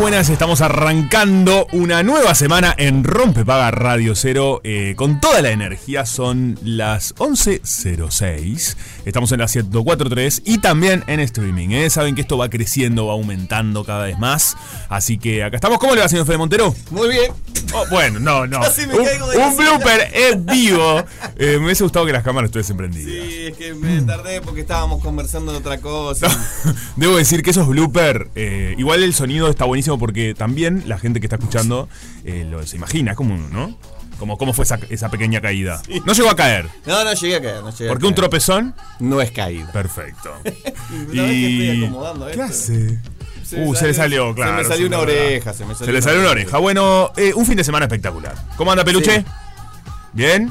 Buenas, 0.00 0.30
estamos 0.30 0.62
arrancando 0.62 1.66
una 1.72 2.02
nueva 2.02 2.34
semana 2.34 2.74
en 2.78 3.04
Rompepaga 3.04 3.70
Radio 3.70 4.14
Cero 4.14 4.62
eh, 4.64 4.94
con 4.96 5.20
toda 5.20 5.42
la 5.42 5.50
energía. 5.50 6.06
Son 6.06 6.58
las 6.64 7.14
11.06. 7.16 8.76
Estamos 9.04 9.30
en 9.32 9.40
la 9.40 9.44
104.3 9.44 10.40
y 10.46 10.56
también 10.56 11.04
en 11.06 11.20
streaming. 11.20 11.68
¿eh? 11.72 11.90
Saben 11.90 12.14
que 12.14 12.22
esto 12.22 12.38
va 12.38 12.48
creciendo, 12.48 13.08
va 13.08 13.12
aumentando 13.12 13.84
cada 13.84 14.04
vez 14.04 14.18
más. 14.18 14.56
Así 14.88 15.18
que 15.18 15.44
acá 15.44 15.56
estamos. 15.56 15.78
¿Cómo 15.78 15.94
le 15.94 16.00
va, 16.00 16.08
señor 16.08 16.24
Fede 16.24 16.38
Montero? 16.38 16.74
Muy 16.90 17.10
bien. 17.10 17.32
Oh, 17.74 17.84
bueno, 17.90 18.18
no, 18.18 18.46
no. 18.46 18.60
Casi 18.62 18.86
me 18.86 18.98
un, 18.98 19.04
caigo 19.04 19.28
de 19.28 19.36
un 19.36 19.54
blooper 19.54 20.10
es 20.14 20.44
vivo. 20.46 21.04
Eh, 21.36 21.58
me 21.58 21.66
hubiese 21.66 21.82
gustado 21.82 22.06
que 22.06 22.12
las 22.12 22.24
cámaras 22.24 22.48
estuviesen 22.48 22.78
prendidas. 22.78 23.12
Sí, 23.12 23.46
es 23.48 23.54
que 23.54 23.74
me 23.74 24.00
tardé 24.00 24.40
porque 24.40 24.62
estábamos 24.62 25.02
conversando 25.02 25.52
de 25.52 25.58
otra 25.58 25.78
cosa. 25.78 26.26
Debo 26.96 27.18
decir 27.18 27.42
que 27.42 27.50
esos 27.50 27.68
blooper, 27.68 28.30
igual 28.78 29.02
el 29.02 29.12
sonido 29.12 29.50
está 29.50 29.66
buenísimo 29.66 29.89
porque 29.98 30.34
también 30.34 30.84
la 30.86 30.98
gente 30.98 31.20
que 31.20 31.26
está 31.26 31.36
escuchando 31.36 31.88
eh, 32.24 32.46
lo, 32.48 32.66
se 32.66 32.76
imagina, 32.76 33.14
como, 33.14 33.36
¿no? 33.36 33.76
Como 34.18 34.36
cómo 34.36 34.52
fue 34.52 34.64
esa, 34.64 34.78
esa 34.90 35.08
pequeña 35.10 35.40
caída. 35.40 35.80
No 36.04 36.12
llegó 36.12 36.28
a 36.30 36.36
caer. 36.36 36.66
No, 36.84 37.02
no 37.04 37.12
llegué 37.14 37.36
a 37.36 37.40
caer, 37.40 37.62
no 37.62 37.70
llegué 37.70 37.86
a 37.86 37.88
Porque 37.88 38.04
un 38.06 38.10
caer. 38.12 38.14
tropezón. 38.16 38.74
No 38.98 39.20
es 39.22 39.30
caída. 39.30 39.72
Perfecto. 39.72 40.30
Una 40.44 41.22
vez 41.22 41.30
que 41.30 41.70
estoy 41.72 41.84
acomodando 41.86 42.26
¿Qué 42.26 42.32
esto. 42.32 42.42
hace? 42.44 42.98
Se 43.44 43.64
uh, 43.64 43.74
se 43.74 43.86
le 43.86 43.94
salió- 43.94 44.34
claro. 44.34 44.58
se 44.58 44.62
me 44.62 44.68
salió 44.68 44.86
una 44.88 44.98
oreja, 44.98 45.52
se 45.54 45.64
me 45.64 45.74
salió 45.74 45.92
le 45.92 45.98
una 45.98 46.02
salió 46.04 46.20
una 46.20 46.30
oreja. 46.30 46.46
oreja. 46.48 46.58
Bueno, 46.58 47.10
eh, 47.16 47.32
un 47.34 47.46
fin 47.46 47.56
de 47.56 47.64
semana 47.64 47.86
espectacular. 47.86 48.34
¿Cómo 48.56 48.70
anda, 48.70 48.84
Peluche? 48.84 49.20
Sí. 49.20 49.26
¿Bien? 50.12 50.50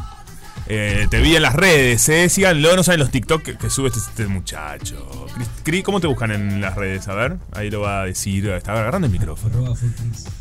Eh, 0.72 1.08
te 1.10 1.20
vi 1.20 1.36
en 1.36 1.42
las 1.42 1.56
redes, 1.56 2.08
¿eh? 2.10 2.30
Síganlo, 2.30 2.76
no 2.76 2.84
saben 2.84 3.00
los 3.00 3.10
TikTok 3.10 3.42
que, 3.42 3.58
que 3.58 3.70
sube 3.72 3.88
este, 3.88 4.00
este 4.00 4.28
muchacho. 4.28 5.26
Cris- 5.36 5.48
Cri, 5.64 5.82
¿Cómo 5.84 6.00
te 6.00 6.06
buscan 6.06 6.30
en 6.32 6.62
las 6.62 6.76
redes? 6.76 7.08
A 7.08 7.16
ver, 7.16 7.38
ahí 7.54 7.72
lo 7.72 7.82
va 7.82 8.02
a 8.02 8.06
decir. 8.06 8.48
Está 8.50 8.74
agarrando 8.74 9.08
el 9.08 9.12
micrófono. 9.14 9.74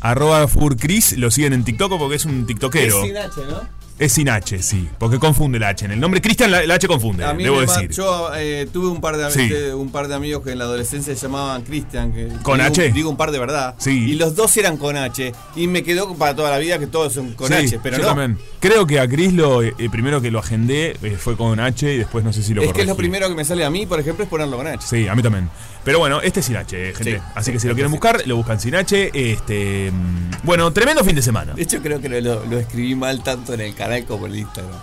Arroba 0.01 0.47
Furcris, 0.47 1.17
lo 1.17 1.31
siguen 1.31 1.53
en 1.53 1.63
TikTok 1.63 1.97
porque 1.97 2.15
es 2.17 2.25
un 2.25 2.41
Es 2.41 2.47
tiktokero. 2.47 3.01
sin 3.03 3.17
H, 3.17 3.31
¿no? 3.49 3.78
Es 3.99 4.13
sin 4.13 4.29
H, 4.29 4.61
sí. 4.63 4.87
Porque 4.97 5.19
confunde 5.19 5.57
el 5.57 5.63
H. 5.65 5.83
En 5.85 5.91
el 5.91 5.99
nombre 5.99 6.21
Cristian, 6.21 6.49
la, 6.51 6.65
la 6.65 6.75
H 6.75 6.87
confunde, 6.87 7.25
A 7.25 7.33
mí 7.33 7.43
debo 7.43 7.59
decir. 7.59 7.89
yo 7.91 8.31
eh, 8.35 8.65
tuve 8.71 8.87
un 8.87 9.01
par 9.01 9.17
de 9.17 9.29
Sí. 9.29 9.49
de- 9.49 9.73
un 9.73 9.91
par 9.91 10.07
de 10.07 10.15
amigos 10.15 10.41
que 10.41 10.51
en 10.53 10.57
la 10.57 10.63
adolescencia 10.63 11.13
se 11.13 11.21
llamaban 11.21 11.63
Cristian, 11.63 12.11
¿Con 12.41 12.59
digo, 12.59 12.67
H? 12.69 12.91
Digo 12.93 13.09
un 13.09 13.17
par 13.17 13.31
de 13.31 13.39
verdad. 13.39 13.75
Sí. 13.77 14.11
Y 14.11 14.15
los 14.15 14.35
dos 14.35 14.55
eran 14.55 14.77
con 14.77 14.95
H 14.95 15.33
y 15.57 15.67
me 15.67 15.83
quedó 15.83 16.15
para 16.15 16.33
toda 16.35 16.49
la 16.49 16.57
vida 16.59 16.79
que 16.79 16.87
todos 16.87 17.11
son 17.13 17.33
con 17.33 17.49
Sí, 17.49 17.53
H, 17.53 17.79
pero 17.83 17.97
yo 17.97 18.03
no. 18.03 18.07
también. 18.09 18.37
Creo 18.61 18.87
que 18.87 18.99
a 19.01 19.07
Cris 19.09 19.33
lo 19.33 19.61
eh, 19.63 19.73
primero 19.91 20.21
que 20.21 20.31
lo 20.31 20.39
agendé 20.39 20.95
eh, 21.03 21.17
fue 21.19 21.35
con 21.35 21.59
H 21.59 21.93
y 21.93 21.97
después 21.97 22.23
no 22.23 22.31
sé 22.31 22.41
si 22.41 22.53
lo 22.53 22.61
es 22.61 22.71
que 22.71 22.81
es 22.81 22.87
lo 22.87 22.95
primero 22.95 23.27
que 23.27 23.35
me 23.35 23.43
sale 23.43 23.65
a 23.65 23.69
mí, 23.69 23.85
por 23.85 23.99
ejemplo, 23.99 24.23
es 24.23 24.29
ponerlo 24.29 24.55
con 24.55 24.65
H. 24.67 24.85
Sí, 24.89 25.07
a 25.09 25.15
mí 25.15 25.21
también. 25.21 25.49
Pero 25.83 25.99
bueno, 25.99 26.21
este 26.21 26.41
es 26.41 26.45
sin 26.45 26.57
H, 26.57 26.89
eh, 26.89 26.93
gente. 26.93 27.17
Sí, 27.17 27.23
Así 27.35 27.45
sí, 27.45 27.51
que 27.53 27.59
si 27.59 27.67
lo 27.67 27.73
quieren 27.73 27.89
sí. 27.89 27.97
buscar, 27.97 28.27
lo 28.27 28.35
buscan 28.35 28.59
sin 28.59 28.75
H. 28.75 29.11
Este, 29.13 29.91
mm, 29.91 30.31
bueno, 30.43 30.71
tremendo 30.71 31.03
fin 31.03 31.15
de 31.15 31.21
semana. 31.21 31.53
De 31.53 31.61
hecho, 31.61 31.81
creo 31.81 32.01
que 32.01 32.09
lo, 32.09 32.45
lo 32.45 32.59
escribí 32.59 32.95
mal 32.95 33.23
tanto 33.23 33.53
en 33.53 33.61
el 33.61 33.73
canal 33.75 34.05
como 34.05 34.25
en 34.27 34.33
el 34.33 34.39
Instagram. 34.39 34.79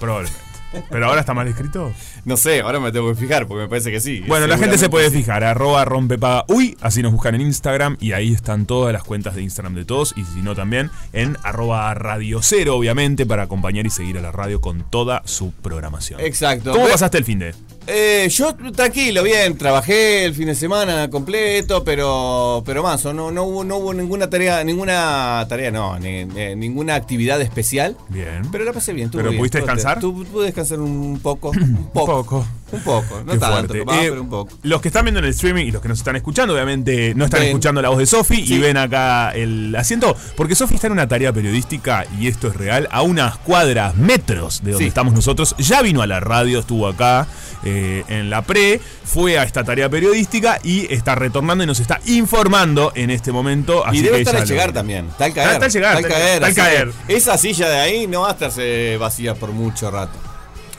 Probablemente. 0.00 0.52
Pero 0.90 1.06
ahora 1.06 1.20
está 1.20 1.34
mal 1.34 1.46
escrito. 1.48 1.92
No 2.24 2.36
sé, 2.36 2.60
ahora 2.60 2.80
me 2.80 2.92
tengo 2.92 3.08
que 3.08 3.20
fijar 3.20 3.46
porque 3.46 3.64
me 3.64 3.68
parece 3.68 3.90
que 3.90 4.00
sí. 4.00 4.20
Bueno, 4.26 4.46
la 4.46 4.56
gente 4.58 4.78
se 4.78 4.88
puede 4.88 5.04
Seguramente 5.06 5.26
fijar, 5.26 5.44
arroba 5.44 5.84
rompepaga 5.84 6.44
uy, 6.48 6.76
así 6.80 7.02
nos 7.02 7.12
buscan 7.12 7.34
en 7.34 7.42
Instagram 7.42 7.96
y 8.00 8.12
ahí 8.12 8.32
están 8.32 8.66
todas 8.66 8.92
las 8.92 9.02
cuentas 9.04 9.34
de 9.34 9.42
Instagram 9.42 9.74
de 9.74 9.84
todos 9.84 10.14
y 10.16 10.24
si 10.24 10.40
no 10.40 10.54
también 10.54 10.90
en 11.12 11.36
arroba 11.42 11.92
radio 11.94 12.40
cero, 12.42 12.76
obviamente, 12.76 13.26
para 13.26 13.42
acompañar 13.44 13.86
y 13.86 13.90
seguir 13.90 14.18
a 14.18 14.22
la 14.22 14.32
radio 14.32 14.60
con 14.60 14.88
toda 14.88 15.22
su 15.24 15.52
programación. 15.52 16.20
sí. 16.20 16.26
Exacto. 16.26 16.72
¿Cómo 16.72 16.88
pasaste 16.88 17.18
el 17.18 17.24
fin 17.24 17.38
de? 17.38 17.54
Eh, 17.86 18.28
yo 18.30 18.54
tranquilo, 18.74 19.22
bien, 19.24 19.58
trabajé 19.58 20.24
el 20.24 20.34
fin 20.34 20.46
de 20.46 20.54
semana 20.54 21.10
completo, 21.10 21.82
pero 21.82 22.62
pero 22.64 22.82
más, 22.82 23.04
no, 23.06 23.30
no 23.32 23.42
hubo 23.42 23.64
no 23.64 23.78
hubo 23.78 23.92
ninguna 23.92 24.30
tarea, 24.30 24.62
ninguna 24.62 25.44
tarea 25.48 25.70
no, 25.72 25.98
ni- 25.98 26.24
ni- 26.24 26.54
ninguna 26.54 26.94
actividad 26.94 27.40
especial. 27.40 27.96
Bien. 28.08 28.42
Pero 28.52 28.64
la 28.64 28.72
pasé 28.72 28.92
bien, 28.92 29.10
¿Pero 29.10 29.30
bien, 29.30 29.38
pudiste 29.38 29.58
descansar? 29.58 29.98
tu- 29.98 30.24
pude 30.24 30.46
descansar 30.46 30.78
un 30.80 31.18
poco, 31.20 31.50
un 31.50 31.90
poco. 31.92 32.22
poco. 32.24 32.46
Un 32.72 32.80
poco, 32.80 33.22
no 33.24 33.32
Qué 33.32 33.38
tanto, 33.38 33.74
Eh, 33.74 33.84
pero 33.86 34.22
un 34.22 34.28
poco. 34.30 34.52
Los 34.62 34.80
que 34.80 34.88
están 34.88 35.04
viendo 35.04 35.18
en 35.20 35.26
el 35.26 35.30
streaming 35.32 35.66
y 35.66 35.70
los 35.70 35.82
que 35.82 35.88
nos 35.88 35.98
están 35.98 36.16
escuchando, 36.16 36.54
obviamente 36.54 37.14
no 37.14 37.26
están 37.26 37.40
Ven. 37.40 37.50
escuchando 37.50 37.82
la 37.82 37.90
voz 37.90 37.98
de 37.98 38.06
Sofi 38.06 38.42
y 38.46 38.58
ven 38.58 38.76
acá 38.78 39.30
el 39.32 39.74
asiento, 39.76 40.16
porque 40.36 40.54
Sofi 40.54 40.74
está 40.76 40.86
en 40.86 40.94
una 40.94 41.06
tarea 41.06 41.32
periodística 41.32 42.04
y 42.18 42.28
esto 42.28 42.48
es 42.48 42.56
real, 42.56 42.88
a 42.90 43.02
unas 43.02 43.36
cuadras, 43.38 43.94
metros 43.96 44.62
de 44.64 44.72
donde 44.72 44.84
Sí. 44.84 44.88
estamos 44.88 45.12
nosotros. 45.14 45.54
Ya 45.58 45.82
vino 45.82 46.02
a 46.02 46.06
la 46.06 46.20
radio, 46.20 46.60
estuvo 46.60 46.88
acá 46.88 47.26
eh, 47.64 48.02
en 48.08 48.28
la 48.28 48.42
pre, 48.42 48.80
fue 49.04 49.38
a 49.38 49.44
esta 49.44 49.62
tarea 49.62 49.88
periodística 49.88 50.58
y 50.64 50.92
está 50.92 51.14
retornando 51.14 51.62
y 51.62 51.66
nos 51.68 51.78
está 51.78 52.00
informando 52.06 52.90
en 52.96 53.10
este 53.10 53.30
momento. 53.30 53.86
Así 53.86 53.98
Y 53.98 54.02
debe 54.02 54.16
que 54.16 54.22
estar 54.22 54.34
al 54.34 54.42
lo- 54.42 54.48
llegar 54.48 54.72
también. 54.72 55.06
Está 55.10 55.26
al 55.26 55.32
caer. 55.34 55.52
Está 55.52 55.66
al 55.66 55.70
llegar, 55.72 55.96
Está 56.00 56.06
al 56.06 56.12
está 56.12 56.16
al- 56.16 56.22
caer. 56.22 56.34
está 56.42 56.46
al 56.46 56.52
así 56.52 56.60
caer. 57.06 57.16
Esa 57.16 57.38
silla 57.38 57.68
de 57.68 57.78
ahí 57.78 58.06
no 58.08 58.22
va 58.22 58.30
a 58.30 58.32
estarse 58.32 58.96
vacía 58.98 59.34
por 59.36 59.52
mucho 59.52 59.90
rato. 59.92 60.18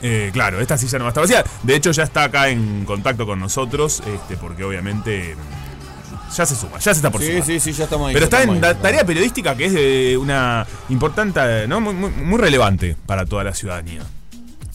Eh, 0.06 0.30
claro, 0.34 0.60
esta 0.60 0.76
silla 0.76 0.98
no 0.98 1.04
va 1.04 1.08
a 1.08 1.12
estar 1.12 1.22
vacía. 1.24 1.42
De 1.62 1.74
hecho, 1.74 1.90
ya 1.90 2.02
está 2.02 2.24
acá 2.24 2.50
en 2.50 2.84
contacto 2.84 3.24
con 3.24 3.40
nosotros, 3.40 4.02
este, 4.06 4.36
porque 4.36 4.62
obviamente 4.62 5.34
mm, 5.34 6.34
ya 6.36 6.44
se 6.44 6.54
suma, 6.54 6.78
ya 6.78 6.92
se 6.92 6.98
está 6.98 7.10
por 7.10 7.22
Sí, 7.22 7.28
sumar. 7.28 7.44
sí, 7.46 7.58
sí, 7.60 7.72
ya 7.72 7.84
estamos 7.84 8.08
ahí. 8.08 8.12
Pero 8.14 8.26
está 8.26 8.42
en 8.42 8.60
la 8.60 8.74
tarea 8.74 9.04
periodística 9.06 9.56
que 9.56 9.64
es 9.64 9.72
de 9.72 10.16
una 10.18 10.66
importante, 10.90 11.66
¿no? 11.68 11.80
Muy, 11.80 11.94
muy- 11.94 12.10
muy 12.10 12.38
relevante 12.38 12.96
para 13.06 13.24
toda 13.24 13.44
la 13.44 13.54
ciudadanía. 13.54 14.02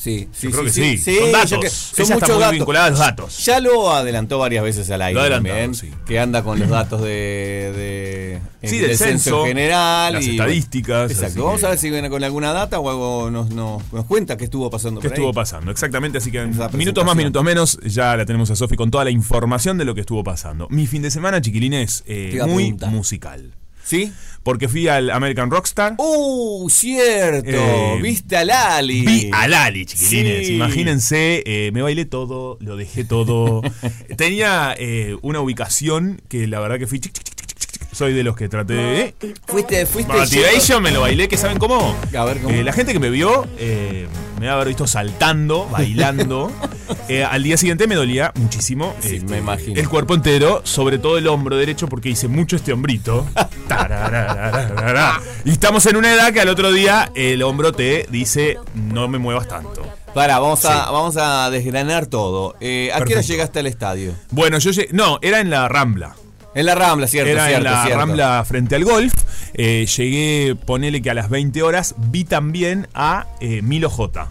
Sí, 0.02 0.30
sí, 0.32 0.48
Yo 0.48 0.52
creo 0.52 0.64
que 0.64 0.70
sí. 0.72 0.98
Son 0.98 1.32
datos. 1.34 1.60
que- 1.60 1.70
son 1.70 2.04
está 2.04 2.14
muchos 2.16 2.30
muy 2.30 2.40
datos. 2.40 2.52
vinculada 2.54 2.86
a 2.86 2.90
los 2.92 3.00
datos. 3.00 3.46
Ya 3.46 3.60
lo 3.60 3.92
adelantó 3.92 4.40
varias 4.40 4.64
veces 4.64 4.90
al 4.92 5.02
aire 5.02 5.22
Lo 5.22 5.30
también, 5.30 5.74
que 6.06 6.20
anda 6.20 6.42
con 6.42 6.58
los 6.58 6.70
datos 6.70 7.02
de, 7.02 8.40
de- 8.62 8.68
Sí, 8.70 8.78
del 8.80 8.98
censo, 8.98 9.44
general 9.46 10.14
las 10.14 10.26
y 10.26 10.32
estadísticas, 10.32 11.12
Exacto. 11.12 11.44
Vamos 11.44 11.64
a 11.66 11.70
ver 11.72 11.78
si 11.78 11.90
viene 11.90 12.10
con 12.10 12.24
alguna 12.24 12.54
data 12.54 12.80
o 12.80 12.90
algo 12.90 13.30
nos, 13.30 13.50
nos, 13.50 13.82
nos 13.92 14.06
cuenta 14.06 14.38
qué 14.38 14.46
estuvo 14.46 14.70
pasando 14.70 15.02
¿Qué 15.02 15.10
por 15.10 15.18
ahí. 15.18 15.22
estuvo 15.22 15.34
pasando? 15.34 15.70
Exactamente, 15.70 16.20
así 16.20 16.32
que 16.32 16.46
minutos 16.74 17.04
más, 17.06 17.16
minutos 17.18 17.44
menos, 17.44 17.78
ya 17.84 18.16
la 18.16 18.26
tenemos 18.26 18.50
a 18.52 18.56
Sofi 18.56 18.78
con 18.78 18.92
toda 18.92 19.04
la 19.04 19.12
información 19.12 19.78
de 19.78 19.84
lo 19.84 19.96
que 19.96 20.02
estuvo 20.02 20.24
pasando. 20.24 20.68
Mi 20.70 20.88
fin 20.88 21.02
de 21.02 21.12
semana, 21.12 21.42
chiquilines, 21.42 22.04
eh, 22.08 22.40
muy 22.48 22.72
musical. 22.90 23.54
¿Sí? 23.90 24.14
Porque 24.44 24.68
fui 24.68 24.88
al 24.88 25.10
American 25.10 25.50
Rockstar. 25.50 25.96
¡Uh, 25.98 26.70
cierto! 26.70 27.50
Eh, 27.50 28.00
¿Viste 28.04 28.38
a 28.38 28.46
Lali? 28.46 29.02
Vi 29.02 29.32
a 29.34 29.48
Lali, 29.48 29.88
chiquilines. 29.88 30.46
Sí. 30.46 30.54
Imagínense, 30.54 31.42
eh, 31.44 31.72
me 31.74 31.82
bailé 31.82 32.06
todo, 32.06 32.60
lo 32.62 32.78
dejé 32.78 33.04
todo. 33.04 33.64
Tenía 34.16 34.76
eh, 34.78 35.18
una 35.24 35.42
ubicación 35.42 36.22
que 36.30 36.46
la 36.46 36.60
verdad 36.60 36.78
que 36.78 36.86
fui. 36.86 37.00
chic, 37.00 37.14
chic, 37.14 37.29
Soy 38.00 38.14
de 38.14 38.24
los 38.24 38.38
que 38.38 38.48
traté 38.48 38.76
de. 38.76 39.02
eh, 39.02 39.14
Fuiste, 39.46 39.86
fuiste. 39.86 40.14
Motivation 40.14 40.82
me 40.82 40.92
lo 40.92 41.02
bailé, 41.02 41.28
que 41.28 41.36
saben 41.36 41.60
cómo. 41.60 41.94
A 42.18 42.24
ver, 42.24 42.40
¿cómo? 42.40 42.56
Eh, 42.56 42.64
la 42.64 42.72
gente 42.72 42.94
que 42.94 43.00
me 43.00 43.10
vio 43.10 43.46
eh, 43.58 44.08
me 44.40 44.46
va 44.46 44.54
a 44.54 44.56
haber 44.56 44.70
visto 44.70 44.88
saltando, 44.88 45.66
bailando. 45.70 46.50
Eh, 47.10 47.26
al 47.26 47.44
día 47.44 47.58
siguiente 47.58 47.88
me 47.88 47.96
dolía 47.96 48.32
muchísimo. 48.36 48.96
este, 49.04 49.20
me 49.26 49.40
imagino. 49.40 49.78
El 49.78 49.90
cuerpo 49.90 50.14
entero, 50.14 50.62
sobre 50.64 50.98
todo 50.98 51.18
el 51.18 51.28
hombro 51.28 51.58
derecho, 51.58 51.90
porque 51.90 52.08
hice 52.08 52.30
mucho 52.30 52.56
este 52.56 52.72
hombrito. 52.72 53.28
Y 55.44 55.52
estamos 55.52 55.86
en 55.86 55.98
una 55.98 56.14
edad 56.14 56.32
que 56.32 56.40
al 56.40 56.48
otro 56.48 56.72
día 56.72 57.12
el 57.16 57.44
hombro 57.44 57.74
te 57.74 58.08
dice: 58.10 58.58
No 58.76 59.10
me 59.10 59.18
muevas 59.18 59.50
tanto. 59.50 59.86
Para, 60.14 60.40
vamos 60.40 60.64
a, 60.64 60.90
vamos 60.90 61.18
a 61.18 61.50
desgranar 61.50 62.06
todo. 62.08 62.56
Eh, 62.62 62.92
¿A 62.94 63.04
qué 63.04 63.12
hora 63.14 63.22
llegaste 63.22 63.60
al 63.60 63.68
estadio? 63.68 64.14
Bueno, 64.32 64.58
yo 64.58 64.72
llegué. 64.72 64.88
No, 64.94 65.20
era 65.22 65.42
en 65.42 65.50
la 65.50 65.68
Rambla. 65.68 66.16
En 66.56 66.66
la 66.66 66.76
Rambla, 66.76 67.08
cierto, 67.08 67.32
Era 67.32 67.46
cierto, 67.48 67.68
en 67.68 67.74
la 67.74 67.84
cierto. 67.84 68.00
Rambla 68.00 68.44
frente 68.46 68.76
al 68.76 68.84
golf. 68.84 69.14
Eh, 69.54 69.86
llegué, 69.86 70.56
ponele 70.56 71.02
que 71.02 71.10
a 71.10 71.14
las 71.14 71.30
20 71.30 71.62
horas, 71.64 71.96
vi 71.98 72.24
también 72.24 72.88
a 72.94 73.28
eh, 73.40 73.62
Milo 73.62 73.90
J. 73.90 74.28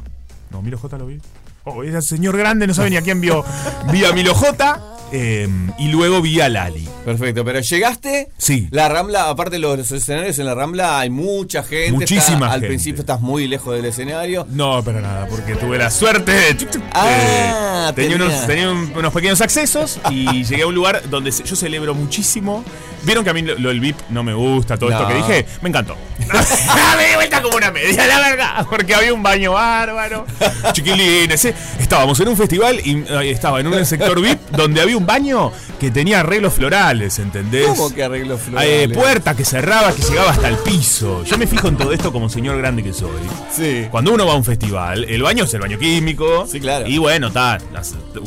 No, 0.51 0.63
Milo 0.63 0.79
J 0.79 0.99
lo 0.99 1.07
vi. 1.07 1.21
Oh, 1.65 1.85
ese 1.85 2.01
señor 2.03 2.37
grande 2.37 2.67
no 2.67 2.75
sabe 2.75 2.91
ni 2.91 2.97
a 2.97 3.03
quién 3.03 3.21
vio. 3.21 3.45
Vi 3.93 4.05
a 4.05 4.13
Milo 4.13 4.35
J. 4.35 4.98
eh, 5.13 5.49
y 5.79 5.89
luego 5.89 6.21
vi 6.23 6.41
a 6.41 6.49
Lali. 6.49 6.89
Perfecto, 7.05 7.45
pero 7.45 7.61
llegaste. 7.61 8.29
Sí. 8.37 8.69
La 8.71 8.89
Rambla, 8.89 9.29
aparte 9.31 9.57
de 9.57 9.59
los, 9.61 9.79
los 9.79 9.91
escenarios 9.93 10.39
en 10.39 10.47
la 10.47 10.55
Rambla, 10.55 10.99
hay 11.01 11.11
mucha 11.11 11.63
gente. 11.63 11.93
Muchísima 11.93 12.33
está- 12.39 12.47
Al 12.47 12.53
gente. 12.53 12.67
principio 12.69 13.01
estás 13.01 13.21
muy 13.21 13.49
lejos 13.49 13.75
del 13.75 13.85
escenario. 13.87 14.47
No, 14.51 14.83
pero 14.85 15.01
nada, 15.01 15.27
porque 15.29 15.55
tuve 15.55 15.79
la 15.79 15.91
suerte 15.91 16.57
Ah, 16.93 17.89
eh, 17.91 17.93
tenía, 17.95 18.17
tenía. 18.19 18.27
unos, 18.27 18.47
tenía 18.47 18.71
un- 18.71 18.93
unos 18.97 19.13
pequeños 19.13 19.41
accesos 19.41 19.99
y 20.11 20.45
llegué 20.45 20.63
a 20.63 20.67
un 20.67 20.75
lugar 20.75 21.03
donde 21.09 21.31
yo 21.31 21.57
celebro 21.57 21.95
muchísimo. 21.95 22.65
Vieron 23.03 23.25
que 23.25 23.31
a 23.31 23.35
mí 23.35 23.43
lo, 23.43 23.55
lo 23.59 23.69
del 23.71 23.81
VIP 23.81 23.97
no 24.11 24.23
me 24.23 24.35
gusta, 24.35 24.77
todo 24.77 24.91
esto 24.91 25.07
que 25.09 25.15
dije, 25.15 25.47
me 25.63 25.69
encantó. 25.69 25.97
me 26.97 27.09
di 27.09 27.15
vuelta 27.15 27.41
como 27.43 27.57
una 27.57 27.71
media, 27.71 28.07
la 28.07 28.21
verdad, 28.21 28.67
porque 28.69 28.95
había 28.95 29.13
un 29.15 29.23
baño 29.23 29.53
bárbaro. 29.53 30.27
Chiquilines, 30.73 31.45
eh. 31.47 31.55
estábamos 31.79 32.19
en 32.21 32.29
un 32.29 32.37
festival 32.37 32.81
y 32.85 33.05
eh, 33.09 33.31
estaba 33.31 33.61
en 33.61 33.67
un 33.69 33.85
sector 33.87 34.21
VIP 34.21 34.39
donde 34.51 34.81
había 34.81 34.97
un 34.97 35.07
baño 35.07 35.53
que 35.81 35.91
tenía 35.91 36.21
arreglos 36.21 36.55
florales, 36.55 37.19
¿entendés? 37.19 37.67
¿Cómo 37.69 37.95
que 37.95 38.03
arreglo 38.03 38.35
Eh, 38.35 38.39
florales? 38.39 38.97
puerta 38.99 39.35
que 39.37 39.45
cerraba, 39.45 39.93
que 39.95 40.03
llegaba 40.03 40.31
hasta 40.31 40.49
el 40.49 40.57
piso. 40.59 41.25
Yo 41.25 41.39
me 41.39 41.47
fijo 41.47 41.69
en 41.69 41.77
todo 41.77 41.93
esto 41.93 42.13
como 42.13 42.29
señor 42.29 42.59
grande 42.59 42.83
que 42.83 42.93
soy. 42.93 43.09
Sí. 43.55 43.87
Cuando 43.91 44.13
uno 44.13 44.27
va 44.27 44.33
a 44.33 44.37
un 44.37 44.45
festival, 44.45 45.05
el 45.05 45.23
baño 45.23 45.45
es 45.45 45.55
el 45.55 45.61
baño 45.61 45.79
químico. 45.79 46.47
Sí, 46.51 46.61
claro. 46.61 46.87
Y 46.89 46.99
bueno, 46.99 47.29
está, 47.29 47.59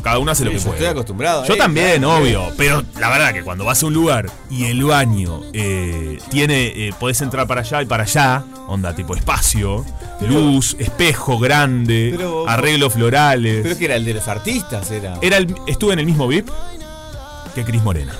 cada 0.04 0.18
uno 0.20 0.32
hace 0.32 0.46
lo 0.46 0.52
Sí, 0.52 0.58
que 0.58 0.60
yo 0.64 0.66
puede. 0.68 0.78
estoy 0.80 0.92
acostumbrado 0.92 1.44
a 1.44 1.46
Yo 1.48 1.58
también, 1.58 2.02
claro. 2.04 2.18
obvio. 2.24 2.48
Pero 2.58 2.84
la 3.00 3.10
verdad 3.10 3.34
que 3.34 3.44
cuando 3.44 3.66
vas 3.66 3.84
a 3.84 3.86
un 3.86 3.94
lugar 3.94 4.30
y 4.50 4.61
el 4.66 4.84
baño 4.84 5.42
eh, 5.54 6.18
tiene, 6.30 6.68
eh, 6.88 6.94
podés 7.00 7.22
entrar 7.22 7.48
para 7.48 7.62
allá 7.62 7.82
y 7.82 7.86
para 7.86 8.04
allá, 8.04 8.44
onda 8.68 8.94
tipo 8.96 9.16
espacio, 9.16 9.86
luz, 10.22 10.76
espejo 10.80 11.40
grande, 11.40 12.14
Pero- 12.16 12.48
arreglos 12.48 12.94
florales. 12.94 13.62
Pero 13.64 13.78
que 13.78 13.86
era 13.86 13.96
el 13.96 14.06
de 14.06 14.14
los 14.16 14.28
artistas, 14.28 14.90
era. 14.92 15.18
Era 15.22 15.38
el- 15.38 15.54
estuve 15.68 15.94
en 15.94 16.00
el 16.00 16.06
mismo 16.06 16.28
VIP 16.28 16.50
que 17.56 17.64
Cris 17.64 17.82
Morena. 17.84 18.14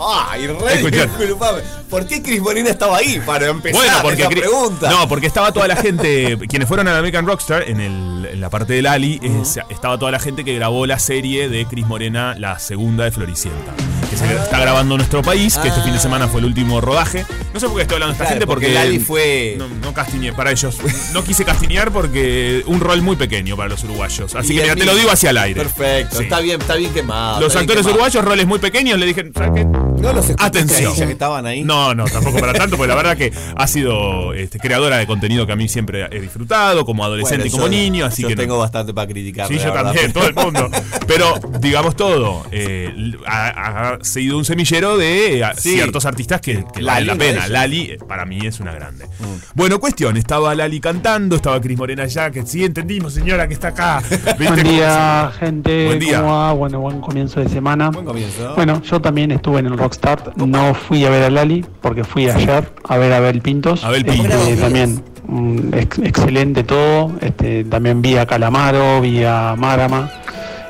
Ay, 0.00 0.46
re 0.46 0.74
Escuchá. 0.74 1.06
disculpame. 1.06 1.62
¿Por 1.90 2.06
qué 2.06 2.22
Cris 2.22 2.40
Morena 2.40 2.70
estaba 2.70 2.96
ahí? 2.98 3.20
Para 3.24 3.48
empezar 3.48 3.80
Bueno, 3.80 3.96
porque 4.02 4.22
esa 4.22 4.30
pregunta. 4.30 4.90
No, 4.90 5.08
porque 5.08 5.26
estaba 5.26 5.52
toda 5.52 5.68
la 5.68 5.76
gente, 5.76 6.36
quienes 6.48 6.66
fueron 6.68 6.88
al 6.88 6.96
American 6.96 7.26
Rockstar, 7.26 7.68
en, 7.68 7.80
el- 7.80 8.28
en 8.32 8.40
la 8.40 8.50
parte 8.50 8.72
del 8.72 8.86
Ali, 8.86 9.20
eh, 9.22 9.42
estaba 9.70 9.98
toda 9.98 10.10
la 10.10 10.18
gente 10.18 10.44
que 10.44 10.54
grabó 10.54 10.86
la 10.86 10.98
serie 10.98 11.48
de 11.48 11.66
Cris 11.66 11.86
Morena, 11.86 12.34
la 12.38 12.58
segunda 12.58 13.04
de 13.04 13.10
Floricienta. 13.12 13.72
Que 14.10 14.16
se 14.16 14.32
está 14.34 14.58
grabando 14.60 14.94
en 14.94 14.98
nuestro 14.98 15.22
país, 15.22 15.56
que 15.58 15.68
este 15.68 15.80
fin 15.82 15.92
de 15.92 15.98
semana 15.98 16.28
fue 16.28 16.40
el 16.40 16.46
último 16.46 16.80
rodaje. 16.80 17.24
No 17.52 17.60
sé 17.60 17.66
por 17.66 17.76
qué 17.76 17.82
estoy 17.82 17.94
hablando 17.96 18.12
de 18.12 18.12
esta 18.14 18.24
Claro, 18.24 18.34
gente, 18.34 18.46
porque. 18.46 18.66
porque 18.66 18.74
Lali 18.78 18.98
fue- 18.98 19.54
No, 19.58 19.68
no 19.68 19.94
castiñé 19.94 20.32
para 20.32 20.50
ellos. 20.50 20.76
No 21.12 21.22
quise 21.24 21.44
castinear 21.44 21.90
porque 21.92 22.62
un 22.66 22.80
rol 22.80 23.00
muy 23.02 23.16
pequeño 23.16 23.56
para 23.56 23.68
los 23.68 23.82
uruguayos. 23.84 24.34
Así 24.34 24.52
Y 24.52 24.56
que 24.56 24.62
el 24.62 24.74
mira, 24.74 24.76
te 24.76 24.84
lo 24.84 24.96
digo 24.96 25.10
hacia 25.10 25.30
el 25.30 25.38
aire. 25.38 25.60
Perfecto, 25.62 26.18
Sí. 26.18 26.24
está 26.24 26.40
bien, 26.40 26.60
está 26.60 26.74
bien 26.76 26.92
quemado. 26.92 27.40
Los 27.40 27.54
actores 27.56 27.78
quemado. 27.82 27.94
uruguayos, 27.94 28.24
roles 28.24 28.46
muy 28.46 28.58
pequeños, 28.58 28.98
le 28.98 29.06
dije, 29.06 29.24
¿sabes 29.34 29.50
qué? 29.54 29.66
No 29.98 30.12
los 30.12 30.30
Atención. 30.38 30.92
ahí, 30.92 30.98
ya 30.98 31.06
que 31.06 31.12
estaban 31.12 31.46
ahí. 31.46 31.62
No, 31.64 31.94
no, 31.94 32.04
tampoco 32.04 32.38
para 32.38 32.52
tanto, 32.52 32.76
porque 32.76 32.88
la 32.88 32.94
verdad 32.96 33.16
que 33.16 33.32
ha 33.56 33.66
sido 33.66 34.32
este, 34.34 34.58
creadora 34.58 34.98
de 34.98 35.06
contenido 35.06 35.46
que 35.46 35.52
a 35.52 35.56
mí 35.56 35.68
siempre 35.68 36.06
he 36.10 36.20
disfrutado, 36.20 36.84
como 36.84 37.04
adolescente 37.04 37.44
Bueno, 37.44 37.46
y 37.48 37.50
como 37.50 37.64
yo- 37.64 37.70
niño, 37.70 38.04
así 38.06 38.22
yo 38.22 38.28
que. 38.28 38.34
no- 38.36 38.42
tengo 38.42 38.58
bastante 38.58 38.92
para 38.92 39.06
criticar. 39.08 39.48
Sí, 39.48 39.58
yo 39.58 39.72
también, 39.72 40.12
todo 40.12 40.26
el 40.26 40.34
mundo. 40.34 40.68
Pero, 41.06 41.34
digamos 41.60 41.96
todo, 41.96 42.44
eh, 42.50 42.92
ha, 43.26 43.92
ha 43.94 43.98
sido 44.04 44.36
un 44.38 44.44
semillero 44.44 44.96
de 44.98 45.40
eh, 45.40 45.44
Sí. 45.56 45.74
ciertos 45.74 46.04
artistas 46.06 46.40
que, 46.40 46.64
que 46.74 46.82
Lali, 46.82 47.06
valen 47.06 47.06
la 47.06 47.16
pena. 47.16 47.48
Lali, 47.48 47.80
eh, 47.92 47.98
para 48.06 48.24
mí, 48.26 48.38
es 48.44 48.60
una 48.60 48.72
grande. 48.72 49.06
Bueno, 49.54 49.78
cuestión, 49.80 50.16
estaba 50.16 50.54
Lali 50.54 50.80
cantando, 50.80 51.36
estaba 51.36 51.60
Cris 51.60 51.78
Morena 51.78 52.02
allá, 52.04 52.30
que 52.30 52.44
sí 52.44 52.64
entendimos, 52.64 53.14
señora, 53.14 53.46
que 53.48 53.54
está 53.54 53.68
acá. 53.68 54.02
¿Viste 54.10 54.34
Buen 54.38 54.48
cómo 54.60 54.70
día, 54.72 55.32
gente. 55.38 55.86
Buen 55.86 55.98
día. 55.98 56.20
¿Cómo 56.20 56.32
va? 56.32 56.52
Bueno, 56.52 56.80
buen 56.80 57.00
comienzo 57.00 57.40
de 57.40 57.48
semana. 57.48 57.90
Buen 57.90 58.04
comienzo. 58.04 58.54
Bueno, 58.56 58.82
yo 58.82 59.00
también 59.00 59.30
estuve 59.30 59.60
en 59.60 59.66
el 59.66 59.76
Rockstar. 59.84 60.32
No 60.36 60.74
fui 60.74 61.04
a 61.04 61.10
ver 61.10 61.24
a 61.24 61.30
Lali 61.30 61.64
porque 61.82 62.04
fui 62.04 62.28
ayer 62.28 62.64
a 62.88 62.96
ver 62.96 63.12
a 63.12 63.18
Abel 63.18 63.40
Pintos. 63.42 63.84
Abel 63.84 64.04
Este, 64.06 64.12
Pintos. 64.12 64.60
también 64.60 65.02
mm, 65.28 65.74
ex- 65.74 65.98
excelente 65.98 66.64
todo. 66.64 67.12
Este, 67.20 67.64
también 67.64 68.00
vi 68.02 68.16
a 68.16 68.24
Calamaro, 68.26 69.00
vi 69.02 69.22
a 69.24 69.54
Marama. 69.56 70.10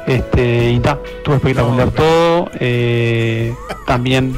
Este, 0.06 0.70
y 0.72 0.78
ta, 0.80 0.98
estuvo 1.18 1.36
espectacular 1.36 1.90
todo. 1.90 2.50
eh, 2.60 3.54
también, 3.86 4.36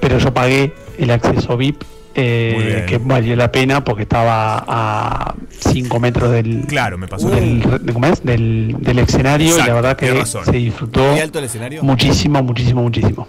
pero 0.00 0.18
yo 0.18 0.32
pagué 0.32 0.72
el 0.98 1.10
acceso 1.10 1.56
VIP. 1.56 1.82
Eh, 2.14 2.84
que 2.88 2.98
valió 2.98 3.36
la 3.36 3.50
pena 3.52 3.84
porque 3.84 4.02
estaba 4.02 4.64
a 4.66 5.34
5 5.60 6.00
metros 6.00 6.30
del, 6.32 6.64
Claro, 6.66 6.98
me 6.98 7.06
pasó. 7.06 7.28
del, 7.30 7.60
de- 7.82 7.92
¿cómo 7.92 8.06
es? 8.06 8.22
del, 8.24 8.76
del 8.80 8.98
escenario 8.98 9.54
y 9.56 9.58
la 9.62 9.74
verdad 9.74 9.96
que 9.96 10.24
se 10.26 10.52
disfrutó 10.52 11.00
¿Muy 11.12 11.20
alto 11.20 11.38
el 11.38 11.44
escenario? 11.44 11.82
muchísimo, 11.82 12.42
muchísimo, 12.42 12.82
muchísimo. 12.82 13.28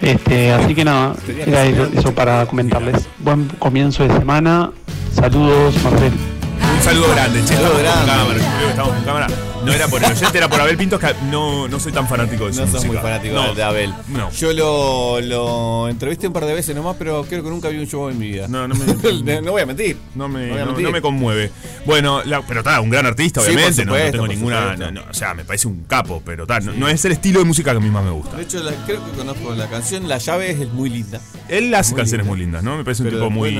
Este, 0.00 0.52
así 0.52 0.74
que 0.74 0.84
nada, 0.84 1.14
era 1.46 1.64
eso, 1.64 2.14
para 2.14 2.46
comentarles. 2.46 3.06
Buen 3.18 3.46
comienzo 3.58 4.02
de 4.06 4.12
semana. 4.16 4.70
Saludos, 5.14 5.74
Marcel. 5.84 6.12
Un 6.76 6.82
saludo 6.82 7.08
grande, 7.12 7.40
che, 7.44 7.54
Saludo 7.54 7.78
estamos 7.78 7.94
con 7.96 8.06
grande. 8.06 8.12
cámara, 8.12 8.34
creo 8.56 8.60
que 8.64 8.70
estamos 8.70 8.92
con 8.94 9.04
cámara. 9.04 9.26
No 9.64 9.72
era 9.72 9.86
por 9.88 10.02
el 10.02 10.10
oyente, 10.10 10.38
era 10.38 10.48
por 10.48 10.60
Abel 10.60 10.76
Pintos, 10.76 10.98
que 11.00 11.14
no, 11.30 11.68
no 11.68 11.78
soy 11.80 11.92
tan 11.92 12.08
fanático 12.08 12.46
de 12.46 12.52
su 12.52 12.60
No 12.60 12.66
sos 12.66 12.74
música. 12.84 12.92
muy 12.92 13.02
fanático 13.02 13.34
No, 13.34 13.54
de 13.54 13.62
Abel. 13.62 13.94
No. 14.08 14.30
Yo 14.32 14.52
lo, 14.52 15.20
lo 15.20 15.88
entrevisté 15.88 16.26
un 16.26 16.32
par 16.32 16.46
de 16.46 16.54
veces 16.54 16.74
nomás, 16.74 16.96
pero 16.98 17.24
creo 17.24 17.42
que 17.42 17.50
nunca 17.50 17.68
vi 17.68 17.78
un 17.78 17.86
show 17.86 18.08
en 18.08 18.18
mi 18.18 18.28
vida. 18.30 18.48
No, 18.48 18.66
no 18.66 18.74
me- 18.74 19.40
no 19.42 19.52
voy 19.52 19.62
a 19.62 19.66
mentir. 19.66 19.96
No 20.14 20.28
me, 20.28 20.48
no, 20.48 20.66
mentir. 20.66 20.84
no 20.84 20.90
me 20.90 21.00
conmueve. 21.00 21.50
Bueno, 21.86 22.22
la- 22.24 22.42
pero 22.42 22.60
está, 22.60 22.80
un 22.80 22.90
gran 22.90 23.06
artista, 23.06 23.40
obviamente. 23.40 23.84
no- 23.84 23.94
tengo 23.94 24.26
ninguna. 24.26 24.76
o 25.10 25.14
sea, 25.14 25.34
me 25.34 25.44
parece 25.44 25.68
un 25.68 25.84
capo, 25.84 26.22
pero 26.24 26.46
tal. 26.46 26.64
No, 26.66 26.72
no 26.72 26.88
es 26.88 27.04
el 27.04 27.12
estilo 27.12 27.38
de 27.40 27.44
música 27.46 27.70
que 27.72 27.76
a 27.76 27.80
mí 27.80 27.90
más 27.90 28.04
me 28.04 28.10
gusta. 28.10 28.36
De 28.36 28.42
hecho, 28.42 28.62
la- 28.62 28.72
creo 28.86 29.04
que 29.04 29.12
conozco 29.16 29.54
la 29.54 29.68
canción 29.68 30.08
La 30.08 30.18
llave 30.18 30.50
es 30.50 30.72
muy 30.72 30.90
linda. 30.90 31.20
Él 31.48 31.74
hace 31.74 31.92
Muy 31.92 31.98
canciones 32.00 32.26
muy 32.26 32.38
lindas, 32.38 32.62
¿no? 32.62 32.76
Me 32.76 32.84
parece 32.84 33.02
un 33.02 33.10
tipo 33.10 33.30
muy. 33.30 33.54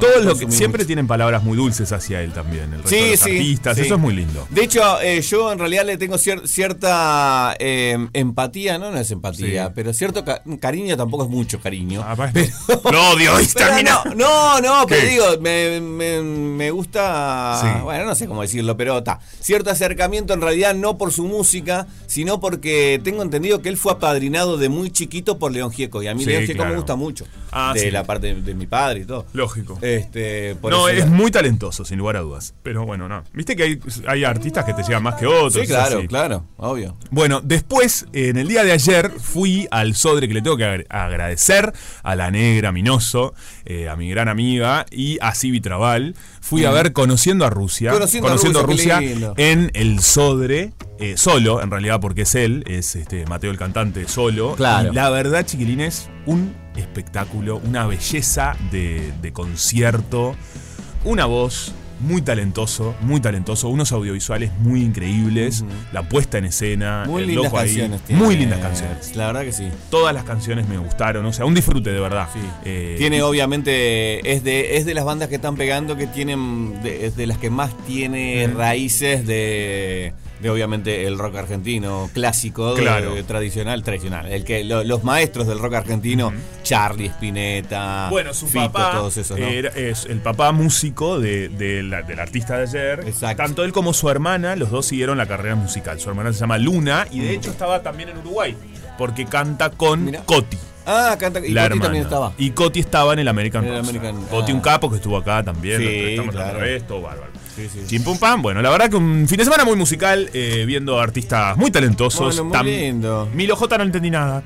Todos 0.00 0.24
los 0.24 0.38
que 0.38 0.50
siempre 0.50 0.80
mucho. 0.80 0.86
tienen 0.86 1.06
palabras 1.06 1.42
muy 1.42 1.56
dulces 1.56 1.90
hacia 1.92 2.22
él 2.22 2.32
también. 2.32 2.64
El 2.72 2.82
resto 2.82 2.90
de 2.90 2.96
Sí, 3.04 3.10
los 3.10 3.20
sí. 3.20 3.30
artistas, 3.30 3.78
eso 3.78 3.94
es 3.94 4.00
muy 4.00 4.14
lindo. 4.14 4.46
De 4.50 4.64
hecho, 4.64 5.00
eh, 5.00 5.20
yo 5.22 5.39
yo 5.40 5.52
en 5.52 5.58
realidad 5.58 5.84
le 5.86 5.96
tengo 5.96 6.16
cier- 6.16 6.46
cierta 6.46 7.54
eh, 7.58 7.96
empatía, 8.12 8.78
no, 8.78 8.90
no 8.90 8.98
es 8.98 9.10
empatía, 9.10 9.66
Sí. 9.66 9.72
pero 9.74 9.92
cierto 9.92 10.24
ca- 10.24 10.42
cariño 10.60 10.96
tampoco 10.96 11.24
es 11.24 11.30
mucho 11.30 11.60
cariño. 11.60 12.02
Ah, 12.04 12.14
y 12.30 12.32
Pero 12.32 13.38
termina. 13.54 14.02
no, 14.04 14.14
no, 14.14 14.60
no, 14.60 14.86
pero 14.86 15.08
digo, 15.08 15.24
me, 15.40 15.80
me- 15.80 16.20
me 16.22 16.70
gusta, 16.70 17.58
Sí. 17.60 17.82
bueno, 17.82 18.04
no 18.04 18.14
sé 18.14 18.26
cómo 18.26 18.42
decirlo, 18.42 18.76
pero 18.76 18.98
está. 18.98 19.20
Cierto 19.40 19.70
acercamiento 19.70 20.34
en 20.34 20.40
realidad 20.40 20.74
no 20.74 20.98
por 20.98 21.12
su 21.12 21.24
música, 21.24 21.86
sino 22.06 22.40
porque 22.40 23.00
tengo 23.02 23.22
entendido 23.22 23.62
que 23.62 23.68
él 23.68 23.76
fue 23.76 23.92
apadrinado 23.92 24.56
de 24.58 24.68
muy 24.68 24.90
chiquito 24.90 25.38
por 25.38 25.52
León 25.52 25.70
Gieco. 25.70 26.02
Y 26.02 26.08
a 26.08 26.14
mí 26.14 26.24
Sí, 26.24 26.30
León 26.30 26.44
Gieco 26.44 26.58
claro. 26.58 26.70
me 26.70 26.76
gusta 26.76 26.96
mucho. 26.96 27.24
Ah, 27.52 27.72
de 27.74 27.90
la 27.90 28.04
parte 28.04 28.34
de, 28.34 28.42
de 28.42 28.54
mi 28.54 28.66
padre 28.66 29.00
y 29.00 29.04
todo. 29.04 29.26
Lógico. 29.32 29.78
Este, 29.82 30.54
por 30.56 30.70
no, 30.70 30.88
es 30.88 31.06
muy 31.06 31.30
talentoso, 31.30 31.84
sin 31.84 31.98
lugar 31.98 32.16
a 32.16 32.20
dudas. 32.20 32.54
Pero 32.62 32.84
bueno, 32.86 33.08
no. 33.08 33.24
Viste 33.32 33.56
que 33.56 33.62
hay, 33.64 33.80
hay 34.06 34.24
artistas 34.24 34.64
que 34.64 34.72
te 34.74 34.82
llegan 34.82 35.02
más 35.02 35.14
que 35.16 35.26
Sí, 35.50 35.66
claro, 35.66 35.98
así. 35.98 36.08
claro, 36.08 36.44
obvio. 36.56 36.96
Bueno, 37.10 37.40
después, 37.42 38.06
en 38.12 38.36
el 38.36 38.48
día 38.48 38.64
de 38.64 38.72
ayer, 38.72 39.10
fui 39.20 39.66
al 39.70 39.94
Sodre, 39.94 40.28
que 40.28 40.34
le 40.34 40.42
tengo 40.42 40.56
que 40.56 40.64
agra- 40.64 40.84
agradecer 40.88 41.72
a 42.02 42.16
la 42.16 42.30
negra 42.30 42.72
Minoso, 42.72 43.34
eh, 43.64 43.88
a 43.88 43.96
mi 43.96 44.10
gran 44.10 44.28
amiga, 44.28 44.86
y 44.90 45.18
a 45.20 45.34
Civi 45.34 45.60
Trabal. 45.60 46.14
Fui 46.40 46.64
a 46.64 46.70
ver 46.70 46.92
Conociendo 46.92 47.44
a 47.44 47.50
Rusia. 47.50 47.90
Conociendo 47.92 48.60
a 48.60 48.62
Rusia, 48.62 49.00
en 49.36 49.70
el 49.74 50.00
Sodre, 50.00 50.72
eh, 50.98 51.16
solo, 51.16 51.62
en 51.62 51.70
realidad, 51.70 52.00
porque 52.00 52.22
es 52.22 52.34
él, 52.34 52.64
es 52.66 52.96
este 52.96 53.24
Mateo 53.26 53.50
el 53.50 53.58
cantante 53.58 54.06
solo. 54.08 54.54
Claro. 54.56 54.92
Y 54.92 54.94
la 54.94 55.10
verdad, 55.10 55.44
chiquilines, 55.46 56.08
un 56.26 56.54
espectáculo, 56.76 57.60
una 57.64 57.86
belleza 57.86 58.56
de, 58.70 59.12
de 59.20 59.32
concierto, 59.32 60.34
una 61.04 61.24
voz 61.26 61.72
muy 62.00 62.22
talentoso, 62.22 62.94
muy 63.02 63.20
talentoso, 63.20 63.68
unos 63.68 63.92
audiovisuales 63.92 64.50
muy 64.60 64.82
increíbles, 64.82 65.64
la 65.92 66.02
puesta 66.08 66.38
en 66.38 66.46
escena, 66.46 67.04
Muy 67.06 67.22
el 67.22 67.28
lindas 67.28 67.44
loco 67.44 67.58
ahí, 67.58 67.66
canciones. 67.68 68.00
tiene. 68.02 68.22
muy 68.22 68.36
lindas 68.36 68.58
canciones. 68.60 69.16
La 69.16 69.26
verdad 69.26 69.42
que 69.42 69.52
sí. 69.52 69.68
Todas 69.90 70.14
las 70.14 70.24
canciones 70.24 70.68
me 70.68 70.78
gustaron, 70.78 71.24
o 71.26 71.32
sea, 71.32 71.44
un 71.44 71.54
disfrute 71.54 71.90
de 71.90 72.00
verdad. 72.00 72.28
Eh, 72.64 72.96
Tiene 72.98 73.22
obviamente, 73.22 74.32
es 74.32 74.42
de, 74.44 74.76
es 74.76 74.86
de 74.86 74.94
las 74.94 75.04
bandas 75.04 75.28
que 75.28 75.36
están 75.36 75.56
pegando 75.56 75.96
que 75.96 76.06
tienen, 76.06 76.82
de- 76.82 77.06
es 77.06 77.16
de 77.16 77.26
las 77.26 77.38
que 77.38 77.50
más 77.50 77.70
tiene 77.86 78.48
raíces 78.54 79.26
de, 79.26 80.12
de 80.40 80.50
obviamente 80.50 81.06
el 81.06 81.18
rock 81.18 81.36
argentino 81.36 82.10
clásico, 82.14 82.74
de- 82.74 82.82
Claro. 82.82 83.14
de- 83.14 83.22
tradicional, 83.22 83.82
tradicional. 83.82 84.26
El 84.30 84.44
que 84.44 84.64
lo- 84.64 84.84
los 84.84 85.04
maestros 85.04 85.46
del 85.46 85.58
rock 85.58 85.74
argentino, 85.74 86.32
Charlie 86.62 87.06
Spinetta, 87.06 88.08
Bueno, 88.10 88.32
su 88.34 88.46
Fito, 88.46 88.72
papá 88.72 88.92
todos 88.96 89.16
esos, 89.16 89.38
¿no? 89.38 89.46
era- 89.46 89.70
es 89.70 90.06
el 90.06 90.18
papá 90.20 90.52
músico 90.52 91.18
de, 91.20 91.48
de 91.48 91.82
la- 91.82 92.02
del 92.02 92.18
artista 92.20 92.56
de 92.56 92.62
ayer. 92.64 93.00
Exacto. 93.06 93.42
Tanto 93.42 93.64
él 93.64 93.72
como 93.72 93.92
su 93.92 94.08
hermana, 94.10 94.56
los 94.56 94.70
dos 94.70 94.86
siguieron 94.86 95.18
la 95.18 95.26
carrera 95.26 95.54
musical. 95.56 96.00
Su 96.00 96.08
hermana 96.08 96.32
se 96.32 96.40
llama 96.40 96.58
Luna 96.58 97.06
y 97.10 97.20
de 97.20 97.32
hecho 97.34 97.50
estaba 97.50 97.82
también 97.82 98.08
en 98.10 98.18
Uruguay, 98.18 98.56
porque 98.98 99.26
canta 99.26 99.70
con 99.70 100.00
Mm. 100.02 100.04
Mira. 100.04 100.22
Coti. 100.24 100.56
Ah, 100.86 101.14
canta, 101.20 101.38
y 101.40 101.50
la 101.52 101.62
Coti 101.62 101.72
hermana. 101.72 101.82
también 101.82 102.04
estaba. 102.04 102.32
Y 102.38 102.50
Coti 102.50 102.80
estaba 102.80 103.12
en 103.12 103.18
el 103.20 103.28
American 103.28 103.64
En 103.66 103.74
el 103.74 104.14
Coti, 104.30 104.52
ah. 104.52 104.54
un 104.54 104.60
capo 104.60 104.88
que 104.90 104.96
estuvo 104.96 105.16
acá 105.18 105.42
también. 105.42 105.78
Sí, 105.80 106.16
claro. 106.30 106.58
todo 106.88 107.02
bárbaro. 107.02 107.30
Sí, 107.56 107.68
sí. 107.72 107.80
Chim 107.86 108.02
pum 108.04 108.18
pam. 108.18 108.42
Bueno, 108.42 108.62
la 108.62 108.70
verdad 108.70 108.88
que 108.90 108.96
un 108.96 109.26
fin 109.28 109.38
de 109.38 109.44
semana 109.44 109.64
muy 109.64 109.76
musical, 109.76 110.30
eh, 110.32 110.64
viendo 110.66 111.00
artistas 111.00 111.56
muy 111.56 111.70
talentosos. 111.70 112.40
Bueno, 112.40 112.62
muy 112.62 112.70
lindo. 112.70 113.28
Milo 113.34 113.56
J 113.56 113.78
no 113.78 113.84
entendí 113.84 114.10
nada. 114.10 114.42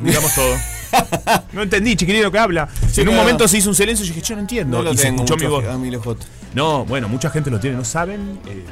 Digamos 0.00 0.34
todo. 0.34 0.54
No 1.52 1.62
entendí, 1.62 1.96
chiquilino 1.96 2.30
que 2.30 2.38
habla. 2.38 2.66
Sí, 2.90 3.02
en 3.02 3.08
un 3.10 3.16
momento 3.16 3.46
se 3.46 3.58
hizo 3.58 3.68
un 3.68 3.74
silencio 3.74 4.06
y 4.06 4.08
dije, 4.08 4.22
yo 4.22 4.34
no 4.36 4.40
entiendo. 4.40 4.78
No 4.78 4.82
lo 4.84 4.92
y 4.92 4.96
se 4.96 5.02
tengo 5.04 5.24
escuchó 5.24 5.36
mi 5.36 5.42
mucho 5.54 5.66
voz. 5.66 5.74
a 5.74 5.76
Milo 5.78 6.00
J. 6.00 6.24
No, 6.54 6.86
bueno, 6.86 7.08
mucha 7.10 7.28
gente 7.28 7.50
lo 7.50 7.60
tiene, 7.60 7.76
¿no 7.76 7.84
saben? 7.84 8.38
Eh, 8.46 8.64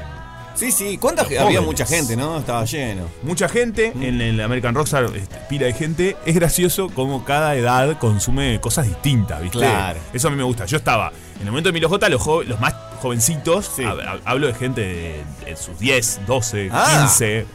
Sí, 0.54 0.72
sí, 0.72 0.96
¿cuánta 0.96 1.20
Los 1.24 1.28
ge- 1.32 1.38
Había 1.38 1.60
mucha 1.60 1.84
gente, 1.84 2.16
¿no? 2.16 2.38
Estaba 2.38 2.64
lleno. 2.64 3.02
mucha 3.22 3.46
gente 3.50 3.92
en 4.00 4.22
el 4.22 4.40
American 4.40 4.74
Rockstar, 4.74 5.04
este, 5.14 5.36
pila 5.50 5.66
de 5.66 5.74
gente. 5.74 6.16
Es 6.24 6.34
gracioso 6.34 6.88
cómo 6.94 7.26
cada 7.26 7.54
edad 7.56 7.98
consume 7.98 8.58
cosas 8.62 8.86
distintas, 8.86 9.42
¿viste? 9.42 9.58
Claro. 9.58 9.98
Eso 10.14 10.28
a 10.28 10.30
mí 10.30 10.36
me 10.38 10.44
gusta. 10.44 10.64
Yo 10.64 10.78
estaba, 10.78 11.12
en 11.40 11.42
el 11.46 11.50
momento 11.50 11.68
de 11.68 11.72
Milo 11.72 11.88
J, 11.88 12.08
los, 12.08 12.60
más 12.60 12.74
jovencitos, 13.00 13.70
Sí. 13.76 13.82
hablo 14.24 14.46
de 14.46 14.54
gente 14.54 14.80
de, 14.80 15.24
de 15.44 15.56
sus 15.56 15.78
10, 15.78 16.20
12, 16.26 16.70
Ah. 16.72 17.02
15. 17.02 17.46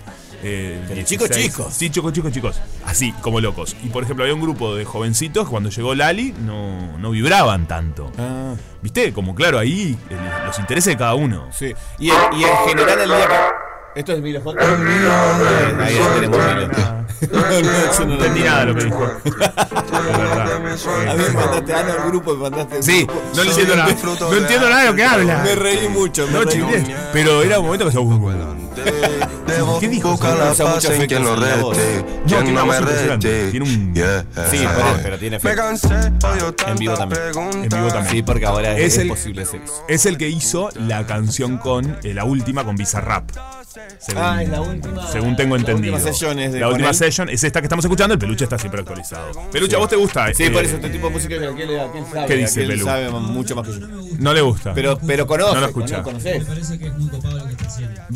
eh, 0.43 1.03
chicos, 1.05 1.29
chicos. 1.29 1.73
Sí, 1.73 1.89
chicos, 1.89 2.13
chicos, 2.13 2.31
chicos. 2.31 2.61
Así, 2.85 3.11
como 3.21 3.39
locos. 3.41 3.75
Y 3.83 3.89
por 3.89 4.03
ejemplo, 4.03 4.23
había 4.23 4.33
un 4.35 4.41
grupo 4.41 4.75
de 4.75 4.85
jovencitos 4.85 5.45
que 5.45 5.51
cuando 5.51 5.69
llegó 5.69 5.93
Lali 5.93 6.33
no, 6.39 6.97
no 6.97 7.11
vibraban 7.11 7.67
tanto. 7.67 8.11
Ah, 8.17 8.53
¿Viste? 8.81 9.13
Como 9.13 9.35
claro, 9.35 9.59
ahí 9.59 9.97
el- 10.09 10.45
los 10.47 10.57
intereses 10.59 10.93
de 10.93 10.97
cada 10.97 11.13
uno. 11.15 11.47
sí. 11.51 11.73
Y, 11.99 12.09
el- 12.09 12.15
y 12.39 12.43
en 12.43 12.57
general 12.67 12.99
el 13.01 13.07
día 13.09 13.27
que... 13.27 13.60
¿Esto 13.93 14.13
es 14.13 14.21
Milo 14.21 14.41
J? 14.41 14.61
Ahí 15.83 15.95
tenemos 16.15 16.39
Milo. 16.39 16.81
No, 17.31 17.39
no, 17.39 18.05
No 18.05 18.13
entendí 18.13 18.41
nada 18.41 18.59
de 18.61 18.65
lo 18.65 18.75
que 18.75 18.85
dijo. 18.85 18.99
De 18.99 19.31
verdad. 20.17 20.55
A 20.55 21.13
mí 21.13 21.23
me 21.23 21.29
mandaste, 21.29 21.73
no, 21.73 21.93
el 21.93 22.09
grupo 22.09 22.33
me 22.35 22.49
mandaste. 22.49 22.81
Sí, 22.81 23.07
no 23.35 23.43
le 23.43 23.49
entiendo 23.49 23.75
nada. 23.75 23.95
No 24.03 24.33
entiendo 24.35 24.69
nada 24.69 24.81
de 24.81 24.87
lo 24.87 24.95
que 24.95 25.03
habla. 25.03 25.43
Me 25.43 25.55
reí 25.55 25.89
mucho, 25.89 26.25
No, 26.27 26.39
mucho. 26.39 26.57
Pero 27.13 27.43
era 27.43 27.59
un 27.59 27.65
momento 27.65 27.85
que 27.85 27.91
se. 27.91 27.99
¿Qué 29.79 29.87
dijo? 29.89 30.13
Usa 30.13 30.35
lo 30.35 30.95
en 31.01 31.25
la 31.25 31.55
voz. 31.57 31.77
rete, 31.77 32.05
No, 32.29 32.43
no 32.43 32.65
me 32.65 32.79
rete. 32.79 33.51
Tiene 33.51 33.65
un-. 33.65 33.93
Sí, 34.49 34.65
pero, 34.75 34.99
pero 35.03 35.19
tiene 35.19 35.37
odio 35.37 36.55
En 36.67 36.77
vivo 36.77 36.95
también. 36.95 37.21
En 37.35 37.69
vivo 37.69 37.87
también. 37.87 38.09
Sí, 38.09 38.23
porque 38.23 38.45
ahora 38.45 38.77
es, 38.77 38.97
posible 39.05 39.43
eso. 39.43 39.57
Es 39.87 40.05
el 40.05 40.17
que 40.17 40.29
hizo 40.29 40.69
la 40.75 41.05
canción 41.05 41.57
con 41.57 41.97
eh, 42.03 42.13
la 42.13 42.23
última 42.23 42.63
con 42.63 42.75
Bizarrap. 42.75 43.29
Según, 43.99 44.21
Ah, 44.23 44.43
es 44.43 44.49
la 44.49 44.61
última- 44.61 45.07
Según 45.11 45.35
tengo 45.35 45.55
la 45.55 45.61
entendido. 45.61 45.95
última 45.95 46.11
session 46.11 46.39
es 46.39 46.51
de 46.53 46.59
La 46.59 46.67
última 46.69 46.93
session 46.93 47.29
es 47.29 47.43
esta 47.43 47.61
que 47.61 47.65
estamos 47.67 47.85
escuchando. 47.85 48.13
El 48.13 48.19
peluche 48.19 48.43
está 48.43 48.57
siempre 48.57 48.81
actualizado. 48.81 49.31
Peluche, 49.51 49.75
¿a 49.75 49.79
vos 49.79 49.89
te 49.89 49.95
gusta? 49.95 50.33
Sí, 50.33 50.43
Eh, 50.43 50.51
por 50.51 50.63
eso 50.63 50.75
este 50.75 50.89
tipo 50.89 51.07
de 51.07 51.13
música 51.13 51.39
que 51.39 51.45
aquel, 51.47 51.79
aquel 51.79 52.03
sabe. 52.11 52.27
¿Qué 52.27 52.35
dice 52.35 52.63
aquel 52.65 52.81
sabe 52.83 53.09
mucho 53.11 53.55
más 53.55 53.67
que 53.67 53.79
yo. 53.79 53.87
No 54.19 54.33
le 54.33 54.41
gusta. 54.41 54.73
Pero, 54.73 54.99
pero 55.05 55.25
conoce. 55.25 55.53
No 55.55 55.59
lo 55.61 55.67
escucha. 55.67 56.03
¿Conocés? 56.03 56.43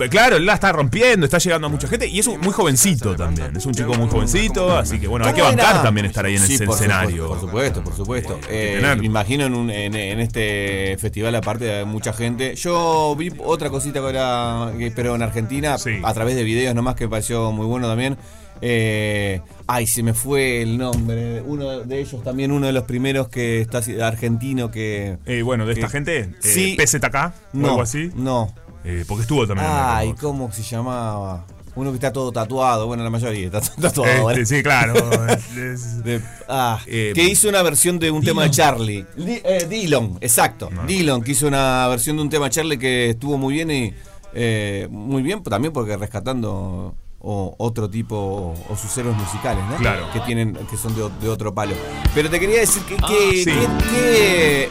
Claro, 0.09 0.35
él 0.37 0.45
la 0.45 0.55
está 0.55 0.71
rompiendo, 0.71 1.25
está 1.25 1.37
llegando 1.37 1.67
a 1.67 1.69
mucha 1.69 1.87
gente 1.87 2.07
y 2.07 2.19
es 2.19 2.27
un- 2.27 2.39
muy 2.41 2.51
jovencito 2.51 3.15
también. 3.15 3.55
Es 3.55 3.65
un 3.65 3.73
chico 3.73 3.93
muy 3.93 4.09
jovencito, 4.09 4.77
así 4.77 4.99
que 4.99 5.07
bueno, 5.07 5.25
hay 5.25 5.33
que 5.33 5.41
¿Cómo 5.41 5.55
bancar 5.55 5.81
también 5.83 6.05
estar 6.05 6.25
ahí 6.25 6.35
en 6.35 6.41
Sí, 6.45 6.55
el 6.55 6.65
por 6.65 6.75
escenario. 6.75 7.23
supuesto, 7.27 7.35
Por 7.35 7.39
supuesto, 7.49 7.83
por 7.83 7.95
supuesto. 7.95 8.39
Eh, 8.49 8.81
me 8.97 9.05
imagino 9.05 9.45
en, 9.45 9.53
un- 9.53 9.69
en, 9.69 9.95
en 9.95 10.19
este 10.19 10.97
festival, 10.99 11.33
aparte 11.35 11.65
de 11.65 11.85
mucha 11.85 12.11
gente. 12.13 12.55
Yo 12.55 13.15
vi 13.17 13.31
otra 13.39 13.69
cosita 13.69 14.01
que 14.01 14.09
era, 14.09 14.71
que- 14.77 14.91
pero 14.91 15.15
en 15.15 15.21
Argentina, 15.21 15.44
Sí. 15.77 15.91
a 16.03 16.13
través 16.13 16.35
de 16.35 16.43
videos 16.43 16.73
nomás, 16.75 16.95
que 16.95 17.07
pareció 17.07 17.51
muy 17.51 17.65
bueno 17.65 17.87
también. 17.87 18.17
Eh, 18.61 19.41
ay, 19.67 19.85
se 19.85 20.01
me 20.01 20.13
fue 20.13 20.61
el 20.61 20.77
nombre. 20.77 21.41
Uno 21.41 21.81
de 21.81 21.99
ellos 21.99 22.23
también, 22.23 22.51
uno 22.51 22.67
de 22.67 22.73
los 22.73 22.83
primeros 22.85 23.27
que 23.27 23.61
está 23.61 23.81
argentino 24.05 24.71
que. 24.71 25.17
Eh, 25.25 25.41
bueno, 25.41 25.65
de 25.65 25.73
esta 25.73 25.87
que- 25.87 25.91
gente, 25.91 26.19
eh, 26.19 26.29
Sí. 26.39 26.75
PZK 26.77 27.33
o 27.53 27.57
No, 27.57 27.67
algo 27.69 27.81
así. 27.81 28.11
no. 28.15 28.53
Eh, 28.83 29.03
porque 29.07 29.23
estuvo 29.23 29.45
también 29.47 29.67
Ay. 29.69 30.13
¿cómo 30.19 30.51
se 30.51 30.61
llamaba? 30.63 31.45
Uno 31.75 31.89
que 31.91 31.95
está 31.95 32.13
todo 32.13 32.31
tatuado. 32.31 32.87
Bueno, 32.87 33.03
la 33.03 33.09
mayoría 33.09 33.47
está 33.47 33.59
tatuado. 33.81 34.31
Este, 34.31 34.45
sí, 34.45 34.63
claro. 34.63 34.93
De- 36.05 36.21
ah, 36.47 36.79
Eh, 36.85 37.11
que 37.13 37.23
hizo 37.23 37.49
una 37.49 37.61
versión 37.63 37.99
de 37.99 38.11
un 38.11 38.23
tema 38.23 38.43
de 38.43 38.51
Charlie. 38.51 39.05
Eh, 39.17 39.65
Dillon, 39.69 40.17
exacto. 40.21 40.69
Dillon, 40.87 41.21
que 41.21 41.31
hizo 41.33 41.47
una 41.47 41.87
versión 41.89 42.15
de 42.15 42.21
un 42.21 42.29
tema 42.29 42.45
de 42.45 42.51
Charlie 42.51 42.77
que 42.77 43.09
estuvo 43.09 43.37
muy 43.37 43.55
bien 43.55 43.71
y 43.71 43.93
eh, 44.35 44.87
muy 44.91 45.23
bien 45.23 45.41
también 45.43 45.73
porque 45.73 45.95
rescatando 45.97 46.93
o- 47.19 47.55
otro 47.57 47.89
tipo 47.89 48.15
o, 48.15 48.53
o 48.69 48.75
sus 48.77 48.95
héroes 48.97 49.15
musicales, 49.17 49.63
¿no? 49.69 49.77
Claro. 49.77 50.05
Que 50.13 50.19
tienen, 50.21 50.53
que 50.69 50.77
son 50.77 50.93
de, 50.95 51.27
otro 51.29 51.53
palo. 51.53 51.73
Pero 52.13 52.29
te 52.29 52.39
quería 52.39 52.59
decir 52.59 52.83
que, 52.83 52.95
que, 52.97 53.43
sí. 53.43 53.45
que- 53.45 53.67
que- 53.89 54.69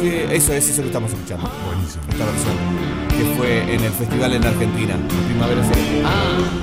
que 0.00 0.36
eso 0.36 0.52
es 0.52 0.68
eso 0.68 0.82
que 0.82 0.88
estamos 0.88 1.10
escuchando. 1.10 1.50
Buenísimo. 1.66 2.02
Esta 2.10 2.24
versión 2.26 2.54
que 3.08 3.34
fue 3.36 3.74
en 3.74 3.82
el 3.82 3.92
festival 3.92 4.34
en 4.34 4.44
Argentina, 4.44 4.94
Primavera 5.26 5.62
Cero. 5.72 6.08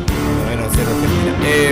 Primavera 0.05 0.69
Cero 0.73 0.89
Argentina. 0.93 1.37
Eh, 1.43 1.71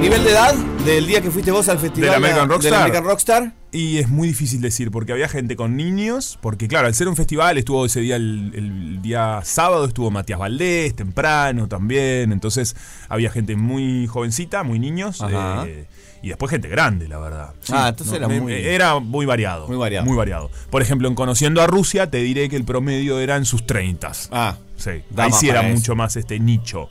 nivel 0.00 0.24
de 0.24 0.30
edad 0.30 0.54
del 0.84 1.06
día 1.06 1.20
que 1.20 1.30
fuiste 1.30 1.50
vos 1.50 1.68
al 1.68 1.78
festival 1.78 2.08
¿Del 2.10 2.16
American 2.16 2.48
Rockstar? 2.48 2.74
American 2.74 3.04
Rockstar. 3.04 3.52
Y 3.72 3.98
es 3.98 4.08
muy 4.08 4.28
difícil 4.28 4.60
decir, 4.60 4.90
porque 4.90 5.12
había 5.12 5.28
gente 5.28 5.54
con 5.56 5.76
niños, 5.76 6.38
porque 6.40 6.66
claro, 6.68 6.86
al 6.88 6.94
ser 6.94 7.06
un 7.08 7.16
festival 7.16 7.58
estuvo 7.58 7.84
ese 7.86 8.00
día, 8.00 8.16
el, 8.16 8.52
el 8.54 9.02
día 9.02 9.40
sábado 9.44 9.84
estuvo 9.84 10.10
Matías 10.10 10.38
Valdés, 10.38 10.96
temprano 10.96 11.68
también, 11.68 12.32
entonces 12.32 12.74
había 13.08 13.30
gente 13.30 13.54
muy 13.56 14.06
jovencita, 14.08 14.64
muy 14.64 14.78
niños, 14.80 15.22
eh, 15.30 15.86
y 16.22 16.28
después 16.28 16.50
gente 16.50 16.68
grande, 16.68 17.06
la 17.06 17.18
verdad. 17.18 17.50
Ah, 17.70 17.88
entonces 17.90 18.16
era 18.16 18.26
me- 18.26 18.40
muy- 18.40 18.52
era 18.54 18.98
muy 18.98 19.24
variado. 19.26 19.68
Muy 19.68 19.76
variado. 19.76 20.06
Muy 20.06 20.16
variado. 20.16 20.50
Por 20.70 20.82
ejemplo, 20.82 21.06
en 21.08 21.14
Conociendo 21.14 21.62
a 21.62 21.66
Rusia, 21.68 22.10
te 22.10 22.18
diré 22.18 22.48
que 22.48 22.56
el 22.56 22.64
promedio 22.64 23.20
era 23.20 23.36
en 23.36 23.44
sus 23.44 23.66
30. 23.66 24.10
Ah, 24.32 24.56
Sí, 24.76 24.90
ahí 25.16 25.30
sí 25.32 25.48
era 25.50 25.60
eso. 25.60 25.76
mucho 25.76 25.94
más 25.94 26.16
este 26.16 26.40
nicho. 26.40 26.88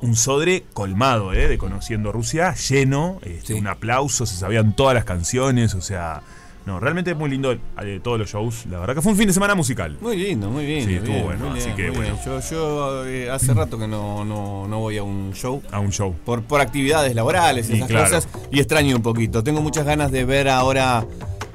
Un 0.00 0.14
sodre 0.16 0.64
colmado, 0.74 1.32
¿eh? 1.32 1.48
De 1.48 1.58
Conociendo 1.58 2.12
Rusia, 2.12 2.54
lleno, 2.54 3.18
este, 3.22 3.48
Sí. 3.48 3.52
un 3.54 3.66
aplauso, 3.66 4.26
se 4.26 4.36
sabían 4.36 4.76
todas 4.76 4.94
las 4.94 5.04
canciones, 5.04 5.74
o 5.74 5.80
sea, 5.80 6.22
No, 6.66 6.78
realmente 6.80 7.12
es 7.12 7.16
muy 7.16 7.30
lindo 7.30 7.50
eh, 7.52 7.98
todos 8.02 8.18
los 8.18 8.28
shows. 8.30 8.66
La 8.66 8.78
verdad 8.78 8.94
que 8.94 9.00
fue 9.00 9.12
un 9.12 9.16
fin 9.16 9.26
de 9.26 9.32
semana 9.32 9.54
musical. 9.54 9.96
Muy 10.02 10.18
lindo, 10.18 10.50
muy 10.50 10.66
bien. 10.66 10.84
Sí, 10.86 10.94
estuvo 10.96 11.14
bien, 11.14 11.24
bueno, 11.24 11.48
muy 11.48 11.58
así 11.58 11.70
bien, 11.70 11.76
que 11.76 11.90
bueno. 11.98 12.12
bien. 12.14 12.24
Yo, 12.26 12.40
yo 12.50 13.06
eh, 13.06 13.30
hace 13.30 13.54
rato 13.54 13.78
que 13.78 13.88
no, 13.88 14.22
no, 14.26 14.68
no 14.68 14.78
voy 14.78 14.98
a 14.98 15.02
un 15.02 15.32
show. 15.32 15.62
A 15.72 15.78
un 15.80 15.90
show. 15.92 16.14
Por, 16.26 16.42
por 16.42 16.60
actividades 16.60 17.14
laborales 17.14 17.70
y 17.70 17.72
Y 17.72 17.76
esas 17.76 17.88
claro. 17.88 18.04
cosas. 18.04 18.28
Y 18.52 18.58
extraño 18.58 18.96
un 18.96 19.02
poquito. 19.02 19.42
Tengo 19.42 19.62
muchas 19.62 19.86
ganas 19.86 20.12
de 20.12 20.26
ver 20.26 20.48
ahora. 20.50 21.06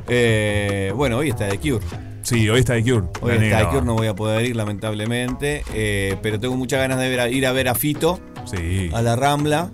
eh, 0.08 0.92
bueno, 0.96 1.18
hoy 1.18 1.30
está 1.30 1.48
The 1.48 1.60
Cure. 1.60 1.86
Sí, 2.24 2.50
hoy 2.50 2.60
está 2.62 2.74
The 2.76 2.84
Cure. 2.84 3.08
Hoy 3.22 3.32
está. 3.34 3.60
The 3.60 3.68
Cure, 3.68 3.86
no 3.86 3.94
voy 3.96 4.08
a 4.08 4.16
poder 4.16 4.46
ir, 4.46 4.56
lamentablemente. 4.56 5.64
eh, 5.74 6.16
pero 6.22 6.40
tengo 6.40 6.56
muchas 6.56 6.80
ganas 6.80 7.00
de 7.00 7.10
ver 7.10 7.20
a- 7.20 7.30
ir 7.30 7.46
a 7.46 7.52
ver 7.52 7.68
a 7.68 7.76
Fito, 7.76 8.20
Sí. 8.46 8.90
a 8.94 9.02
la 9.02 9.16
Rambla. 9.16 9.72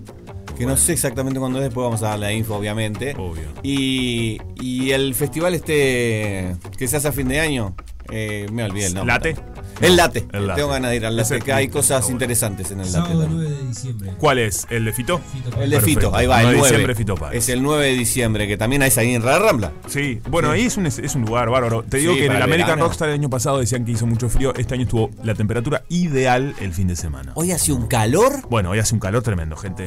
Que 0.58 0.66
no 0.66 0.76
sé 0.76 0.92
exactamente 0.92 1.40
cuándo 1.40 1.58
es, 1.58 1.64
después 1.64 1.84
vamos 1.84 2.02
a 2.02 2.08
dar 2.10 2.18
la 2.18 2.32
info, 2.34 2.54
obviamente. 2.56 3.14
Obvio. 3.16 3.44
Y, 3.62 4.38
y 4.60 4.90
el 4.90 5.14
festival 5.14 5.54
este 5.54 6.54
que 6.76 6.86
se 6.86 6.98
hace 6.98 7.08
a 7.08 7.12
fin 7.12 7.28
de 7.28 7.40
año, 7.40 7.74
eh, 8.10 8.46
me 8.52 8.64
olvidé 8.64 8.88
el 8.88 8.94
nombre. 8.94 9.14
¿Late? 9.14 9.36
El 9.80 9.96
late. 9.96 10.26
El 10.32 10.46
Late. 10.46 10.60
Tengo 10.60 10.72
ganas 10.72 10.90
de 10.90 10.96
ir 10.96 11.06
al 11.06 11.16
late, 11.16 11.38
que 11.40 11.52
hay 11.52 11.68
cosas 11.68 12.02
bueno. 12.02 12.14
interesantes 12.16 12.70
en 12.70 12.80
el 12.80 12.92
late. 12.92 13.08
Sábado 13.08 13.20
también. 13.22 13.44
9 13.48 13.56
de 13.62 13.68
diciembre. 13.68 14.10
¿Cuál 14.18 14.38
es? 14.38 14.66
¿El 14.70 14.84
de 14.84 14.92
Fito? 14.92 15.20
El 15.58 15.70
de 15.70 15.76
Perfecto. 15.76 16.00
Fito, 16.00 16.16
ahí 16.16 16.26
va, 16.26 16.42
9 16.42 16.48
el 16.48 16.52
de 16.54 16.58
9. 16.58 16.68
diciembre, 16.70 16.94
Fito 16.94 17.14
Páez. 17.14 17.36
Es 17.36 17.48
el 17.48 17.62
9 17.62 17.86
de 17.86 17.92
diciembre, 17.92 18.46
que 18.46 18.56
también 18.56 18.82
es 18.82 18.98
ahí 18.98 19.14
en 19.14 19.24
la 19.24 19.38
Rambla. 19.38 19.72
Sí, 19.88 20.20
bueno, 20.28 20.50
ahí 20.50 20.66
es 20.66 20.76
un, 20.76 20.86
es 20.86 21.14
un 21.14 21.22
lugar 21.24 21.48
bárbaro. 21.50 21.82
Te 21.82 21.98
digo 21.98 22.12
Sí, 22.12 22.20
que 22.20 22.26
en 22.26 22.32
el 22.32 22.42
American 22.42 22.70
verano. 22.72 22.84
Rockstar 22.84 23.08
el 23.08 23.14
año 23.14 23.30
pasado 23.30 23.58
decían 23.58 23.84
que 23.84 23.92
hizo 23.92 24.06
mucho 24.06 24.28
frío. 24.28 24.54
Este 24.54 24.74
año 24.74 24.84
estuvo 24.84 25.10
la 25.24 25.34
temperatura 25.34 25.82
ideal 25.88 26.54
el 26.60 26.72
fin 26.72 26.86
de 26.88 26.96
semana. 26.96 27.32
Hoy 27.34 27.52
hace 27.52 27.72
un 27.72 27.86
calor. 27.86 28.32
Bueno, 28.50 28.70
hoy 28.70 28.78
hace 28.78 28.94
un 28.94 29.00
calor 29.00 29.22
tremendo, 29.22 29.56
gente. 29.56 29.84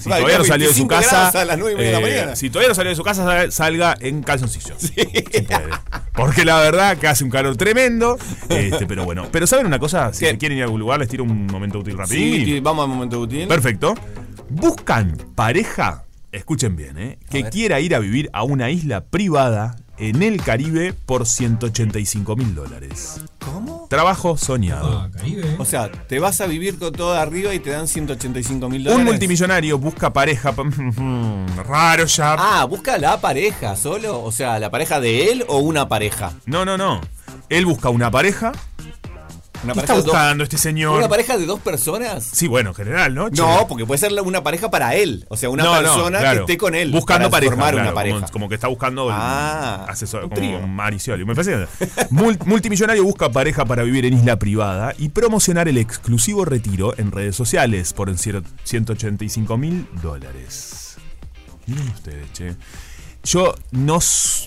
Si 0.00 0.08
Vale, 0.08 0.22
todavía 0.22 0.38
no 0.38 0.44
salió 0.44 0.68
de 0.68 0.74
su 0.74 0.86
25 0.86 0.88
casa. 0.88 1.28
a 1.40 1.44
las 1.44 1.58
de 1.58 1.74
la 1.74 1.98
eh, 1.98 2.00
mañana. 2.00 2.36
Si 2.36 2.48
todavía 2.50 2.68
no 2.70 2.74
salió 2.74 2.90
de 2.90 2.96
su 2.96 3.02
casa, 3.02 3.24
sal- 3.24 3.52
salga 3.52 3.96
en 4.00 4.22
calzoncillos. 4.22 4.78
Si 4.78 4.88
puede. 5.42 5.70
Porque 6.14 6.44
la 6.44 6.58
verdad 6.60 6.96
que 6.96 7.08
hace 7.08 7.24
un 7.24 7.30
calor 7.30 7.56
tremendo. 7.56 8.16
Este, 8.48 8.86
pero 8.86 9.04
bueno. 9.04 9.26
Pero 9.34 9.48
¿saben 9.48 9.66
una 9.66 9.80
cosa? 9.80 10.12
Si 10.12 10.20
¿Qué? 10.20 10.30
se 10.30 10.38
quieren 10.38 10.58
ir 10.58 10.62
a 10.62 10.66
algún 10.66 10.78
lugar, 10.78 11.00
les 11.00 11.08
tiro 11.08 11.24
un 11.24 11.48
momento 11.48 11.80
útil 11.80 11.98
rapidín. 11.98 12.44
Sí, 12.44 12.60
vamos 12.60 12.84
al 12.84 12.88
momento 12.88 13.18
útil. 13.18 13.48
Perfecto. 13.48 13.92
Buscan 14.48 15.16
pareja, 15.34 16.04
escuchen 16.30 16.76
bien, 16.76 16.96
¿eh? 16.98 17.18
que 17.30 17.48
quiera 17.48 17.80
ir 17.80 17.96
a 17.96 17.98
vivir 17.98 18.30
a 18.32 18.44
una 18.44 18.70
isla 18.70 19.00
privada 19.02 19.74
en 19.98 20.22
el 20.22 20.40
Caribe 20.40 20.92
por 20.92 21.26
185 21.26 22.36
mil 22.36 22.54
dólares. 22.54 23.22
¿Cómo? 23.44 23.88
Trabajo 23.90 24.36
soñado. 24.36 25.00
Ah, 25.00 25.10
Caribe. 25.12 25.56
O 25.58 25.64
sea, 25.64 25.90
te 25.90 26.20
vas 26.20 26.40
a 26.40 26.46
vivir 26.46 26.78
con 26.78 26.92
todo 26.92 27.14
arriba 27.14 27.52
y 27.54 27.58
te 27.58 27.70
dan 27.70 27.88
185 27.88 28.68
mil 28.68 28.84
dólares. 28.84 29.00
Un 29.00 29.04
multimillonario 29.04 29.78
busca 29.78 30.12
pareja. 30.12 30.52
pa- 30.52 30.62
Raro 31.66 32.04
ya. 32.04 32.36
Ah, 32.38 32.64
busca 32.66 32.98
la 32.98 33.20
pareja 33.20 33.74
solo. 33.74 34.22
O 34.22 34.30
sea, 34.30 34.60
la 34.60 34.70
pareja 34.70 35.00
de 35.00 35.32
él 35.32 35.44
o 35.48 35.58
una 35.58 35.88
pareja. 35.88 36.32
No, 36.46 36.64
no, 36.64 36.78
no. 36.78 37.00
Él 37.48 37.66
busca 37.66 37.88
una 37.88 38.12
pareja. 38.12 38.52
Una 39.64 39.72
¿Qué 39.72 39.80
pareja 39.80 39.80
está 39.80 39.94
dos- 39.94 40.04
buscando 40.04 40.44
este 40.44 40.58
señor? 40.58 40.98
¿Una 40.98 41.08
pareja 41.08 41.36
de 41.38 41.46
dos 41.46 41.60
personas? 41.60 42.22
Sí, 42.32 42.46
bueno, 42.46 42.70
en 42.70 42.74
general, 42.76 43.14
¿no? 43.14 43.30
Che. 43.30 43.40
No, 43.40 43.66
porque 43.68 43.84
puede 43.86 43.98
ser 43.98 44.12
una 44.22 44.42
pareja 44.42 44.70
para 44.70 44.94
él. 44.94 45.24
O 45.28 45.36
sea, 45.36 45.50
una 45.50 45.64
No, 45.64 45.74
no, 45.74 45.80
persona 45.80 46.18
claro. 46.18 46.34
que 46.46 46.52
esté 46.52 46.58
con 46.58 46.74
él. 46.74 46.90
Buscando 46.92 47.28
para 47.30 47.32
pareja. 47.46 47.50
formar 47.52 47.72
claro, 47.74 47.88
una 47.88 47.94
pareja. 47.94 48.16
Como, 48.20 48.32
como 48.32 48.48
que 48.48 48.54
está 48.56 48.68
buscando 48.68 49.08
Ah, 49.10 49.86
asesor, 49.88 50.28
como. 50.28 50.66
Maricioli. 50.68 51.24
Me 51.24 51.34
parece 51.34 51.66
multimillonario 52.10 53.02
busca 53.04 53.30
pareja 53.30 53.64
para 53.64 53.82
vivir 53.82 54.04
en 54.06 54.14
isla 54.14 54.38
privada 54.38 54.94
y 54.98 55.08
promocionar 55.08 55.68
el 55.68 55.78
exclusivo 55.78 56.44
retiro 56.44 56.94
en 56.98 57.10
redes 57.10 57.34
sociales 57.36 57.92
por 57.92 58.10
cier- 58.10 58.44
185 58.64 59.56
mil 59.56 59.86
dólares. 60.02 60.96
Miren 61.66 61.88
ustedes, 61.88 62.32
che. 62.32 62.54
Yo 63.24 63.54
no, 63.70 63.98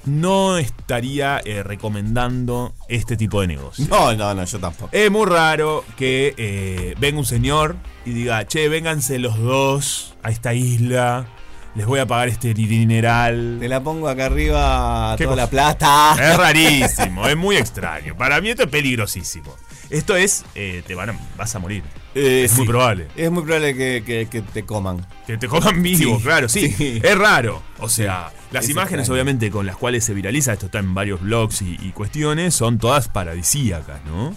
no 0.06 0.58
estaría 0.58 1.42
eh, 1.44 1.64
recomendando 1.64 2.74
este 2.88 3.18
tipo 3.18 3.42
de 3.42 3.48
negocio. 3.48 3.86
No, 3.90 4.14
no, 4.14 4.34
no, 4.36 4.44
yo 4.44 4.60
tampoco. 4.60 4.90
Es 4.92 5.10
muy 5.10 5.26
raro 5.26 5.84
que 5.98 6.36
eh, 6.38 6.94
venga 7.00 7.18
un 7.18 7.26
señor 7.26 7.76
y 8.06 8.12
diga, 8.12 8.46
che, 8.46 8.70
vénganse 8.70 9.18
los 9.18 9.38
dos 9.40 10.16
a 10.22 10.30
esta 10.30 10.54
isla, 10.54 11.28
les 11.74 11.86
voy 11.86 12.00
a 12.00 12.06
pagar 12.06 12.30
este 12.30 12.54
dineral. 12.54 13.58
Te 13.60 13.68
la 13.68 13.82
pongo 13.84 14.10
acá 14.10 14.28
arriba 14.28 15.16
¿Qué 15.18 15.24
toda 15.26 15.36
cosa? 15.36 15.46
la 15.46 15.50
plata. 15.50 16.16
Es 16.32 16.38
rarísimo, 16.38 17.28
es 17.28 17.36
muy 17.36 17.58
extraño. 17.58 18.16
Para 18.16 18.42
mí 18.42 18.50
esto 18.50 18.64
es 18.64 18.70
peligrosísimo. 18.70 19.56
Esto 19.90 20.16
es, 20.16 20.44
eh, 20.56 20.84
te 20.86 20.96
van 20.96 21.12
a, 21.12 21.20
vas 21.38 21.56
a 21.56 21.60
morir. 21.60 21.84
Eh, 22.18 22.44
es 22.46 22.54
muy 22.58 22.66
probable. 22.68 23.08
Es 23.16 23.30
muy 23.32 23.44
probable 23.44 23.76
que, 23.76 24.04
que- 24.06 24.28
que 24.30 24.42
te 24.42 24.64
coman. 24.66 25.06
Que 25.26 25.38
te 25.38 25.48
coman 25.48 25.82
vivo, 25.84 26.18
Sí, 26.18 26.24
claro, 26.24 26.50
sí. 26.50 26.72
sí. 26.72 27.00
Es 27.04 27.18
raro. 27.18 27.62
O 27.80 27.90
sea, 27.90 28.32
las 28.52 28.66
es 28.66 28.72
imágenes 28.72 29.02
extraño. 29.02 29.14
obviamente 29.22 29.52
con 29.52 29.66
las 29.66 29.76
cuales 29.78 30.04
se 30.04 30.14
viraliza, 30.14 30.54
esto 30.54 30.66
está 30.68 30.80
en 30.80 30.94
varios 30.94 31.22
blogs 31.22 31.62
y, 31.62 31.78
y 31.82 31.92
cuestiones, 31.92 32.54
son 32.56 32.78
todas 32.80 33.08
paradisíacas, 33.10 34.04
¿no? 34.06 34.36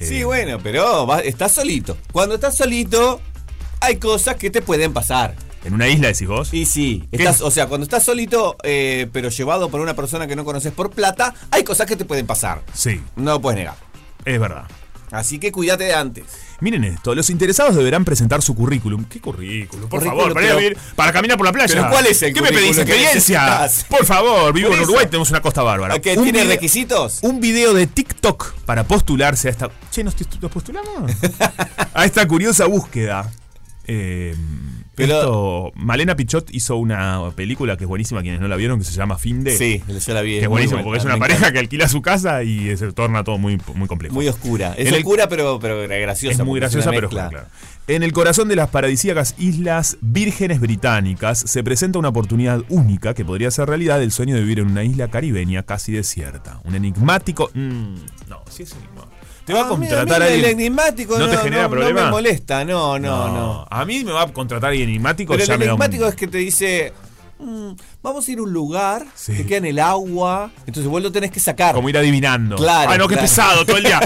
Sí, 0.00 0.18
Eh, 0.20 0.24
bueno, 0.24 0.58
pero 0.62 1.06
va- 1.06 1.20
estás 1.20 1.52
solito. 1.52 1.96
Cuando 2.12 2.36
estás 2.36 2.56
solito, 2.56 3.20
hay 3.80 3.96
cosas 3.96 4.36
que 4.36 4.50
te 4.50 4.62
pueden 4.62 4.92
pasar. 4.92 5.34
En 5.64 5.74
una 5.74 5.88
isla, 5.88 6.06
decís 6.08 6.28
vos. 6.28 6.54
Y 6.54 6.66
sí, 6.66 7.08
o 7.42 7.50
sea, 7.50 7.66
cuando 7.66 7.82
estás 7.84 8.04
solito, 8.04 8.56
eh, 8.62 9.08
pero 9.12 9.28
llevado 9.28 9.68
por 9.70 9.80
una 9.80 9.94
persona 9.94 10.28
que 10.28 10.36
no 10.36 10.44
conoces 10.44 10.72
por 10.72 10.90
plata, 10.90 11.34
hay 11.50 11.64
cosas 11.64 11.86
que 11.88 11.96
te 11.96 12.04
pueden 12.04 12.26
pasar. 12.26 12.62
Sí, 12.72 13.00
No 13.16 13.32
lo 13.32 13.40
puedes 13.40 13.58
negar. 13.58 13.74
es 14.24 14.38
verdad. 14.38 14.64
Así 15.10 15.38
que 15.38 15.50
cuídate 15.52 15.84
de 15.84 15.94
antes. 15.94 16.24
Miren 16.60 16.84
esto, 16.84 17.14
los 17.14 17.30
interesados 17.30 17.74
deberán 17.76 18.04
presentar 18.04 18.42
su 18.42 18.54
currículum. 18.54 19.04
¿Qué 19.04 19.20
currículum? 19.20 19.88
Por 19.88 20.00
Currículum, 20.00 20.18
favor, 20.18 20.34
para, 20.34 20.46
ir 20.46 20.52
a 20.52 20.56
pero- 20.56 20.68
vivir- 20.68 20.78
para 20.96 21.12
caminar 21.12 21.36
por 21.38 21.46
la 21.46 21.52
playa. 21.52 21.72
pero 21.74 21.88
¿cuál 21.90 22.06
es 22.06 22.20
el 22.22 22.34
¿Qué 22.34 22.42
me 22.42 22.50
pedís? 22.50 22.76
¿Experiencia? 22.78 23.68
Por 23.88 24.04
favor, 24.04 24.52
vivo 24.52 24.74
en. 24.74 24.80
Uruguay, 24.80 25.06
tenemos 25.06 25.30
una 25.30 25.40
costa 25.40 25.62
bárbara. 25.62 25.98
¿Que 26.00 26.16
Un 26.18 26.24
tiene 26.24 26.40
video- 26.40 26.52
requisitos? 26.54 27.18
Un 27.22 27.40
video 27.40 27.74
de 27.74 27.86
TikTok 27.86 28.54
para 28.66 28.84
postularse 28.84 29.48
a 29.48 29.50
esta. 29.52 29.70
Che, 29.90 30.02
¿nos, 30.04 30.14
nos 30.42 30.50
postulamos? 30.50 31.10
a 31.94 32.04
esta 32.04 32.26
curiosa 32.26 32.66
búsqueda. 32.66 33.30
Eh, 33.86 34.34
Pero- 34.98 35.18
esto, 35.20 35.72
Malena 35.76 36.14
Pichot 36.16 36.54
hizo 36.54 36.76
una 36.76 37.30
película 37.34 37.76
que 37.76 37.84
es 37.84 37.88
buenísima, 37.88 38.22
quienes 38.22 38.40
no 38.40 38.48
la 38.48 38.56
vieron, 38.56 38.78
que 38.78 38.84
se 38.84 38.92
llama 38.92 39.18
Fin 39.18 39.44
de. 39.44 39.56
Sí, 39.56 39.82
yo 40.06 40.14
la 40.14 40.20
vi. 40.22 40.32
Que 40.32 40.36
es 40.40 40.42
muy 40.44 40.48
buenísimo, 40.50 40.76
buena, 40.82 40.84
porque 40.84 40.98
es 40.98 41.04
una 41.04 41.18
pareja 41.18 41.38
encanta. 41.38 41.52
que 41.52 41.58
alquila 41.60 41.88
su 41.88 42.02
casa 42.02 42.42
y 42.42 42.76
se 42.76 42.92
torna 42.92 43.24
todo 43.24 43.38
muy, 43.38 43.60
muy 43.74 43.88
complejo. 43.88 44.14
Muy 44.14 44.28
oscura. 44.28 44.74
Es 44.76 44.88
el- 44.88 44.94
oscura, 44.94 45.28
pero, 45.28 45.58
pero 45.60 45.78
graciosa. 45.88 46.42
Es 46.42 46.46
muy 46.46 46.60
graciosa, 46.60 46.90
pero 46.90 47.08
claro. 47.08 47.46
En 47.88 48.02
el 48.02 48.12
corazón 48.12 48.48
de 48.48 48.56
las 48.56 48.68
paradisíacas 48.68 49.34
Islas 49.38 49.96
Vírgenes 50.02 50.60
Británicas 50.60 51.38
se 51.38 51.64
presenta 51.64 51.98
una 51.98 52.10
oportunidad 52.10 52.60
única 52.68 53.14
que 53.14 53.24
podría 53.24 53.50
ser 53.50 53.66
realidad 53.66 54.02
el 54.02 54.12
sueño 54.12 54.34
de 54.34 54.42
vivir 54.42 54.58
en 54.58 54.66
una 54.70 54.84
isla 54.84 55.08
caribeña 55.08 55.62
casi 55.62 55.92
desierta. 55.92 56.60
Un 56.64 56.74
enigmático. 56.74 57.50
mm, 57.54 57.94
no, 58.28 58.42
si 58.50 58.64
es 58.64 58.72
enigmático. 58.72 59.08
Te 59.46 59.54
va 59.54 59.64
a 59.64 59.68
contratar 59.68 60.20
alguien. 60.22 60.44
El 60.44 60.50
enigmático 60.50 61.18
¿No 61.18 61.24
no, 61.26 61.30
te 61.32 61.38
genera 61.38 61.62
no- 61.62 61.70
problema? 61.70 62.00
No 62.00 62.06
me 62.06 62.12
molesta, 62.12 62.62
no, 62.66 62.98
no, 62.98 63.28
no. 63.32 63.66
A 63.70 63.84
mí 63.86 64.04
me 64.04 64.12
va 64.12 64.24
a 64.24 64.26
contratar 64.34 64.68
alguien 64.70 64.90
enigmático. 64.90 65.32
Pero 65.32 65.46
ya 65.46 65.54
el 65.54 65.58
me 65.60 65.64
da 65.66 65.72
un- 65.74 65.80
enigmático 65.80 66.06
es 66.08 66.14
que 66.14 66.28
te 66.28 66.38
dice. 66.38 66.92
"Mm, 67.38 67.72
vamos 68.02 68.26
a 68.26 68.30
ir 68.32 68.38
a 68.38 68.42
un 68.42 68.52
lugar 68.52 69.06
Sí. 69.14 69.36
que 69.36 69.46
queda 69.46 69.58
en 69.58 69.66
el 69.66 69.78
agua. 69.78 70.50
Entonces 70.66 70.90
vos 70.90 71.02
lo 71.02 71.12
tenés 71.12 71.30
que 71.30 71.40
sacar. 71.40 71.74
Como 71.74 71.88
ir 71.88 71.96
adivinando. 71.98 72.56
Claro, 72.56 72.90
Ah, 72.90 72.98
no, 72.98 73.06
qué 73.08 73.14
claro. 73.14 73.28
pesado 73.28 73.64
todo 73.66 73.76
el 73.76 73.84
día. 73.84 74.00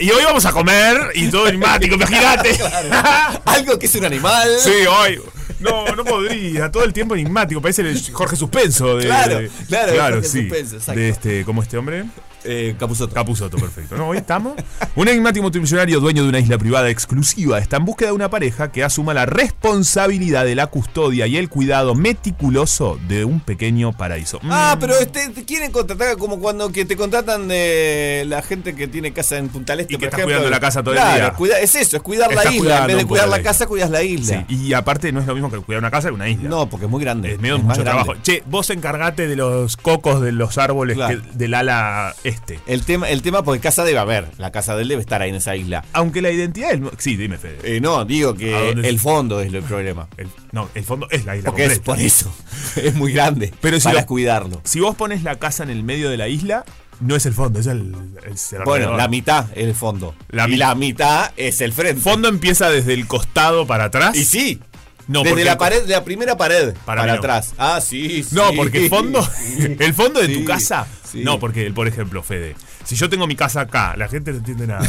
Y 0.00 0.10
hoy 0.10 0.24
vamos 0.24 0.44
a 0.46 0.52
comer 0.52 0.96
y 1.14 1.28
todo 1.28 1.48
enigmático, 1.48 1.94
imagínate. 1.94 2.58
Algo 3.44 3.78
que 3.78 3.86
es 3.86 3.94
un 3.94 4.04
animal. 4.04 4.48
Sí, 4.60 4.70
hoy. 4.88 5.20
No, 5.60 5.86
no 5.94 6.04
podría. 6.04 6.70
Todo 6.70 6.84
el 6.84 6.92
tiempo 6.92 7.14
enigmático. 7.14 7.60
Parece 7.60 7.82
el 7.82 8.12
Jorge 8.12 8.36
Suspenso. 8.36 8.96
De, 8.96 9.06
Claro, 9.06 9.40
claro, 9.68 9.92
el 9.92 10.00
Jorge 10.00 10.28
sí. 10.28 10.40
Suspenso, 10.42 10.76
exacto. 10.76 11.00
De 11.00 11.08
este, 11.08 11.44
¿Cómo 11.44 11.62
este 11.62 11.78
hombre? 11.78 12.04
Eh, 12.44 12.74
Capusotto. 12.78 13.14
Capuzoto, 13.14 13.56
perfecto. 13.56 13.96
¿No? 13.96 14.08
Hoy 14.08 14.18
estamos. 14.18 14.54
Un 14.96 15.08
enigmático 15.08 15.42
multimillonario 15.42 16.00
dueño 16.00 16.22
de 16.24 16.28
una 16.28 16.38
isla 16.38 16.58
privada 16.58 16.90
exclusiva 16.90 17.58
está 17.58 17.76
en 17.78 17.84
búsqueda 17.84 18.08
de 18.10 18.14
una 18.14 18.28
pareja 18.30 18.70
que 18.70 18.84
asuma 18.84 19.14
la 19.14 19.26
responsabilidad 19.26 20.44
de 20.44 20.54
la 20.54 20.66
custodia 20.66 21.26
y 21.26 21.36
el 21.36 21.48
cuidado 21.48 21.94
meticuloso 21.94 22.98
de 23.08 23.24
un 23.24 23.40
pequeño 23.40 23.92
paraíso. 23.92 24.40
Ah, 24.44 24.74
Mm. 24.76 24.80
pero 24.80 24.98
este, 24.98 25.28
te 25.30 25.44
quieren 25.44 25.72
contratar 25.72 26.16
como 26.16 26.38
cuando 26.38 26.70
que 26.70 26.84
te 26.84 26.96
contratan 26.96 27.48
de 27.48 28.24
la 28.26 28.42
gente 28.42 28.74
que 28.74 28.88
tiene 28.88 29.12
casa 29.12 29.38
en 29.38 29.48
Punta 29.48 29.74
Este, 29.74 29.84
Y 29.94 29.96
que 29.96 29.98
por 29.98 30.04
estás 30.06 30.18
ejemplo. 30.20 30.36
cuidando 30.36 30.50
la 30.50 30.60
casa 30.60 30.82
todo 30.82 30.94
el 30.94 31.00
día. 31.00 31.32
cuida- 31.32 31.58
es 31.60 31.74
eso, 31.74 31.96
es 31.96 32.02
cuidar 32.02 32.32
la 32.32 32.52
isla. 32.52 32.80
En 32.82 32.86
vez 32.88 32.96
de 32.98 33.04
cuidar 33.06 33.28
la 33.28 33.42
casa, 33.42 33.66
cuidas 33.66 33.90
la 33.90 34.02
isla. 34.02 34.44
Sí, 34.48 34.54
y 34.56 34.72
aparte 34.74 35.10
no 35.12 35.20
es 35.20 35.26
lo 35.26 35.34
mismo 35.34 35.50
que 35.50 35.58
cuidar 35.58 35.80
una 35.80 35.90
casa 35.90 36.08
que 36.08 36.14
una 36.14 36.28
isla. 36.28 36.48
No, 36.48 36.68
porque 36.68 36.86
es 36.86 36.90
muy 36.90 37.02
grande. 37.02 37.32
Es 37.32 37.40
medio 37.40 37.56
más 37.58 37.64
mucho 37.78 37.82
grande. 37.82 38.04
trabajo. 38.04 38.22
Che, 38.22 38.42
vos 38.46 38.68
encargate 38.70 39.26
de 39.26 39.36
los 39.36 39.76
cocos 39.76 40.20
de 40.20 40.32
los 40.32 40.58
árboles 40.58 40.96
Claro. 40.96 41.20
que- 41.22 41.28
del 41.38 41.54
ala 41.54 42.14
este. 42.24 42.33
El 42.66 42.82
tema, 42.84 43.08
el 43.10 43.22
tema, 43.22 43.42
porque 43.42 43.60
casa 43.60 43.84
debe 43.84 43.98
haber. 43.98 44.28
La 44.38 44.50
casa 44.52 44.76
de 44.76 44.82
él 44.82 44.88
debe 44.88 45.00
estar 45.00 45.22
ahí 45.22 45.30
en 45.30 45.36
esa 45.36 45.56
isla. 45.56 45.84
Aunque 45.92 46.22
la 46.22 46.30
identidad 46.30 46.70
del. 46.70 46.90
Sí, 46.98 47.16
dime, 47.16 47.38
Fede. 47.38 47.58
Eh, 47.76 47.80
no, 47.80 48.04
digo 48.04 48.30
¿A 48.30 48.36
que 48.36 48.70
el 48.70 48.84
es? 48.84 49.00
fondo 49.02 49.40
es 49.40 49.52
el 49.52 49.62
problema. 49.62 50.08
El- 50.16 50.28
no, 50.52 50.68
el 50.74 50.84
fondo 50.84 51.08
es 51.10 51.24
la 51.24 51.36
isla 51.36 51.50
Porque 51.50 51.66
es 51.66 51.78
por 51.80 51.98
eso. 52.00 52.34
es 52.76 52.94
muy 52.94 53.12
grande. 53.12 53.52
Pero 53.60 53.78
si 53.78 53.84
para 53.84 54.00
lo- 54.00 54.06
cuidarlo. 54.06 54.60
Si 54.64 54.80
vos 54.80 54.94
pones 54.96 55.22
la 55.22 55.38
casa 55.38 55.62
en 55.62 55.70
el 55.70 55.82
medio 55.82 56.10
de 56.10 56.16
la 56.16 56.28
isla, 56.28 56.64
no 57.00 57.16
es 57.16 57.26
el 57.26 57.34
fondo, 57.34 57.58
es 57.58 57.66
el, 57.66 57.94
es 58.32 58.52
el 58.52 58.62
Bueno, 58.64 58.96
la 58.96 59.08
mitad 59.08 59.46
es 59.54 59.64
el 59.64 59.74
fondo. 59.74 60.14
La 60.30 60.46
y 60.46 60.52
mi- 60.52 60.56
la 60.56 60.74
mitad 60.74 61.32
es 61.36 61.60
el 61.60 61.72
frente. 61.72 62.00
fondo 62.00 62.28
empieza 62.28 62.70
desde 62.70 62.94
el 62.94 63.06
costado 63.06 63.66
para 63.66 63.84
atrás. 63.84 64.16
Y 64.16 64.24
sí. 64.24 64.60
No, 65.06 65.20
Desde 65.20 65.30
porque 65.32 65.44
la 65.44 65.58
pared, 65.58 65.82
de 65.82 65.92
la 65.92 66.02
primera 66.04 66.36
pared 66.36 66.74
Para 66.86 67.04
no. 67.06 67.12
atrás. 67.14 67.52
Ah, 67.58 67.80
sí, 67.80 68.24
No, 68.32 68.50
sí. 68.50 68.56
porque 68.56 68.84
el 68.84 68.88
fondo, 68.88 69.28
el 69.78 69.94
fondo 69.94 70.20
de 70.20 70.28
tu 70.28 70.44
casa. 70.44 70.86
sí. 71.10 71.20
No, 71.22 71.38
porque, 71.38 71.70
por 71.72 71.86
ejemplo, 71.86 72.22
Fede, 72.22 72.56
si 72.84 72.96
yo 72.96 73.10
tengo 73.10 73.26
mi 73.26 73.36
casa 73.36 73.60
acá, 73.62 73.94
la 73.98 74.08
gente 74.08 74.30
no 74.32 74.38
entiende 74.38 74.66
nada. 74.66 74.86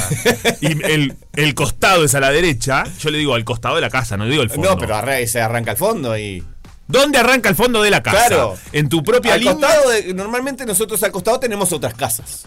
y 0.61 0.67
el, 0.85 1.15
el 1.33 1.53
costado 1.53 2.05
es 2.05 2.15
a 2.15 2.19
la 2.21 2.31
derecha, 2.31 2.85
yo 2.99 3.09
le 3.09 3.17
digo 3.17 3.35
al 3.35 3.43
costado 3.43 3.75
de 3.75 3.81
la 3.81 3.89
casa, 3.89 4.15
no 4.15 4.23
le 4.25 4.31
digo 4.31 4.43
el 4.43 4.49
fondo. 4.49 4.69
No, 4.69 4.77
pero 4.77 4.95
arra- 4.95 5.25
se 5.27 5.41
arranca 5.41 5.71
el 5.71 5.77
fondo 5.77 6.17
y. 6.17 6.43
¿Dónde 6.87 7.17
arranca 7.17 7.49
el 7.49 7.55
fondo 7.55 7.81
de 7.81 7.89
la 7.89 8.01
casa? 8.03 8.27
Claro. 8.27 8.57
En 8.71 8.87
tu 8.89 9.03
propia 9.03 9.33
Al 9.33 9.39
línea. 9.39 9.53
costado 9.55 9.89
de- 9.89 10.13
normalmente 10.13 10.65
nosotros 10.65 11.01
al 11.03 11.11
costado 11.11 11.39
tenemos 11.39 11.73
otras 11.73 11.93
casas. 11.95 12.45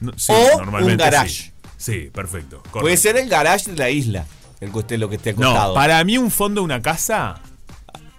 No, 0.00 0.12
sí, 0.16 0.32
o 0.32 0.58
normalmente 0.58 0.92
un 1.04 1.10
garage. 1.10 1.28
Sí, 1.30 1.52
Sí, 1.78 2.10
perfecto. 2.12 2.60
Puede 2.72 2.96
ser 2.96 3.16
el 3.16 3.28
garage 3.28 3.70
de 3.70 3.76
la 3.76 3.88
isla. 3.88 4.26
El 4.60 4.72
que 4.72 4.78
esté, 4.80 4.98
lo 4.98 5.08
que 5.08 5.16
esté 5.16 5.30
al 5.30 5.36
No, 5.38 5.72
para 5.74 6.02
mí 6.04 6.18
un 6.18 6.30
fondo 6.30 6.60
de 6.60 6.64
una 6.64 6.82
casa. 6.82 7.40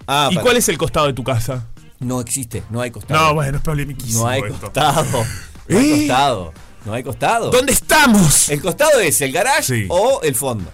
Ah, 0.08 0.30
¿Y 0.32 0.36
para- 0.36 0.44
cuál 0.44 0.58
es 0.58 0.70
el 0.70 0.78
costado 0.78 1.08
de 1.08 1.14
tu 1.14 1.24
casa? 1.24 1.66
No 2.00 2.22
existe, 2.22 2.64
no 2.70 2.82
hay 2.82 2.92
costado. 2.92 3.28
No, 3.28 3.34
bueno, 3.36 3.58
es 3.58 3.64
problemiquísimo. 3.64 4.22
No 4.24 4.28
hay 4.30 4.42
esto. 4.42 4.60
costado. 4.62 5.06
No 5.68 5.78
hay 5.78 5.86
¿Eh? 5.92 5.98
costado. 6.08 6.54
No 6.86 6.94
hay 6.94 7.04
costado. 7.04 7.50
¿Dónde 7.52 7.74
estamos? 7.74 8.50
El 8.50 8.62
costado 8.62 9.00
es 9.02 9.20
el 9.22 9.32
garage 9.34 9.64
Sí. 9.64 9.86
o 9.90 10.22
el 10.24 10.34
fondo. 10.34 10.72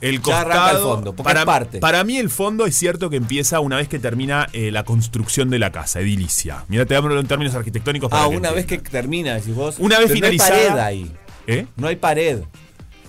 El 0.00 0.20
costado. 0.20 0.50
arranca 0.52 0.70
el 0.72 0.82
fondo, 0.82 1.12
para, 1.14 1.44
parte. 1.44 1.78
para 1.80 2.04
mí 2.04 2.18
el 2.18 2.30
fondo 2.30 2.66
es 2.66 2.76
cierto 2.76 3.08
que 3.10 3.16
empieza 3.16 3.58
una 3.60 3.76
vez 3.76 3.88
que 3.88 3.98
termina 3.98 4.46
eh, 4.52 4.70
la 4.70 4.84
construcción 4.84 5.48
de 5.50 5.58
la 5.58 5.72
casa, 5.72 5.98
edilicia. 6.00 6.64
Mira, 6.68 6.86
te 6.86 6.94
hablo 6.94 7.18
en 7.18 7.26
términos 7.26 7.54
arquitectónicos. 7.56 8.08
para 8.10 8.24
Ah, 8.24 8.28
que 8.30 8.36
una 8.36 8.50
vez 8.52 8.66
que 8.66 8.78
termina, 8.78 9.34
decís 9.34 9.54
vos. 9.54 9.76
Una 9.78 9.98
vez 9.98 10.12
finalizada- 10.12 10.50
No 10.50 10.56
hay 10.62 10.68
pared 10.68 10.80
ahí. 10.80 11.12
¿Eh? 11.48 11.66
No 11.76 11.86
hay 11.88 11.96
pared. 11.96 12.40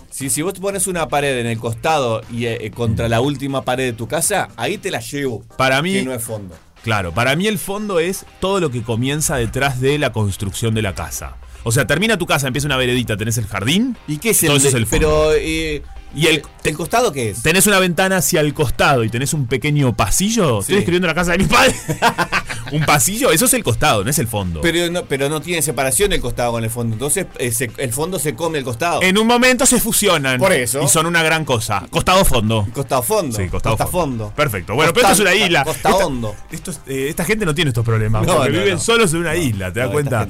Si, 0.10 0.30
si 0.30 0.42
vos 0.42 0.54
pones 0.54 0.88
una 0.88 1.08
pared 1.08 1.38
en 1.40 1.46
el 1.48 1.60
costado 1.60 2.22
y 2.32 2.46
eh, 2.46 2.58
eh, 2.62 2.72
contra 2.72 3.08
la 3.10 3.22
última 3.22 3.64
pared 3.64 3.86
de 3.86 3.94
tu 3.94 4.08
casa, 4.08 4.50
ahí 4.58 4.78
te 4.78 4.92
la 4.92 5.00
llevo. 5.00 5.44
Para 5.58 5.82
mí- 5.82 5.94
Que 5.94 6.04
no 6.04 6.14
es 6.14 6.24
fondo. 6.24 6.56
Claro, 6.84 7.14
para 7.14 7.36
mí 7.36 7.46
el 7.48 7.60
fondo 7.60 8.00
es 8.00 8.26
todo 8.40 8.60
lo 8.60 8.72
que 8.72 8.82
comienza 8.82 9.36
detrás 9.36 9.82
de 9.82 9.98
la 10.00 10.12
construcción 10.14 10.74
de 10.74 10.82
la 10.82 10.96
casa. 10.96 11.36
O 11.64 11.72
sea, 11.74 11.86
termina 11.86 12.18
tu 12.18 12.26
casa, 12.26 12.48
empieza 12.48 12.68
una 12.68 12.78
veredita, 12.78 13.18
tenés 13.18 13.38
el 13.38 13.46
jardín. 13.48 13.98
¿Y 14.08 14.18
qué 14.18 14.30
es 14.30 14.40
todo 14.40 14.52
el, 14.54 14.58
eso 14.58 14.70
es 14.70 14.74
el 14.76 14.86
fondo. 14.86 15.08
Pero. 15.08 15.34
eh, 15.36 15.84
Y 16.16 16.26
el- 16.28 16.42
¿El 16.64 16.76
costado 16.76 17.12
qué 17.12 17.30
es? 17.30 17.44
Tenés 17.44 17.68
una 17.68 17.78
ventana 17.80 18.18
hacia 18.18 18.40
el 18.42 18.54
costado 18.54 19.04
y 19.04 19.10
tenés 19.10 19.34
un 19.34 19.46
pequeño 19.46 19.96
pasillo. 19.96 20.56
Sí. 20.62 20.62
Estoy 20.62 20.76
describiendo 20.78 21.08
la 21.08 21.14
casa 21.14 21.34
de 21.34 21.38
mi 21.40 21.44
padre. 21.46 21.76
un 22.72 22.86
pasillo, 22.86 23.32
eso 23.32 23.46
es 23.46 23.54
el 23.54 23.64
costado, 23.64 24.04
no 24.04 24.10
es 24.10 24.20
el 24.20 24.28
fondo. 24.28 24.62
Pero 24.62 24.92
no, 24.92 25.06
pero 25.06 25.30
no 25.30 25.42
tiene 25.42 25.62
separación 25.62 26.12
el 26.14 26.22
costado 26.22 26.52
con 26.54 26.64
el 26.64 26.70
fondo. 26.70 26.94
Entonces 26.94 27.26
eh, 27.38 27.70
el 27.78 27.94
fondo 27.94 28.20
se 28.20 28.36
come 28.36 28.58
el 28.60 28.64
costado. 28.64 29.02
en 29.02 29.18
un 29.18 29.28
momento 29.28 29.66
se 29.66 29.80
fusionan. 29.80 30.40
Por 30.40 30.54
eso. 30.54 30.82
Y 30.84 30.88
son 30.88 31.06
una 31.06 31.24
gran 31.24 31.46
cosa. 31.46 31.86
Costado-fondo. 31.90 32.68
Costado 32.74 33.04
fondo. 33.04 33.38
Sí, 33.38 33.48
costado 33.50 33.76
Costa 33.78 33.92
fondo. 33.92 34.26
fondo. 34.26 34.36
Perfecto. 34.36 34.76
Bueno, 34.76 34.94
pero 34.94 35.08
esto 35.08 35.24
es 35.24 35.30
una 35.30 35.36
isla. 35.36 35.64
Costa 35.64 35.90
Esta- 35.90 36.06
hondo. 36.06 36.36
estos, 36.52 36.80
eh, 36.88 37.08
esta 37.10 37.26
gente 37.26 37.46
no 37.46 37.54
tiene 37.56 37.70
estos 37.70 37.86
problemas. 37.86 38.26
No, 38.26 38.38
porque 38.38 38.52
no, 38.52 38.60
viven 38.60 38.80
solos 38.80 39.14
en 39.14 39.20
una 39.20 39.36
isla, 39.36 39.72
¿te 39.72 39.80
das 39.80 39.90
cuenta? 39.90 40.28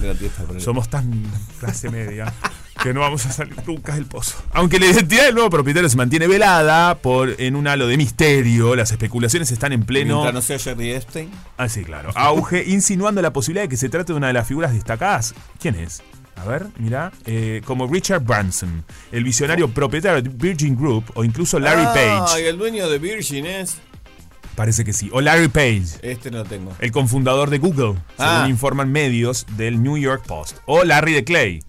Somos 0.60 0.89
tan 0.89 1.23
clase 1.60 1.89
media 1.89 2.34
que 2.82 2.94
no 2.94 3.02
vamos 3.02 3.26
a 3.26 3.32
salir 3.32 3.56
nunca 3.68 3.96
del 3.96 4.06
pozo. 4.06 4.36
Aunque 4.54 4.80
la 4.80 4.88
identidad 4.88 5.26
del 5.26 5.36
nuevo 5.36 5.50
propietario 5.50 5.89
se 5.89 5.98
mantiene 5.98 6.28
velada 6.28 6.96
por 7.00 7.36
en 7.39 7.56
un 7.56 7.68
halo 7.68 7.88
de 7.88 7.98
misterio, 7.98 8.76
las 8.76 8.92
especulaciones 8.92 9.52
están 9.52 9.74
en 9.74 9.84
pleno. 9.84 10.15
Mientras 10.22 10.34
no 10.34 10.42
sea 10.42 10.60
Jerry 10.60 10.92
Epstein. 10.94 11.30
Ah, 11.58 11.68
sí, 11.70 11.84
claro. 11.84 12.12
Auge, 12.15 12.63
insinuando 12.68 13.22
la 13.22 13.34
posibilidad 13.34 13.63
de 13.63 13.70
que 13.70 13.78
se 13.78 13.89
trate 13.89 14.13
de 14.13 14.18
una 14.18 14.28
de 14.28 14.34
las 14.34 14.48
figuras 14.48 14.74
destacadas. 14.74 15.34
¿Quién 15.60 15.76
es? 15.76 16.02
A 16.38 16.46
ver, 16.46 16.68
mira, 16.78 17.12
eh, 17.26 17.62
como 17.65 17.86
Richard 17.88 18.22
Branson, 18.24 18.86
el 19.12 19.26
visionario 19.26 19.70
propietario 19.70 20.22
de 20.22 20.30
Virgin 20.30 20.78
Group, 20.78 21.04
o 21.15 21.26
incluso 21.26 21.60
Larry 21.60 21.84
Ah, 21.86 22.26
Page. 22.30 22.48
el 22.48 22.58
dueño 22.58 22.88
de 22.89 22.98
Virgin 22.98 23.46
es. 23.46 23.78
Parece 24.56 24.86
que 24.86 24.94
sí. 24.94 25.10
O 25.12 25.20
Larry 25.20 25.50
Page, 25.50 25.84
Este 26.02 26.32
no 26.32 26.38
lo 26.39 26.44
tengo. 26.46 26.74
el 26.80 26.92
confundador 26.94 27.50
de 27.50 27.58
Google, 27.60 27.96
Ah. 28.18 28.38
según 28.38 28.52
informan 28.52 28.89
medios 28.92 29.46
del 29.58 29.84
New 29.84 29.98
York 29.98 30.24
Post. 30.26 30.58
O 30.65 30.86
Larry 30.86 31.12
de 31.13 31.24
Clay, 31.26 31.60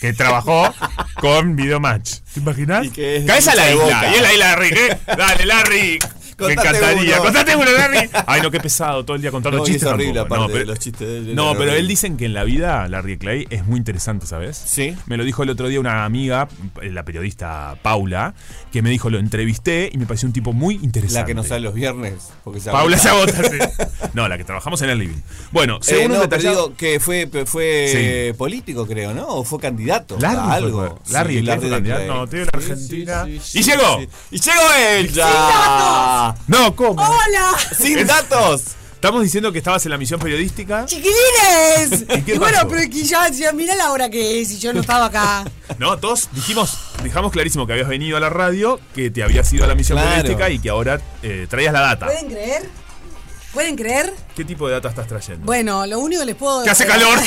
que 0.00 0.12
trabajó 0.12 0.74
con 1.20 1.56
Videomatch. 1.56 2.20
¿Te 2.32 2.40
imaginas? 2.40 2.88
Caes 3.26 3.48
a 3.48 3.54
la 3.54 3.66
de 3.66 3.72
isla. 3.74 3.84
Boca. 3.84 4.10
Y 4.10 4.14
es 4.14 4.22
la 4.22 4.32
isla 4.32 4.48
Larry, 4.50 4.70
¿qué? 4.70 4.98
Dale, 5.06 5.44
Larry. 5.44 5.98
Me 6.46 6.52
encantaría. 6.54 7.14
uno. 7.16 7.24
Contate 7.24 7.56
uno, 7.56 7.70
Larry. 7.70 8.10
Ay, 8.26 8.40
no, 8.42 8.50
qué 8.50 8.60
pesado. 8.60 9.04
Todo 9.04 9.16
el 9.16 9.22
día 9.22 9.30
contando 9.30 9.58
No, 9.58 9.64
y 9.64 9.66
chistes. 9.66 9.82
es 9.84 9.88
horrible, 9.92 10.14
tampoco. 10.20 10.34
aparte 10.42 10.52
No, 10.54 10.58
de 10.60 10.66
los 10.66 10.78
chistes 10.78 11.08
de 11.08 11.18
él, 11.18 11.34
No, 11.34 11.52
pero 11.52 11.64
él 11.64 11.68
horrible. 11.70 11.88
dicen 11.88 12.16
que 12.16 12.26
en 12.26 12.34
la 12.34 12.44
vida 12.44 12.88
Larry 12.88 13.18
Clay 13.18 13.46
es 13.50 13.66
muy 13.66 13.78
interesante, 13.78 14.26
¿sabes? 14.26 14.56
Sí. 14.56 14.96
Me 15.06 15.16
lo 15.16 15.24
dijo 15.24 15.42
el 15.42 15.50
otro 15.50 15.68
día 15.68 15.80
una 15.80 16.04
amiga, 16.04 16.48
la 16.82 17.04
periodista 17.04 17.76
Paula, 17.82 18.34
que 18.72 18.82
me 18.82 18.90
dijo, 18.90 19.10
lo 19.10 19.18
entrevisté 19.18 19.90
y 19.92 19.98
me 19.98 20.06
pareció 20.06 20.26
un 20.26 20.32
tipo 20.32 20.52
muy 20.52 20.74
interesante. 20.76 21.20
La 21.20 21.24
que 21.26 21.34
no 21.34 21.42
sale 21.44 21.60
los 21.60 21.74
viernes. 21.74 22.30
Porque 22.44 22.60
se 22.60 22.70
Paula. 22.70 22.98
Sabota, 22.98 23.42
sí. 23.44 23.58
No, 24.14 24.28
la 24.28 24.36
que 24.38 24.44
trabajamos 24.44 24.80
en 24.82 24.90
el 24.90 24.98
living. 24.98 25.20
Bueno, 25.52 25.76
Eh, 25.76 25.80
según 25.82 26.08
no, 26.08 26.14
un 26.14 26.20
pero 26.20 26.22
detallado... 26.22 26.64
digo 26.66 26.76
que 26.76 26.98
fue, 27.00 27.28
fue 27.46 28.34
político, 28.36 28.86
creo, 28.86 29.14
¿no? 29.14 29.26
O 29.28 29.44
fue 29.44 29.58
candidato 29.60 30.16
Larry 30.18 30.36
a 30.38 30.42
fue- 30.44 30.54
algo. 30.54 30.98
Larry 31.10 31.34
Sí, 31.38 31.42
Clay 31.42 31.58
fue 31.58 31.68
de 31.68 31.74
candidato. 31.76 32.06
No, 32.06 32.26
tío, 32.26 32.40
la 32.44 32.50
Argentina. 32.52 33.26
¡Y 33.28 33.62
llegó! 33.62 34.00
¡Y 34.30 34.40
llegó 34.40 34.60
él! 34.96 35.12
¡Ya! 35.12 36.29
No, 36.46 36.74
¿cómo? 36.76 37.02
¡Hola! 37.02 37.52
¡Sin 37.78 38.06
datos! 38.06 38.62
Estamos 38.94 39.22
diciendo 39.22 39.50
que 39.50 39.56
estabas 39.58 39.82
en 39.86 39.92
la 39.92 39.96
misión 39.98 40.20
periodística. 40.20 40.84
¡Chiquilines! 40.84 42.02
¿Y 42.18 42.22
qué 42.22 42.34
Y 42.34 42.38
bueno, 42.38 42.56
pasó? 42.58 42.68
pero 42.68 42.80
es 42.82 42.90
que 42.90 43.02
ya, 43.02 43.28
ya 43.30 43.50
mira 43.52 43.74
la 43.74 43.92
hora 43.92 44.10
que 44.10 44.42
es 44.42 44.50
y 44.52 44.58
yo 44.58 44.72
no 44.74 44.80
estaba 44.80 45.06
acá. 45.06 45.44
No, 45.78 45.96
todos 45.98 46.28
dijimos, 46.32 46.76
dejamos 47.02 47.32
clarísimo 47.32 47.66
que 47.66 47.72
habías 47.72 47.88
venido 47.88 48.16
a 48.18 48.20
la 48.20 48.28
radio, 48.28 48.78
que 48.94 49.10
te 49.10 49.22
habías 49.22 49.50
ido 49.52 49.64
a 49.64 49.68
la 49.68 49.74
misión 49.74 49.96
Claro. 49.98 50.10
periodística 50.16 50.50
y 50.50 50.58
que 50.58 50.68
ahora 50.68 51.00
eh, 51.22 51.46
traías 51.48 51.72
la 51.72 51.80
data. 51.80 52.06
¿Pueden 52.06 52.26
creer? 52.28 52.68
¿Pueden 53.52 53.74
creer? 53.76 54.14
¿Qué 54.36 54.44
tipo 54.44 54.66
de 54.68 54.74
data 54.74 54.90
estás 54.90 55.08
trayendo? 55.08 55.44
Bueno, 55.44 55.84
lo 55.86 55.98
único 55.98 56.20
que 56.20 56.26
les 56.26 56.36
puedo 56.36 56.62
¡Que 56.62 56.70
hace 56.70 56.86
calor! 56.86 57.18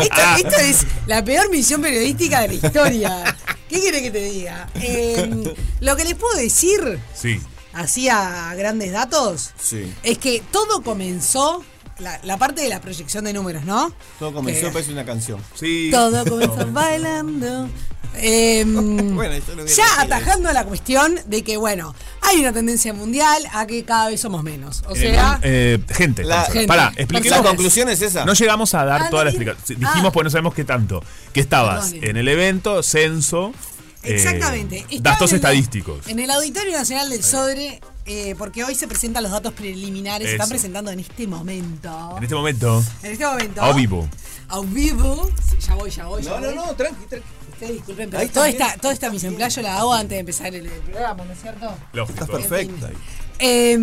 esto, 0.00 0.22
esto 0.38 0.56
es 0.60 0.86
la 1.06 1.24
peor 1.24 1.50
misión 1.50 1.82
periodística 1.82 2.40
de 2.42 2.48
la 2.48 2.54
historia. 2.54 3.36
¿Qué 3.68 3.80
quiere 3.80 4.02
que 4.02 4.10
te 4.10 4.20
diga? 4.24 4.68
Eh, 4.76 5.54
lo 5.80 5.96
que 5.96 6.04
les 6.04 6.14
puedo 6.14 6.36
decir, 6.36 7.00
sí. 7.14 7.40
así 7.72 8.08
a 8.08 8.54
grandes 8.54 8.92
datos, 8.92 9.50
Sí. 9.60 9.92
es 10.02 10.18
que 10.18 10.42
todo 10.52 10.82
comenzó, 10.82 11.64
la, 12.02 12.20
la 12.22 12.36
parte 12.36 12.60
de 12.62 12.68
la 12.68 12.80
proyección 12.80 13.24
de 13.24 13.32
números, 13.32 13.64
¿no? 13.64 13.92
Todo 14.18 14.32
comenzó, 14.34 14.66
Que- 14.66 14.72
parece 14.72 14.92
una 14.92 15.04
canción. 15.04 15.40
Sí. 15.54 15.88
Todo 15.90 16.24
comenzó 16.28 16.66
bailando. 16.72 17.68
Em, 18.14 19.14
Bueno, 19.14 19.32
eso 19.32 19.52
no 19.56 19.64
quiere 19.64 19.72
ya 19.74 20.00
atajando 20.02 20.52
la 20.52 20.64
cuestión 20.66 21.18
de 21.26 21.42
que, 21.42 21.56
bueno, 21.56 21.94
hay 22.20 22.40
una 22.40 22.52
tendencia 22.52 22.92
mundial 22.92 23.42
a 23.54 23.66
que 23.66 23.84
cada 23.84 24.08
vez 24.10 24.20
somos 24.20 24.42
menos. 24.42 24.82
O 24.88 24.94
sea, 24.94 25.38
Eh, 25.42 25.78
gente, 25.88 26.22
La- 26.22 26.42
a- 26.42 26.44
Gente. 26.44 26.66
Pará, 26.66 26.92
expliquemos. 26.96 27.38
La 27.38 27.42
conclusión 27.42 27.88
es 27.88 28.02
esa. 28.02 28.26
No 28.26 28.34
llegamos 28.34 28.74
a 28.74 28.84
dar 28.84 29.02
Ah, 29.04 29.08
toda 29.10 29.24
la 29.24 29.30
explicación. 29.30 29.80
Dijimos, 29.80 30.08
Ah. 30.08 30.12
pues 30.12 30.24
no 30.24 30.30
sabemos 30.30 30.52
qué 30.52 30.64
tanto. 30.64 31.02
Que 31.32 31.40
estabas 31.40 31.86
Perdone. 31.92 32.10
en 32.10 32.16
el 32.18 32.28
evento, 32.28 32.82
censo. 32.82 33.54
eh, 34.02 34.14
exactamente. 34.16 34.84
Datos 35.00 35.32
estadísticos. 35.32 36.06
En 36.06 36.18
el 36.18 36.30
Auditorio 36.30 36.72
Nacional 36.72 37.08
del 37.08 37.22
Sodre, 37.24 37.80
eh, 38.06 38.34
porque 38.38 38.64
hoy 38.64 38.74
se 38.74 38.86
presentan 38.88 39.22
los 39.22 39.32
datos 39.32 39.52
preliminares, 39.52 40.28
se 40.28 40.34
están 40.34 40.48
presentando 40.48 40.90
en 40.90 41.00
este 41.00 41.26
momento. 41.26 42.14
En 42.16 42.22
este 42.22 42.34
momento, 42.34 42.82
En 43.02 43.12
este 43.12 43.24
momento. 43.26 43.62
a 43.62 43.72
vivo. 43.72 44.08
A 44.48 44.60
vivo. 44.60 45.30
Sí, 45.50 45.56
ya 45.60 45.74
voy, 45.74 45.90
ya 45.90 46.06
voy, 46.06 46.22
ya 46.22 46.30
No, 46.30 46.40
no, 46.40 46.46
voy. 46.46 46.56
no, 46.56 46.74
tranqui, 46.74 47.06
tranqui. 47.06 47.28
Ustedes 47.52 47.72
disculpen, 47.74 48.08
Ahí 48.16 48.22
pero 48.22 48.32
toda 48.32 48.48
esta, 48.48 48.76
toda 48.78 48.92
esta 48.92 49.10
mise 49.10 49.28
en 49.28 49.36
place 49.36 49.56
yo 49.56 49.62
la 49.62 49.78
hago 49.78 49.94
antes 49.94 50.10
de 50.10 50.18
empezar 50.18 50.48
el, 50.54 50.66
el 50.66 50.72
programa, 50.80 51.24
¿no 51.24 51.32
es 51.32 51.40
cierto? 51.40 51.74
Lógico. 51.92 52.24
Estás 52.24 52.28
perfecta. 52.40 52.90
Eh, 53.38 53.76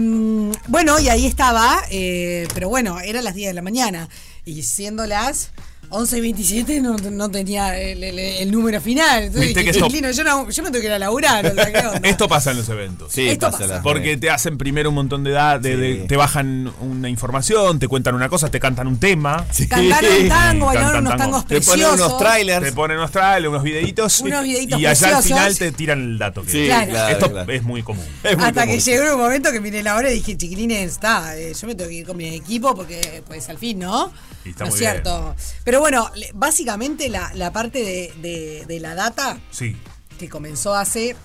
bueno, 0.68 1.00
y 1.00 1.10
ahí 1.10 1.26
estaba, 1.26 1.82
eh, 1.90 2.48
pero 2.54 2.70
bueno, 2.70 3.00
eran 3.00 3.24
las 3.24 3.36
10 3.36 3.50
de 3.50 3.54
la 3.54 3.62
mañana. 3.62 4.10
Y 4.46 4.64
siendo 4.64 5.06
las 5.06 5.52
11 5.92 6.18
y 6.18 6.22
27 6.22 6.82
no, 6.82 6.96
no 6.98 7.32
tenía 7.32 7.80
el, 7.80 8.04
el- 8.04 8.20
el 8.20 8.52
número 8.52 8.80
final. 8.80 9.24
Entonces 9.24 9.50
dije, 9.50 9.64
que 9.64 9.70
esto- 9.72 9.86
"Chiquilino, 9.88 10.12
yo, 10.12 10.24
no- 10.24 10.50
yo 10.50 10.64
me 10.64 10.70
tengo 10.70 10.82
que 10.82 10.88
ir 10.88 10.94
a 10.94 11.00
laburar. 11.00 11.46
o 11.48 11.54
sea, 11.54 11.72
¿qué 11.72 11.80
onda?". 11.80 12.00
Esto 12.08 12.28
pasa 12.28 12.52
en 12.52 12.58
los 12.58 12.70
eventos. 12.70 13.12
Sí, 13.12 13.28
Esto 13.30 13.50
pasa 13.52 13.60
pasa. 13.68 13.82
Porque 13.82 14.16
te 14.18 14.30
hacen 14.30 14.58
primero 14.58 14.90
un 14.90 14.96
montón 14.96 15.24
de 15.24 15.32
edad, 15.32 15.60
de, 15.60 15.78
de- 15.78 16.02
Sí. 16.02 16.08
te 16.08 16.16
bajan 16.16 16.72
una 16.82 17.10
información, 17.10 17.80
te 17.80 17.88
cuentan 17.88 18.14
una 18.16 18.30
cosa, 18.30 18.50
te 18.52 18.60
cantan 18.60 18.88
un 18.88 19.00
tema, 19.00 19.46
Cantaron 19.70 20.28
tango, 20.30 20.66
bailaron 20.68 21.00
unos 21.08 21.18
tango. 21.18 21.24
tangos 21.24 21.46
Te 21.48 21.62
ponen 21.62 21.66
preciosos. 21.86 22.08
unos 22.08 22.18
trailers. 22.20 22.66
te 22.66 22.72
ponen 22.74 22.98
unos 22.98 23.12
trailers, 23.12 23.48
unos 23.50 23.64
videitos, 23.64 24.20
Unos 24.20 24.44
videitos 24.44 24.80
y 24.80 24.86
allá 24.86 25.08
al 25.08 25.14
preciosos. 25.14 25.26
final 25.26 25.58
te 25.58 25.72
tiran 25.72 26.00
el 26.02 26.18
dato. 26.20 26.44
que- 26.44 26.52
Sí, 26.52 26.66
Claro. 26.68 26.92
claro, 26.92 27.10
Esto 27.14 27.32
claro. 27.32 27.52
es 27.52 27.64
muy 27.64 27.82
común. 27.84 28.06
Es 28.24 28.38
muy 28.38 28.46
Hasta 28.46 28.62
que 28.62 28.68
común. 28.78 28.84
llegó 28.84 29.16
un 29.16 29.22
momento 29.22 29.52
que 29.52 29.60
miré 29.60 29.82
la 29.84 29.96
hora 29.96 30.12
y 30.12 30.16
dije, 30.16 30.38
chiquilines, 30.38 30.92
está, 30.92 31.36
eh, 31.38 31.54
yo 31.60 31.68
me 31.68 31.74
tengo 31.76 31.90
que 31.90 31.96
ir 31.96 32.06
con 32.06 32.16
mi 32.18 32.36
equipo 32.36 32.76
porque 32.76 33.24
pues 33.28 33.50
al 33.50 33.58
fin, 33.58 33.80
¿no? 33.80 34.12
Y 34.46 34.50
está 34.50 34.64
no 34.64 34.68
es 34.70 34.74
muy 34.76 34.80
cierto. 34.80 35.36
Pero 35.64 35.79
bueno, 35.80 36.10
básicamente 36.34 37.10
la, 37.10 37.32
la 37.36 37.52
parte 37.52 37.80
de, 37.84 38.14
de- 38.22 38.66
de 38.68 38.80
la 38.80 38.96
data 38.96 39.40
Sí. 39.52 39.76
que 40.18 40.30
comenzó 40.30 40.74
hace 40.76 41.16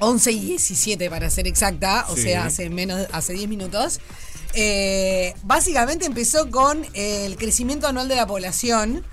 11 0.00 0.32
y 0.32 0.40
17 0.40 1.10
para 1.10 1.28
ser 1.30 1.46
exacta, 1.46 2.06
o 2.08 2.14
Sí. 2.16 2.22
sea, 2.22 2.46
hace 2.46 2.70
menos, 2.70 3.06
hace 3.12 3.32
10 3.32 3.48
minutos. 3.48 4.00
eh, 4.54 5.34
básicamente 5.42 6.06
empezó 6.06 6.50
con 6.50 6.86
el 6.94 7.36
crecimiento 7.36 7.86
anual 7.86 8.08
de 8.08 8.16
la 8.16 8.26
población 8.26 9.04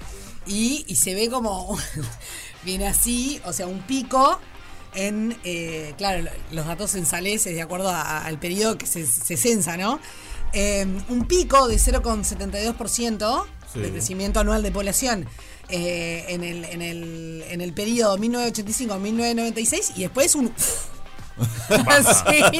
y, 0.48 0.86
y 0.88 0.95
se 0.95 1.13
ve 1.13 1.30
como 1.30 1.78
viene 2.63 2.88
así, 2.88 3.41
o 3.45 3.52
sea, 3.52 3.67
un 3.67 3.82
pico 3.82 4.39
en, 4.93 5.38
eh, 5.43 5.93
claro, 5.98 6.24
lo- 6.24 6.32
los 6.56 6.65
datos 6.67 6.91
censales 6.91 7.45
es 7.48 7.54
de 7.56 7.62
acuerdo 7.62 7.89
a- 7.89 8.24
al 8.26 8.39
periodo 8.39 8.78
que 8.78 8.86
se, 8.88 9.06
se 9.06 9.36
censa, 9.36 9.76
¿no? 9.76 10.00
Eh, 10.54 10.88
un 11.10 11.26
pico 11.28 11.67
de 11.67 11.78
0,72% 11.80 13.45
Sí. 13.75 13.81
de 13.81 13.91
crecimiento 13.91 14.39
anual 14.39 14.63
de 14.63 14.71
población 14.71 15.27
eh, 15.69 16.25
en, 16.29 16.43
el, 16.43 16.65
en, 16.65 16.81
el, 16.81 17.43
en 17.49 17.61
el 17.61 17.73
periodo 17.73 18.17
1985-1996 18.17 19.91
y 19.95 20.01
después 20.01 20.33
un... 20.35 20.51
Sí, 21.38 22.59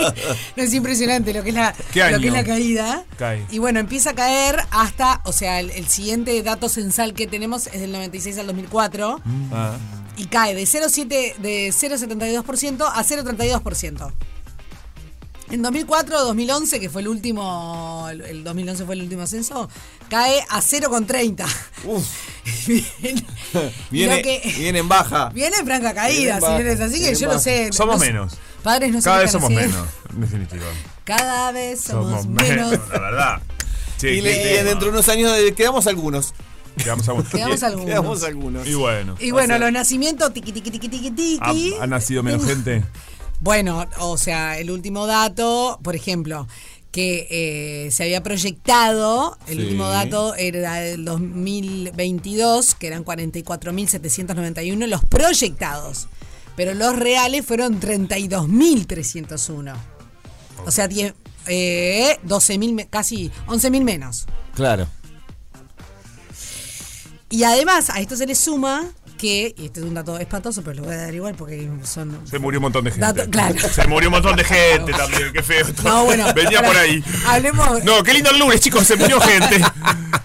no, 0.58 0.64
es 0.64 0.74
impresionante 0.74 1.34
lo 1.34 1.44
que 1.44 1.50
es 1.50 1.56
la, 1.56 1.74
¿Qué 1.94 2.12
lo 2.12 2.20
que 2.20 2.28
es 2.28 2.34
la 2.34 2.44
caída. 2.44 3.06
Cae. 3.18 3.46
Y 3.50 3.60
bueno, 3.60 3.80
empieza 3.80 4.10
a 4.10 4.16
caer 4.16 4.60
hasta, 4.72 5.22
o 5.24 5.32
sea, 5.32 5.62
el, 5.62 5.70
el 5.72 5.88
siguiente 5.88 6.44
dato 6.44 6.68
censal 6.68 7.14
que 7.14 7.26
tenemos 7.26 7.68
es 7.68 7.80
del 7.80 7.94
96 7.94 8.38
al 8.40 8.48
2004 8.48 9.22
Ah. 9.54 9.78
y 10.18 10.26
cae 10.26 10.56
de 10.56 10.64
0,7 10.64 11.38
de 11.38 11.70
0,72% 11.70 12.84
a 12.94 13.02
0,32%. 13.02 14.12
En 15.52 15.64
2004-2011, 15.64 16.80
que 16.80 16.90
fue 16.90 17.02
el 17.02 17.08
último, 17.08 18.08
el- 18.10 18.22
el 18.22 18.44
2011 18.44 18.86
fue 18.86 18.96
el 18.96 19.02
último 19.04 19.28
censo, 19.28 19.70
cae 20.10 20.42
a 20.50 20.60
0,30. 20.62 21.46
Uf, 21.86 22.04
Bien. 22.68 23.26
viene, 23.92 24.22
que- 24.22 24.54
viene 24.58 24.80
en 24.80 24.88
baja. 24.90 25.30
Viene 25.30 25.56
en 25.58 25.66
franca 25.66 25.94
Viene 25.94 25.96
caída, 26.02 26.36
en 26.36 26.42
baja, 26.42 26.58
señores, 26.58 26.80
así 26.82 26.94
viene 26.96 27.10
que 27.14 27.16
yo 27.20 27.28
lo 27.28 27.34
baja. 27.34 27.44
sé. 27.44 27.70
Somos 27.72 28.00
no 28.00 28.06
menos. 28.06 28.34
Padres 28.64 28.92
no 28.92 29.02
Cada 29.02 29.20
vez 29.20 29.32
somos 29.32 29.52
así. 29.52 29.56
menos, 29.56 29.88
en 30.10 30.22
definitiva. 30.22 30.66
Cada 31.04 31.52
vez 31.52 31.82
somos, 31.82 32.26
menos. 32.26 32.72
la 32.92 33.00
verdad. 33.00 33.42
Sí, 33.98 34.08
Y, 34.08 34.22
le- 34.22 34.64
dentro 34.64 34.86
de 34.88 34.94
unos 34.94 35.08
años 35.10 35.32
eh, 35.38 35.54
quedamos 35.54 35.86
algunos. 35.86 36.34
Quedamos 36.76 37.08
a- 37.08 37.14
Quedamos 37.32 37.62
algunos. 37.64 37.86
Quedamos 37.86 38.24
algunos. 38.24 38.68
Y 38.68 38.74
bueno. 38.74 39.16
Y 39.20 39.30
bueno, 39.30 39.60
los 39.60 39.72
nacimientos, 39.72 40.34
tiqui, 40.34 40.52
tiqui, 40.52 40.72
tiqui, 40.72 40.90
tiqui, 40.90 41.12
tiqui. 41.12 41.76
¿Ha, 41.80 41.84
ha 41.84 41.88
nacido 41.88 42.24
menos 42.24 42.44
gente? 42.46 42.84
Bueno, 43.42 43.86
o 44.00 44.18
sea, 44.18 44.58
el 44.60 44.72
último 44.72 45.06
dato, 45.08 45.80
por 45.84 45.96
ejemplo, 45.96 46.48
que 46.92 47.28
eh, 47.30 47.92
se 47.92 48.04
había 48.04 48.24
proyectado, 48.24 49.38
el 49.48 49.58
Sí. 49.58 49.64
último 49.64 49.88
dato 49.90 50.34
era 50.36 50.76
del 50.76 51.04
2022, 51.06 52.74
que 52.76 52.88
eran 52.88 53.04
44.791 53.04 54.88
los 54.88 55.04
proyectados, 55.04 56.08
pero 56.56 56.74
los 56.74 56.96
reales 56.98 57.46
fueron 57.46 57.80
32.301. 57.82 59.76
O 60.66 60.72
sea, 60.72 60.88
eh, 61.48 62.18
12.000, 62.24 62.74
me- 62.74 62.88
casi 62.88 63.30
11.000 63.48 63.84
menos. 63.84 64.26
Claro. 64.56 64.88
Y 67.30 67.44
además 67.44 67.90
a 67.90 68.00
esto 68.00 68.16
se 68.16 68.26
le 68.26 68.36
suma 68.36 68.86
que, 69.18 69.54
y 69.58 69.66
este 69.66 69.80
es 69.80 69.86
un 69.86 69.94
dato 69.94 70.18
espantoso, 70.20 70.62
pero 70.64 70.78
lo 70.78 70.84
voy 70.84 70.94
a 70.96 70.98
dar 70.98 71.14
igual 71.14 71.36
porque 71.36 71.70
son... 71.84 72.20
Se 72.30 72.38
murió 72.40 72.60
un 72.60 72.64
montón 72.64 72.84
de 72.86 72.92
gente. 72.92 73.06
Dato- 73.06 73.30
claro. 73.30 73.56
Se 73.60 73.88
murió 73.88 74.10
un 74.10 74.14
montón 74.14 74.36
de 74.36 74.44
gente 74.44 74.92
también, 74.94 75.32
qué 75.34 75.42
feo. 75.44 75.66
No, 75.84 76.06
bueno, 76.06 76.34
Venía 76.34 76.62
por 76.64 76.76
ahí. 76.78 77.04
hablemos- 77.28 77.84
No, 77.84 78.04
qué 78.04 78.14
lindo 78.14 78.30
el 78.32 78.40
lunes, 78.40 78.60
chicos, 78.62 78.86
se 78.86 78.96
murió 78.96 79.20
gente. 79.22 79.62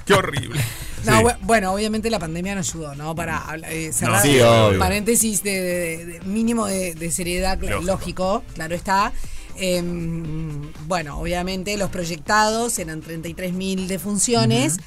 Qué 0.05 0.15
horrible. 0.15 0.61
No, 1.05 1.17
Sí. 1.19 1.25
bu- 1.25 1.37
bueno, 1.43 1.73
obviamente 1.73 2.11
la 2.11 2.19
pandemia 2.19 2.55
no 2.55 2.61
ayudó, 2.61 2.95
¿no? 2.95 3.15
Para 3.15 3.43
eh, 3.69 3.91
cerrar 3.93 4.21
sí, 4.23 4.39
obvio. 4.41 4.79
paréntesis 4.79 5.43
de, 5.43 5.61
de- 5.63 6.05
de 6.07 6.21
mínimo 6.21 6.67
de, 6.67 6.95
de 6.95 7.11
seriedad, 7.11 7.59
Lógico. 7.59 7.81
lógico. 7.83 8.45
claro 8.55 8.75
está. 8.75 9.13
Em, 9.57 10.73
bueno, 10.87 11.19
obviamente 11.19 11.77
los 11.77 11.91
proyectados 11.91 12.79
eran 12.79 13.03
33.000 13.03 13.87
defunciones 13.87 14.79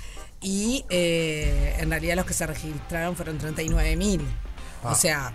y 0.44 0.86
eh, 0.90 1.78
en 1.80 1.90
realidad 1.90 2.16
los 2.16 2.26
que 2.26 2.34
se 2.34 2.46
registraron 2.46 3.16
fueron 3.16 3.40
39.000. 3.40 4.22
Ah. 4.84 4.92
O 4.92 4.96
sea, 4.96 5.34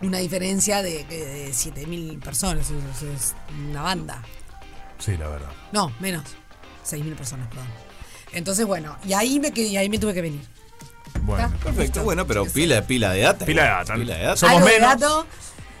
una 0.00 0.18
diferencia 0.18 0.82
de, 0.82 1.04
de 1.04 1.50
7.000 1.50 2.20
personas, 2.20 2.68
es, 2.70 3.02
es 3.02 3.34
una 3.70 3.82
banda. 3.82 4.22
Sí, 4.98 5.16
la 5.16 5.28
verdad. 5.28 5.50
No, 5.72 5.92
menos. 6.00 6.24
6.000 6.84 7.14
personas, 7.14 7.48
perdón. 7.48 7.66
Entonces, 8.32 8.66
bueno, 8.66 8.96
y 9.06 9.12
ahí 9.12 9.38
me, 9.38 9.52
y 9.54 9.76
ahí 9.76 9.88
me 9.88 9.98
tuve 9.98 10.14
que 10.14 10.22
venir. 10.22 10.40
Bueno. 11.22 11.46
¿Está? 11.46 11.58
Perfecto. 11.58 12.02
Bueno, 12.02 12.26
pero 12.26 12.44
pila, 12.46 12.82
pila 12.82 13.12
de 13.12 13.20
data. 13.20 13.44
Pila 13.44 13.62
de 13.62 13.68
data. 13.68 13.94
Pila 13.94 14.16
de 14.16 14.22
data. 14.22 14.36
Somos 14.36 14.56
Algo 14.56 14.68
de 14.68 14.74
menos. 14.74 15.00
dato. 15.00 15.26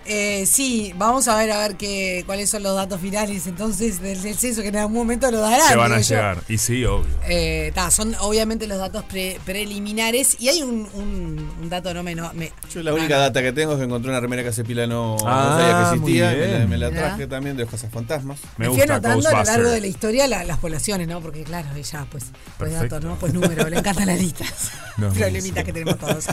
Eh, 0.06 0.44
sí, 0.46 0.92
vamos 0.96 1.28
a 1.28 1.36
ver 1.36 1.50
a 1.52 1.58
ver 1.58 1.76
qué, 1.76 2.22
cuáles 2.26 2.50
son 2.50 2.62
los 2.62 2.74
datos 2.74 3.00
finales 3.00 3.46
entonces 3.46 4.00
del, 4.00 4.20
del 4.22 4.36
censo 4.36 4.62
que 4.62 4.68
en 4.68 4.76
algún 4.76 4.94
momento 4.94 5.30
lo 5.30 5.40
darán. 5.40 5.68
Se 5.68 5.76
van 5.76 5.92
a 5.92 6.00
yo. 6.00 6.08
llegar. 6.08 6.42
Y 6.48 6.58
sí, 6.58 6.84
obvio. 6.84 7.06
Eh, 7.28 7.70
ta, 7.74 7.90
son 7.90 8.14
obviamente 8.20 8.66
los 8.66 8.78
datos 8.78 9.04
pre- 9.04 9.38
preliminares 9.44 10.36
y 10.40 10.48
hay 10.48 10.62
un, 10.62 10.88
un- 10.94 11.52
un 11.60 11.68
dato 11.70 11.94
no 11.94 12.02
menos. 12.02 12.34
me- 12.34 12.52
Yo 12.72 12.82
la 12.82 12.92
única 12.94 13.16
ah, 13.16 13.20
data 13.20 13.42
que 13.42 13.52
tengo 13.52 13.72
es 13.72 13.78
que 13.78 13.84
encontré 13.84 14.10
una 14.10 14.20
remera 14.20 14.42
que 14.42 14.48
hace 14.48 14.64
pila 14.64 14.86
no, 14.86 15.16
no 15.18 15.24
Ah, 15.26 15.56
sabía 15.58 15.68
que 15.92 16.00
muy 16.00 16.12
existía. 16.18 16.30
Me 16.30 16.36
la, 16.36 16.56
bien. 16.58 16.68
me 16.70 16.78
la 16.78 16.88
Mirá. 16.90 17.00
traje 17.02 17.26
también 17.26 17.56
de 17.56 17.64
los 17.66 17.80
fantasmas. 17.92 18.38
Me 18.56 18.66
fui 18.66 18.76
gusta 18.76 18.94
anotando 18.94 19.28
a 19.28 19.32
lo 19.32 19.44
largo 19.44 19.70
de 19.70 19.80
la 19.80 19.86
historia 19.86 20.26
la- 20.26 20.44
las 20.44 20.58
poblaciones, 20.58 21.06
¿no? 21.08 21.20
Porque 21.20 21.44
claro, 21.44 21.68
ya 21.78 22.06
pues, 22.10 22.24
pues 22.58 22.72
datos, 22.72 23.02
¿no? 23.02 23.16
Pues 23.16 23.32
números, 23.32 23.70
le 23.70 23.78
encantan 23.78 24.06
las 24.06 24.18
listas. 24.20 24.70
No, 24.96 25.10
Problemitas 25.12 25.64
que 25.64 25.72
tenemos 25.72 25.98
todos. 25.98 26.26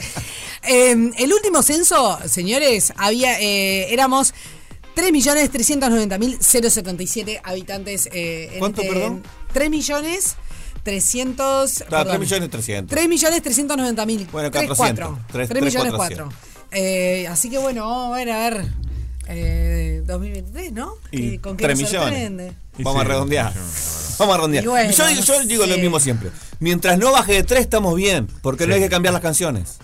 Eh, 0.63 1.12
el 1.17 1.34
último 1.34 1.62
censo, 1.63 2.19
señores, 2.25 2.93
había, 2.97 3.39
eh, 3.60 3.93
éramos 3.93 4.34
3.390.077 4.95 7.39
habitantes. 7.43 8.10
Eh, 8.12 8.50
en 8.54 8.60
¿Cuánto, 8.60 8.82
perdón? 8.82 9.24
3 9.54 9.69
millones 9.69 10.36
300. 10.84 11.82
Ah, 11.82 11.86
perdón. 11.89 12.08
3 12.08 12.19
millones 12.19 12.50
300. 12.50 12.89
3 12.95 13.10
millones 13.10 13.41
390 13.43 14.06
mil. 14.06 14.28
Bueno, 14.32 14.52
3, 14.52 14.67
400. 14.67 15.08
4. 15.10 15.26
Tres- 15.32 15.50
3 15.50 15.63
millones 15.63 15.93
tres, 15.93 15.95
4. 15.95 16.30
Eh, 16.72 17.28
así 17.28 17.50
que 17.50 17.58
bueno, 17.58 17.88
vamos 17.88 18.13
a 18.13 18.17
ver, 18.17 18.32
a 18.32 18.38
ver. 18.50 18.65
Eh, 19.32 20.02
2023, 20.06 20.72
¿no? 20.72 20.93
Y 21.12 21.32
¿Qué- 21.32 21.41
¿Con 21.41 21.58
qué 21.58 21.65
3 21.65 21.80
nos 21.80 21.91
millones. 21.91 22.54
Vamos 22.80 22.93
sí, 22.95 23.00
a 23.00 23.04
redondear. 23.04 23.54
Vamos 24.17 24.34
a 24.34 24.38
redondear. 24.38 24.65
Bueno, 24.65 24.91
yo, 24.91 25.10
yo 25.10 25.43
digo 25.45 25.65
lo 25.65 25.78
mismo 25.78 26.00
siempre. 26.00 26.32
Mientras 26.60 26.98
no 26.98 27.12
baje 27.12 27.34
de 27.34 27.43
3 27.43 27.62
estamos 27.62 27.95
bien, 27.95 28.28
porque 28.41 28.65
no 28.65 28.74
Sí. 28.74 28.78
hay 28.78 28.84
que 28.86 28.89
cambiar 28.89 29.13
las 29.13 29.22
canciones. 29.22 29.78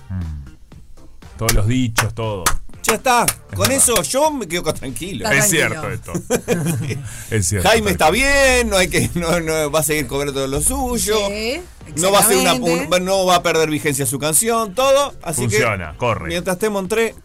Todos 1.38 1.54
los 1.54 1.68
dichos, 1.68 2.14
todo. 2.16 2.44
Ya 2.86 2.94
está. 2.94 3.26
Con 3.56 3.72
eso 3.72 4.00
yo 4.04 4.30
me 4.32 4.48
quedo 4.48 4.72
tranquilo. 4.74 5.26
Está 5.26 5.36
es 5.38 5.50
tranquilo. 5.50 5.82
cierto 5.82 6.14
esto. 6.14 7.02
es 7.32 7.48
cierto. 7.48 7.68
Jaime 7.68 7.92
está 7.92 8.12
bien, 8.12 8.70
no 8.70 8.78
hay 8.78 8.90
que 8.90 9.10
no, 9.16 9.40
no 9.40 9.72
va 9.72 9.80
a 9.80 9.84
seguir 9.84 10.06
cobrando 10.06 10.46
lo 10.48 10.62
suyo. 10.62 11.18
Sí, 11.30 11.62
no 11.98 12.12
va 12.12 12.20
a 12.20 12.24
ser 12.24 12.38
una 12.38 12.52
exactamente. 12.54 12.98
un- 12.98 13.06
no 13.06 13.26
va 13.26 13.36
a 13.38 13.44
perder 13.44 13.70
vigencia 13.70 14.06
su 14.06 14.20
canción, 14.20 14.76
todo, 14.76 15.16
así 15.24 15.42
Funciona, 15.42 15.94
que 15.94 15.98
corre. 15.98 16.28
Mientras 16.28 16.60
en 16.60 16.88
3, 16.88 17.16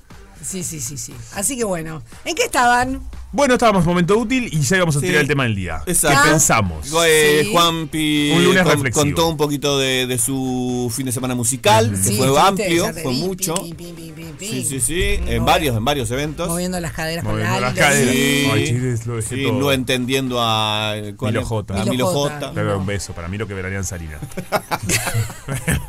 Sí, 0.43 0.65
sí, 0.65 0.81
sí, 0.81 0.97
sí. 0.97 1.15
Así 1.35 1.59
que 1.59 1.65
bueno. 1.65 2.03
¿En 2.25 2.35
qué 2.35 2.45
estaban? 2.45 3.03
Bueno, 3.33 3.55
estábamos 3.55 3.85
en 3.85 3.89
momento 3.91 4.19
útil 4.19 4.49
y 4.51 4.61
ya 4.61 4.77
íbamos 4.77 4.97
a 4.97 5.01
Sí. 5.01 5.07
tirar 5.07 5.21
el 5.23 5.29
tema 5.29 5.45
del 5.45 5.55
día. 5.55 5.83
Exacto. 5.87 6.21
¿Qué 6.25 6.31
pensamos? 6.31 6.93
Eh, 7.07 7.43
Sí. 7.45 7.53
Juanpi 7.53 8.33
Un 8.35 8.45
lunes 8.45 8.63
con- 8.65 8.73
reflexivo. 8.73 9.05
contó 9.05 9.29
un 9.29 9.37
poquito 9.37 9.79
de, 9.79 10.09
de 10.09 10.19
su 10.19 10.93
fin 10.95 11.07
de 11.07 11.13
semana 11.13 11.37
musical, 11.37 11.91
que 11.91 11.97
Sí, 11.97 12.17
fue 12.17 12.27
estuviste, 12.27 12.41
amplio, 12.49 12.93
fue 13.05 13.13
mucho. 13.13 13.55
Sí, 14.41 14.65
sí, 14.69 14.81
sí, 14.81 15.03
en 15.29 15.45
varios, 15.45 15.77
en 15.77 15.85
varios 15.85 16.11
eventos. 16.11 16.49
Moviendo 16.49 16.81
las 16.81 16.93
caderas 16.93 17.23
con 17.25 17.35
Moviendo 17.35 17.55
la 17.61 17.69
las 17.69 17.75
caderas. 17.79 18.13
Sí, 18.15 18.49
Ay, 18.53 18.65
chicos, 18.67 19.07
lo 19.07 19.17
dejé 19.17 19.37
sí, 19.37 19.43
todo. 19.45 19.53
no 19.61 19.71
entendiendo 19.73 20.39
a 20.43 20.95
¿cuál 21.17 21.33
Milo? 21.33 21.47
J. 21.47 21.81
A 21.83 21.85
Milo 21.85 22.07
J. 22.07 22.35
J. 22.41 22.53
Le 22.53 22.63
doy 22.65 22.79
un 22.79 22.87
beso, 22.87 23.13
para 23.13 23.29
mí 23.29 23.39
lo 23.39 23.47
que 23.47 23.55
verarían 23.55 23.85
Salinas. 23.85 24.19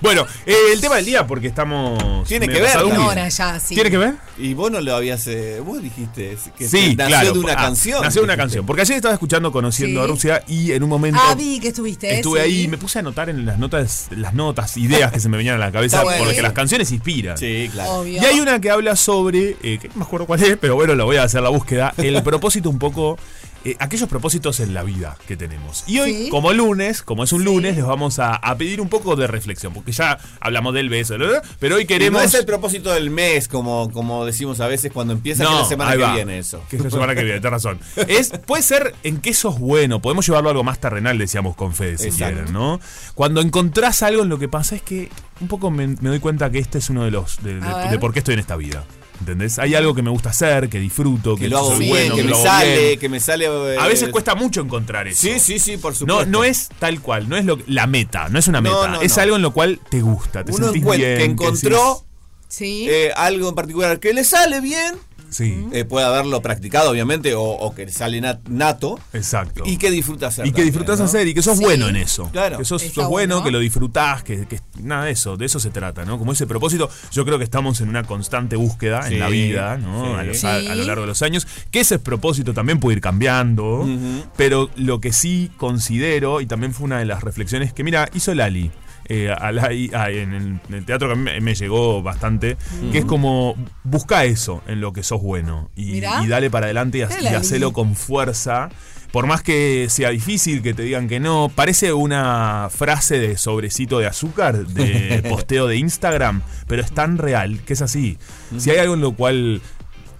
bueno, 0.00 0.26
eh, 0.46 0.54
el 0.72 0.80
tema 0.80 0.96
del 0.96 1.04
día, 1.04 1.26
porque 1.26 1.46
estamos. 1.48 2.26
Tiene 2.28 2.48
que 2.48 2.60
ver. 2.60 2.76
Ahora 2.76 3.28
ya, 3.28 3.60
sí. 3.60 3.74
¿Tiene 3.74 3.90
que 3.90 3.98
ver? 3.98 4.14
Y 4.38 4.54
vos 4.54 4.70
no 4.70 4.80
lo 4.80 4.94
habías. 4.96 5.26
eh, 5.26 5.60
vos 5.64 5.82
dijiste 5.82 6.36
que 6.56 6.68
Sí, 6.68 6.94
nació 6.96 7.06
claro. 7.18 7.32
de 7.34 7.38
una 7.40 7.52
Ah, 7.52 7.56
canción. 7.56 8.02
Nació 8.02 8.20
de 8.22 8.24
una 8.24 8.36
canción. 8.36 8.66
Porque 8.66 8.82
ayer 8.82 8.96
estaba 8.96 9.14
escuchando 9.14 9.52
Conociendo 9.52 10.00
Sí. 10.00 10.04
a 10.04 10.06
Rusia 10.08 10.44
y 10.48 10.72
en 10.72 10.82
un 10.82 10.88
momento. 10.88 11.20
Ah, 11.22 11.34
vi 11.34 11.60
que 11.60 11.68
estuviste. 11.68 12.14
Estuve 12.14 12.40
sí. 12.40 12.44
ahí 12.46 12.62
y 12.62 12.68
me 12.68 12.78
puse 12.78 12.98
a 12.98 13.00
anotar 13.00 13.28
en 13.28 13.44
las 13.46 13.58
notas, 13.58 14.06
las 14.10 14.34
notas, 14.34 14.76
ideas 14.76 15.12
que 15.12 15.20
se 15.20 15.28
me 15.28 15.36
venían 15.36 15.56
a 15.56 15.58
la 15.58 15.72
cabeza, 15.72 16.02
bueno. 16.02 16.24
porque 16.24 16.42
las 16.42 16.52
canciones 16.52 16.90
inspiran. 16.90 17.36
Sí, 17.38 17.68
claro. 17.72 17.92
Obvio. 18.00 18.22
Y 18.22 18.24
hay 18.24 18.40
una 18.40 18.60
que 18.60 18.70
habla 18.70 18.96
sobre, 18.96 19.56
eh, 19.62 19.78
que 19.80 19.88
no 19.88 19.94
me 19.96 20.04
acuerdo 20.04 20.26
cuál 20.26 20.42
es, 20.42 20.56
pero 20.60 20.74
bueno, 20.74 20.94
lo 20.94 21.04
voy 21.04 21.16
a 21.16 21.24
hacer 21.24 21.42
la 21.42 21.50
búsqueda, 21.50 21.94
el 21.98 22.22
propósito 22.24 22.70
un 22.70 22.78
poco, 22.78 23.18
eh, 23.64 23.76
aquellos 23.78 24.08
propósitos 24.08 24.60
en 24.60 24.74
la 24.74 24.82
vida 24.82 25.16
que 25.26 25.36
tenemos. 25.36 25.84
Y 25.86 25.98
hoy, 26.00 26.12
Sí. 26.24 26.28
como 26.30 26.52
lunes, 26.52 27.02
como 27.02 27.24
es 27.24 27.32
un 27.32 27.40
Sí. 27.40 27.44
lunes, 27.46 27.76
les 27.76 27.84
vamos 27.84 28.18
a, 28.18 28.34
a 28.34 28.56
pedir 28.56 28.80
un 28.80 28.88
poco 28.88 29.16
de 29.16 29.26
reflexión, 29.26 29.72
porque 29.72 29.92
ya 29.92 30.18
hablamos 30.40 30.74
del 30.74 30.88
beso, 30.88 31.14
pero 31.58 31.76
hoy 31.76 31.82
Y 31.82 31.86
queremos... 31.86 32.20
no 32.22 32.26
es 32.26 32.34
el 32.34 32.44
propósito 32.44 32.90
del 32.92 33.10
mes, 33.10 33.48
como, 33.48 33.90
como 33.92 34.24
decimos 34.26 34.60
a 34.60 34.66
veces 34.66 34.90
cuando 34.92 35.12
empieza 35.12 35.44
que 35.44 35.50
es 35.52 35.58
la 35.60 35.64
semana 35.64 35.90
ahí 35.92 35.98
que 35.98 36.12
viene 36.14 36.38
eso. 36.38 36.62
Que 36.68 36.76
es 36.76 36.82
la 36.84 36.90
semana 36.90 37.14
que 37.14 37.22
viene, 37.24 37.38
tenés 37.40 37.52
razón. 37.52 37.78
Es, 38.08 38.30
puede 38.46 38.62
ser 38.62 38.94
en 39.04 39.18
qué 39.20 39.32
sos 39.34 39.58
bueno, 39.58 40.00
podemos 40.02 40.26
llevarlo 40.26 40.48
a 40.48 40.52
algo 40.52 40.64
más 40.64 40.78
terrenal, 40.80 41.16
decíamos 41.18 41.54
con 41.56 41.74
Fede, 41.74 41.98
si 41.98 42.08
Exacto. 42.08 42.34
quieren, 42.34 42.52
¿no? 42.52 42.80
Cuando 43.14 43.40
encontrás 43.40 44.02
algo 44.02 44.22
en 44.22 44.28
lo 44.28 44.38
que 44.38 44.48
pasa 44.48 44.74
es 44.76 44.82
que 44.82 45.08
un 45.40 45.48
poco 45.48 45.70
me, 45.70 45.86
me 45.86 46.08
doy 46.10 46.20
cuenta 46.20 46.50
que 46.50 46.58
este 46.58 46.78
es 46.78 46.90
uno 46.90 47.04
de 47.04 47.10
los, 47.10 47.42
de 47.42 47.98
por 48.00 48.12
qué 48.12 48.18
estoy 48.20 48.34
en 48.34 48.40
esta 48.40 48.56
vida. 48.56 48.84
¿Entendés? 49.22 49.58
Hay 49.60 49.76
algo 49.76 49.94
que 49.94 50.02
me 50.02 50.10
gusta 50.10 50.30
hacer, 50.30 50.68
que 50.68 50.80
disfruto, 50.80 51.36
que, 51.36 51.42
Que 51.44 51.48
lo 51.48 51.58
hago 51.58 51.76
bien, 51.78 51.90
bueno, 51.90 52.16
que, 52.16 52.22
que, 52.22 52.28
me 52.28 52.34
sale, 52.34 52.86
bien. 52.88 52.98
que 52.98 53.08
me 53.08 53.20
sale. 53.20 53.44
eh, 53.46 53.76
A 53.78 53.86
veces 53.86 54.08
cuesta 54.08 54.34
mucho 54.34 54.60
encontrar 54.60 55.06
eso. 55.06 55.20
Sí, 55.22 55.38
sí, 55.38 55.58
sí, 55.60 55.76
por 55.76 55.94
supuesto. 55.94 56.26
no 56.26 56.42
es 56.42 56.68
tal 56.80 57.00
cual, 57.00 57.28
no 57.28 57.36
es 57.36 57.44
lo, 57.44 57.58
la 57.68 57.86
meta, 57.86 58.28
no 58.28 58.38
es 58.40 58.48
una 58.48 58.60
meta, 58.60 58.88
no, 58.88 59.00
es 59.00 59.16
no. 59.16 59.22
algo 59.22 59.36
en 59.36 59.42
lo 59.42 59.52
cual 59.52 59.78
te 59.90 60.00
gusta, 60.00 60.44
te 60.44 60.50
Uno 60.52 60.64
sentís 60.72 60.82
bien. 60.84 60.98
que 61.00 61.06
decís- 61.18 61.30
encontró 61.30 62.04
Sí. 62.48 62.86
eh, 62.90 63.12
algo 63.16 63.48
en 63.48 63.54
particular 63.54 63.98
que 64.00 64.12
le 64.12 64.24
sale 64.24 64.60
bien 64.60 64.96
Sí. 65.32 65.66
eh, 65.72 65.84
puede 65.84 66.06
haberlo 66.06 66.40
practicado, 66.42 66.90
obviamente, 66.90 67.34
o, 67.34 67.42
o 67.42 67.74
que 67.74 67.90
sale 67.90 68.20
nat- 68.20 68.46
nato. 68.48 69.00
Exacto. 69.12 69.64
Y 69.66 69.78
que 69.78 69.90
disfruta 69.90 70.28
hacer. 70.28 70.46
Y 70.46 70.50
que 70.50 70.52
también, 70.52 70.66
disfrutás 70.68 70.98
¿no? 71.00 71.06
hacer 71.06 71.26
y 71.26 71.34
que 71.34 71.42
sos 71.42 71.58
Sí. 71.58 71.64
bueno 71.64 71.88
en 71.88 71.96
eso. 71.96 72.28
Claro. 72.30 72.58
Que 72.58 72.64
sos, 72.64 72.82
bueno, 73.08 73.42
que 73.42 73.50
lo 73.50 73.58
disfrutás, 73.58 74.22
que, 74.22 74.46
que 74.46 74.60
nada 74.80 75.06
de 75.06 75.12
eso, 75.12 75.36
de 75.36 75.46
eso 75.46 75.58
se 75.58 75.70
trata, 75.70 76.04
¿no? 76.04 76.18
Como 76.18 76.32
ese 76.32 76.46
propósito, 76.46 76.88
yo 77.10 77.24
creo 77.24 77.38
que 77.38 77.44
estamos 77.44 77.80
en 77.80 77.88
una 77.88 78.04
constante 78.04 78.56
búsqueda 78.56 79.02
Sí, 79.08 79.14
en 79.14 79.20
la 79.20 79.28
vida, 79.28 79.76
¿no? 79.78 80.04
sí. 80.04 80.12
A, 80.20 80.22
los- 80.24 80.44
a 80.44 80.74
lo 80.74 80.84
largo 80.84 81.02
de 81.02 81.08
los 81.08 81.22
años, 81.22 81.46
que 81.70 81.80
ese 81.80 81.98
propósito 81.98 82.52
también 82.54 82.78
puede 82.78 82.96
ir 82.96 83.00
cambiando, 83.02 83.88
pero 84.36 84.68
lo 84.76 85.00
que 85.00 85.12
sí 85.12 85.50
considero, 85.56 86.40
y 86.40 86.46
también 86.46 86.74
fue 86.74 86.84
una 86.84 86.98
de 86.98 87.06
las 87.06 87.22
reflexiones 87.22 87.72
que, 87.72 87.82
mira, 87.84 88.08
hizo 88.14 88.34
Lali. 88.34 88.70
Eh, 89.08 89.30
a 89.36 89.50
Lali- 89.52 89.92
a- 89.94 90.10
en, 90.10 90.32
el, 90.32 90.42
en 90.68 90.74
el 90.74 90.84
teatro 90.84 91.08
que 91.08 91.12
a 91.14 91.16
mí 91.16 91.22
me, 91.22 91.40
me 91.40 91.54
llegó 91.54 92.02
bastante, 92.02 92.56
que 92.92 92.98
es 92.98 93.04
como 93.04 93.54
busca 93.84 94.24
eso 94.24 94.62
en 94.66 94.80
lo 94.80 94.92
que 94.92 95.02
sos 95.02 95.20
bueno 95.22 95.70
y, 95.76 96.00
dale 96.00 96.50
para 96.50 96.66
adelante 96.66 96.98
y, 96.98 97.02
ha- 97.02 97.20
y 97.20 97.26
hacelo 97.28 97.72
con 97.72 97.94
fuerza. 97.94 98.68
Por 99.12 99.26
más 99.26 99.42
que 99.42 99.88
sea 99.90 100.08
difícil 100.08 100.62
que 100.62 100.72
te 100.72 100.82
digan 100.84 101.06
que 101.06 101.20
no, 101.20 101.50
parece 101.54 101.92
una 101.92 102.68
frase 102.70 103.18
de 103.18 103.36
sobrecito 103.36 103.98
de 103.98 104.06
azúcar 104.06 104.66
de 104.66 105.22
posteo 105.28 105.66
de 105.66 105.76
Instagram, 105.76 106.40
pero 106.66 106.80
es 106.80 106.90
tan 106.92 107.18
real 107.18 107.60
que 107.66 107.74
es 107.74 107.82
así. 107.82 108.16
Si 108.56 108.70
hay 108.70 108.78
algo 108.78 108.94
en 108.94 109.02
lo 109.02 109.12
cual 109.12 109.60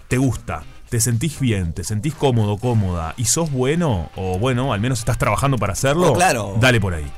te 0.09 0.19
gusta, 0.19 0.65
te 0.91 1.01
sentís 1.01 1.41
bien, 1.41 1.73
te 1.73 1.85
sentís 1.85 2.13
cómodo, 2.15 2.59
cómoda 2.59 3.15
y 3.17 3.25
sos 3.25 3.51
bueno, 3.51 4.11
o 4.15 4.39
bueno, 4.39 4.75
al 4.75 4.81
menos 4.81 4.99
estás 4.99 5.17
trabajando 5.17 5.57
para 5.57 5.73
hacerlo, 5.73 6.13
Oh, 6.13 6.15
claro. 6.15 6.59
dale 6.61 6.79
por 6.79 6.93
ahí. 6.93 7.11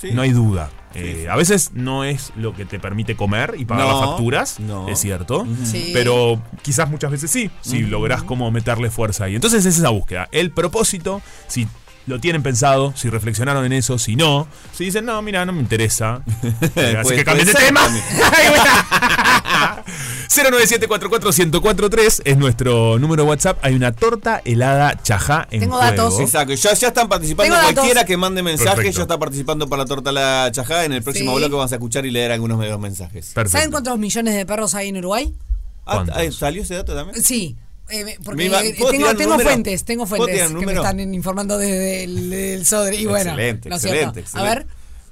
Sí. 0.00 0.10
No 0.12 0.22
hay 0.22 0.30
duda. 0.30 0.70
Eh. 0.94 1.26
A 1.30 1.36
veces 1.36 1.72
no 1.74 2.04
es 2.04 2.32
lo 2.36 2.54
que 2.54 2.64
te 2.64 2.78
permite 2.78 3.14
comer 3.16 3.54
y 3.58 3.64
pagar 3.64 3.86
No, 3.86 3.92
las 4.00 4.08
facturas, 4.10 4.60
no. 4.60 4.88
es 4.88 4.98
cierto. 4.98 5.46
Sí. 5.64 5.90
Pero 5.92 6.40
quizás 6.62 6.88
muchas 6.90 7.10
veces 7.10 7.30
sí, 7.30 7.50
si 7.60 7.80
lográs 7.80 8.22
como 8.22 8.50
meterle 8.50 8.90
fuerza 8.90 9.24
ahí. 9.24 9.34
Entonces 9.34 9.66
es 9.66 9.78
esa 9.78 9.90
búsqueda. 9.90 10.28
El 10.32 10.50
propósito, 10.52 11.20
si 11.46 11.66
lo 12.08 12.18
tienen 12.20 12.42
pensado, 12.42 12.92
si 12.96 13.08
reflexionaron 13.10 13.64
en 13.64 13.72
eso, 13.72 13.98
si 13.98 14.16
no, 14.16 14.48
si 14.72 14.84
dicen, 14.86 15.04
no, 15.04 15.20
mira, 15.22 15.44
no 15.46 15.52
me 15.52 15.60
interesa. 15.60 16.22
eh, 16.76 16.96
así 16.98 17.14
que 17.14 17.24
cambien 17.24 17.46
de 17.46 17.52
ser 17.52 17.66
tema. 17.66 17.82
también. 17.82 18.04
097441043 20.28 22.22
es 22.24 22.36
nuestro 22.36 22.98
número 22.98 23.22
de 23.24 23.28
WhatsApp. 23.28 23.58
Hay 23.62 23.74
una 23.74 23.92
torta 23.92 24.40
helada 24.44 25.00
chajá 25.02 25.46
en 25.50 25.60
Tengo 25.60 25.76
juego. 25.76 25.90
datos. 25.90 26.20
Exacto, 26.20 26.54
ya, 26.54 26.74
ya 26.74 26.88
están 26.88 27.08
participando. 27.08 27.44
Tengo 27.54 27.56
datos. 27.56 27.74
Cualquiera 27.74 28.04
que 28.04 28.16
mande 28.16 28.42
mensaje 28.42 28.76
Perfecto. 28.76 28.96
ya 28.98 29.02
está 29.02 29.18
participando 29.18 29.68
para 29.68 29.82
la 29.82 29.86
torta 29.86 30.12
la 30.12 30.50
chajá. 30.52 30.84
En 30.84 30.92
el 30.92 31.02
próximo 31.02 31.32
Sí. 31.32 31.38
bloque 31.38 31.54
vamos 31.54 31.72
a 31.72 31.74
escuchar 31.76 32.06
y 32.06 32.10
leer 32.10 32.32
algunos 32.32 32.60
de 32.60 32.68
los 32.68 32.78
mensajes. 32.80 33.32
Perfecto. 33.34 33.58
¿Saben 33.58 33.70
cuántos 33.70 33.98
millones 33.98 34.34
de 34.34 34.46
perros 34.46 34.74
hay 34.74 34.88
en 34.88 34.98
Uruguay? 34.98 35.34
Ah, 35.86 36.04
¿Salió 36.30 36.62
ese 36.62 36.74
dato 36.74 36.94
también? 36.94 37.22
Sí. 37.22 37.56
Eh, 37.90 38.18
porque 38.24 38.44
iba- 38.44 38.62
eh, 38.64 38.74
¿puedo 38.78 38.90
tengo, 38.92 39.14
tengo 39.16 39.38
fuentes, 39.38 39.84
tengo 39.84 40.06
¿Puedo 40.06 40.24
fuentes 40.26 40.52
que 40.52 40.66
me 40.66 40.72
están 40.74 41.14
informando 41.14 41.56
desde 41.58 42.04
el, 42.04 42.30
del 42.30 42.66
Sodre. 42.66 42.96
Y 42.96 43.06
bueno, 43.06 43.30
excelente, 43.30 43.68
¿no 43.68 43.76
excelente, 43.76 44.20
excelente. 44.20 44.50
A 44.50 44.54
ver, 44.54 44.66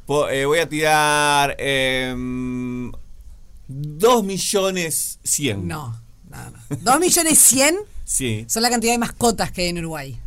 Po- 0.07 0.29
eh, 0.29 0.45
voy 0.47 0.59
a 0.61 0.69
tirar 0.69 1.57
em, 1.59 2.93
2 3.69 4.25
millones 4.25 5.19
100. 5.25 5.67
no, 5.67 6.01
no, 6.31 6.51
no. 6.51 6.59
¿Dos 6.81 7.01
millones 7.01 7.39
cien 7.39 7.77
Sí. 8.05 8.45
son 8.49 8.63
la 8.63 8.71
cantidad 8.71 8.93
de 8.93 8.99
mascotas 8.99 9.51
que 9.51 9.63
hay 9.63 9.69
en 9.69 9.79
Uruguay? 9.79 10.21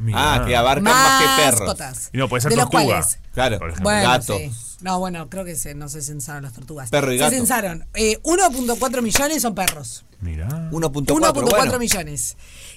Mirá. 0.00 0.34
Ah, 0.34 0.46
que 0.46 0.56
abarcan 0.56 0.84
más 0.84 1.20
que 1.22 1.42
perros. 1.42 1.60
Mascotas. 1.60 2.10
Y 2.12 2.16
no, 2.18 2.28
puede 2.28 2.40
ser 2.40 2.50
de 2.50 2.56
los 2.56 2.70
tortuga. 2.70 2.84
cuales 2.94 3.18
Claro. 3.34 3.58
Por 3.58 3.68
ejemplo. 3.68 3.84
Bueno, 3.84 4.08
Gato. 4.08 4.38
sí. 4.38 4.50
No, 4.80 4.98
bueno, 4.98 5.28
creo 5.28 5.44
que 5.44 5.56
se, 5.56 5.74
no 5.74 5.90
se 5.90 6.00
censaron 6.00 6.42
las 6.42 6.54
tortugas. 6.54 6.88
Perro 6.88 7.12
y 7.12 7.18
gato. 7.18 7.30
Se 7.30 7.36
censaron. 7.36 7.86
Eh, 7.94 8.18
1.4 8.22 9.02
millones 9.02 9.42
son 9.42 9.54
perros. 9.54 10.06
Mirá. 10.20 10.48
1.4 10.70 11.04
1.4 11.04 11.50
bueno. 11.50 11.78
millones. 11.78 12.36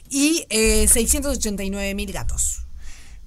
Y 0.10 0.46
eh, 0.50 0.86
689 0.88 1.96
mil 1.96 2.12
gatos. 2.12 2.60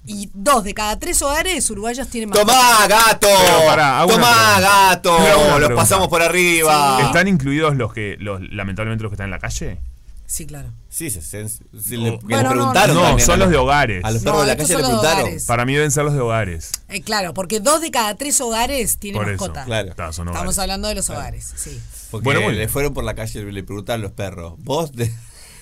Y 0.05 0.31
dos 0.35 0.63
de 0.63 0.73
cada 0.75 0.99
tres 0.99 1.21
hogares 1.23 1.69
uruguayos 1.71 2.07
tienen 2.09 2.29
mascotas. 2.31 2.55
¡Tomá, 2.55 2.87
gato! 2.87 3.27
Pará, 3.67 4.05
¡Tomá, 4.07 4.07
pregunta. 4.07 4.61
gato! 4.61 5.19
Los 5.19 5.57
pregunta. 5.57 5.75
pasamos 5.75 6.09
por 6.09 6.23
arriba. 6.23 7.01
¿Están 7.03 7.27
incluidos 7.29 7.75
los 7.77 7.93
que, 7.93 8.17
los, 8.21 8.41
lamentablemente, 8.53 9.03
los 9.03 9.11
que 9.11 9.15
están 9.15 9.25
en 9.27 9.31
la 9.33 9.39
calle? 9.41 9.81
Sí, 10.27 10.45
claro. 10.47 10.73
Sí, 10.89 11.09
se, 11.11 11.23
se- 11.23 11.49
se 11.49 11.97
le, 11.97 12.11
Oh. 12.11 12.19
Bueno, 12.23 12.43
no, 12.43 12.51
preguntaron. 12.51 12.97
no, 12.97 13.03
también 13.03 13.27
son 13.27 13.35
a 13.35 13.45
los 13.45 13.51
de 13.51 13.57
hogares. 13.57 14.05
A 14.05 14.11
los 14.11 14.23
No, 14.23 14.33
perros 14.33 14.47
de 14.47 14.53
la 14.53 14.57
calle 14.57 14.75
le 14.77 14.83
preguntaron. 14.83 15.31
Para 15.47 15.65
mí 15.65 15.75
deben 15.75 15.91
ser 15.93 16.05
los 16.05 16.15
de 16.15 16.21
hogares. 16.21 16.73
Eh, 16.89 17.03
claro, 17.03 17.33
porque 17.33 17.61
dos 17.61 17.81
de 17.81 17.91
cada 17.91 18.15
tres 18.17 18.41
hogares 18.41 18.99
tienen 18.99 19.23
Por 19.23 19.31
eso, 19.33 19.39
mascota. 19.41 19.65
claro. 19.65 19.91
Está, 19.91 20.13
son 20.13 20.29
Estamos 20.29 20.59
hablando 20.59 20.89
de 20.89 20.95
los 20.97 21.09
hogares, 21.11 21.53
sí. 21.57 21.81
Porque 22.11 22.25
Bueno, 22.25 22.41
muy 22.41 22.55
le 22.55 22.69
fueron 22.69 22.93
por 22.95 23.05
la 23.05 23.15
calle 23.15 23.41
y 23.41 23.53
le 23.53 23.63
preguntaron 23.63 24.03
los 24.03 24.13
perros. 24.13 24.55
¿Vos 24.59 24.93
de, 24.93 25.13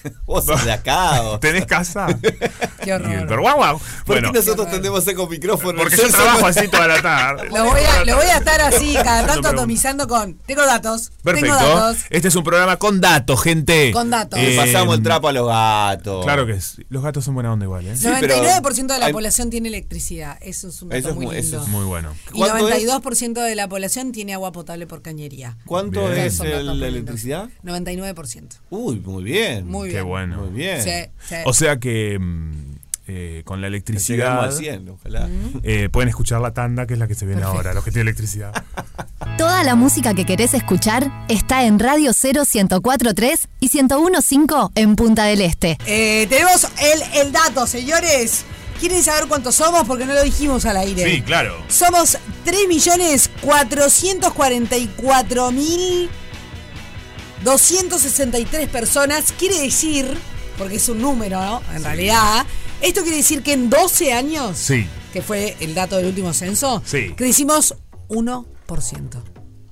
vos 0.26 0.44
sos 0.44 0.64
de 0.64 0.72
acá? 0.72 1.22
o- 1.22 1.38
¿Tenés 1.40 1.66
casa? 1.66 2.06
Qué 2.22 2.90
Y 2.90 2.90
el 2.90 3.02
perro, 3.02 3.22
horror. 3.24 3.40
guau, 3.40 3.56
guau. 3.56 3.78
¿Por 3.78 4.06
Bueno, 4.06 4.32
qué 4.32 4.38
nosotros 4.38 4.70
tendemos 4.70 5.04
con 5.14 5.28
micrófono? 5.30 5.78
porque 5.78 5.96
yo 5.96 6.08
trabajo 6.10 6.46
así 6.46 6.68
toda 6.68 6.86
la 6.88 7.00
tarde. 7.02 7.48
Lo 7.48 7.64
voy, 7.64 7.80
a, 7.80 8.04
lo 8.04 8.16
voy 8.16 8.26
a 8.26 8.36
estar 8.38 8.60
así, 8.60 8.94
cada 8.94 9.26
tanto 9.26 9.42
pero- 9.48 9.58
atomizando 9.60 10.06
con. 10.06 10.34
Tengo 10.46 10.64
datos. 10.66 11.10
Tengo 11.22 11.22
Perfecto. 11.40 11.54
datos. 11.56 12.02
Este 12.10 12.28
es 12.28 12.36
un 12.36 12.44
programa 12.44 12.76
con 12.76 13.00
datos, 13.00 13.42
gente. 13.42 13.90
Con 13.92 14.10
datos. 14.10 14.38
Le 14.38 14.54
Eh, 14.54 14.56
pasamos 14.56 14.96
el 14.96 15.02
trapo 15.02 15.28
a 15.28 15.32
los 15.32 15.46
gatos. 15.48 16.24
Claro 16.24 16.46
que 16.46 16.60
sí. 16.60 16.84
Los 16.90 17.02
gatos 17.02 17.24
son 17.24 17.34
buena 17.34 17.52
onda 17.52 17.64
igual, 17.64 17.86
¿eh? 17.86 17.96
Sí, 17.96 18.08
pero 18.20 18.34
99% 18.36 18.92
de 18.94 18.98
la 18.98 19.06
hay- 19.06 19.12
población 19.12 19.50
tiene 19.50 19.68
electricidad. 19.68 20.36
Eso 20.42 20.68
es 20.68 20.82
un 20.82 20.90
dato 20.90 20.98
Eso 20.98 21.08
es 21.10 21.14
muy 21.16 21.26
muy- 21.26 21.36
lindo. 21.36 21.56
eso 21.56 21.62
es 21.62 21.68
Muy 21.68 21.84
bueno. 21.86 22.14
Y 22.32 22.38
¿Cuánto 22.38 22.68
es? 22.68 22.84
92% 22.86 23.40
de 23.42 23.54
la 23.54 23.68
población 23.68 24.12
tiene 24.12 24.34
agua 24.34 24.52
potable 24.52 24.86
por 24.86 25.00
cañería. 25.02 25.56
¿Cuánto 25.66 26.00
Bien. 26.08 26.18
es 26.18 26.40
el- 26.40 26.78
la 26.80 26.88
electricidad? 26.88 27.48
99%. 27.62 28.56
Uy, 28.70 29.00
muy 29.00 29.24
bien. 29.24 29.66
Muy 29.66 29.90
Qué 29.90 29.93
bien. 30.02 30.06
bueno. 30.06 30.36
Muy 30.42 30.50
bien. 30.50 30.82
Sí, 30.82 31.10
sí. 31.28 31.36
O 31.44 31.52
sea 31.52 31.78
que 31.78 32.18
mm, 32.18 32.74
eh, 33.06 33.42
con 33.44 33.60
la 33.60 33.66
electricidad 33.66 34.44
al 34.44 34.52
100, 34.52 34.88
ojalá. 34.88 35.28
eh, 35.62 35.88
pueden 35.92 36.08
escuchar 36.08 36.40
la 36.40 36.54
tanda, 36.54 36.86
que 36.86 36.94
es 36.94 36.98
la 36.98 37.06
que 37.06 37.14
se 37.14 37.26
viene 37.26 37.42
ahora, 37.42 37.74
los 37.74 37.84
que 37.84 37.90
tienen 37.90 38.08
electricidad. 38.08 38.52
Toda 39.38 39.62
la 39.64 39.74
música 39.74 40.14
que 40.14 40.24
querés 40.24 40.54
escuchar 40.54 41.10
está 41.28 41.64
en 41.64 41.78
Radio 41.78 42.12
0 42.14 42.42
1043 42.50 43.48
y 43.60 43.70
1015 43.72 44.46
en 44.74 44.96
Punta 44.96 45.24
del 45.24 45.40
Este. 45.42 45.76
Eh, 45.86 46.26
tenemos 46.30 46.66
el, 46.80 47.20
el 47.20 47.32
dato, 47.32 47.66
señores. 47.66 48.44
¿Quieren 48.80 49.02
saber 49.02 49.28
cuántos 49.28 49.54
somos? 49.54 49.84
Porque 49.86 50.04
no 50.04 50.14
lo 50.14 50.22
dijimos 50.22 50.64
al 50.66 50.76
aire. 50.78 51.04
Sí, 51.10 51.22
claro. 51.22 51.56
Somos 51.68 52.18
3.444.263 57.44 58.68
personas. 58.68 59.32
Quiere 59.38 59.60
decir, 59.60 60.06
porque 60.58 60.76
es 60.76 60.88
un 60.88 61.00
número, 61.00 61.40
¿no? 61.40 61.62
En 61.74 61.84
realidad, 61.84 62.44
esto 62.80 63.02
quiere 63.02 63.18
decir 63.18 63.42
que 63.42 63.52
en 63.52 63.70
12 63.70 64.12
años, 64.12 64.56
Sí. 64.58 64.86
que 65.12 65.22
fue 65.22 65.56
el 65.60 65.74
dato 65.74 65.96
del 65.96 66.06
último 66.06 66.32
censo, 66.32 66.82
Sí. 66.84 67.12
crecimos 67.16 67.74
1%. 68.08 69.22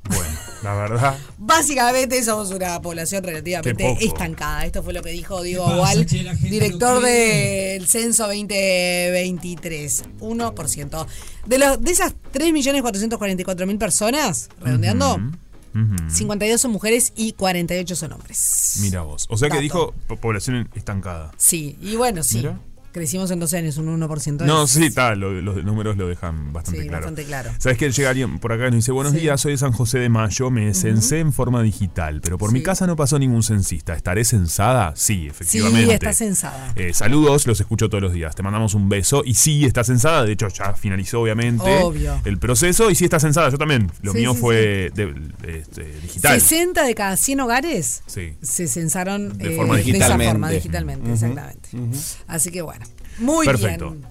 Bueno, 0.05 0.37
la 0.65 0.75
verdad. 0.75 1.17
Básicamente 1.39 2.23
somos 2.25 2.51
una 2.51 2.81
población 2.83 3.23
relativamente 3.23 3.97
estancada. 4.05 4.65
Esto 4.67 4.83
fue 4.83 4.93
lo 4.93 5.01
que 5.03 5.11
dijo 5.11 5.43
Diego 5.43 5.67
Agual, 5.67 6.05
director 6.07 7.01
del 7.03 7.87
censo 7.87 8.25
2023. 8.27 10.03
1%. 10.21 11.07
De, 11.47 11.59
los, 11.59 11.81
de 11.81 11.91
esas 11.91 12.15
3.444.000 12.33 13.79
personas, 13.79 14.49
redondeando, 14.61 15.21
Ujú. 15.75 16.11
52 16.11 16.61
son 16.61 16.71
mujeres 16.73 17.13
y 17.17 17.33
48 17.33 17.97
son 17.97 18.13
hombres. 18.13 18.79
Mira 18.83 19.03
vos. 19.03 19.27
O 19.31 19.37
sea 19.37 19.49
que 19.51 19.61
dijo 19.61 19.95
po- 20.07 20.17
población 20.17 20.69
estancada. 20.75 21.33
Sí, 21.37 21.77
y 21.81 21.97
bueno, 21.97 22.23
sí. 22.23 22.39
Mira. 22.39 22.59
Crecimos 22.93 23.31
en 23.31 23.41
12 23.41 23.57
años, 23.57 23.79
un 23.79 23.89
1%. 23.89 24.45
No, 24.45 24.65
es- 24.65 24.71
sí, 24.71 24.85
está, 24.85 25.15
lo- 25.15 25.33
los 25.41 25.65
números 25.65 25.97
lo 25.97 26.09
dejan 26.09 26.53
bastante 26.53 26.83
Sí, 26.83 26.89
claro. 26.89 27.01
bastante 27.07 27.25
claro. 27.25 27.51
¿Sabes 27.59 27.79
que 27.79 27.91
llega 27.91 28.11
alguien 28.11 28.39
por 28.39 28.53
acá 28.53 28.65
y 28.65 28.67
nos 28.67 28.77
dice, 28.77 28.93
buenos 28.93 29.15
Sí. 29.15 29.21
días, 29.21 29.41
soy 29.41 29.53
de 29.53 29.59
San 29.59 29.73
José 29.73 29.99
de 29.99 30.09
Mayo, 30.11 30.51
me 30.51 30.75
censé 30.75 31.21
en 31.21 31.33
forma 31.33 31.63
digital, 31.63 32.21
pero 32.21 32.37
por 32.37 32.53
mi 32.53 32.63
casa 32.63 32.87
no 32.87 32.95
pasó 32.95 33.19
ningún 33.19 33.43
censista. 33.43 33.95
¿Estaré 33.95 34.25
censada? 34.25 34.93
Sí, 34.95 35.27
efectivamente. 35.27 35.87
Sí, 35.87 35.91
está 35.93 36.13
censada. 36.13 36.73
Eh, 36.77 36.93
saludos, 36.93 37.47
los 37.47 37.59
escucho 37.61 37.89
todos 37.89 38.03
los 38.03 38.13
días. 38.13 38.35
Te 38.35 38.43
mandamos 38.43 38.75
un 38.75 38.89
beso. 38.91 39.23
Y 39.25 39.35
sí, 39.35 39.65
está 39.65 39.85
censada. 39.85 40.25
De 40.25 40.33
hecho, 40.33 40.49
ya 40.49 40.75
finalizó, 40.75 41.21
obviamente, 41.23 41.65
Obvio. 41.83 42.21
el 42.27 42.39
proceso. 42.39 42.91
Y 42.91 42.95
sí, 42.95 43.05
está 43.05 43.19
censada. 43.19 43.49
Yo 43.49 43.57
también. 43.59 43.91
Lo 44.03 44.13
Sí, 44.13 44.19
mío 44.19 44.35
sí, 44.35 44.39
fue 44.41 44.57
de- 44.95 45.13
de- 45.41 45.61
este, 45.61 45.85
digital. 46.03 46.41
60 46.41 46.85
de 46.85 46.95
cada 46.95 47.17
100 47.17 47.41
hogares 47.41 48.03
Sí. 48.07 48.35
se 48.43 48.69
censaron 48.69 49.39
De 49.39 49.55
eh, 49.55 49.57
forma 49.57 49.77
de 49.77 49.81
esa 49.81 49.87
digitalmente. 49.87 50.27
forma, 50.33 50.51
digitalmente, 50.51 51.13
exactamente. 51.13 51.69
Así 52.27 52.51
que 52.51 52.61
bueno, 52.63 52.82
muy 53.19 53.47
Perfecto. 53.47 53.91
bien. 53.91 54.07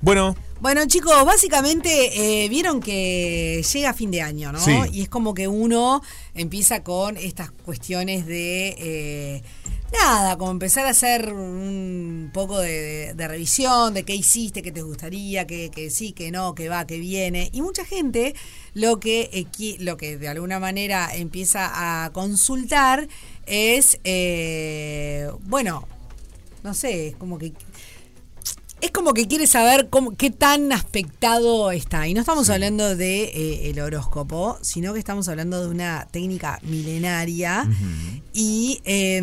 Bueno, 0.00 0.34
Bueno, 0.60 0.84
chicos, 0.86 1.12
básicamente 1.24 2.44
eh, 2.44 2.48
vieron 2.48 2.80
que 2.80 3.64
llega 3.72 3.92
fin 3.94 4.10
de 4.10 4.22
año, 4.22 4.52
¿no? 4.52 4.58
Sí. 4.60 4.72
Y 4.92 5.02
es 5.02 5.08
como 5.08 5.32
que 5.34 5.46
uno 5.48 6.02
empieza 6.34 6.82
con 6.84 7.16
estas 7.16 7.50
cuestiones 7.50 8.26
de 8.26 8.74
eh, 8.78 9.42
nada, 9.92 10.38
como 10.38 10.50
empezar 10.52 10.86
a 10.86 10.90
hacer 10.90 11.32
un 11.32 12.30
poco 12.32 12.58
de, 12.60 12.70
de- 12.70 13.14
de 13.14 13.28
revisión 13.28 13.92
de 13.94 14.04
qué 14.04 14.14
hiciste, 14.14 14.62
qué 14.62 14.72
te 14.72 14.82
gustaría, 14.82 15.46
que, 15.46 15.70
que 15.70 15.90
sí, 15.90 16.12
que 16.12 16.30
no, 16.32 16.54
que 16.54 16.68
va, 16.68 16.84
que 16.86 16.98
viene. 16.98 17.50
Y 17.52 17.60
mucha 17.62 17.84
gente 17.84 18.34
lo 18.74 18.98
que, 19.00 19.30
eh, 19.32 19.76
lo 19.80 19.96
que 19.96 20.16
de 20.16 20.28
alguna 20.28 20.58
manera 20.60 21.10
empieza 21.14 22.04
a 22.04 22.10
consultar 22.12 23.06
es, 23.46 23.98
eh, 24.04 25.28
bueno, 25.42 25.86
no 26.62 26.74
sé, 26.74 27.08
es 27.08 27.16
como 27.16 27.38
que 27.38 27.52
es 28.82 28.90
como 28.90 29.14
que 29.14 29.26
quiere 29.28 29.46
saber 29.46 29.88
cómo, 29.88 30.14
qué 30.16 30.30
tan 30.30 30.72
aspectado 30.72 31.70
está. 31.70 32.06
Y 32.08 32.14
no 32.14 32.20
estamos 32.20 32.50
hablando 32.50 32.94
de 32.96 33.24
eh, 33.24 33.70
el 33.70 33.78
horóscopo, 33.80 34.58
sino 34.60 34.92
que 34.92 34.98
estamos 34.98 35.28
hablando 35.28 35.62
de 35.64 35.68
una 35.70 36.06
técnica 36.10 36.58
milenaria. 36.62 37.66
Y 38.34 38.80
eh, 38.84 39.22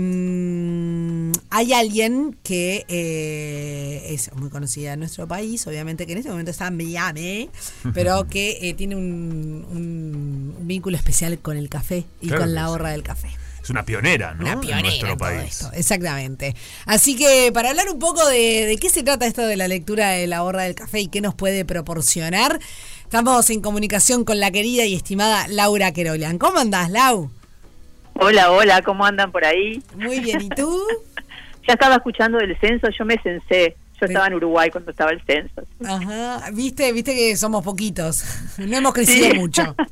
hay 1.50 1.74
alguien 1.74 2.38
que 2.44 2.86
eh, 2.88 4.06
es 4.14 4.32
muy 4.36 4.50
conocida 4.50 4.94
en 4.94 5.00
nuestro 5.00 5.28
país, 5.28 5.66
obviamente 5.68 6.06
que 6.06 6.14
en 6.14 6.20
este 6.20 6.30
momento 6.30 6.52
está 6.52 6.68
en 6.68 6.78
Miami, 6.78 7.50
pero 7.94 8.28
que 8.28 8.60
eh, 8.62 8.74
tiene 8.74 8.96
un, 8.96 9.66
un- 9.70 10.56
un 10.60 10.68
vínculo 10.68 10.96
especial 10.98 11.38
con 11.40 11.58
el 11.58 11.70
café 11.70 12.06
y 12.22 12.28
Claro 12.28 12.44
con 12.44 12.54
la 12.56 12.66
sí. 12.66 12.72
horra 12.72 12.90
del 12.92 13.04
café. 13.04 13.30
Es 13.70 13.72
una 13.72 13.86
pionera, 13.86 14.34
¿no? 14.34 14.46
Una 14.46 14.54
en 14.54 14.60
pionera 14.62 14.82
nuestro 14.82 15.10
en 15.12 15.18
todo 15.20 15.28
país. 15.30 15.44
esto, 15.62 15.70
exactamente. 15.74 16.56
Así 16.88 17.16
que 17.16 17.52
para 17.54 17.70
hablar 17.70 17.88
un 17.92 18.00
poco 18.00 18.28
de, 18.28 18.66
de 18.66 18.78
qué 18.78 18.90
se 18.90 19.04
trata 19.04 19.28
esto 19.28 19.46
de 19.46 19.56
la 19.58 19.68
lectura 19.68 20.10
de 20.10 20.26
la 20.26 20.42
horra 20.42 20.64
del 20.64 20.74
café 20.74 21.02
y 21.02 21.08
qué 21.08 21.22
nos 21.22 21.36
puede 21.36 21.66
proporcionar, 21.66 22.60
estamos 23.04 23.48
en 23.52 23.62
comunicación 23.62 24.26
con 24.26 24.40
la 24.40 24.50
querida 24.50 24.86
y 24.86 24.96
estimada 24.96 25.48
Laura 25.50 25.92
Querolian. 25.92 26.40
¿Cómo 26.40 26.58
andás, 26.58 26.90
Lau? 26.90 27.30
Hola, 28.16 28.50
hola, 28.52 28.82
¿cómo 28.82 29.06
andan 29.06 29.32
por 29.32 29.46
ahí? 29.46 29.84
Muy 29.96 30.20
bien, 30.20 30.42
¿y 30.42 30.50
tú? 30.50 30.82
Ya 31.68 31.74
estaba 31.74 31.98
escuchando 31.98 32.40
del 32.40 32.58
censo, 32.60 32.88
yo 32.98 33.06
me 33.06 33.22
censé. 33.22 33.76
Yo 34.02 34.08
estaba 34.08 34.26
en 34.26 34.34
Uruguay 34.34 34.72
cuando 34.72 34.90
estaba 34.90 35.12
el 35.12 35.22
censo. 35.24 35.62
Ajá, 35.86 36.50
viste, 36.54 36.92
viste 36.92 37.14
que 37.14 37.38
somos 37.38 37.64
poquitos, 37.64 38.24
no 38.58 38.76
hemos 38.78 38.94
crecido 38.94 39.30
Sí. 39.30 39.38
mucho. 39.38 39.76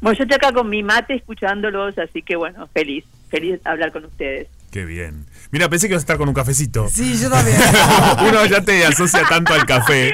Bueno, 0.00 0.16
yo 0.18 0.24
estoy 0.24 0.36
acá 0.36 0.52
con 0.52 0.68
mi 0.68 0.82
mate 0.82 1.14
escuchándolos, 1.14 1.98
así 1.98 2.22
que 2.22 2.36
bueno, 2.36 2.68
feliz, 2.72 3.04
feliz 3.28 3.62
de 3.62 3.70
hablar 3.70 3.92
con 3.92 4.04
ustedes. 4.04 4.48
Qué 4.70 4.84
bien. 4.84 5.26
Mira, 5.50 5.68
pensé 5.68 5.88
que 5.88 5.94
ibas 5.94 6.02
a 6.02 6.04
estar 6.04 6.18
con 6.18 6.28
un 6.28 6.34
cafecito. 6.34 6.88
Sí, 6.88 7.18
yo 7.20 7.28
también. 7.28 7.56
Uno 8.28 8.46
ya 8.46 8.60
te 8.60 8.84
asocia 8.84 9.24
tanto 9.28 9.52
al 9.52 9.66
café. 9.66 10.12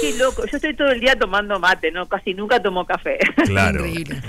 Qué 0.00 0.16
loco, 0.18 0.44
yo 0.46 0.56
estoy 0.56 0.74
todo 0.74 0.90
el 0.90 1.00
día 1.00 1.16
tomando 1.16 1.58
mate, 1.58 1.90
¿no? 1.90 2.06
Casi 2.06 2.34
nunca 2.34 2.62
tomo 2.62 2.84
café. 2.84 3.18
Claro. 3.46 3.86
Increíble. 3.86 4.22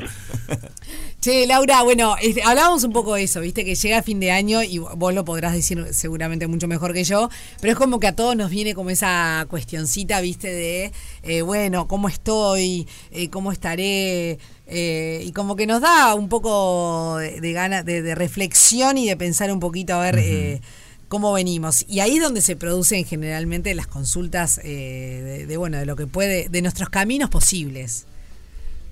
Che, 1.22 1.46
Laura, 1.48 1.84
bueno, 1.84 2.16
este, 2.22 2.42
hablábamos 2.44 2.86
un 2.86 2.94
poco 2.94 3.16
de 3.16 3.24
eso, 3.24 3.42
viste, 3.42 3.66
que 3.66 3.76
llega 3.76 4.02
fin 4.02 4.22
de 4.22 4.32
año 4.32 4.64
y 4.64 4.78
vos 4.78 5.14
lo 5.14 5.26
podrás 5.26 5.52
decir 5.54 5.88
seguramente 5.92 6.48
mucho 6.48 6.70
mejor 6.70 6.94
que 6.94 7.04
yo, 7.04 7.30
pero 7.60 7.74
es 7.74 7.78
como 7.78 8.00
que 8.00 8.08
a 8.08 8.16
todos 8.16 8.38
nos 8.38 8.50
viene 8.50 8.74
como 8.74 8.90
esa 8.90 9.46
cuestioncita, 9.50 10.22
viste, 10.22 10.50
de, 10.50 10.94
eh, 11.24 11.42
bueno, 11.42 11.90
¿cómo 11.90 12.08
estoy? 12.08 12.88
Eh, 13.12 13.30
¿Cómo 13.30 13.52
estaré? 13.52 14.40
Eh, 14.66 15.22
y 15.26 15.34
como 15.34 15.58
que 15.58 15.68
nos 15.68 15.82
da 15.82 16.16
un 16.16 16.30
poco 16.30 17.18
de, 17.18 17.42
de 17.42 17.52
gana, 17.52 17.84
de, 17.84 18.02
de 18.02 18.16
reflexión 18.16 18.98
y 18.98 19.06
de 19.06 19.18
pensar 19.18 19.52
un 19.52 19.60
poquito 19.60 19.96
a 19.96 20.00
ver 20.00 20.20
eh, 20.20 20.62
cómo 21.10 21.34
venimos. 21.34 21.84
Y 21.90 22.00
ahí 22.00 22.16
es 22.16 22.24
donde 22.24 22.40
se 22.42 22.56
producen 22.56 23.04
generalmente 23.04 23.76
las 23.76 23.88
consultas 23.88 24.58
eh, 24.64 25.22
de, 25.22 25.46
de, 25.48 25.58
bueno, 25.58 25.80
de 25.80 25.86
lo 25.86 25.98
que 25.98 26.08
puede, 26.08 26.48
de 26.48 26.62
nuestros 26.62 26.88
caminos 26.88 27.30
posibles. 27.30 28.06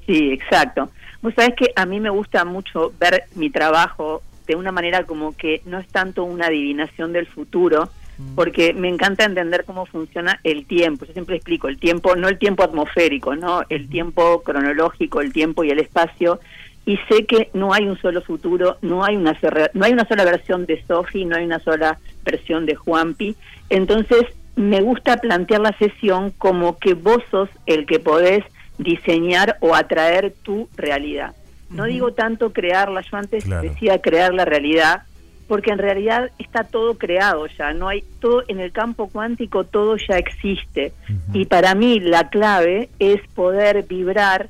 Sí, 0.06 0.34
exacto. 0.34 0.92
Vos 1.28 1.34
sabés 1.36 1.56
que 1.56 1.74
a 1.76 1.86
mí 1.86 2.00
me 2.00 2.10
gusta 2.10 2.46
mucho 2.46 2.94
ver 2.98 3.26
mi 3.36 3.50
trabajo 3.50 4.22
de 4.48 4.56
una 4.56 4.72
manera 4.72 5.04
como 5.04 5.36
que 5.36 5.62
no 5.66 5.78
es 5.78 5.86
tanto 5.90 6.24
una 6.24 6.46
adivinación 6.46 7.12
del 7.12 7.28
futuro, 7.28 7.90
porque 8.34 8.74
me 8.74 8.88
encanta 8.88 9.26
entender 9.26 9.66
cómo 9.66 9.86
funciona 9.86 10.40
el 10.46 10.66
tiempo. 10.66 11.04
Yo 11.06 11.12
siempre 11.12 11.36
explico 11.36 11.68
el 11.68 11.80
tiempo, 11.80 12.16
no 12.16 12.30
el 12.30 12.38
tiempo 12.38 12.64
atmosférico, 12.64 13.36
no 13.36 13.64
el 13.68 13.90
tiempo 13.90 14.42
cronológico, 14.42 15.20
el 15.20 15.34
tiempo 15.34 15.66
y 15.66 15.70
el 15.72 15.80
espacio. 15.80 16.40
Y 16.86 16.96
sé 17.10 17.26
que 17.26 17.50
no 17.54 17.74
hay 17.74 17.90
un 17.90 18.00
solo 18.00 18.22
futuro, 18.22 18.78
no 18.82 19.04
hay 19.04 19.18
una 19.18 19.38
sola- 19.42 19.70
no 19.74 19.84
hay 19.84 19.92
una 19.92 20.08
sola 20.08 20.24
versión 20.24 20.66
de 20.66 20.82
Sofi, 20.88 21.26
no 21.26 21.36
hay 21.36 21.44
una 21.44 21.60
sola 21.60 22.00
versión 22.24 22.66
de 22.66 22.76
Juanpi. 22.76 23.36
Entonces 23.70 24.24
me 24.56 24.80
gusta 24.80 25.18
plantear 25.18 25.60
la 25.60 25.78
sesión 25.78 26.32
como 26.38 26.78
que 26.78 26.94
vos 26.94 27.22
sos 27.30 27.50
el 27.66 27.86
que 27.86 28.00
podés 28.00 28.46
diseñar 28.78 29.58
o 29.60 29.76
atraer 29.76 30.34
tu 30.44 30.70
realidad. 30.76 31.34
No 31.70 31.86
digo 31.86 32.14
tanto 32.14 32.54
crearla, 32.54 33.02
yo 33.02 33.18
antes 33.18 33.44
Claro. 33.44 33.64
decía 33.70 34.02
crear 34.02 34.34
la 34.34 34.46
realidad, 34.46 35.04
porque 35.48 35.72
en 35.72 35.78
realidad 35.78 36.32
está 36.40 36.64
todo 36.64 36.98
creado 36.98 37.48
ya, 37.58 37.74
no 37.74 37.88
hay 37.90 38.04
todo 38.20 38.44
en 38.48 38.60
el 38.60 38.72
campo 38.72 39.08
cuántico 39.10 39.64
todo 39.66 39.98
ya 39.98 40.18
existe. 40.18 40.94
Y 41.34 41.46
para 41.46 41.74
mí 41.76 42.00
la 42.00 42.30
clave 42.30 42.90
es 43.00 43.22
poder 43.34 43.84
vibrar 43.84 44.50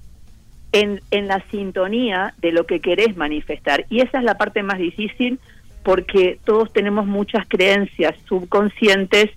en, 0.72 1.02
en 1.12 1.28
la 1.28 1.44
sintonía 1.50 2.34
de 2.40 2.52
lo 2.52 2.66
que 2.66 2.80
querés 2.82 3.16
manifestar. 3.16 3.86
Y 3.90 4.02
esa 4.02 4.18
es 4.20 4.24
la 4.24 4.36
parte 4.36 4.62
más 4.64 4.78
difícil 4.80 5.40
porque 5.84 6.40
todos 6.44 6.74
tenemos 6.74 7.06
muchas 7.06 7.48
creencias 7.48 8.14
subconscientes 8.28 9.30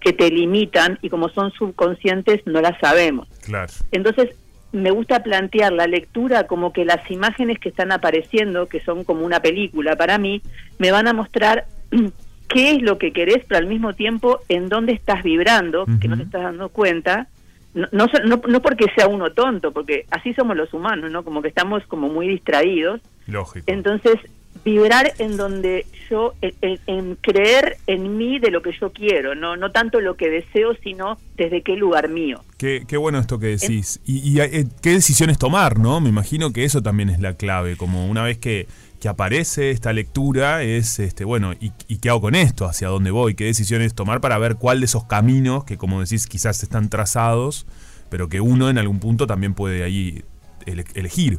que 0.00 0.12
te 0.12 0.30
limitan 0.30 0.98
y 1.02 1.08
como 1.08 1.28
son 1.28 1.50
subconscientes 1.52 2.42
no 2.46 2.60
las 2.60 2.78
sabemos. 2.80 3.28
Claro. 3.44 3.72
Entonces, 3.90 4.30
me 4.72 4.90
gusta 4.90 5.22
plantear 5.22 5.72
la 5.72 5.86
lectura 5.86 6.46
como 6.46 6.72
que 6.72 6.84
las 6.84 7.10
imágenes 7.10 7.58
que 7.58 7.70
están 7.70 7.92
apareciendo, 7.92 8.66
que 8.66 8.80
son 8.80 9.04
como 9.04 9.24
una 9.24 9.40
película 9.40 9.96
para 9.96 10.18
mí, 10.18 10.42
me 10.78 10.90
van 10.90 11.08
a 11.08 11.12
mostrar 11.12 11.66
qué 12.48 12.72
es 12.72 12.82
lo 12.82 12.98
que 12.98 13.12
querés, 13.12 13.44
pero 13.46 13.58
al 13.58 13.66
mismo 13.66 13.94
tiempo 13.94 14.40
en 14.48 14.68
dónde 14.68 14.92
estás 14.92 15.22
vibrando, 15.22 15.86
que 16.00 16.08
no 16.08 16.16
te 16.16 16.24
estás 16.24 16.42
dando 16.42 16.68
cuenta. 16.68 17.28
No, 17.74 17.86
no, 17.92 18.06
no, 18.24 18.40
no 18.46 18.62
porque 18.62 18.86
sea 18.94 19.06
uno 19.06 19.32
tonto, 19.32 19.72
porque 19.72 20.06
así 20.10 20.34
somos 20.34 20.56
los 20.56 20.72
humanos, 20.72 21.10
¿no? 21.10 21.22
Como 21.22 21.42
que 21.42 21.48
estamos 21.48 21.86
como 21.86 22.08
muy 22.08 22.26
distraídos. 22.28 23.00
Lógico. 23.26 23.64
Entonces, 23.66 24.18
vibrar 24.64 25.12
en 25.18 25.36
donde 25.36 25.86
yo, 26.10 26.34
en, 26.40 26.78
en- 26.86 27.16
creer 27.20 27.76
en 27.86 28.16
mí 28.16 28.38
de 28.38 28.50
lo 28.50 28.62
que 28.62 28.70
yo 28.80 28.92
quiero, 28.92 29.34
no 29.34 29.56
no 29.56 29.70
tanto 29.70 30.00
lo 30.00 30.16
que 30.16 30.28
deseo, 30.30 30.74
sino 30.82 31.18
desde 31.36 31.62
qué 31.62 31.76
lugar 31.76 32.08
mío. 32.08 32.42
Qué, 32.56 32.84
qué 32.88 32.96
bueno 32.96 33.18
esto 33.18 33.38
que 33.38 33.48
decís. 33.58 34.00
Y, 34.06 34.18
y, 34.28 34.40
eh, 34.40 34.66
qué 34.82 34.90
decisiones 34.90 35.38
tomar, 35.38 35.78
¿no? 35.78 36.00
Me 36.00 36.08
imagino 36.08 36.52
que 36.52 36.64
eso 36.64 36.82
también 36.82 37.08
es 37.10 37.20
la 37.20 37.34
clave. 37.34 37.76
Como 37.76 38.06
una 38.08 38.22
vez 38.22 38.38
que, 38.38 38.66
que 39.00 39.08
aparece 39.08 39.70
esta 39.70 39.92
lectura, 39.92 40.62
es, 40.62 40.98
este 40.98 41.24
bueno, 41.24 41.52
¿y, 41.52 41.72
¿y 41.86 41.98
qué 41.98 42.08
hago 42.08 42.20
con 42.22 42.34
esto? 42.34 42.64
¿Hacia 42.66 42.88
dónde 42.88 43.10
voy? 43.10 43.34
¿Qué 43.34 43.44
decisiones 43.44 43.94
tomar 43.94 44.20
para 44.20 44.38
ver 44.38 44.56
cuál 44.56 44.80
de 44.80 44.86
esos 44.86 45.04
caminos, 45.04 45.64
que 45.64 45.76
como 45.76 46.00
decís, 46.00 46.26
quizás 46.26 46.62
están 46.62 46.88
trazados, 46.88 47.66
pero 48.10 48.28
que 48.28 48.40
uno 48.40 48.70
en 48.70 48.78
algún 48.78 48.98
punto 48.98 49.26
también 49.26 49.54
puede 49.54 49.84
ahí 49.84 50.24
ele- 50.66 50.84
elegir? 50.94 51.38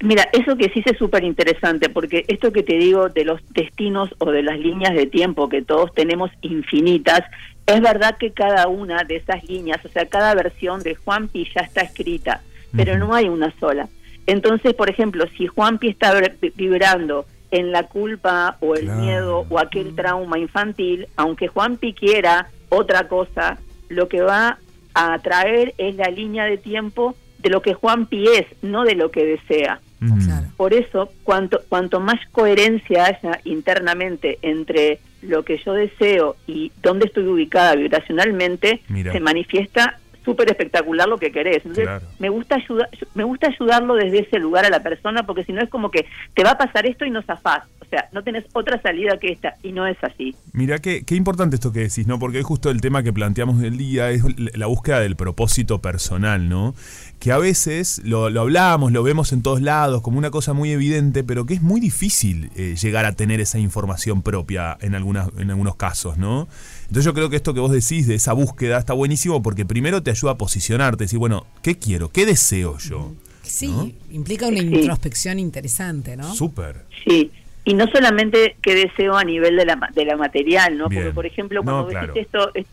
Mira, 0.00 0.28
eso 0.32 0.56
que 0.56 0.68
sí 0.68 0.82
es 0.84 0.98
súper 0.98 1.24
interesante, 1.24 1.88
porque 1.88 2.24
esto 2.28 2.52
que 2.52 2.62
te 2.62 2.76
digo 2.76 3.08
de 3.08 3.24
los 3.24 3.40
destinos 3.54 4.14
o 4.18 4.30
de 4.30 4.42
las 4.42 4.58
líneas 4.58 4.94
de 4.94 5.06
tiempo 5.06 5.48
que 5.48 5.62
todos 5.62 5.94
tenemos 5.94 6.30
infinitas, 6.42 7.22
es 7.66 7.80
verdad 7.80 8.16
que 8.18 8.32
cada 8.32 8.68
una 8.68 9.04
de 9.04 9.16
esas 9.16 9.42
líneas, 9.48 9.82
o 9.84 9.88
sea, 9.88 10.06
cada 10.06 10.34
versión 10.34 10.82
de 10.82 10.94
Juanpi 10.96 11.48
ya 11.54 11.62
está 11.62 11.80
escrita, 11.80 12.42
pero 12.76 12.98
no 12.98 13.14
hay 13.14 13.28
una 13.28 13.52
sola. 13.58 13.88
Entonces, 14.26 14.74
por 14.74 14.90
ejemplo, 14.90 15.24
si 15.36 15.46
Juanpi 15.46 15.88
está 15.88 16.12
vibr- 16.14 16.52
vibrando 16.54 17.24
en 17.50 17.72
la 17.72 17.84
culpa 17.84 18.58
o 18.60 18.74
el 18.74 18.84
Claro. 18.84 19.00
miedo 19.00 19.46
o 19.48 19.58
aquel 19.58 19.94
trauma 19.94 20.38
infantil, 20.38 21.06
aunque 21.16 21.48
Juanpi 21.48 21.94
quiera 21.94 22.48
otra 22.68 23.08
cosa, 23.08 23.58
lo 23.88 24.08
que 24.08 24.20
va 24.20 24.58
a 24.94 25.14
atraer 25.14 25.72
es 25.78 25.96
la 25.96 26.08
línea 26.08 26.44
de 26.44 26.58
tiempo 26.58 27.14
de 27.38 27.50
lo 27.50 27.62
que 27.62 27.74
Juanpi 27.74 28.26
es, 28.28 28.46
no 28.62 28.84
de 28.84 28.94
lo 28.94 29.10
que 29.10 29.24
desea. 29.24 29.80
Claro. 29.98 30.46
Por 30.56 30.74
eso, 30.74 31.10
cuanto, 31.24 31.60
cuanto 31.68 32.00
más 32.00 32.20
coherencia 32.32 33.06
haya 33.06 33.40
internamente 33.44 34.38
entre 34.42 35.00
lo 35.22 35.44
que 35.44 35.58
yo 35.58 35.72
deseo 35.72 36.36
y 36.46 36.70
dónde 36.82 37.06
estoy 37.06 37.26
ubicada 37.26 37.74
vibracionalmente, 37.74 38.82
Mira. 38.88 39.12
se 39.12 39.20
manifiesta 39.20 39.98
súper 40.24 40.48
espectacular 40.50 41.08
lo 41.08 41.18
que 41.18 41.30
querés. 41.30 41.58
Entonces, 41.58 41.84
Claro. 41.84 42.06
me 42.18 42.28
gusta 42.28 42.56
ayudar, 42.56 42.88
me 43.14 43.24
gusta 43.24 43.46
ayudarlo 43.46 43.94
desde 43.94 44.20
ese 44.20 44.38
lugar 44.38 44.66
a 44.66 44.70
la 44.70 44.80
persona, 44.82 45.24
porque 45.24 45.44
si 45.44 45.52
no 45.52 45.62
es 45.62 45.68
como 45.70 45.90
que 45.90 46.06
te 46.34 46.42
va 46.42 46.50
a 46.52 46.58
pasar 46.58 46.84
esto 46.86 47.04
y 47.04 47.10
no 47.10 47.22
zafás. 47.22 47.62
O 47.86 47.88
sea, 47.88 48.08
no 48.12 48.22
tenés 48.24 48.44
otra 48.52 48.80
salida 48.82 49.16
que 49.20 49.32
esta, 49.32 49.54
y 49.62 49.70
no 49.72 49.86
es 49.86 49.96
así. 50.02 50.34
Mira, 50.52 50.78
qué, 50.80 51.04
qué 51.04 51.14
importante 51.14 51.54
esto 51.56 51.72
que 51.72 51.80
decís, 51.80 52.06
¿no? 52.06 52.18
Porque 52.18 52.40
es 52.40 52.44
justo 52.44 52.70
el 52.70 52.80
tema 52.80 53.02
que 53.02 53.12
planteamos 53.12 53.60
del 53.60 53.76
día, 53.78 54.10
es 54.10 54.22
la 54.56 54.66
búsqueda 54.66 55.00
del 55.00 55.14
propósito 55.16 55.80
personal, 55.80 56.48
¿no? 56.48 56.74
Que 57.20 57.30
a 57.32 57.38
veces 57.38 58.00
lo, 58.04 58.28
lo 58.28 58.40
hablamos, 58.42 58.92
lo 58.92 59.02
vemos 59.02 59.32
en 59.32 59.42
todos 59.42 59.62
lados 59.62 60.02
como 60.02 60.18
una 60.18 60.30
cosa 60.30 60.52
muy 60.52 60.70
evidente, 60.72 61.22
pero 61.24 61.46
que 61.46 61.54
es 61.54 61.62
muy 61.62 61.80
difícil 61.80 62.50
eh, 62.56 62.74
llegar 62.80 63.04
a 63.04 63.12
tener 63.12 63.40
esa 63.40 63.58
información 63.58 64.22
propia 64.22 64.76
en, 64.80 64.94
algunas, 64.94 65.28
en 65.38 65.50
algunos 65.50 65.76
casos, 65.76 66.18
¿no? 66.18 66.48
Entonces 66.82 67.04
yo 67.04 67.14
creo 67.14 67.30
que 67.30 67.36
esto 67.36 67.54
que 67.54 67.60
vos 67.60 67.70
decís 67.72 68.06
de 68.06 68.16
esa 68.16 68.32
búsqueda 68.32 68.78
está 68.78 68.92
buenísimo 68.94 69.42
porque 69.42 69.64
primero 69.64 70.02
te 70.02 70.10
ayuda 70.10 70.32
a 70.32 70.38
posicionarte, 70.38 71.04
decir, 71.04 71.18
bueno, 71.18 71.46
¿qué 71.62 71.78
quiero? 71.78 72.10
¿Qué 72.10 72.26
deseo 72.26 72.78
yo? 72.78 73.14
Sí, 73.42 73.68
¿no? 73.68 73.90
implica 74.10 74.48
una 74.48 74.58
Sí. 74.60 74.66
introspección 74.66 75.38
interesante, 75.38 76.16
¿no? 76.16 76.34
Súper. 76.34 76.84
Sí, 77.06 77.30
y 77.66 77.74
no 77.74 77.86
solamente 77.88 78.56
que 78.62 78.74
deseo 78.74 79.16
a 79.16 79.24
nivel 79.24 79.56
de 79.56 79.66
la, 79.66 79.76
de 79.92 80.04
la 80.06 80.16
material, 80.16 80.78
¿no? 80.78 80.88
Bien. 80.88 81.02
Porque, 81.02 81.14
por 81.14 81.26
ejemplo, 81.26 81.60
No, 81.62 81.64
cuando 81.72 81.88
claro. 81.88 82.06
decís 82.14 82.22
esto, 82.26 82.50
es- 82.54 82.66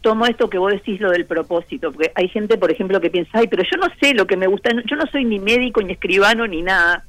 tomo 0.00 0.26
esto 0.26 0.48
que 0.48 0.58
vos 0.58 0.72
decís, 0.72 1.00
lo 1.00 1.10
del 1.10 1.26
propósito, 1.26 1.92
porque 1.92 2.10
hay 2.14 2.28
gente, 2.28 2.56
por 2.56 2.70
ejemplo, 2.72 3.00
que 3.00 3.10
piensa, 3.10 3.30
ay, 3.38 3.46
pero 3.48 3.62
yo 3.62 3.76
no 3.78 3.86
sé 4.00 4.14
lo 4.14 4.26
que 4.26 4.36
me 4.36 4.46
gusta, 4.48 4.70
yo 4.88 4.96
no 4.96 5.06
soy 5.06 5.24
ni 5.24 5.38
médico, 5.38 5.80
ni 5.82 5.92
escribano, 5.92 6.46
ni 6.46 6.62
nada. 6.62 7.04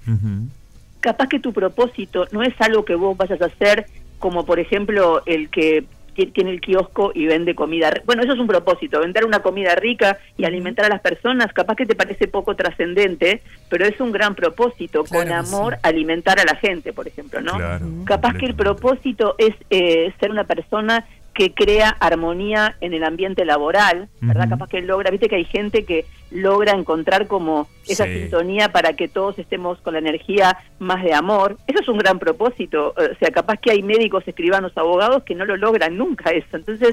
Capaz 1.00 1.28
que 1.28 1.40
tu 1.40 1.54
propósito 1.54 2.28
no 2.32 2.44
es 2.44 2.54
algo 2.60 2.86
que 2.86 2.96
vos 2.96 3.18
vayas 3.18 3.42
a 3.42 3.46
hacer, 3.46 3.86
como 4.20 4.46
por 4.46 4.60
ejemplo 4.60 5.22
el 5.26 5.50
que 5.50 5.86
ti- 6.14 6.28
tiene 6.28 6.52
el 6.52 6.62
kiosco 6.62 7.12
y 7.14 7.26
vende 7.26 7.56
comida. 7.56 7.92
Bueno, 8.06 8.24
eso 8.24 8.34
es 8.34 8.40
un 8.40 8.48
propósito, 8.48 9.00
vender 9.00 9.26
una 9.26 9.40
comida 9.42 9.76
rica 9.76 10.18
y 10.38 10.46
alimentar 10.46 10.86
a 10.86 10.90
las 10.90 11.02
personas, 11.02 11.52
capaz 11.54 11.76
que 11.76 11.86
te 11.86 11.96
parece 11.96 12.28
poco 12.28 12.56
trascendente, 12.56 13.42
pero 13.70 13.86
es 13.86 14.00
un 14.00 14.12
gran 14.12 14.36
propósito, 14.36 15.04
Claro 15.04 15.26
con 15.30 15.46
sí. 15.46 15.56
amor 15.56 15.78
alimentar 15.84 16.40
a 16.40 16.44
la 16.46 16.56
gente, 16.56 16.94
por 16.94 17.08
ejemplo, 17.08 17.42
¿no? 17.42 17.54
Claro, 17.58 17.86
Capaz 18.06 18.34
que 18.36 18.46
el 18.46 18.56
propósito 18.56 19.36
es 19.38 19.56
eh, 19.70 20.14
ser 20.20 20.32
una 20.32 20.44
persona 20.46 21.06
que 21.34 21.52
crea 21.54 21.90
armonía 22.00 22.76
en 22.80 22.94
el 22.94 23.04
ambiente 23.04 23.44
laboral, 23.44 24.08
¿verdad? 24.22 24.50
Capaz 24.50 24.70
que 24.70 24.82
logra, 24.82 25.10
viste 25.10 25.28
que 25.28 25.38
hay 25.38 25.46
gente 25.46 25.84
que 25.84 26.06
logra 26.34 26.74
encontrar 26.74 27.28
como 27.28 27.68
esa 27.88 28.06
Sí. 28.06 28.22
sintonía 28.22 28.72
para 28.72 28.94
que 28.94 29.08
todos 29.08 29.38
estemos 29.40 29.78
con 29.82 29.94
la 29.94 30.00
energía 30.00 30.58
más 30.80 31.04
de 31.04 31.14
amor. 31.14 31.58
Eso 31.68 31.82
es 31.82 31.88
un 31.90 31.98
gran 31.98 32.18
propósito. 32.20 32.94
O 32.98 33.16
sea, 33.20 33.30
capaz 33.32 33.58
que 33.58 33.72
hay 33.72 33.84
médicos, 33.84 34.24
escribanos, 34.28 34.72
abogados 34.76 35.24
que 35.24 35.36
no 35.36 35.46
lo 35.46 35.58
logran 35.58 35.98
nunca 35.98 36.32
eso. 36.32 36.48
Entonces, 36.58 36.90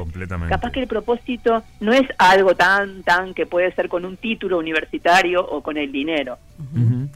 capaz 0.49 0.73
que 0.73 0.81
el 0.81 0.87
propósito 0.89 1.63
no 1.81 1.93
es 1.93 2.07
algo 2.19 2.55
tan, 2.55 3.03
tan 3.03 3.35
que 3.35 3.47
puede 3.47 3.73
ser 3.75 3.89
con 3.89 4.05
un 4.05 4.17
título 4.17 4.59
universitario 4.59 5.45
o 5.47 5.63
con 5.63 5.77
el 5.77 5.91
dinero. 5.93 6.39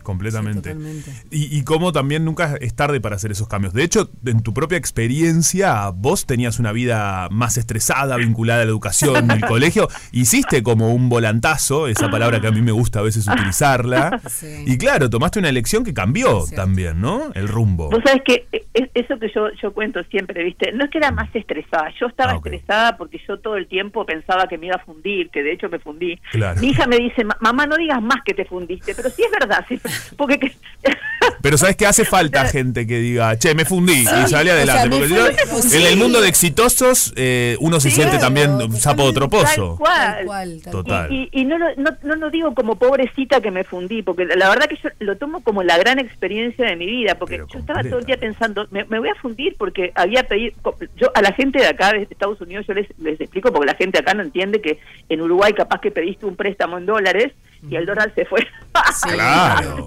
Completamente. 0.03 0.75
Sí, 0.75 1.15
y, 1.31 1.59
y 1.59 1.65
cómo 1.65 1.93
también 1.93 2.25
nunca 2.25 2.57
es 2.61 2.75
tarde 2.75 3.01
para 3.01 3.17
hacer 3.17 3.31
esos 3.33 3.49
cambios. 3.49 3.75
De 3.75 3.83
hecho, 3.83 4.11
en 4.25 4.43
tu 4.43 4.55
propia 4.55 4.79
experiencia, 4.79 5.91
vos 5.91 6.27
tenías 6.27 6.59
una 6.59 6.73
vida 6.73 7.29
más 7.31 7.57
estresada, 7.57 8.17
vinculada 8.17 8.63
a 8.63 8.65
la 8.65 8.71
educación, 8.71 9.31
el 9.31 9.41
colegio. 9.47 9.89
Hiciste 10.13 10.63
como 10.63 10.95
un 10.95 11.09
volantazo, 11.09 11.89
esa 11.89 12.11
palabra 12.15 12.41
que 12.41 12.47
a 12.49 12.51
mí 12.51 12.63
me 12.63 12.73
gusta 12.73 13.01
a 13.01 13.03
veces 13.03 13.27
utilizarla. 13.33 14.21
Sí. 14.29 14.65
Y 14.67 14.79
claro, 14.79 15.09
tomaste 15.11 15.39
una 15.39 15.49
elección 15.49 15.85
que 15.85 15.93
cambió 15.95 16.45
también, 16.55 17.01
¿no? 17.01 17.33
El 17.35 17.49
rumbo. 17.49 17.91
Vos 17.91 18.01
sabés 18.05 18.23
que 18.25 18.47
es- 18.53 18.89
eso 18.95 19.19
que 19.19 19.31
yo, 19.35 19.49
yo 19.63 19.73
cuento 19.73 20.01
siempre, 20.11 20.43
¿viste? 20.45 20.73
No 20.73 20.85
es 20.85 20.91
que 20.91 20.99
era 20.99 21.11
más 21.11 21.29
estresada, 21.35 21.93
yo 22.01 22.07
estaba 22.07 22.33
Ah, 22.33 22.37
estresada 22.37 22.97
porque 22.97 23.21
yo 23.29 23.39
todo 23.39 23.57
el 23.57 23.67
tiempo 23.69 24.05
pensaba 24.07 24.47
que 24.49 24.59
me 24.59 24.67
iba 24.67 24.77
a 24.77 24.85
fundir, 24.85 25.31
que 25.31 25.43
de 25.43 25.53
hecho 25.53 25.69
me 25.69 25.79
fundí. 25.79 26.19
Claro. 26.33 26.61
Mi 26.61 26.69
hija 26.69 26.87
me 26.87 26.97
dice, 26.97 27.25
"Ma- 27.25 27.37
mamá, 27.41 27.67
no 27.67 27.77
digas 27.77 28.01
más 28.03 28.19
que 28.25 28.35
te 28.35 28.45
fundiste, 28.45 28.95
pero 28.95 29.11
sí 29.11 29.23
es 29.25 29.31
verdad, 29.31 29.65
sí, 29.69 29.81
porque 30.17 30.39
que- 30.39 30.57
Pero 31.41 31.57
sabes 31.59 31.77
que 31.77 31.87
hace 31.87 32.05
falta 32.05 32.47
gente 32.47 32.87
que 32.87 32.99
diga, 32.99 33.37
che, 33.39 33.55
me 33.55 33.65
fundí 33.65 33.93
y 34.01 34.05
sale 34.29 34.51
o 34.51 34.55
adelante. 34.55 35.07
sea, 35.07 35.31
porque 35.51 35.73
no, 35.73 35.77
en 35.77 35.87
el 35.87 35.97
mundo 35.97 36.21
de 36.21 36.29
exitosos, 36.29 37.13
eh, 37.17 37.57
uno 37.61 37.81
se 37.81 37.89
Sí, 37.91 37.97
siente 37.97 38.19
claro, 38.19 38.25
también 38.35 38.73
sapo 38.81 39.03
de 39.05 39.09
otro 39.09 39.29
tal 39.29 39.41
pozo. 39.41 39.77
cual. 39.79 39.95
Tal 40.17 40.25
cual, 40.27 40.61
tal 40.63 40.73
Total. 40.73 41.13
Y, 41.13 41.29
y- 41.33 41.41
y 41.41 41.45
no, 41.45 41.59
lo- 41.59 41.75
no, 42.05 42.17
no 42.17 42.27
lo 42.27 42.31
digo 42.31 42.55
como 42.55 42.77
pobrecita 42.77 43.41
que 43.41 43.51
me 43.51 43.65
fundí, 43.65 44.03
porque 44.03 44.25
la, 44.25 44.49
verdad 44.49 44.67
que 44.67 44.77
yo 44.77 44.91
lo 45.01 45.17
tomo 45.17 45.43
como 45.43 45.63
la 45.63 45.79
gran 45.79 45.99
experiencia 45.99 46.67
de 46.67 46.77
mi 46.77 46.87
vida, 46.87 47.17
porque 47.17 47.37
Pero 47.37 47.49
yo 47.49 47.59
estaba 47.59 47.83
todo 47.83 47.99
el 47.99 48.05
día 48.05 48.17
pensando, 48.17 48.67
me, 48.71 48.85
me 48.85 48.99
voy 48.99 49.09
a 49.09 49.15
fundir 49.15 49.57
porque 49.59 49.93
había 49.95 50.23
pedido, 50.25 50.55
yo 50.97 51.11
a 51.15 51.23
la 51.23 51.33
gente 51.33 51.59
de 51.59 51.67
acá, 51.67 51.93
de 51.93 52.03
Estados 52.03 52.41
Unidos, 52.41 52.67
yo 52.67 52.75
les, 52.75 52.87
les 52.99 53.21
explico, 53.21 53.53
porque 53.53 53.67
la 53.67 53.77
gente 53.77 53.99
acá 53.99 54.15
no 54.15 54.23
entiende 54.23 54.61
que 54.61 54.79
en 55.09 55.21
Uruguay 55.21 55.53
capaz 55.53 55.81
que 55.81 55.91
pediste 55.91 56.27
un 56.27 56.37
préstamo 56.37 56.79
en 56.79 56.87
dólares 56.87 57.33
y 57.69 57.77
el 57.77 57.87
dólar 57.87 58.13
se 58.15 58.25
fue. 58.25 58.41
Sí. 58.41 59.09
Claro. 59.15 59.87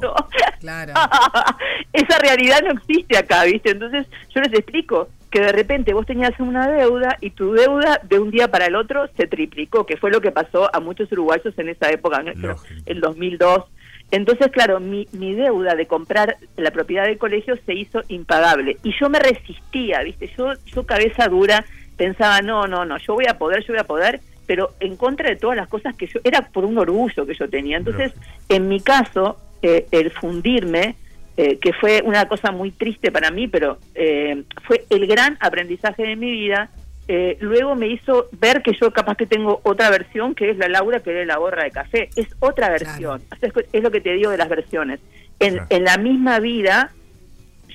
Claro. 0.60 0.94
Esa 1.94 2.20
realidad 2.20 2.62
no 2.64 2.72
existe 2.72 3.18
acá, 3.18 3.44
¿viste? 3.44 3.72
Entonces 3.72 4.08
yo 4.34 4.42
les 4.42 4.54
explico 4.54 5.10
que 5.30 5.42
de 5.42 5.52
repente 5.52 5.94
vos 5.94 6.06
tenías 6.06 6.40
una 6.40 6.68
deuda 6.70 7.18
y 7.20 7.32
tu 7.32 7.54
deuda 7.54 8.00
de 8.04 8.20
un 8.20 8.32
día 8.32 8.48
para 8.50 8.68
el 8.68 8.76
otro 8.76 9.08
se 9.18 9.28
triplicó, 9.28 9.86
que 9.86 9.98
fue 9.98 10.10
lo 10.10 10.22
que 10.22 10.32
pasó 10.32 10.74
a 10.74 10.80
muchos 10.80 11.12
uruguayos 11.12 11.58
en 11.58 11.70
esa 11.70 11.90
época, 11.90 12.24
¿no? 12.24 12.56
El 12.86 13.02
2002. 13.02 13.66
Entonces, 14.12 14.50
claro, 14.52 14.80
mi, 14.80 15.08
mi 15.12 15.34
deuda 15.34 15.76
de 15.76 15.86
comprar 15.86 16.38
la 16.56 16.72
propiedad 16.72 17.06
del 17.06 17.18
colegio 17.18 17.58
se 17.66 17.74
hizo 17.74 18.02
impagable 18.08 18.78
y 18.84 18.94
yo 18.98 19.10
me 19.10 19.20
resistía, 19.20 20.02
¿viste? 20.02 20.32
Yo, 20.38 20.54
yo 20.66 20.86
cabeza 20.86 21.28
dura 21.28 21.66
pensaba, 21.98 22.42
no, 22.42 22.68
no, 22.68 22.86
no, 22.86 22.98
yo 23.00 23.16
voy 23.16 23.26
a 23.28 23.38
poder, 23.38 23.66
yo 23.66 23.74
voy 23.74 23.82
a 23.82 23.84
poder, 23.84 24.22
pero 24.48 24.72
en 24.80 24.96
contra 24.96 25.30
de 25.30 25.36
todas 25.36 25.58
las 25.58 25.68
cosas 25.68 25.96
que 25.96 26.08
yo, 26.08 26.20
era 26.24 26.42
por 26.42 26.66
un 26.66 26.78
orgullo 26.78 27.26
que 27.26 27.36
yo 27.36 27.48
tenía. 27.50 27.78
Entonces, 27.78 28.14
en 28.50 28.68
mi 28.68 28.80
caso, 28.80 29.38
eh, 29.62 29.86
el 29.92 30.10
fundirme, 30.10 30.96
eh, 31.36 31.60
que 31.60 31.74
fue 31.74 32.02
una 32.04 32.28
cosa 32.28 32.52
muy 32.52 32.72
triste 32.72 33.12
para 33.12 33.30
mí, 33.30 33.48
pero 33.48 33.78
eh, 33.94 34.44
fue 34.66 34.86
el 34.90 35.06
gran 35.06 35.38
aprendizaje 35.40 36.04
de 36.04 36.16
mi 36.16 36.32
vida, 36.32 36.72
eh, 37.10 37.38
luego 37.40 37.76
me 37.76 37.88
hizo 37.88 38.28
ver 38.34 38.62
que 38.62 38.74
yo 38.74 38.92
capaz 38.92 39.16
que 39.16 39.26
tengo 39.26 39.62
otra 39.64 39.90
versión, 39.90 40.36
que 40.36 40.50
es 40.50 40.58
la 40.58 40.68
Laura, 40.68 41.00
que 41.00 41.22
es 41.22 41.28
la 41.28 41.38
borra 41.38 41.64
de 41.64 41.72
café. 41.72 42.10
Es 42.16 42.28
otra 42.40 42.70
versión. 42.70 43.22
O 43.32 43.36
sea, 43.36 43.50
es, 43.50 43.66
es 43.72 43.84
lo 43.84 43.92
que 43.92 44.02
te 44.02 44.14
digo 44.14 44.32
de 44.32 44.38
las 44.38 44.50
versiones. 44.50 45.00
En, 45.40 45.54
Claro. 45.54 45.68
en 45.70 45.84
la 45.84 45.98
misma 45.98 46.40
vida, 46.40 46.92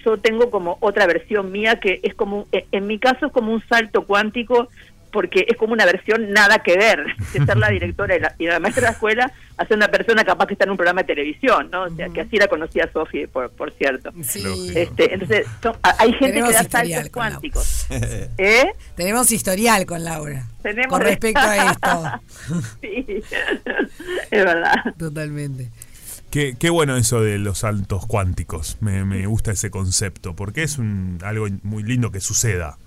yo 0.04 0.18
tengo 0.18 0.50
como 0.50 0.76
otra 0.80 1.06
versión 1.06 1.50
mía 1.50 1.80
que 1.80 2.00
es 2.02 2.14
como, 2.14 2.46
en 2.52 2.64
en 2.72 2.86
mi 2.86 2.98
caso 2.98 3.26
es 3.26 3.32
como 3.32 3.52
un 3.52 3.62
salto 3.68 4.04
cuántico 4.04 4.68
porque 5.12 5.44
es 5.48 5.56
como 5.56 5.72
una 5.74 5.84
versión 5.84 6.32
nada 6.32 6.58
que 6.60 6.76
ver 6.76 7.04
de 7.32 7.44
ser 7.46 7.56
la 7.56 7.68
directora 7.70 8.16
y 8.16 8.20
la, 8.20 8.34
y 8.38 8.46
la 8.46 8.58
maestra 8.58 8.80
de 8.80 8.86
la 8.88 8.92
escuela 8.92 9.32
a 9.58 9.66
ser 9.66 9.76
una 9.76 9.88
persona 9.88 10.24
capaz 10.24 10.46
que 10.46 10.54
está 10.54 10.64
en 10.64 10.70
un 10.70 10.76
programa 10.76 11.02
de 11.02 11.08
televisión, 11.08 11.68
¿no? 11.70 11.82
O 11.84 11.90
sea, 11.94 12.08
que 12.08 12.22
así 12.22 12.36
la 12.36 12.48
conocía 12.48 12.90
Sofi, 12.92 13.26
por, 13.26 13.50
por 13.50 13.70
cierto. 13.74 14.10
Sí. 14.22 14.72
Este, 14.74 15.12
entonces, 15.14 15.46
son- 15.62 15.76
hay 15.98 16.10
gente 16.14 16.28
Tenemos 16.28 16.50
que 16.50 16.54
da 16.56 16.64
saltos 16.64 17.10
cuánticos. 17.10 17.86
¿Eh? 18.38 18.72
Tenemos 18.96 19.30
historial 19.30 19.86
con 19.86 20.02
Laura. 20.02 20.46
Tenemos 20.62 20.88
con 20.88 21.02
respecto 21.02 21.40
a 21.40 21.70
esto. 21.70 22.12
sí, 22.80 23.04
es 24.30 24.44
verdad. 24.44 24.74
Totalmente. 24.98 25.70
Qué, 26.30 26.56
qué 26.58 26.70
bueno 26.70 26.96
eso 26.96 27.20
de 27.20 27.38
los 27.38 27.58
saltos 27.58 28.06
cuánticos. 28.06 28.78
Me, 28.80 29.04
me 29.04 29.26
gusta 29.26 29.52
ese 29.52 29.70
concepto, 29.70 30.34
porque 30.34 30.62
es 30.62 30.78
un, 30.78 31.18
algo 31.22 31.46
muy 31.62 31.82
lindo 31.82 32.10
que 32.10 32.20
suceda. 32.20 32.78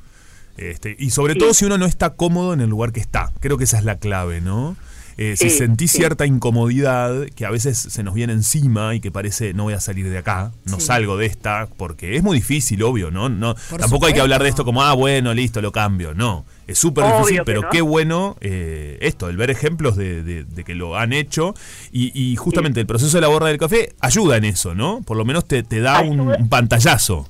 Este, 0.58 0.96
y 0.98 1.10
sobre 1.10 1.34
Sí. 1.34 1.40
todo 1.40 1.54
si 1.54 1.66
uno 1.66 1.78
no 1.78 1.86
está 1.86 2.12
cómodo 2.12 2.54
en 2.54 2.62
el 2.62 2.70
lugar 2.70 2.92
que 2.94 3.00
está. 3.02 3.32
Creo 3.40 3.58
que 3.58 3.66
esa 3.66 3.78
es 3.78 3.84
la 3.86 3.98
clave, 3.98 4.42
¿no? 4.42 4.76
Eh, 5.18 5.36
si 5.38 5.50
Sí, 5.50 5.58
sentís 5.60 5.92
sí. 5.92 6.00
cierta 6.00 6.26
incomodidad 6.26 7.28
que 7.36 7.46
a 7.46 7.50
veces 7.50 7.78
se 7.78 8.04
nos 8.04 8.14
viene 8.14 8.34
encima 8.34 8.96
y 8.96 9.00
que 9.00 9.12
parece 9.12 9.54
no 9.54 9.64
voy 9.64 9.74
a 9.74 9.80
salir 9.80 10.10
de 10.10 10.18
acá, 10.18 10.52
no 10.66 10.78
Sí. 10.78 10.88
salgo 10.88 11.16
de 11.16 11.26
esta, 11.26 11.70
porque 11.78 12.18
es 12.18 12.24
muy 12.24 12.36
difícil, 12.38 12.84
obvio, 12.84 13.12
¿no? 13.12 13.30
no 13.30 13.56
Por 13.70 13.80
tampoco 13.80 14.08
hay 14.08 14.14
que 14.14 14.20
hablar 14.20 14.44
de 14.44 14.50
esto 14.50 14.66
como, 14.66 14.84
ah, 14.84 14.92
bueno, 14.94 15.34
listo, 15.34 15.62
lo 15.62 15.72
cambio. 15.72 16.14
No, 16.14 16.46
es 16.68 16.78
súper 16.80 17.06
difícil, 17.06 17.44
pero 17.46 17.62
no. 17.62 17.70
qué 17.70 17.80
bueno 17.82 18.36
eh, 18.42 18.98
esto, 19.00 19.30
el 19.30 19.38
ver 19.38 19.52
ejemplos 19.52 19.96
de, 19.96 20.22
de- 20.22 20.44
de 20.44 20.64
que 20.66 20.76
lo 20.76 20.98
han 20.98 21.14
hecho 21.14 21.54
y, 21.94 22.12
y 22.14 22.36
justamente 22.36 22.82
el 22.82 22.86
proceso 22.86 23.16
de 23.16 23.22
la 23.22 23.28
borra 23.30 23.48
del 23.48 23.58
café 23.58 23.94
ayuda 24.02 24.36
en 24.36 24.44
eso, 24.44 24.76
¿no? 24.76 25.02
Por 25.06 25.16
lo 25.16 25.24
menos 25.24 25.46
te, 25.48 25.64
te 25.64 25.80
da 25.80 26.02
un 26.02 26.50
pantallazo. 26.50 27.30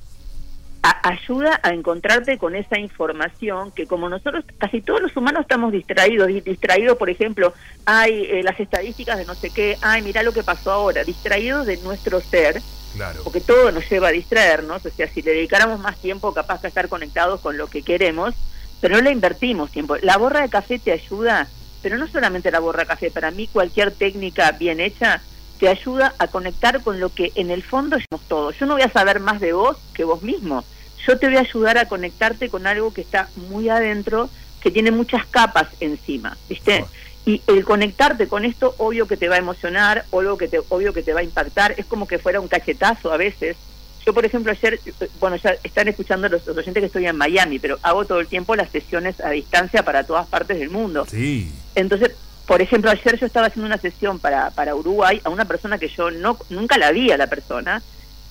A- 0.88 1.08
ayuda 1.08 1.58
a 1.64 1.72
encontrarte 1.72 2.38
con 2.38 2.54
esa 2.54 2.78
información 2.78 3.72
que 3.72 3.86
como 3.88 4.08
nosotros, 4.08 4.44
casi 4.58 4.80
todos 4.82 5.02
los 5.02 5.16
humanos 5.16 5.40
estamos 5.40 5.72
distraídos, 5.72 6.28
di- 6.28 6.42
distraídos, 6.42 6.96
por 6.96 7.10
ejemplo, 7.10 7.52
hay 7.86 8.12
eh, 8.30 8.42
las 8.44 8.60
estadísticas 8.60 9.18
de 9.18 9.24
no 9.24 9.34
sé 9.34 9.50
qué, 9.50 9.76
ay, 9.82 10.02
mira 10.02 10.22
lo 10.22 10.32
que 10.32 10.44
pasó 10.44 10.70
ahora, 10.70 11.02
distraídos 11.02 11.66
de 11.66 11.78
nuestro 11.78 12.20
ser, 12.20 12.62
Claro. 12.94 13.20
porque 13.24 13.40
todo 13.40 13.72
nos 13.72 13.88
lleva 13.90 14.08
a 14.08 14.12
distraernos, 14.12 14.86
o 14.86 14.90
sea, 14.90 15.08
si 15.08 15.22
le 15.22 15.32
dedicáramos 15.32 15.80
más 15.80 15.96
tiempo 15.98 16.32
capaz 16.32 16.60
que 16.60 16.68
estar 16.68 16.88
conectados 16.88 17.40
con 17.40 17.58
lo 17.58 17.66
que 17.66 17.82
queremos, 17.82 18.34
pero 18.80 18.94
no 18.96 19.02
le 19.02 19.10
invertimos 19.10 19.72
tiempo. 19.72 19.96
La 20.02 20.16
borra 20.18 20.42
de 20.42 20.48
café 20.48 20.78
te 20.78 20.92
ayuda, 20.92 21.48
pero 21.82 21.98
no 21.98 22.06
solamente 22.06 22.50
la 22.52 22.60
borra 22.60 22.80
de 22.82 22.86
café, 22.86 23.10
para 23.10 23.32
mí 23.32 23.48
cualquier 23.52 23.90
técnica 23.90 24.52
bien 24.52 24.78
hecha 24.78 25.20
te 25.58 25.68
ayuda 25.68 26.14
a 26.18 26.28
conectar 26.28 26.80
con 26.82 27.00
lo 27.00 27.12
que 27.12 27.32
en 27.34 27.50
el 27.50 27.62
fondo 27.64 27.96
somos 28.08 28.26
todos. 28.28 28.56
Yo 28.58 28.66
no 28.66 28.74
voy 28.74 28.82
a 28.82 28.90
saber 28.92 29.18
más 29.20 29.40
de 29.40 29.52
vos 29.52 29.76
que 29.92 30.04
vos 30.04 30.22
mismo. 30.22 30.64
Yo 31.06 31.18
te 31.18 31.26
voy 31.26 31.36
a 31.36 31.40
ayudar 31.40 31.78
a 31.78 31.86
conectarte 31.86 32.48
con 32.48 32.66
algo 32.66 32.92
que 32.92 33.00
está 33.00 33.28
muy 33.48 33.68
adentro, 33.68 34.28
que 34.60 34.70
tiene 34.70 34.90
muchas 34.90 35.24
capas 35.26 35.68
encima, 35.80 36.36
¿viste? 36.48 36.82
Oh. 36.82 36.88
Y 37.26 37.42
el 37.46 37.64
conectarte 37.64 38.28
con 38.28 38.44
esto, 38.44 38.74
obvio 38.78 39.06
que 39.06 39.16
te 39.16 39.28
va 39.28 39.36
a 39.36 39.38
emocionar, 39.38 40.04
obvio 40.10 40.36
que 40.36 40.48
te, 40.48 40.60
obvio 40.68 40.92
que 40.92 41.02
te 41.02 41.12
va 41.12 41.20
a 41.20 41.24
impactar, 41.24 41.74
es 41.76 41.86
como 41.86 42.06
que 42.06 42.18
fuera 42.18 42.40
un 42.40 42.48
cachetazo 42.48 43.12
a 43.12 43.16
veces. 43.16 43.56
Yo, 44.04 44.14
por 44.14 44.24
ejemplo, 44.24 44.52
ayer, 44.52 44.78
eh, 44.86 45.08
bueno, 45.18 45.36
ya 45.36 45.56
están 45.64 45.88
escuchando 45.88 46.28
los, 46.28 46.46
los 46.46 46.56
oyentes 46.56 46.80
que 46.80 46.86
estoy 46.86 47.06
en 47.06 47.16
Miami, 47.16 47.58
pero 47.58 47.78
hago 47.82 48.04
todo 48.04 48.20
el 48.20 48.28
tiempo 48.28 48.54
las 48.54 48.70
sesiones 48.70 49.20
a 49.20 49.30
distancia 49.30 49.84
para 49.84 50.04
todas 50.04 50.26
partes 50.28 50.58
del 50.58 50.70
mundo. 50.70 51.04
Sí. 51.10 51.52
Entonces, 51.74 52.12
por 52.46 52.62
ejemplo, 52.62 52.90
ayer 52.90 53.18
yo 53.18 53.26
estaba 53.26 53.48
haciendo 53.48 53.66
una 53.66 53.78
sesión 53.78 54.20
para, 54.20 54.50
para 54.50 54.76
Uruguay 54.76 55.20
a 55.24 55.30
una 55.30 55.46
persona 55.46 55.78
que 55.78 55.88
yo 55.88 56.12
no 56.12 56.38
nunca 56.48 56.78
la 56.78 56.92
vi 56.92 57.10
a 57.10 57.16
la 57.16 57.26
persona 57.26 57.82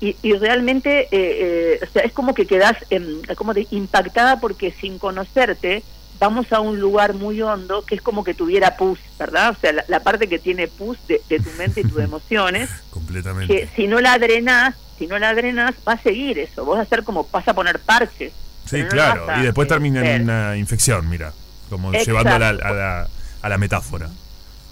y, 0.06 0.18
y 0.22 0.34
realmente, 0.34 1.04
eh, 1.04 1.08
eh, 1.12 1.80
o 1.82 1.92
sea, 1.92 2.04
es 2.04 2.12
como 2.12 2.34
que 2.34 2.46
quedas 2.46 2.76
como 3.36 3.54
de 3.54 3.68
impactada 3.72 4.40
porque 4.40 4.72
sin 4.72 5.00
conocerte 5.00 5.84
vamos 6.20 6.52
a 6.54 6.60
un 6.60 6.80
lugar 6.80 7.14
muy 7.14 7.42
hondo 7.42 7.86
que 7.86 7.96
es 7.96 8.02
como 8.02 8.24
que 8.24 8.34
tuviera 8.34 8.78
pus, 8.78 9.00
¿verdad? 9.18 9.52
O 9.52 9.56
sea, 9.60 9.74
la, 9.74 9.86
la 9.88 10.00
parte 10.02 10.28
que 10.28 10.40
tiene 10.40 10.68
pus 10.68 10.98
de, 11.08 11.22
de 11.28 11.40
tu 11.40 11.50
mente 11.58 11.82
y 11.82 11.84
tus 11.84 12.00
emociones, 12.04 12.70
Completamente. 12.90 13.54
que 13.54 13.68
si 13.76 13.88
no 13.88 14.00
la 14.00 14.18
drenás, 14.20 14.76
si 14.98 15.08
no 15.08 15.18
la 15.20 15.34
drenás, 15.34 15.76
va 15.88 15.94
a 15.94 16.02
seguir 16.02 16.40
eso. 16.40 16.64
Vos 16.64 16.78
vas 16.78 16.86
a 16.86 16.88
hacer 16.88 17.04
como, 17.04 17.28
vas 17.32 17.48
a 17.48 17.54
poner 17.54 17.80
parches. 17.80 18.32
Sí, 18.66 18.82
no 18.82 18.88
claro. 18.90 19.30
a, 19.30 19.40
Y 19.40 19.44
después 19.44 19.66
eh, 19.66 19.70
termina 19.70 20.16
en 20.16 20.24
una 20.24 20.58
infección, 20.58 21.10
mira. 21.10 21.34
Como 21.70 21.90
Exacto. 21.90 22.12
llevando 22.12 22.36
a 22.36 22.40
la, 22.40 22.50
a, 22.50 22.74
la, 22.74 23.08
a 23.42 23.50
la 23.50 23.58
metáfora. 23.58 24.10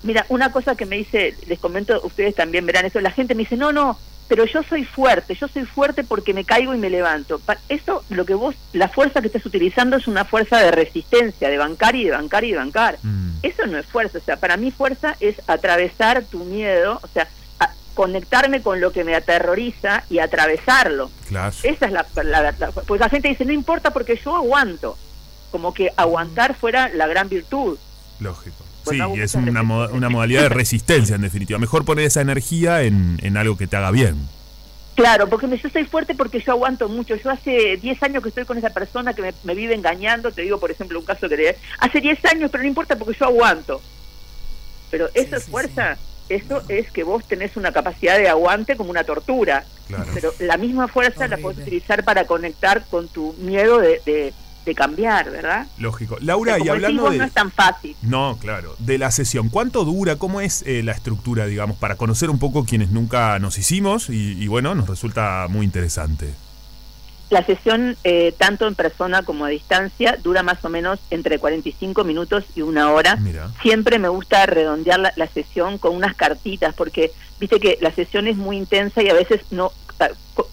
Mira, 0.04 0.26
una 0.30 0.52
cosa 0.52 0.76
que 0.76 0.86
me 0.86 0.98
dice, 0.98 1.36
les 1.48 1.60
comento, 1.60 2.00
ustedes 2.04 2.36
también 2.36 2.66
verán 2.66 2.86
eso, 2.86 3.00
la 3.00 3.12
gente 3.12 3.36
me 3.36 3.44
dice, 3.44 3.56
no, 3.56 3.72
no, 3.72 3.98
pero 4.28 4.46
yo 4.46 4.64
soy 4.64 4.86
fuerte, 4.86 5.36
yo 5.36 5.48
soy 5.48 5.66
fuerte 5.66 6.04
porque 6.04 6.34
me 6.34 6.46
caigo 6.46 6.74
y 6.74 6.78
me 6.78 6.90
levanto. 6.90 7.42
Eso, 7.70 8.04
lo 8.10 8.26
que 8.26 8.34
vos, 8.34 8.56
la 8.72 8.88
fuerza 8.88 9.22
que 9.22 9.28
estás 9.28 9.46
utilizando 9.46 9.98
es 9.98 10.08
una 10.08 10.26
fuerza 10.26 10.58
de 10.58 10.72
resistencia, 10.72 11.50
de 11.50 11.58
bancar 11.58 11.96
y 11.96 12.06
de 12.06 12.12
bancar 12.12 12.44
y 12.44 12.52
de 12.52 12.58
bancar. 12.58 12.98
Mm. 13.04 13.38
Eso 13.44 13.66
no 13.66 13.78
es 13.78 13.86
fuerza, 13.86 14.18
o 14.18 14.22
sea, 14.22 14.38
para 14.38 14.58
mí 14.58 14.72
fuerza 14.72 15.16
es 15.20 15.36
atravesar 15.48 16.24
tu 16.24 16.46
miedo, 16.46 17.00
o 17.02 17.08
sea, 17.08 17.28
conectarme 17.94 18.62
con 18.62 18.82
lo 18.82 18.92
que 18.92 19.04
me 19.04 19.16
aterroriza 19.16 20.04
y 20.10 20.20
atravesarlo. 20.20 21.12
Claro. 21.28 21.56
Esa 21.64 21.86
es 21.86 21.92
la, 21.92 22.06
la 22.24 22.42
verdad. 22.42 22.74
Pues 22.88 23.00
la 23.00 23.10
gente 23.10 23.30
dice, 23.30 23.46
no 23.46 23.54
importa 23.54 23.92
porque 23.92 24.20
yo 24.24 24.36
aguanto. 24.36 24.98
Como 25.52 25.74
que 25.74 25.92
aguantar 25.96 26.56
fuera 26.56 26.90
la 26.90 27.06
gran 27.06 27.30
virtud. 27.30 27.78
Lógico. 28.20 28.64
Pues 28.84 28.98
Sí, 28.98 29.04
y 29.16 29.22
es 29.22 29.34
una, 29.36 29.64
mo- 29.64 29.88
una 29.88 30.10
modalidad 30.10 30.44
de 30.44 30.50
resistencia, 30.50 31.16
en 31.16 31.22
definitiva. 31.22 31.58
Mejor 31.60 31.86
poner 31.86 32.06
esa 32.06 32.22
energía 32.22 32.84
en, 32.84 33.18
en 33.22 33.38
algo 33.38 33.58
que 33.58 33.68
te 33.68 33.78
haga 33.78 33.92
bien. 33.92 34.16
Claro, 34.96 35.28
porque 35.28 35.48
me- 35.48 35.58
yo 35.58 35.70
soy 35.70 35.86
fuerte 35.86 36.14
porque 36.16 36.40
yo 36.42 36.52
aguanto 36.52 36.88
mucho. 36.90 37.16
Yo 37.16 37.32
hace 37.32 37.78
10 37.78 38.04
años 38.04 38.22
que 38.22 38.30
estoy 38.30 38.46
con 38.46 38.58
esa 38.58 38.70
persona 38.72 39.14
que 39.14 39.22
me, 39.22 39.34
me 39.44 39.56
vive 39.56 39.74
engañando. 39.74 40.32
Te 40.32 40.42
digo, 40.44 40.60
por 40.60 40.70
ejemplo, 40.70 41.00
un 41.00 41.06
caso 41.06 41.28
que 41.30 41.38
le 41.38 41.58
hace 41.80 42.02
10 42.02 42.24
años, 42.26 42.52
pero 42.52 42.64
no 42.64 42.68
importa 42.70 42.96
porque 42.98 43.18
yo 43.20 43.26
aguanto. 43.26 43.82
Pero 44.92 45.10
eso 45.14 45.36
es 45.38 45.44
sí, 45.46 45.52
fuerza. 45.52 45.98
Eso 46.30 46.62
es 46.70 46.90
que 46.92 47.04
vos 47.04 47.28
tenés 47.28 47.58
una 47.58 47.72
capacidad 47.72 48.18
de 48.18 48.30
aguante 48.30 48.76
como 48.76 48.90
una 48.92 49.04
tortura. 49.04 49.66
Claro. 49.88 50.06
Pero 50.14 50.34
la 50.40 50.58
misma 50.58 50.88
fuerza 50.88 51.28
la 51.28 51.38
podés 51.38 51.60
utilizar 51.60 52.04
para 52.04 52.26
conectar 52.26 52.86
con 52.90 53.08
tu 53.08 53.34
miedo 53.40 53.80
de, 53.80 54.02
de, 54.06 54.34
de 54.66 54.76
cambiar, 54.76 55.30
¿verdad? 55.30 55.68
Lógico. 55.78 56.18
Laura, 56.22 56.58
y 56.58 56.60
como 56.60 56.72
hablando 56.74 57.10
de... 57.10 57.18
no 57.18 57.24
es 57.26 57.34
tan 57.34 57.52
fácil. 57.52 57.96
No, 58.02 58.38
claro. 58.40 58.76
De 58.80 58.98
la 58.98 59.12
sesión, 59.12 59.50
¿cuánto 59.50 59.84
dura? 59.86 60.18
¿Cómo 60.18 60.42
es 60.42 60.64
eh, 60.66 60.84
la 60.84 60.94
estructura, 60.94 61.46
digamos, 61.46 61.78
para 61.78 61.96
conocer 61.96 62.30
un 62.30 62.40
poco 62.40 62.66
quienes 62.66 62.92
nunca 62.92 63.40
nos 63.40 63.58
hicimos? 63.58 64.10
Y, 64.10 64.42
y 64.42 64.48
bueno, 64.48 64.76
nos 64.76 64.88
resulta 64.88 65.48
muy 65.50 65.66
interesante. 65.66 66.34
La 67.30 67.44
sesión, 67.44 67.98
eh, 68.04 68.32
tanto 68.38 68.68
en 68.68 68.76
persona 68.76 69.24
como 69.24 69.46
a 69.46 69.50
distancia, 69.50 70.20
dura 70.22 70.44
más 70.44 70.64
o 70.64 70.70
menos 70.70 71.00
entre 71.10 71.40
45 71.40 72.04
minutos 72.04 72.44
y 72.54 72.62
una 72.62 72.92
hora. 72.92 73.16
Mira. 73.16 73.50
Siempre 73.64 73.98
me 73.98 74.08
gusta 74.08 74.46
redondear 74.46 75.00
la, 75.00 75.14
la 75.16 75.28
sesión 75.28 75.80
con 75.80 75.96
unas 75.96 76.16
cartitas, 76.16 76.76
porque 76.76 77.12
viste 77.40 77.60
que 77.60 77.80
la 77.82 77.92
sesión 77.92 78.28
es 78.28 78.38
muy 78.38 78.58
intensa 78.58 79.02
y 79.02 79.10
a 79.10 79.16
veces 79.16 79.42
no, 79.50 79.72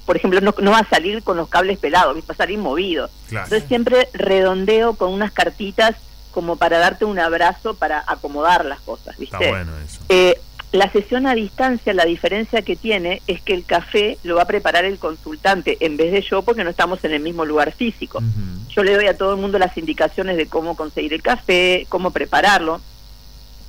por 0.04 0.16
ejemplo, 0.16 0.40
no, 0.40 0.54
no 0.60 0.70
va 0.72 0.80
a 0.80 0.88
salir 0.88 1.22
con 1.22 1.36
los 1.36 1.48
cables 1.48 1.78
pelados, 1.78 2.16
va 2.16 2.22
a 2.28 2.34
salir 2.34 2.58
movido. 2.58 3.08
Claro. 3.28 3.46
Entonces 3.46 3.68
siempre 3.68 4.08
redondeo 4.12 4.94
con 4.94 5.12
unas 5.12 5.32
cartitas 5.32 5.96
como 6.30 6.56
para 6.56 6.78
darte 6.78 7.04
un 7.04 7.18
abrazo 7.18 7.74
para 7.74 8.04
acomodar 8.06 8.64
las 8.64 8.80
cosas, 8.80 9.16
¿viste? 9.18 9.36
Está 9.36 9.48
bueno 9.48 9.72
eso. 9.78 10.00
Eh, 10.08 10.38
la 10.72 10.90
sesión 10.92 11.26
a 11.26 11.34
distancia, 11.34 11.92
la 11.94 12.04
diferencia 12.04 12.62
que 12.62 12.76
tiene 12.76 13.22
es 13.26 13.42
que 13.42 13.54
el 13.54 13.64
café 13.64 14.18
lo 14.22 14.36
va 14.36 14.42
a 14.42 14.46
preparar 14.46 14.84
el 14.84 14.98
consultante 14.98 15.76
en 15.80 15.96
vez 15.96 16.12
de 16.12 16.22
yo 16.22 16.42
porque 16.42 16.62
no 16.62 16.70
estamos 16.70 17.02
en 17.04 17.12
el 17.12 17.20
mismo 17.20 17.44
lugar 17.44 17.72
físico. 17.72 18.22
Yo 18.68 18.84
le 18.84 18.94
doy 18.94 19.06
a 19.06 19.16
todo 19.16 19.34
el 19.34 19.40
mundo 19.40 19.58
las 19.58 19.76
indicaciones 19.76 20.36
de 20.36 20.46
cómo 20.46 20.76
conseguir 20.76 21.12
el 21.12 21.22
café, 21.22 21.86
cómo 21.88 22.12
prepararlo 22.12 22.80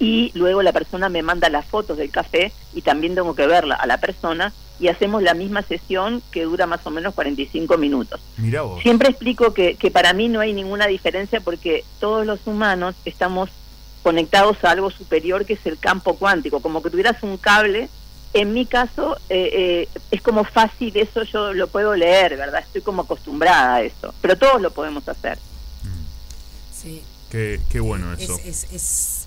y 0.02 0.32
luego 0.34 0.64
la 0.64 0.74
persona 0.74 1.10
me 1.10 1.22
manda 1.22 1.48
las 1.50 1.64
fotos 1.64 1.96
del 1.96 2.10
café 2.10 2.52
y 2.74 2.82
también 2.82 3.14
tengo 3.14 3.36
que 3.36 3.46
verla 3.46 3.76
a 3.76 3.86
la 3.86 4.00
persona 4.00 4.52
y 4.80 4.88
hacemos 4.88 5.22
la 5.22 5.36
misma 5.36 5.62
sesión 5.62 6.24
que 6.32 6.42
dura 6.42 6.66
más 6.66 6.84
o 6.88 6.90
menos 6.90 7.14
45 7.14 7.78
minutos. 7.78 8.20
Mirá 8.38 8.64
vos. 8.64 8.82
Siempre 8.82 9.10
explico 9.10 9.54
que, 9.54 9.76
que 9.76 9.92
para 9.92 10.14
mí 10.14 10.28
no 10.28 10.40
hay 10.40 10.54
ninguna 10.54 10.88
diferencia 10.88 11.40
porque 11.40 11.86
todos 12.00 12.26
los 12.26 12.48
humanos 12.48 12.96
estamos 13.06 13.52
conectados 14.02 14.58
a 14.64 14.72
algo 14.72 14.90
superior 14.90 15.46
que 15.46 15.54
es 15.54 15.66
el 15.68 15.78
campo 15.78 16.16
cuántico, 16.16 16.62
como 16.62 16.82
que 16.82 16.90
tuvieras 16.90 17.22
un 17.22 17.38
cable. 17.38 17.88
En 18.34 18.54
mi 18.54 18.66
caso 18.66 19.18
eh, 19.30 19.52
eh, 19.54 20.00
es 20.10 20.22
como 20.24 20.46
fácil 20.46 20.98
eso, 20.98 21.22
yo 21.24 21.54
lo 21.54 21.68
puedo 21.68 21.96
leer, 21.96 22.38
¿verdad? 22.38 22.64
Estoy 22.66 22.82
como 22.82 23.04
acostumbrada 23.04 23.76
a 23.76 23.82
eso, 23.84 24.16
pero 24.20 24.36
todos 24.36 24.60
lo 24.64 24.72
podemos 24.72 25.08
hacer. 25.08 25.38
Sí. 26.74 27.04
Qué, 27.32 27.62
qué 27.70 27.80
bueno 27.80 28.12
Es, 28.14 28.22
eso. 28.22 28.40
es, 28.44 29.21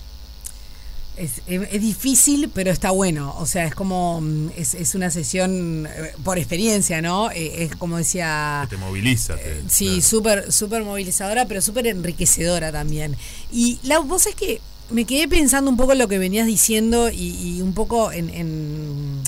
es, 1.17 1.43
es, 1.47 1.63
es 1.73 1.81
difícil, 1.81 2.51
pero 2.53 2.71
está 2.71 2.91
bueno. 2.91 3.35
O 3.39 3.47
sea, 3.47 3.65
es 3.67 3.75
como. 3.75 4.21
mm, 4.21 4.51
Es, 4.57 4.75
es 4.75 4.95
una 4.95 5.11
sesión 5.11 5.87
eh, 5.87 6.13
por 6.25 6.39
experiencia, 6.39 7.01
¿no? 7.03 7.31
Eh, 7.31 7.65
Es 7.65 7.77
como 7.77 7.97
decía. 7.99 8.67
Que 8.69 8.77
te 8.77 8.83
moviliza. 8.83 9.37
te- 9.37 9.63
Sí, 9.69 9.87
claro. 9.87 10.03
súper 10.03 10.53
súper 10.53 10.83
movilizadora, 10.85 11.47
pero 11.47 11.61
súper 11.61 11.87
enriquecedora 11.87 12.73
también. 12.73 13.17
Y 13.53 13.79
la 13.83 13.99
voz 14.01 14.27
es 14.27 14.35
que 14.35 14.61
me 14.91 15.05
quedé 15.07 15.29
pensando 15.29 15.71
un 15.71 15.77
poco 15.77 15.93
en 15.93 15.99
lo 15.99 16.09
que 16.09 16.19
venías 16.19 16.47
diciendo 16.47 17.09
y, 17.11 17.31
y 17.57 17.63
un 17.63 17.73
poco 17.75 18.13
en, 18.13 18.29
en, 18.31 19.21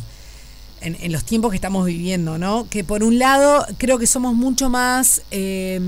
en- 0.83 0.97
en 1.01 1.13
los 1.13 1.25
tiempos 1.25 1.51
que 1.51 1.57
estamos 1.57 1.87
viviendo, 1.87 2.37
¿no? 2.39 2.69
Que 2.69 2.85
por 2.85 3.03
un 3.03 3.19
lado 3.19 3.67
creo 3.79 3.99
que 3.99 4.07
somos 4.07 4.35
mucho 4.35 4.69
más, 4.69 5.23
eh, 5.31 5.81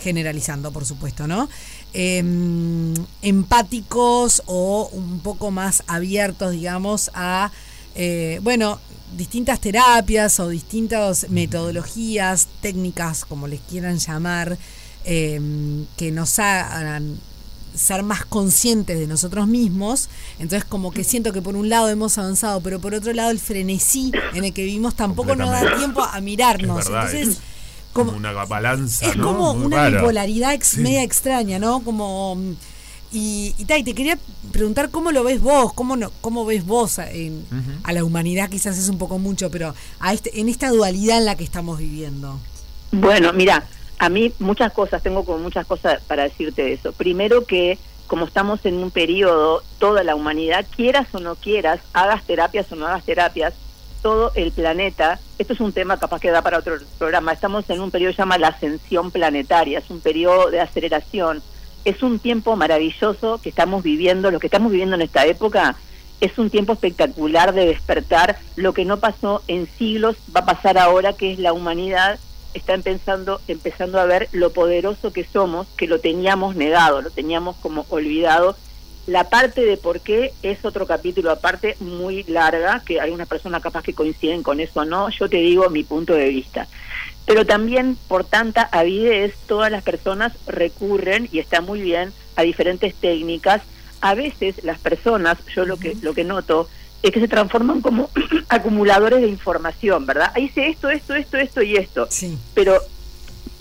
generalizando 0.00 0.72
por 0.72 0.84
supuesto, 0.84 1.26
¿no? 1.26 1.48
Eh, 1.92 2.22
empáticos 3.22 4.42
o 4.46 4.88
un 4.92 5.20
poco 5.20 5.50
más 5.50 5.82
abiertos, 5.88 6.52
digamos, 6.52 7.10
a, 7.14 7.50
eh, 7.94 8.38
bueno, 8.42 8.78
distintas 9.16 9.60
terapias 9.60 10.38
o 10.38 10.48
distintas 10.48 11.28
metodologías, 11.30 12.48
técnicas, 12.60 13.24
como 13.24 13.48
les 13.48 13.60
quieran 13.60 13.98
llamar, 13.98 14.56
eh, 15.04 15.40
que 15.96 16.12
nos 16.12 16.38
hagan 16.38 17.18
ser 17.74 18.02
más 18.02 18.24
conscientes 18.24 18.98
de 18.98 19.06
nosotros 19.06 19.46
mismos. 19.46 20.08
Entonces, 20.38 20.64
como 20.64 20.92
que 20.92 21.04
siento 21.04 21.32
que 21.32 21.42
por 21.42 21.56
un 21.56 21.68
lado 21.68 21.88
hemos 21.88 22.18
avanzado, 22.18 22.60
pero 22.60 22.80
por 22.80 22.94
otro 22.94 23.12
lado 23.12 23.30
el 23.30 23.38
frenesí 23.38 24.12
en 24.34 24.44
el 24.44 24.52
que 24.52 24.64
vivimos 24.64 24.94
tampoco 24.94 25.36
nos 25.36 25.50
da 25.50 25.76
tiempo 25.76 26.02
a 26.02 26.20
mirarnos. 26.20 26.86
Entonces, 26.86 27.38
como, 27.92 28.12
una 28.12 28.32
balanza, 28.44 29.06
es 29.06 29.16
¿no? 29.16 29.26
como 29.28 29.54
Muy 29.54 29.66
una 29.66 29.76
rara. 29.76 30.00
bipolaridad 30.00 30.54
ex- 30.54 30.68
Sí. 30.68 30.80
media 30.80 31.02
extraña, 31.02 31.58
¿no? 31.58 31.80
Como 31.80 32.36
y, 33.12 33.54
y, 33.58 33.64
Tai, 33.64 33.82
te 33.82 33.94
quería 33.94 34.16
preguntar 34.52 34.90
cómo 34.90 35.10
lo 35.10 35.24
ves 35.24 35.40
vos, 35.40 35.72
cómo 35.72 35.96
no, 35.96 36.12
cómo 36.20 36.44
ves 36.44 36.64
vos 36.64 36.98
a, 37.00 37.10
en- 37.10 37.44
a 37.82 37.92
la 37.92 38.04
humanidad, 38.04 38.48
quizás 38.48 38.78
es 38.78 38.88
un 38.88 38.98
poco 38.98 39.18
mucho, 39.18 39.50
pero 39.50 39.74
a 39.98 40.12
este, 40.12 40.40
en 40.40 40.48
esta 40.48 40.70
dualidad 40.70 41.18
en 41.18 41.24
la 41.24 41.34
que 41.36 41.42
estamos 41.44 41.78
viviendo. 41.78 42.38
Bueno, 42.92 43.32
mira, 43.32 43.64
a 43.98 44.08
mí 44.08 44.32
muchas 44.38 44.72
cosas, 44.72 45.02
tengo 45.02 45.24
como 45.24 45.38
muchas 45.38 45.66
cosas 45.66 46.00
para 46.06 46.22
decirte 46.24 46.62
de 46.62 46.72
eso. 46.74 46.92
Primero 46.92 47.44
que 47.44 47.78
como 48.06 48.24
estamos 48.26 48.64
en 48.64 48.74
un 48.76 48.90
periodo, 48.90 49.62
toda 49.78 50.02
la 50.04 50.14
humanidad, 50.16 50.66
quieras 50.74 51.06
o 51.12 51.20
no 51.20 51.34
quieras, 51.36 51.80
hagas 51.92 52.24
terapias 52.24 52.70
o 52.72 52.76
no 52.76 52.86
hagas 52.86 53.04
terapias, 53.04 53.54
todo 54.02 54.32
el 54.34 54.52
planeta, 54.52 55.20
esto 55.38 55.52
es 55.52 55.60
un 55.60 55.72
tema 55.72 55.98
capaz 55.98 56.20
que 56.20 56.30
da 56.30 56.42
para 56.42 56.58
otro 56.58 56.76
programa, 56.98 57.32
estamos 57.32 57.68
en 57.70 57.80
un 57.80 57.90
periodo 57.90 58.12
que 58.12 58.16
se 58.16 58.22
llama 58.22 58.38
la 58.38 58.48
ascensión 58.48 59.10
planetaria, 59.10 59.78
es 59.78 59.90
un 59.90 60.00
periodo 60.00 60.50
de 60.50 60.60
aceleración, 60.60 61.42
es 61.84 62.02
un 62.02 62.18
tiempo 62.18 62.56
maravilloso 62.56 63.40
que 63.42 63.48
estamos 63.50 63.82
viviendo, 63.82 64.30
lo 64.30 64.40
que 64.40 64.46
estamos 64.46 64.70
viviendo 64.70 64.96
en 64.96 65.02
esta 65.02 65.26
época 65.26 65.76
es 66.20 66.38
un 66.38 66.50
tiempo 66.50 66.74
espectacular 66.74 67.54
de 67.54 67.66
despertar, 67.66 68.38
lo 68.56 68.74
que 68.74 68.84
no 68.84 68.98
pasó 68.98 69.42
en 69.48 69.66
siglos 69.78 70.16
va 70.34 70.40
a 70.40 70.46
pasar 70.46 70.76
ahora, 70.76 71.14
que 71.14 71.32
es 71.32 71.38
la 71.38 71.52
humanidad 71.52 72.18
está 72.54 72.74
empezando, 72.74 73.40
empezando 73.48 74.00
a 74.00 74.04
ver 74.04 74.28
lo 74.32 74.52
poderoso 74.52 75.12
que 75.12 75.24
somos, 75.24 75.66
que 75.76 75.86
lo 75.86 76.00
teníamos 76.00 76.56
negado, 76.56 77.02
lo 77.02 77.10
teníamos 77.10 77.56
como 77.56 77.86
olvidado. 77.90 78.56
La 79.06 79.28
parte 79.28 79.62
de 79.62 79.76
por 79.76 80.00
qué 80.00 80.32
es 80.42 80.64
otro 80.64 80.86
capítulo 80.86 81.30
aparte 81.30 81.76
muy 81.80 82.22
larga, 82.24 82.82
que 82.84 83.00
algunas 83.00 83.28
personas 83.28 83.62
capaz 83.62 83.82
que 83.82 83.94
coinciden 83.94 84.42
con 84.42 84.60
eso 84.60 84.80
o 84.80 84.84
no, 84.84 85.08
yo 85.10 85.28
te 85.28 85.38
digo 85.38 85.68
mi 85.70 85.84
punto 85.84 86.12
de 86.14 86.28
vista. 86.28 86.68
Pero 87.26 87.46
también 87.46 87.96
por 88.08 88.24
tanta 88.24 88.62
avidez, 88.72 89.34
todas 89.46 89.70
las 89.70 89.82
personas 89.82 90.32
recurren, 90.46 91.28
y 91.32 91.38
está 91.38 91.60
muy 91.60 91.80
bien, 91.80 92.12
a 92.36 92.42
diferentes 92.42 92.94
técnicas. 92.94 93.62
A 94.00 94.14
veces 94.14 94.62
las 94.64 94.78
personas, 94.78 95.38
yo 95.54 95.64
lo 95.64 95.76
que, 95.76 95.96
lo 96.02 96.14
que 96.14 96.24
noto, 96.24 96.68
es 97.02 97.10
que 97.10 97.20
se 97.20 97.28
transforman 97.28 97.80
como 97.80 98.10
acumuladores 98.48 99.20
de 99.22 99.28
información, 99.28 100.06
¿verdad? 100.06 100.32
Ahí 100.34 100.44
hice 100.44 100.68
esto, 100.68 100.90
esto, 100.90 101.14
esto, 101.14 101.36
esto 101.38 101.62
y 101.62 101.76
esto. 101.76 102.06
Sí. 102.10 102.38
Pero 102.54 102.76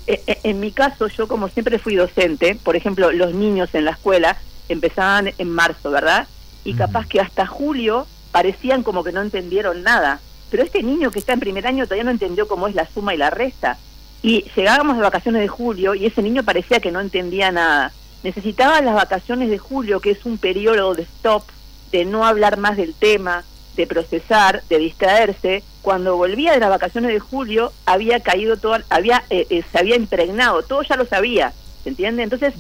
eh, 0.07 0.21
eh, 0.27 0.39
en 0.43 0.59
mi 0.59 0.71
caso, 0.71 1.07
yo 1.07 1.27
como 1.27 1.49
siempre 1.49 1.79
fui 1.79 1.95
docente, 1.95 2.57
por 2.63 2.75
ejemplo, 2.75 3.11
los 3.11 3.33
niños 3.33 3.69
en 3.73 3.85
la 3.85 3.91
escuela 3.91 4.37
empezaban 4.69 5.31
en 5.37 5.49
marzo, 5.49 5.91
¿verdad? 5.91 6.27
Y 6.63 6.73
capaz 6.73 7.07
que 7.07 7.19
hasta 7.19 7.45
julio 7.45 8.07
parecían 8.31 8.83
como 8.83 9.03
que 9.03 9.11
no 9.11 9.21
entendieron 9.21 9.83
nada. 9.83 10.21
Pero 10.49 10.63
este 10.63 10.83
niño 10.83 11.11
que 11.11 11.19
está 11.19 11.33
en 11.33 11.39
primer 11.39 11.67
año 11.67 11.85
todavía 11.85 12.03
no 12.03 12.11
entendió 12.11 12.47
cómo 12.47 12.67
es 12.67 12.75
la 12.75 12.87
suma 12.87 13.13
y 13.13 13.17
la 13.17 13.29
resta. 13.29 13.77
Y 14.21 14.45
llegábamos 14.55 14.97
de 14.97 15.03
vacaciones 15.03 15.41
de 15.41 15.47
julio 15.47 15.95
y 15.95 16.05
ese 16.05 16.21
niño 16.21 16.43
parecía 16.43 16.79
que 16.79 16.91
no 16.91 16.99
entendía 16.99 17.51
nada. 17.51 17.93
necesitaba 18.21 18.81
las 18.81 18.95
vacaciones 18.95 19.49
de 19.49 19.57
julio, 19.57 20.01
que 20.01 20.11
es 20.11 20.25
un 20.25 20.37
periodo 20.37 20.93
de 20.93 21.03
stop, 21.03 21.43
de 21.91 22.03
no 22.03 22.25
hablar 22.25 22.57
más 22.57 22.75
del 22.75 22.93
tema, 22.93 23.45
de 23.77 23.87
procesar, 23.87 24.61
de 24.67 24.77
distraerse. 24.77 25.63
Cuando 25.81 26.17
volvía 26.17 26.51
de 26.51 26.59
las 26.59 26.69
vacaciones 26.69 27.13
de 27.13 27.19
julio, 27.19 27.71
había 27.85 28.19
caído 28.19 28.57
todo, 28.57 28.77
había, 28.89 29.23
eh, 29.29 29.47
eh, 29.49 29.63
se 29.71 29.79
había 29.79 29.95
impregnado, 29.95 30.63
todo 30.63 30.81
ya 30.81 30.97
lo 30.97 31.05
sabía, 31.05 31.53
¿se 31.83 31.89
entiende? 31.89 32.23
Entonces, 32.23 32.53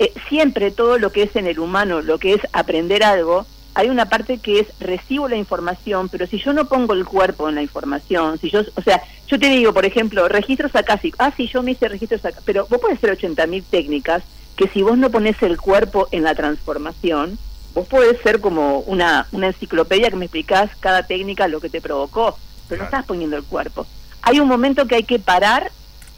eh, 0.00 0.14
siempre 0.30 0.70
todo 0.70 0.98
lo 0.98 1.12
que 1.12 1.24
es 1.24 1.36
en 1.36 1.46
el 1.46 1.60
humano, 1.60 2.00
lo 2.00 2.18
que 2.18 2.32
es 2.32 2.40
aprender 2.54 3.04
algo, 3.04 3.44
hay 3.74 3.90
una 3.90 4.08
parte 4.08 4.38
que 4.38 4.60
es 4.60 4.66
recibo 4.80 5.28
la 5.28 5.36
información, 5.36 6.08
pero 6.08 6.26
si 6.26 6.38
yo 6.38 6.54
no 6.54 6.64
pongo 6.64 6.94
el 6.94 7.04
cuerpo 7.04 7.50
en 7.50 7.54
la 7.54 7.60
información, 7.60 8.38
si 8.38 8.48
yo, 8.48 8.62
o 8.76 8.80
sea, 8.80 9.02
yo 9.28 9.38
te 9.38 9.50
digo, 9.50 9.74
por 9.74 9.84
ejemplo, 9.84 10.26
registros 10.26 10.74
acásicos, 10.74 11.20
ah, 11.20 11.34
sí, 11.36 11.48
yo 11.48 11.62
me 11.62 11.72
hice 11.72 11.86
registros 11.86 12.24
acá, 12.24 12.40
pero 12.46 12.66
vos 12.70 12.80
podés 12.80 12.96
hacer 12.96 13.14
80.000 13.14 13.62
técnicas 13.70 14.22
que 14.56 14.68
si 14.68 14.80
vos 14.80 14.96
no 14.96 15.10
pones 15.10 15.40
el 15.42 15.60
cuerpo 15.60 16.08
en 16.12 16.22
la 16.22 16.34
transformación, 16.34 17.38
vos 17.74 17.86
podés 17.86 18.18
ser 18.22 18.40
como 18.40 18.78
una, 18.78 19.26
una 19.32 19.48
enciclopedia 19.48 20.08
que 20.08 20.16
me 20.16 20.24
explicás 20.24 20.70
cada 20.80 21.06
técnica 21.06 21.46
lo 21.46 21.60
que 21.60 21.68
te 21.68 21.82
provocó, 21.82 22.38
pero 22.70 22.78
no 22.78 22.84
estás 22.86 23.04
poniendo 23.04 23.36
el 23.36 23.44
cuerpo. 23.44 23.86
Hay 24.22 24.40
un 24.40 24.48
momento 24.48 24.86
que 24.86 24.94
hay 24.94 25.04
que 25.04 25.18
parar 25.18 25.70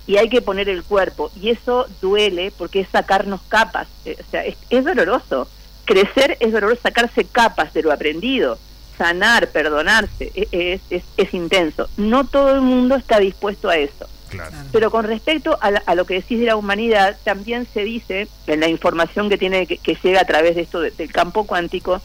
y 0.07 0.17
hay 0.17 0.29
que 0.29 0.43
poner 0.43 0.69
el 0.69 0.83
cuerpo, 0.83 1.31
y 1.41 1.51
eso 1.51 1.87
duele 2.01 2.53
porque 2.57 2.81
es 2.81 2.89
sacarnos 2.89 3.41
capas, 3.49 3.89
eh, 4.05 4.17
o 4.21 4.31
sea, 4.31 4.45
es, 4.45 4.57
es 4.71 4.85
doloroso. 4.85 5.49
Crecer 5.85 6.37
es 6.41 6.53
doloroso, 6.53 6.81
sacarse 6.83 7.25
capas 7.25 7.73
de 7.75 7.83
lo 7.83 7.93
aprendido, 7.93 8.59
sanar, 8.99 9.49
perdonarse, 9.49 10.31
e- 10.35 10.49
es, 10.53 10.81
es, 10.91 11.03
es 11.17 11.35
intenso. 11.35 11.89
No 11.97 12.25
todo 12.27 12.55
el 12.55 12.61
mundo 12.61 12.95
está 12.97 13.19
dispuesto 13.19 13.69
a 13.69 13.77
eso. 13.77 14.07
Claro. 14.29 14.57
Pero 14.73 14.91
con 14.91 15.05
respecto 15.05 15.59
a, 15.61 15.71
la- 15.73 15.83
a 15.87 15.95
lo 15.95 16.07
que 16.07 16.15
decís 16.15 16.39
de 16.41 16.47
la 16.47 16.57
humanidad, 16.57 17.17
también 17.25 17.67
se 17.75 17.85
dice 17.85 18.29
en 18.47 18.61
la 18.61 18.69
información 18.69 19.29
que 19.29 19.39
tiene 19.39 19.67
que, 19.67 19.77
que 19.79 19.97
llega 20.03 20.21
a 20.21 20.25
través 20.25 20.55
de 20.55 20.63
esto 20.63 20.81
de- 20.81 20.91
del 20.93 21.13
campo 21.13 21.45
cuántico 21.47 22.01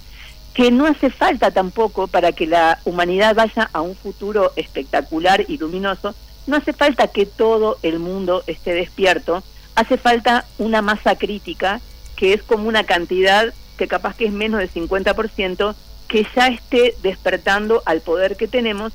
que 0.53 0.71
no 0.71 0.87
hace 0.87 1.11
falta 1.11 1.51
tampoco 1.51 2.07
para 2.07 2.31
que 2.31 2.47
la 2.47 2.79
humanidad 2.83 3.35
vaya 3.35 3.69
a 3.73 3.81
un 3.81 3.95
futuro 3.95 4.53
espectacular 4.55 5.45
y 5.47 5.59
luminoso, 5.59 6.15
no 6.47 6.57
hace 6.57 6.73
falta 6.73 7.07
que 7.09 7.25
todo 7.25 7.77
el 7.83 7.99
mundo 7.99 8.43
esté 8.47 8.73
despierto, 8.73 9.43
hace 9.75 9.97
falta 9.97 10.45
una 10.57 10.81
masa 10.81 11.15
crítica 11.15 11.81
que 12.15 12.33
es 12.33 12.41
como 12.41 12.67
una 12.67 12.83
cantidad 12.83 13.53
que 13.77 13.87
capaz 13.87 14.15
que 14.15 14.25
es 14.25 14.31
menos 14.33 14.59
del 14.59 14.71
50%, 14.73 15.75
que 16.07 16.25
ya 16.35 16.47
esté 16.47 16.95
despertando 17.03 17.83
al 17.85 18.01
poder 18.01 18.35
que 18.37 18.47
tenemos 18.47 18.91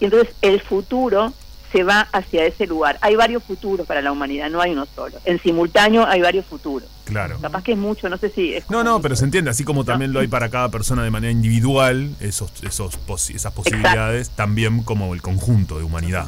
y 0.00 0.06
entonces 0.06 0.34
el 0.42 0.60
futuro 0.60 1.32
se 1.70 1.82
va 1.84 2.02
hacia 2.12 2.44
ese 2.46 2.66
lugar. 2.66 2.98
Hay 3.00 3.16
varios 3.16 3.42
futuros 3.42 3.84
para 3.86 4.00
la 4.00 4.12
humanidad, 4.12 4.48
no 4.48 4.60
hay 4.60 4.70
uno 4.72 4.86
solo. 4.94 5.18
En 5.24 5.40
simultáneo 5.42 6.06
hay 6.06 6.20
varios 6.20 6.46
futuros. 6.46 6.88
Claro. 7.04 7.36
Capaz 7.40 7.62
que 7.64 7.72
es 7.72 7.78
mucho, 7.78 8.08
no 8.08 8.16
sé 8.16 8.30
si 8.30 8.54
es 8.54 8.68
No, 8.70 8.82
no, 8.84 9.00
pero 9.02 9.14
se 9.16 9.24
entiende, 9.24 9.50
así 9.50 9.62
como 9.64 9.84
también 9.84 10.12
lo 10.12 10.20
hay 10.20 10.28
para 10.28 10.48
cada 10.50 10.68
persona 10.70 11.02
de 11.02 11.10
manera 11.10 11.32
individual, 11.32 12.14
esos, 12.20 12.50
esos 12.62 12.98
posi- 13.06 13.34
esas 13.34 13.52
posibilidades, 13.52 14.30
también 14.30 14.82
como 14.84 15.14
el 15.14 15.20
conjunto 15.22 15.76
de 15.78 15.84
humanidad. 15.84 16.26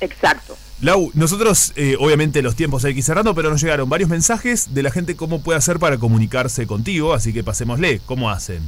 Exacto. 0.00 0.56
Lau, 0.80 1.10
nosotros 1.14 1.72
eh, 1.74 1.96
obviamente 1.98 2.40
los 2.40 2.54
tiempos 2.54 2.84
hay 2.84 2.92
que 2.92 2.98
ir 2.98 3.04
cerrando, 3.04 3.34
pero 3.34 3.50
nos 3.50 3.60
llegaron 3.60 3.88
varios 3.88 4.08
mensajes 4.08 4.74
de 4.74 4.84
la 4.84 4.92
gente 4.92 5.16
cómo 5.16 5.40
puede 5.40 5.58
hacer 5.58 5.78
para 5.78 5.98
comunicarse 5.98 6.68
contigo, 6.68 7.14
así 7.14 7.32
que 7.32 7.42
pasémosle, 7.42 8.00
¿cómo 8.06 8.30
hacen? 8.30 8.62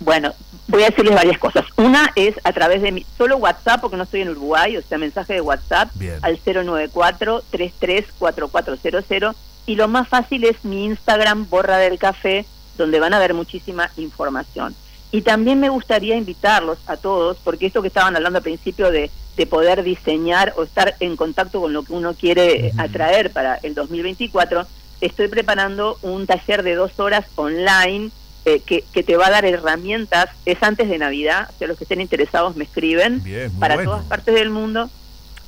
Bueno, 0.00 0.34
voy 0.68 0.82
a 0.82 0.86
decirles 0.86 1.14
varias 1.14 1.38
cosas. 1.38 1.64
Una 1.76 2.10
es 2.16 2.34
a 2.44 2.52
través 2.52 2.82
de 2.82 2.92
mi, 2.92 3.06
solo 3.18 3.36
WhatsApp, 3.36 3.80
porque 3.80 3.98
no 3.98 4.04
estoy 4.04 4.22
en 4.22 4.30
Uruguay, 4.30 4.76
o 4.76 4.82
sea, 4.82 4.96
mensaje 4.96 5.34
de 5.34 5.42
WhatsApp 5.42 5.90
Bien. 5.94 6.18
al 6.22 6.42
094-334400. 6.42 9.34
Y 9.66 9.74
lo 9.74 9.88
más 9.88 10.08
fácil 10.08 10.44
es 10.44 10.64
mi 10.64 10.86
Instagram, 10.86 11.50
Borra 11.50 11.76
del 11.76 11.98
Café, 11.98 12.46
donde 12.78 12.98
van 12.98 13.12
a 13.12 13.18
ver 13.18 13.34
muchísima 13.34 13.90
información. 13.98 14.74
Y 15.12 15.20
también 15.22 15.58
me 15.60 15.68
gustaría 15.68 16.16
invitarlos 16.16 16.78
a 16.86 16.96
todos, 16.96 17.36
porque 17.44 17.66
esto 17.66 17.82
que 17.82 17.88
estaban 17.88 18.16
hablando 18.16 18.38
al 18.38 18.42
principio 18.42 18.90
de, 18.90 19.10
de 19.36 19.46
poder 19.46 19.82
diseñar 19.82 20.52
o 20.56 20.64
estar 20.64 20.96
en 21.00 21.16
contacto 21.16 21.60
con 21.60 21.72
lo 21.72 21.82
que 21.82 21.92
uno 21.92 22.14
quiere 22.14 22.72
atraer 22.76 23.30
para 23.30 23.56
el 23.62 23.74
2024, 23.74 24.66
estoy 25.00 25.28
preparando 25.28 25.98
un 26.02 26.26
taller 26.26 26.62
de 26.62 26.74
dos 26.74 26.98
horas 26.98 27.24
online 27.36 28.10
eh, 28.44 28.60
que, 28.60 28.84
que 28.92 29.02
te 29.02 29.16
va 29.16 29.26
a 29.26 29.30
dar 29.30 29.44
herramientas, 29.44 30.30
es 30.46 30.62
antes 30.62 30.88
de 30.88 30.98
Navidad, 30.98 31.48
o 31.54 31.58
sea, 31.58 31.68
los 31.68 31.76
que 31.76 31.84
estén 31.84 32.00
interesados 32.00 32.56
me 32.56 32.64
escriben, 32.64 33.22
Bien, 33.22 33.50
para 33.58 33.74
bueno. 33.74 33.90
todas 33.90 34.06
partes 34.06 34.34
del 34.34 34.50
mundo. 34.50 34.90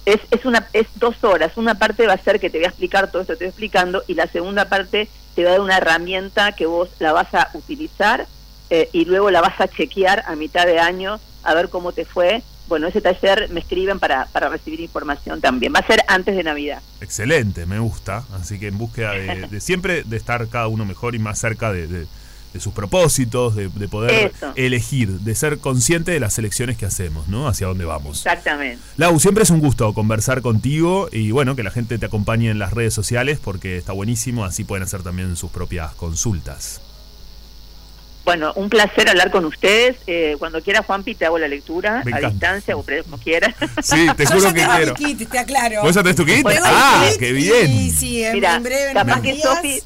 Es, 0.05 0.19
es, 0.31 0.45
una, 0.45 0.69
es 0.73 0.89
dos 0.97 1.23
horas, 1.23 1.53
una 1.57 1.77
parte 1.77 2.07
va 2.07 2.15
a 2.15 2.19
ser 2.19 2.41
que 2.41 2.51
te 2.51 2.59
voy 2.59 2.65
a 2.65 2.69
explicar 2.69 3.11
todo 3.11 3.23
esto 3.23 3.35
que 3.35 3.39
te 3.39 3.45
estoy 3.47 3.49
explicando 3.49 4.03
y 4.09 4.15
la 4.15 4.27
segunda 4.27 4.69
parte 4.69 5.09
te 5.35 5.45
va 5.45 5.51
a 5.51 5.53
dar 5.53 5.61
una 5.61 5.77
herramienta 5.77 6.53
que 6.53 6.67
vos 6.67 6.89
la 6.99 7.13
vas 7.13 7.33
a 7.35 7.51
utilizar 7.55 8.27
eh, 8.69 8.89
y 8.93 9.05
luego 9.05 9.31
la 9.31 9.41
vas 9.41 9.61
a 9.61 9.69
chequear 9.69 10.25
a 10.27 10.35
mitad 10.35 10.67
de 10.67 10.81
año 10.81 11.21
a 11.45 11.55
ver 11.55 11.69
cómo 11.69 11.93
te 11.93 12.05
fue. 12.05 12.43
Bueno, 12.69 12.87
ese 12.87 13.01
taller 13.01 13.49
me 13.51 13.61
escriben 13.61 13.99
para, 13.99 14.27
para 14.27 14.49
recibir 14.49 14.81
información 14.81 15.41
también. 15.41 15.73
Va 15.75 15.81
a 15.81 15.87
ser 15.87 16.01
antes 16.09 16.35
de 16.37 16.43
Navidad. 16.43 16.81
Excelente, 17.01 17.67
me 17.67 17.79
gusta, 17.79 18.25
así 18.33 18.59
que 18.59 18.69
en 18.69 18.79
búsqueda 18.79 19.13
de, 19.13 19.47
de 19.51 19.61
siempre 19.61 20.05
de 20.05 20.17
estar 20.17 20.47
cada 20.49 20.69
uno 20.69 20.85
mejor 20.85 21.15
y 21.15 21.19
más 21.19 21.39
cerca 21.39 21.73
de, 21.73 21.87
de- 21.87 22.07
de 22.53 22.61
sus 22.61 22.75
propósitos, 22.75 23.57
de, 23.57 23.71
de 23.71 23.89
poder 23.89 24.31
Eso. 24.35 24.53
elegir, 24.57 25.09
de 25.09 25.35
ser 25.35 25.57
consciente 25.57 26.13
de 26.13 26.21
las 26.21 26.39
elecciones 26.39 26.77
que 26.77 26.85
hacemos, 26.85 27.27
¿no? 27.27 27.49
Hacia 27.49 27.67
dónde 27.67 27.87
vamos. 27.87 28.19
Exactamente. 28.27 28.79
Lau, 28.99 29.19
siempre 29.19 29.43
es 29.43 29.49
un 29.49 29.61
gusto 29.61 29.95
conversar 29.95 30.43
contigo 30.43 31.09
y 31.11 31.31
bueno, 31.31 31.57
que 31.57 31.63
la 31.63 31.71
gente 31.71 31.97
te 31.97 32.05
acompañe 32.05 32.51
en 32.51 32.59
las 32.59 32.75
redes 32.75 32.93
sociales 32.93 33.39
porque 33.43 33.79
está 33.79 33.93
buenísimo, 33.95 34.45
así 34.45 34.65
pueden 34.65 34.83
hacer 34.83 35.03
también 35.03 35.35
sus 35.37 35.51
propias 35.51 35.95
consultas. 35.95 36.83
Bueno, 38.25 38.53
un 38.55 38.69
placer 38.69 39.09
hablar 39.09 39.31
con 39.31 39.45
ustedes. 39.45 39.97
Eh, 40.07 40.37
cuando 40.39 40.63
quiera, 40.63 40.83
Juanpi, 40.83 41.15
te 41.15 41.27
hago 41.27 41.39
la 41.39 41.49
lectura 41.49 42.03
a 42.13 42.21
distancia 42.31 42.77
o 42.77 42.85
como 42.85 43.19
quieras. 43.19 43.55
Sí, 43.83 44.07
te 44.17 44.25
Yo 44.25 44.31
juro 44.31 44.43
ya 44.45 44.55
que 44.55 44.61
tengo 44.61 44.77
quiero. 44.77 44.95
mi 44.99 45.15
kit, 45.17 45.31
te 45.31 45.39
aclaro. 45.39 45.83
¿Vos 45.83 45.95
ya 45.95 46.03
tenés 46.03 46.17
tu 46.17 46.25
kit? 46.25 46.43
Bueno, 46.43 46.61
ah, 46.65 47.07
kit 47.11 47.19
qué 47.19 47.29
Y 47.31 47.33
bien. 47.33 47.91
sí, 47.91 48.23
en, 48.25 48.35
Mira, 48.35 48.55
en 48.57 48.63
breve, 48.63 48.89
en 48.89 48.95
capaz 48.95 49.21
que. 49.23 49.39
Sofi 49.41 49.83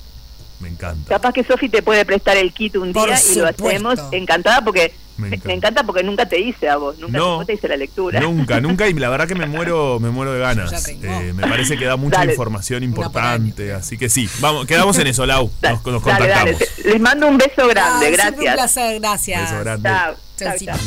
Me 0.60 0.68
encanta. 0.68 1.08
Capaz 1.08 1.32
que 1.32 1.44
Sofi 1.44 1.68
te 1.68 1.82
puede 1.82 2.04
prestar 2.04 2.36
el 2.36 2.52
kit 2.52 2.76
un 2.76 2.92
Por 2.92 3.08
día 3.08 3.18
y 3.32 3.34
lo 3.36 3.46
hacemos. 3.48 3.98
Encantada 4.12 4.62
porque 4.62 4.94
Me 5.18 5.28
encanta. 5.28 5.46
me 5.48 5.54
encanta 5.54 5.82
porque 5.84 6.02
nunca 6.02 6.26
te 6.26 6.38
hice 6.40 6.68
a 6.68 6.76
vos, 6.76 6.98
nunca 6.98 7.18
No, 7.18 7.44
te 7.44 7.54
hice 7.54 7.68
la 7.68 7.76
lectura. 7.76 8.20
Nunca, 8.20 8.60
nunca, 8.60 8.88
y 8.88 8.94
la 8.94 9.08
verdad 9.08 9.26
que 9.28 9.34
me 9.34 9.46
muero, 9.46 9.98
me 10.00 10.10
muero 10.10 10.32
de 10.32 10.40
ganas. 10.40 10.88
Eh, 10.88 11.32
me 11.34 11.46
parece 11.46 11.76
que 11.78 11.84
da 11.84 11.96
mucha 11.96 12.18
Dale. 12.18 12.32
información 12.32 12.82
importante, 12.82 13.72
así 13.72 13.96
que 13.98 14.08
sí, 14.08 14.28
vamos, 14.40 14.66
quedamos 14.66 14.98
en 14.98 15.06
eso, 15.08 15.24
Lau. 15.26 15.50
Nos, 15.62 15.84
nos 15.84 16.04
dale, 16.04 16.28
dale. 16.28 16.52
contactamos. 16.52 16.84
Les 16.84 17.00
mando 17.00 17.28
un 17.28 17.38
beso 17.38 17.66
grande, 17.68 18.06
Ay, 18.06 18.14
siempre 18.14 18.38
Un 18.38 18.44
gracias. 18.44 18.54
placer, 18.54 19.00
gracias. 19.00 19.50
Beso 19.50 19.60
grande. 19.64 19.88
Chao, 19.88 20.14
chao, 20.38 20.54
chao. 20.64 20.78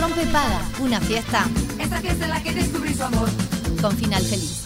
Rompe 0.00 0.26
Paga, 0.26 0.60
una 0.80 1.00
fiesta 1.00 1.44
Esta 1.78 2.00
fiesta 2.00 2.24
en 2.24 2.30
la 2.30 2.42
que 2.42 2.52
descubrí 2.52 2.94
su 2.94 3.02
amor. 3.02 3.28
con 3.80 3.96
final 3.96 4.22
feliz. 4.24 4.62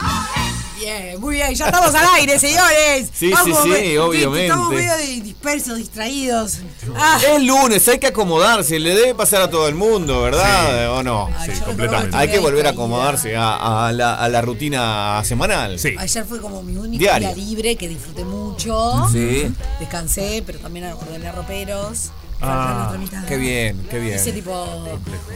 Bien, 0.79 1.19
muy 1.21 1.35
bien, 1.37 1.55
ya 1.55 1.67
estamos 1.67 1.95
al 1.95 2.07
aire, 2.17 2.39
señores. 2.39 3.11
Sí, 3.15 3.31
Vamos, 3.33 3.59
sí, 3.63 3.71
sí, 3.75 3.97
obviamente. 3.97 4.45
Estamos 4.47 4.71
medio 4.75 4.97
di- 4.99 5.21
dispersos, 5.23 5.79
distraídos. 5.79 6.59
Ah, 6.97 7.19
Es 7.35 7.43
lunes, 7.43 7.89
hay 7.89 7.99
que 7.99 8.09
acomodarse, 8.09 8.79
le 8.79 8.95
debe 8.95 9.15
pasar 9.15 9.41
a 9.43 9.51
todo 9.51 9.69
el 9.69 9.75
mundo, 9.75 10.23
¿verdad? 10.23 10.93
¿O 10.93 11.03
no? 11.03 11.31
ay, 11.39 11.51
sí, 11.55 11.61
completamente. 11.63 12.17
Hay 12.17 12.29
que 12.29 12.39
volver 12.39 12.67
a 12.67 12.71
acomodarse 12.71 13.37
a, 13.37 13.87
a 13.87 13.93
la, 13.93 14.15
a 14.17 14.29
la 14.29 14.43
rutina 14.43 15.23
semanal. 15.25 15.79
Sí. 15.79 15.95
Ayer 15.99 16.25
fue 16.27 16.41
como 16.41 16.63
mi 16.63 16.77
único 16.77 16.99
Diario. 17.01 17.33
día 17.35 17.45
libre 17.45 17.77
que 17.77 17.89
disfruté 17.89 18.25
mucho. 18.25 19.09
Sí. 19.11 19.51
Descansé, 19.81 20.43
pero 20.45 20.59
también 20.59 20.87
ordené 20.93 21.33
roperos. 21.33 22.11
Ah. 22.43 22.93
Qué 23.27 23.37
bien, 23.39 23.87
qué 23.91 23.99
bien. 23.99 24.17
Hice 24.17 24.33
tipo 24.33 24.63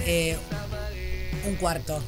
eh, 0.05 0.37
un 1.49 1.55
cuarto. 1.57 1.99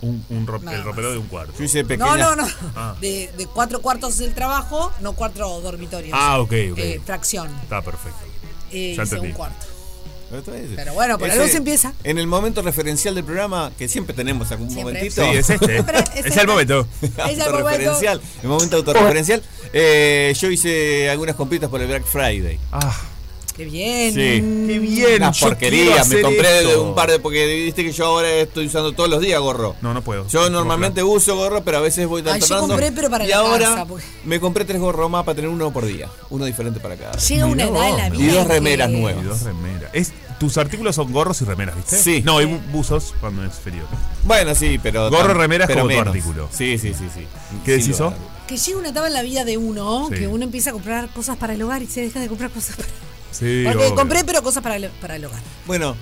Un, 0.00 0.24
un 0.30 0.46
ro- 0.46 0.58
Nada 0.60 0.76
el 0.76 0.84
ropero 0.84 1.08
más. 1.08 1.14
de 1.14 1.18
un 1.20 1.26
cuarto. 1.26 1.52
Yo 1.58 1.64
hice 1.64 1.84
pequeña. 1.84 2.16
No, 2.16 2.36
no, 2.36 2.46
no. 2.46 2.48
Ah. 2.76 2.94
De, 3.00 3.30
de 3.36 3.46
cuatro 3.46 3.80
cuartos 3.82 4.18
del 4.18 4.34
trabajo, 4.34 4.92
no 5.00 5.12
cuatro 5.14 5.60
dormitorios. 5.60 6.16
Ah, 6.18 6.38
ok, 6.40 6.52
ok. 6.72 6.78
Eh, 6.78 7.00
fracción. 7.04 7.48
Está 7.62 7.82
perfecto. 7.82 8.18
Eh, 8.70 8.94
Ya 8.96 9.02
hice 9.02 9.14
entendí. 9.16 9.28
un 9.28 9.32
cuarto. 9.34 9.66
Pero 10.76 10.92
bueno, 10.92 11.18
por 11.18 11.30
algo 11.30 11.48
se 11.48 11.56
empieza. 11.56 11.94
En 12.04 12.18
el 12.18 12.26
momento 12.26 12.60
referencial 12.60 13.14
del 13.14 13.24
programa, 13.24 13.72
que 13.78 13.88
siempre 13.88 14.14
tenemos 14.14 14.52
algún 14.52 14.70
Siempre. 14.70 14.94
momentito. 14.94 15.22
Sí, 15.24 15.30
es 15.38 15.48
este. 15.48 15.66
Siempre, 15.72 16.04
es 16.14 16.36
el 16.36 16.46
momento. 16.46 16.86
Es 17.00 17.10
el 17.30 17.40
autorreferencial. 17.42 18.20
El 18.42 18.48
momento 18.50 18.76
autorreferencial. 18.76 19.42
Eh, 19.72 20.34
yo 20.38 20.50
hice 20.50 21.08
algunas 21.08 21.34
compritas 21.34 21.70
por 21.70 21.80
el 21.80 21.86
Black 21.88 22.04
Friday. 22.04 22.58
Ah, 22.72 22.94
Qué 23.58 23.64
bien. 23.64 24.14
Sí. 24.14 24.20
qué 24.68 24.78
bien. 24.78 25.16
Una 25.16 25.32
yo 25.32 25.46
porquería. 25.48 26.04
Me 26.04 26.22
compré 26.22 26.58
esto. 26.60 26.82
un 26.84 26.94
par 26.94 27.10
de. 27.10 27.18
Porque 27.18 27.44
viste 27.64 27.84
que 27.84 27.92
yo 27.92 28.06
ahora 28.06 28.30
estoy 28.30 28.66
usando 28.66 28.92
todos 28.92 29.10
los 29.10 29.20
días 29.20 29.40
gorro. 29.40 29.74
No, 29.82 29.92
no 29.92 30.00
puedo. 30.02 30.26
Yo 30.28 30.44
No, 30.48 30.60
normalmente 30.60 31.02
uso 31.02 31.34
gorro, 31.36 31.62
pero 31.64 31.78
a 31.78 31.80
veces 31.80 32.06
voy 32.06 32.20
Ay, 32.20 32.26
yo 32.26 32.32
alternando. 32.34 32.68
compré, 32.68 32.92
pero 32.92 33.10
para 33.10 33.24
y 33.24 33.28
la 33.28 33.36
ahora 33.38 33.66
casa, 33.68 33.84
porque- 33.86 34.04
me 34.24 34.38
compré 34.40 34.64
tres 34.64 34.80
gorros 34.80 35.10
más 35.10 35.24
para 35.24 35.34
tener 35.36 35.50
uno 35.50 35.72
por 35.72 35.84
día. 35.86 36.08
Uno 36.30 36.44
diferente 36.44 36.78
para 36.80 36.96
cada. 36.96 37.16
Llega 37.18 37.46
una 37.46 37.64
edad 37.64 37.88
en 37.90 37.96
la 37.96 38.10
vida. 38.10 38.22
Y 38.22 38.28
dos 38.28 38.46
que- 38.46 38.52
remeras 38.54 38.90
Y 38.90 38.92
nuevas. 38.96 39.24
dos 39.24 39.42
remeras. 39.42 39.90
Es, 39.92 40.12
tus 40.38 40.56
artículos 40.56 40.94
son 40.94 41.12
gorros 41.12 41.42
y 41.42 41.44
remeras, 41.44 41.74
¿viste? 41.74 41.96
Sí. 41.96 42.22
No, 42.24 42.38
hay 42.38 42.46
bu- 42.46 42.60
buzos 42.70 43.12
cuando 43.20 43.44
es 43.44 43.54
frío. 43.54 43.82
Bueno, 44.22 44.54
sí, 44.54 44.78
pero. 44.80 45.10
Gorro, 45.10 45.34
tam- 45.34 45.36
remera 45.36 45.64
es 45.64 45.68
pero 45.68 45.80
como 45.80 45.90
tu 45.90 45.98
menos. 45.98 46.14
artículo. 46.14 46.48
Sí, 46.52 46.78
sí, 46.78 46.94
sí, 46.94 47.06
sí. 47.12 47.26
¿Qué 47.64 47.72
decís, 47.72 47.98
dudas. 47.98 48.14
que 48.46 48.56
llega 48.56 48.78
una 48.78 48.90
etapa 48.90 49.08
en 49.08 49.14
la 49.14 49.22
vida 49.22 49.44
de 49.44 49.56
uno 49.58 50.06
Sí. 50.10 50.14
que 50.14 50.28
uno 50.28 50.44
empieza 50.44 50.70
a 50.70 50.72
comprar 50.74 51.08
cosas 51.08 51.36
para 51.38 51.54
el 51.54 51.62
hogar 51.62 51.82
y 51.82 51.86
se 51.88 52.02
deja 52.02 52.20
de 52.20 52.28
comprar 52.28 52.50
cosas 52.50 52.76
para 52.76 52.88
Sí, 53.38 53.62
Porque 53.64 53.84
obvio. 53.84 53.94
compré, 53.94 54.24
pero 54.24 54.42
cosas 54.42 54.62
para 54.62 54.76
el, 54.76 54.88
para 55.00 55.16
el 55.16 55.24
hogar. 55.24 55.40
Bueno, 55.66 55.96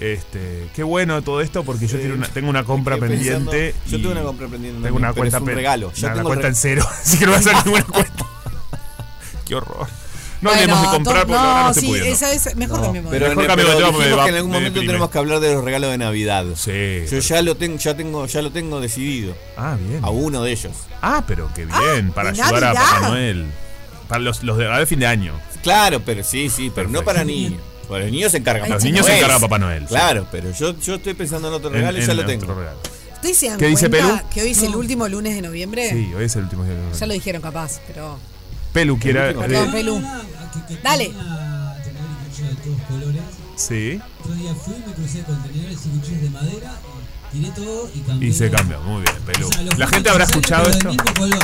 Este, 0.00 0.66
qué 0.74 0.82
bueno 0.82 1.22
todo 1.22 1.40
esto 1.40 1.62
porque 1.62 1.86
yo 1.86 1.96
tengo 1.98 2.14
una, 2.14 2.26
tengo 2.28 2.50
una 2.50 2.64
compra 2.64 2.94
Estoy 2.96 3.10
pensando- 3.10 3.50
pendiente. 3.52 3.78
yo 3.88 3.98
tengo 3.98 4.10
una 4.12 4.22
compra 4.22 4.48
pendiente 4.48 4.82
Tengo 4.82 4.96
una 4.96 5.08
pero 5.12 5.20
cuenta 5.20 5.36
es 5.36 5.42
un 5.42 5.48
regalo. 5.48 5.92
Yo 5.92 6.06
una 6.06 6.14
tengo 6.16 6.28
el 6.28 6.34
cuenta 6.34 6.48
en 6.48 6.54
cero, 6.56 6.84
así 7.02 7.18
que 7.18 7.26
no 7.26 7.30
voy 7.32 7.36
a 7.36 7.40
hacer 7.40 7.54
ninguna 7.64 7.84
cuenta. 7.84 8.26
qué 9.44 9.54
horror. 9.54 9.86
No 10.40 10.50
Bueno, 10.50 10.60
hablemos 10.74 10.82
de 10.82 10.88
comprar 10.96 11.20
to- 11.20 11.26
porque 11.28 11.32
la 11.34 11.42
no 11.54 11.62
no, 11.62 11.68
estoy 11.68 11.82
sí, 11.82 11.88
pudiendo. 11.88 12.12
esa 12.12 12.32
es 12.32 12.56
mejor 12.56 12.78
No, 12.78 12.82
cambiemos. 12.84 13.10
pero, 13.12 13.28
Mejor 13.28 13.42
en- 13.44 13.48
cambiemos 13.48 13.74
pero 13.76 13.78
de 13.78 13.84
tema, 13.84 13.92
porque 13.92 14.04
dijimos 14.08 14.18
va- 14.18 14.24
que 14.24 14.30
en 14.30 14.36
algún 14.36 14.50
me 14.50 14.56
momento 14.56 14.74
deprime. 14.74 14.92
tenemos 14.92 15.10
que 15.10 15.18
hablar 15.18 15.40
de 15.40 15.54
los 15.54 15.64
regalos 15.64 15.90
de 15.92 15.98
Navidad. 15.98 16.44
Sí. 16.56 17.04
Yo 17.08 17.18
ya 17.20 17.42
lo 17.42 17.54
tengo, 17.56 17.78
ya 17.78 17.96
tengo, 17.96 18.26
ya 18.26 18.42
lo 18.42 18.50
tengo 18.50 18.80
decidido. 18.80 19.36
Ah, 19.56 19.76
bien. 19.78 20.04
A 20.04 20.10
uno 20.10 20.42
de 20.42 20.50
ellos. 20.50 20.72
Ah, 21.00 21.22
pero 21.28 21.48
qué 21.54 21.64
bien, 21.66 22.10
para 22.10 22.32
¿de 22.32 22.42
ayudar 22.42 22.64
a 22.64 22.72
Navidad? 22.74 22.82
Papá 22.92 23.08
Noel. 23.10 23.46
Para 24.08 24.20
los, 24.20 24.42
los 24.42 24.58
de, 24.58 24.66
a 24.66 24.78
de 24.80 24.86
fin 24.86 24.98
de 24.98 25.06
año. 25.06 25.32
Claro, 25.62 26.00
pero 26.04 26.22
sí, 26.24 26.48
sí, 26.50 26.70
pero 26.74 26.88
no 26.88 27.02
para 27.02 27.24
niños. 27.24 27.60
Para 27.88 28.04
los 28.04 28.12
niños 28.12 28.32
se 28.32 28.38
encarga 28.38 28.66
Los 28.68 28.82
niños 28.84 29.04
se 29.04 29.12
Noel. 29.12 29.24
encarga 29.24 29.40
Papá 29.40 29.58
Noel. 29.58 29.84
Claro, 29.86 30.26
pero 30.30 30.50
yo, 30.52 30.78
yo 30.80 30.94
estoy 30.96 31.14
pensando 31.14 31.48
en 31.48 31.54
otro 31.54 31.68
En- 31.68 31.74
regalo 31.76 31.98
y 31.98 32.04
ya 32.04 32.10
en 32.12 32.16
lo 32.16 32.24
tengo. 32.26 32.54
regalo. 32.54 32.78
¿Ustedes 33.14 33.36
se 33.38 33.48
dan 33.48 33.58
¿Qué 33.58 33.66
dice 33.66 33.88
Perú? 33.90 34.08
que 34.32 34.42
hoy 34.42 34.50
es 34.50 34.62
el 34.62 34.74
último 34.74 35.06
lunes 35.08 35.34
de 35.34 35.42
noviembre? 35.42 35.90
Sí, 35.90 36.12
hoy 36.16 36.24
es 36.24 36.34
el 36.36 36.42
último 36.44 36.64
día 36.64 36.74
de 36.74 36.98
Ya 36.98 37.06
lo 37.06 37.12
dijeron 37.14 37.40
capaz, 37.42 37.80
pero... 37.86 38.18
Pelu 38.72 38.98
quiere. 38.98 39.34
Perdón, 39.34 39.68
eh, 39.68 39.72
Pelu. 39.72 40.02
Dale. 40.82 41.04
de 41.08 41.12
todos 42.64 42.80
colores. 42.88 43.22
sí. 43.56 44.00
Otro 44.20 44.34
día 44.34 44.54
fui, 44.54 44.74
me 44.86 44.92
crucé 44.94 45.22
con 45.22 45.40
tenedores 45.42 45.78
y 45.84 45.88
cuchillos 45.90 46.22
de 46.22 46.30
madera, 46.30 46.74
tiré 47.32 47.48
todo 47.50 47.90
y 47.94 47.98
cambié. 48.00 48.28
Y 48.28 48.32
se 48.32 48.50
cambia. 48.50 48.78
Muy 48.80 49.02
bien, 49.02 49.14
Pelu. 49.26 49.48
O 49.48 49.52
sea, 49.52 49.62
La 49.76 49.86
gente 49.86 50.10
habrá 50.10 50.24
escuchado 50.24 50.68
esto. 50.70 50.88
mismo 50.88 51.04
color, 51.18 51.38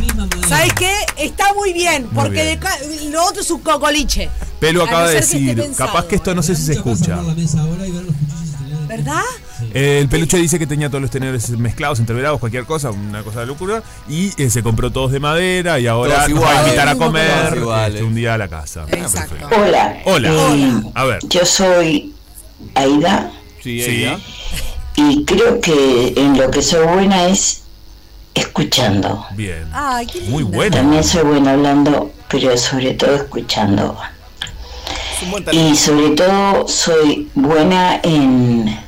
misma. 0.00 0.28
¿Sabes 0.48 0.72
qué? 0.74 0.92
Está 1.18 1.52
muy 1.54 1.72
bien, 1.72 2.02
Muy 2.04 2.14
porque 2.14 2.42
bien. 2.42 2.46
de 2.46 2.58
ca- 2.58 2.78
lo 3.10 3.24
otro 3.24 3.40
es 3.42 3.50
un 3.50 3.60
cocoliche. 3.60 4.28
Pelu 4.60 4.82
acaba 4.82 5.08
de 5.08 5.14
que 5.14 5.20
decir. 5.20 5.70
Capaz 5.76 6.04
que 6.06 6.16
esto 6.16 6.34
no 6.34 6.42
sé 6.42 6.54
si 6.54 6.62
se 6.66 6.72
escucha. 6.74 7.18
¿Verdad? 8.86 9.22
Eh, 9.72 9.98
el 10.00 10.08
peluche 10.08 10.36
dice 10.36 10.58
que 10.58 10.66
tenía 10.66 10.88
todos 10.88 11.00
los 11.02 11.10
tenedores 11.12 11.48
mezclados, 11.50 12.00
entreverados, 12.00 12.40
cualquier 12.40 12.64
cosa, 12.64 12.90
una 12.90 13.22
cosa 13.22 13.40
de 13.40 13.46
locura. 13.46 13.82
Y 14.08 14.32
eh, 14.42 14.50
se 14.50 14.62
compró 14.64 14.90
todos 14.90 15.12
de 15.12 15.20
madera 15.20 15.78
y 15.78 15.86
ahora 15.86 16.26
nos 16.26 16.42
va 16.42 16.58
a 16.58 16.64
invitar 16.64 16.88
a 16.88 16.96
comer 16.96 17.58
este, 17.88 18.02
un 18.02 18.14
día 18.16 18.34
a 18.34 18.38
la 18.38 18.48
casa. 18.48 18.86
Exacto. 18.88 19.36
Hola. 19.56 19.98
Hola. 20.06 20.28
Eh, 20.56 20.82
A 20.94 21.04
ver. 21.04 21.20
Yo 21.28 21.46
soy 21.46 22.14
Aida 22.74 23.30
Sí, 23.62 23.80
Sí. 23.82 24.06
Y 24.96 25.24
creo 25.24 25.60
que 25.60 26.14
en 26.16 26.38
lo 26.38 26.50
que 26.50 26.62
soy 26.62 26.86
buena 26.86 27.26
es 27.26 27.62
escuchando. 28.34 29.26
Bien. 29.32 29.68
Ay, 29.72 30.06
qué 30.06 30.20
Muy 30.22 30.42
bueno. 30.42 30.76
También 30.76 31.04
soy 31.04 31.22
buena 31.22 31.52
hablando, 31.52 32.12
pero 32.28 32.56
sobre 32.56 32.94
todo 32.94 33.14
escuchando. 33.14 33.96
Es. 35.20 35.54
Y 35.54 35.76
sobre 35.76 36.10
todo 36.10 36.66
soy 36.66 37.30
buena 37.34 38.00
en 38.02 38.78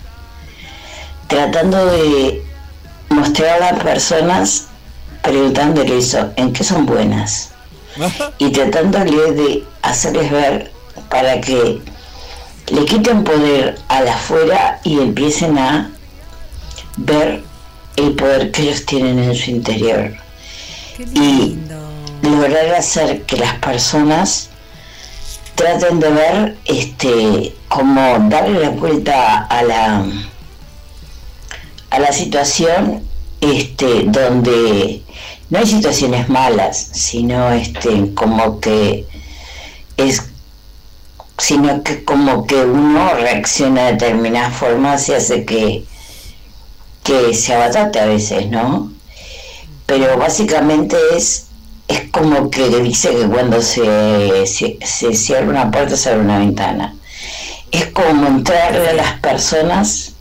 tratando 1.26 1.86
de 1.86 2.42
mostrar 3.08 3.62
a 3.62 3.72
las 3.72 3.82
personas, 3.82 4.66
preguntándole 5.22 5.98
eso, 5.98 6.32
en 6.36 6.52
qué 6.52 6.64
son 6.64 6.86
buenas. 6.86 7.50
y 8.38 8.50
tratándole 8.50 9.32
de 9.32 9.64
hacerles 9.82 10.30
ver 10.30 10.72
para 11.10 11.40
que 11.40 11.80
le 12.72 12.86
quiten 12.86 13.22
poder 13.22 13.78
a 13.88 14.00
la 14.00 14.14
afuera 14.14 14.80
y 14.82 14.98
empiecen 14.98 15.58
a 15.58 15.90
ver 16.96 17.44
el 17.96 18.14
poder 18.14 18.50
que 18.50 18.62
ellos 18.62 18.86
tienen 18.86 19.18
en 19.18 19.34
su 19.34 19.50
interior. 19.50 20.14
Y 20.98 21.58
lograr 22.22 22.74
hacer 22.74 23.22
que 23.22 23.36
las 23.36 23.54
personas 23.56 24.48
traten 25.54 26.00
de 26.00 26.10
ver 26.10 26.56
este 26.64 27.54
como 27.68 28.28
darle 28.30 28.60
la 28.60 28.70
vuelta 28.70 29.44
a 29.44 29.62
la 29.62 30.06
a 31.90 31.98
la 31.98 32.12
situación 32.12 33.02
este 33.40 34.04
donde 34.06 35.02
no 35.50 35.58
hay 35.58 35.66
situaciones 35.66 36.28
malas 36.30 36.88
sino 36.92 37.50
este 37.52 38.14
como 38.14 38.60
que 38.60 39.06
es 39.98 40.31
sino 41.42 41.82
que 41.82 42.04
como 42.04 42.46
que 42.46 42.56
uno 42.56 43.14
reacciona 43.14 43.86
de 43.86 43.92
determinadas 43.92 44.54
formas 44.54 45.08
y 45.08 45.14
hace 45.14 45.44
que 45.44 45.84
que 47.02 47.34
se 47.34 47.54
abatate 47.54 47.98
a 48.00 48.06
veces 48.06 48.48
no 48.48 48.92
pero 49.86 50.16
básicamente 50.16 50.96
es 51.16 51.46
es 51.88 52.10
como 52.10 52.50
que 52.50 52.68
dice 52.80 53.10
que 53.10 53.26
cuando 53.26 53.60
se, 53.60 54.46
se, 54.46 54.78
se 54.84 55.14
cierra 55.14 55.48
una 55.48 55.70
puerta 55.70 55.96
se 55.96 56.10
abre 56.10 56.22
una 56.22 56.38
ventana. 56.38 56.94
Es 57.70 57.86
como 57.86 58.26
entrarle 58.26 58.90
a 58.90 58.94
las 58.94 59.20
personas 59.20 60.12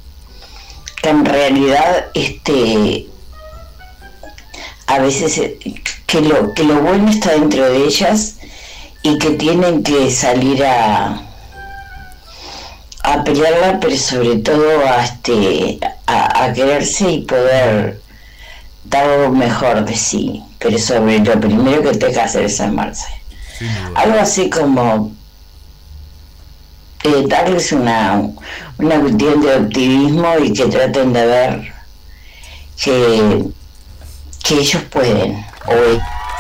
que 1.01 1.09
en 1.09 1.25
realidad 1.25 2.07
este 2.13 3.07
a 4.87 4.99
veces 4.99 5.37
eh, 5.37 5.57
que 6.05 6.21
lo, 6.21 6.53
que 6.53 6.63
lo 6.63 6.81
bueno 6.81 7.09
está 7.09 7.31
dentro 7.31 7.63
de 7.69 7.85
ellas 7.85 8.37
y 9.03 9.17
que 9.17 9.31
tienen 9.31 9.83
que 9.83 10.11
salir 10.11 10.63
a 10.63 11.21
a 13.03 13.23
pelearla 13.23 13.79
pero 13.79 13.97
sobre 13.97 14.37
todo 14.37 14.85
a 14.87 15.03
este 15.03 15.79
a, 16.05 16.45
a 16.45 16.53
quererse 16.53 17.09
y 17.09 17.21
poder 17.21 18.01
dar 18.83 19.07
lo 19.07 19.31
mejor 19.31 19.85
de 19.85 19.95
sí, 19.95 20.43
pero 20.59 20.77
sobre 20.77 21.19
lo 21.19 21.39
primero 21.39 21.81
que 21.81 21.97
tenga 21.97 22.13
que 22.13 22.21
hacer 22.21 22.43
es 22.45 22.59
amarse. 22.59 23.07
Algo 23.95 24.19
así 24.19 24.49
como 24.49 25.11
eh, 27.03 27.23
darles 27.27 27.71
una, 27.71 28.21
una 28.77 28.99
cuestión 28.99 29.41
de 29.41 29.55
optimismo 29.55 30.39
y 30.43 30.51
que 30.51 30.65
traten 30.65 31.13
de 31.13 31.25
ver 31.25 31.73
que, 32.83 33.43
que 34.43 34.55
ellos 34.55 34.81
pueden. 34.91 35.45
O 35.67 35.73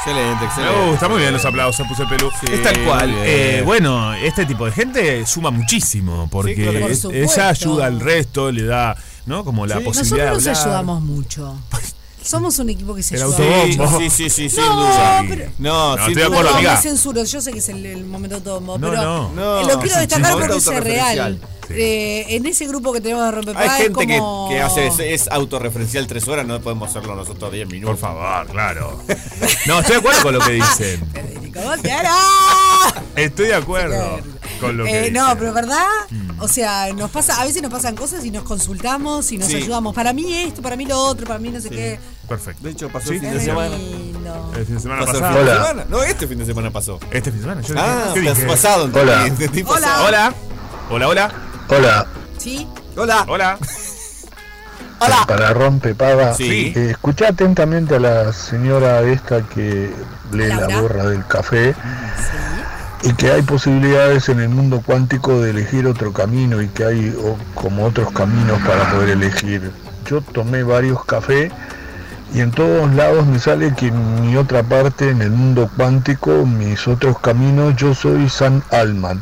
Excelente, 0.03 0.39
Me 0.39 0.45
excelente. 0.47 0.89
gusta 0.91 1.07
muy 1.09 1.19
bien 1.19 1.33
los 1.33 1.45
aplausos, 1.45 1.87
puse 1.87 2.05
Pelu. 2.07 2.29
Sí, 2.39 2.47
es 2.51 2.63
tal 2.63 2.83
cual. 2.85 3.13
Eh, 3.17 3.61
bueno, 3.63 4.13
este 4.15 4.45
tipo 4.47 4.65
de 4.65 4.71
gente 4.71 5.25
suma 5.27 5.51
muchísimo 5.51 6.27
porque 6.31 6.55
Sí, 6.55 6.61
claro. 6.63 6.79
Por 6.81 6.91
es- 6.91 7.01
supuesto. 7.01 7.33
ella 7.39 7.49
ayuda 7.49 7.85
al 7.85 7.99
resto, 7.99 8.51
le 8.51 8.63
da, 8.63 8.95
¿no? 9.27 9.43
Como 9.45 9.67
la 9.67 9.77
Sí. 9.77 9.83
posibilidad 9.83 10.33
Nosotros 10.33 10.43
de 10.43 10.49
nos 10.51 10.59
ayudamos 10.65 11.01
mucho. 11.03 11.55
Somos 12.23 12.57
un 12.59 12.69
equipo 12.69 12.93
que 12.95 13.01
se 13.03 13.15
El 13.15 13.23
ayuda 13.23 13.37
autobombo. 13.37 13.99
Sí, 13.99 14.09
sí, 14.09 14.29
sí, 14.29 14.49
sin 14.49 14.59
No, 14.63 14.75
duda. 14.75 15.23
pero- 15.27 15.51
No, 15.57 15.95
No, 15.97 16.05
sin 16.05 16.17
estoy 16.17 16.31
duda. 16.37 16.51
no, 16.51 16.61
me 16.61 16.77
censuro, 16.77 17.23
yo 17.23 17.41
sé 17.41 17.51
que 17.51 17.59
es 17.59 17.69
el, 17.69 17.85
el 17.85 18.05
momento 18.05 18.35
autónomo, 18.37 18.77
No, 18.77 18.89
pero 18.89 19.01
no. 19.03 19.29
No, 19.33 19.59
eh, 19.61 19.65
lo 19.73 19.79
quiero 19.79 19.99
destacar 19.99 20.33
porque 20.37 20.57
es 20.57 20.65
real. 20.83 21.39
Sí. 21.67 21.73
Eh, 21.77 22.25
en 22.35 22.45
ese 22.47 22.67
grupo 22.67 22.91
que 22.91 22.99
tenemos 22.99 23.23
de 23.23 23.29
Hay 23.29 23.35
Rompepaga 23.35 23.77
es 23.77 23.83
gente 23.83 24.07
que, 24.07 24.17
como... 24.17 24.49
que 24.49 24.59
hace 24.61 24.87
es, 24.87 24.99
es 24.99 25.27
autorreferencial 25.31 26.05
tres 26.05 26.27
horas, 26.27 26.45
no 26.45 26.59
podemos 26.59 26.89
hacerlo 26.89 27.15
nosotros 27.15 27.49
10 27.51 27.69
minutos. 27.69 27.97
Por 27.97 28.09
favor, 28.09 28.47
claro. 28.47 29.01
No, 29.67 29.79
estoy 29.79 29.93
de 29.95 29.99
acuerdo 29.99 30.21
con 30.21 30.33
lo 30.33 30.39
que 30.41 30.51
dicen. 30.53 31.01
Estoy 33.15 33.47
de 33.47 33.55
acuerdo 33.55 34.19
con 34.59 34.77
lo 34.77 34.85
que 34.85 35.07
Eh, 35.07 35.11
no, 35.11 35.35
pero 35.37 35.53
¿verdad? 35.53 35.85
Mm. 36.09 36.39
O 36.41 36.47
sea, 36.47 36.91
nos 36.93 37.11
pasa, 37.11 37.41
a 37.41 37.45
veces 37.45 37.61
nos 37.61 37.71
pasan 37.71 37.95
cosas 37.95 38.23
y 38.25 38.31
nos 38.31 38.43
consultamos 38.43 39.31
y 39.31 39.37
nos 39.37 39.47
Sí. 39.49 39.57
ayudamos. 39.57 39.93
Para 39.93 40.13
mí 40.13 40.33
esto, 40.33 40.61
para 40.61 40.75
mí 40.75 40.85
lo 40.85 40.97
otro, 40.97 41.27
para 41.27 41.39
mí 41.39 41.49
no 41.49 41.59
sé 41.59 41.69
qué. 41.69 41.99
Perfecto. 42.27 42.63
De 42.63 42.69
hecho, 42.71 42.89
pasó 42.89 43.09
Sí, 43.09 43.15
el 43.15 43.19
fin 43.21 43.33
de 43.33 43.39
semana. 43.41 43.77
lindo. 43.77 44.51
El 44.55 44.65
fin 44.65 44.75
de 44.75 44.81
semana 44.81 45.05
pasado. 45.05 45.19
fin 45.25 45.33
de 45.33 45.39
Hola. 45.41 45.53
semana. 45.55 45.85
No, 45.89 46.03
este 46.03 46.27
fin 46.27 46.37
de 46.39 46.45
semana 46.45 46.71
pasó. 46.71 46.99
Este 47.11 47.31
fin 47.31 47.39
de 47.41 47.43
semana. 47.43 47.61
Yo 47.61 47.75
Ah, 47.77 48.11
¿qué 48.13 48.21
te 48.21 48.29
has 48.29 48.37
dije? 48.37 48.47
pasado. 48.49 48.89
Hola. 48.93 49.27
entendí 49.27 49.63
Hola. 49.67 50.03
Hola. 50.05 50.33
Hola, 50.89 51.07
hola. 51.07 51.31
Hola, 51.69 52.07
¿Sí? 52.37 52.67
Hola. 52.97 53.25
Hola. 53.27 53.57
Hola. 54.99 55.23
para 55.27 55.53
rompe 55.53 55.95
paga. 55.95 56.33
Sí. 56.33 56.73
Eh, 56.75 56.91
escuché 56.91 57.25
atentamente 57.27 57.95
a 57.95 57.99
la 57.99 58.33
señora 58.33 59.01
esta 59.01 59.41
que 59.47 59.91
lee 60.31 60.47
Laura. 60.47 60.67
la 60.67 60.81
borra 60.81 61.05
del 61.07 61.25
café 61.27 61.75
y 63.03 63.13
que 63.13 63.31
hay 63.31 63.41
posibilidades 63.41 64.29
en 64.29 64.39
el 64.39 64.49
mundo 64.49 64.81
cuántico 64.85 65.41
de 65.41 65.51
elegir 65.51 65.87
otro 65.87 66.13
camino 66.13 66.61
y 66.61 66.67
que 66.67 66.85
hay 66.85 67.15
como 67.55 67.85
otros 67.85 68.11
caminos 68.11 68.59
para 68.65 68.91
poder 68.91 69.09
elegir. 69.09 69.71
Yo 70.05 70.21
tomé 70.21 70.63
varios 70.63 71.03
cafés 71.05 71.51
y 72.33 72.39
en 72.39 72.51
todos 72.51 72.93
lados 72.93 73.25
me 73.25 73.39
sale 73.39 73.73
que 73.75 73.87
en 73.87 74.21
mi 74.21 74.37
otra 74.37 74.63
parte, 74.63 75.09
en 75.09 75.21
el 75.21 75.31
mundo 75.31 75.69
cuántico, 75.75 76.45
mis 76.45 76.87
otros 76.87 77.19
caminos, 77.19 77.75
yo 77.75 77.93
soy 77.93 78.29
San 78.29 78.63
Alman. 78.71 79.17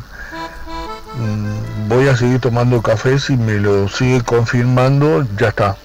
Mm, 1.16 1.88
Voy 1.90 2.06
a 2.06 2.16
seguir 2.16 2.38
tomando 2.38 2.80
café, 2.82 3.18
si 3.18 3.36
me 3.36 3.54
lo 3.54 3.88
sigue 3.88 4.20
confirmando, 4.22 5.26
ya 5.36 5.48
está. 5.48 5.76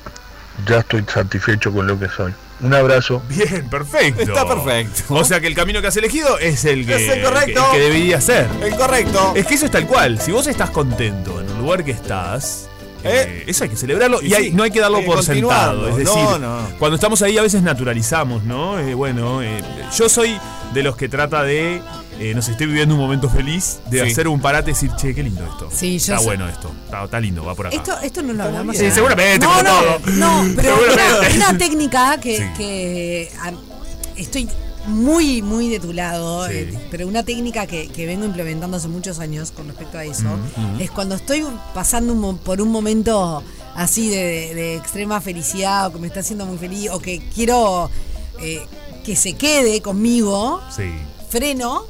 Ya 0.68 0.78
estoy 0.78 1.04
satisfecho 1.12 1.74
con 1.74 1.88
lo 1.88 1.98
que 1.98 2.08
soy. 2.10 2.32
Un 2.62 2.74
abrazo. 2.74 3.22
Bien, 3.30 3.70
perfecto. 3.70 4.22
Está 4.22 4.48
perfecto. 4.48 5.14
O 5.14 5.24
sea 5.26 5.40
que 5.40 5.48
el 5.48 5.56
camino 5.56 5.82
que 5.82 5.88
has 5.88 5.98
elegido 5.98 6.40
es 6.40 6.64
el 6.66 6.86
que, 6.86 6.96
Es 7.06 7.12
el 7.18 7.24
correcto. 7.24 7.62
que- 7.72 7.78
el 7.78 7.84
que 7.84 7.90
debería 7.90 8.22
ser. 8.22 8.48
El 8.64 8.76
correcto. 8.76 9.34
Es 9.36 9.46
que 9.46 9.56
eso 9.56 9.66
es 9.66 9.72
tal 9.72 9.86
cual. 9.88 10.20
Si 10.22 10.32
vos 10.32 10.48
estás 10.48 10.70
contento 10.70 11.42
en 11.42 11.50
el 11.50 11.58
lugar 11.58 11.84
que 11.84 11.92
estás, 11.92 12.70
Eh, 13.06 13.44
eso 13.48 13.64
hay 13.64 13.70
que 13.70 13.78
celebrarlo 13.78 14.22
y, 14.22 14.28
Y 14.28 14.34
hay- 14.34 14.44
sí, 14.46 14.52
no 14.52 14.64
hay 14.64 14.72
que 14.72 14.80
darlo 14.80 15.04
por 15.06 15.24
sentado. 15.24 15.88
Es 15.88 15.92
No, 16.06 16.16
decir, 16.16 16.40
no. 16.42 16.58
cuando 16.80 16.96
estamos 16.96 17.22
ahí 17.22 17.38
a 17.38 17.42
veces 17.42 17.62
naturalizamos, 17.62 18.44
¿no? 18.44 18.80
Eh, 18.80 18.94
bueno, 18.94 19.42
eh, 19.44 19.62
yo 19.98 20.10
soy 20.10 20.38
de 20.74 20.84
los 20.84 20.96
que 20.98 21.08
trata 21.08 21.44
de, 21.44 21.82
eh, 22.20 22.34
no 22.36 22.42
sé, 22.42 22.52
estoy 22.52 22.68
viviendo 22.68 22.96
un 22.96 23.02
momento 23.02 23.30
feliz, 23.30 23.80
de 23.90 24.04
Sí. 24.06 24.12
hacer 24.12 24.28
un 24.28 24.42
parate 24.42 24.72
y 24.72 24.74
decir, 24.74 24.92
che, 24.98 25.14
qué 25.14 25.24
lindo 25.24 25.44
esto. 25.46 25.70
Sí, 25.72 25.92
yo 25.92 25.98
está 25.98 26.18
soy- 26.18 26.26
bueno 26.26 26.50
esto, 26.50 26.72
está, 26.86 27.04
está 27.06 27.20
lindo, 27.20 27.46
va 27.46 27.56
por 27.56 27.68
acá. 27.68 27.76
Esto, 27.76 27.98
esto 28.02 28.22
no 28.24 28.34
lo 28.34 28.44
hablamos. 28.44 28.76
Sí, 28.76 28.90
seguramente, 28.92 29.46
No, 29.46 29.52
como 29.52 29.64
no, 29.64 29.70
todo. 29.70 30.00
no, 30.14 30.46
pero 30.56 30.76
Seguramente. 30.80 31.38
una, 31.38 31.50
una 31.50 31.58
técnica 31.58 32.18
que, 32.20 32.38
Sí. 32.38 32.44
que, 32.58 33.32
estoy 34.18 34.50
muy, 34.88 35.42
muy 35.42 35.70
de 35.70 35.80
tu 35.80 35.94
lado, 35.94 36.48
Sí. 36.48 36.54
eh, 36.56 36.88
pero 36.92 37.08
una 37.08 37.24
técnica 37.24 37.66
que, 37.68 37.88
que 37.88 38.06
vengo 38.06 38.26
implementando 38.26 38.78
hace 38.78 38.88
muchos 38.88 39.20
años 39.20 39.52
con 39.52 39.68
respecto 39.68 39.98
a 39.98 40.04
eso, 40.06 40.28
es 40.80 40.92
cuando 40.92 41.16
estoy 41.16 41.46
pasando 41.74 42.14
un 42.14 42.38
por 42.38 42.62
un 42.62 42.70
momento 42.70 43.44
así 43.76 44.10
de, 44.10 44.54
de 44.56 44.76
extrema 44.76 45.20
felicidad 45.22 45.88
o 45.88 45.94
que 45.94 46.00
me 46.00 46.08
está 46.08 46.20
haciendo 46.22 46.46
muy 46.46 46.58
feliz 46.58 46.90
o 46.92 47.00
que 47.00 47.22
quiero 47.34 47.90
eh, 48.42 48.62
que 49.04 49.16
se 49.16 49.34
quede 49.34 49.82
conmigo, 49.82 50.62
Sí. 50.76 50.84
freno 51.30 51.84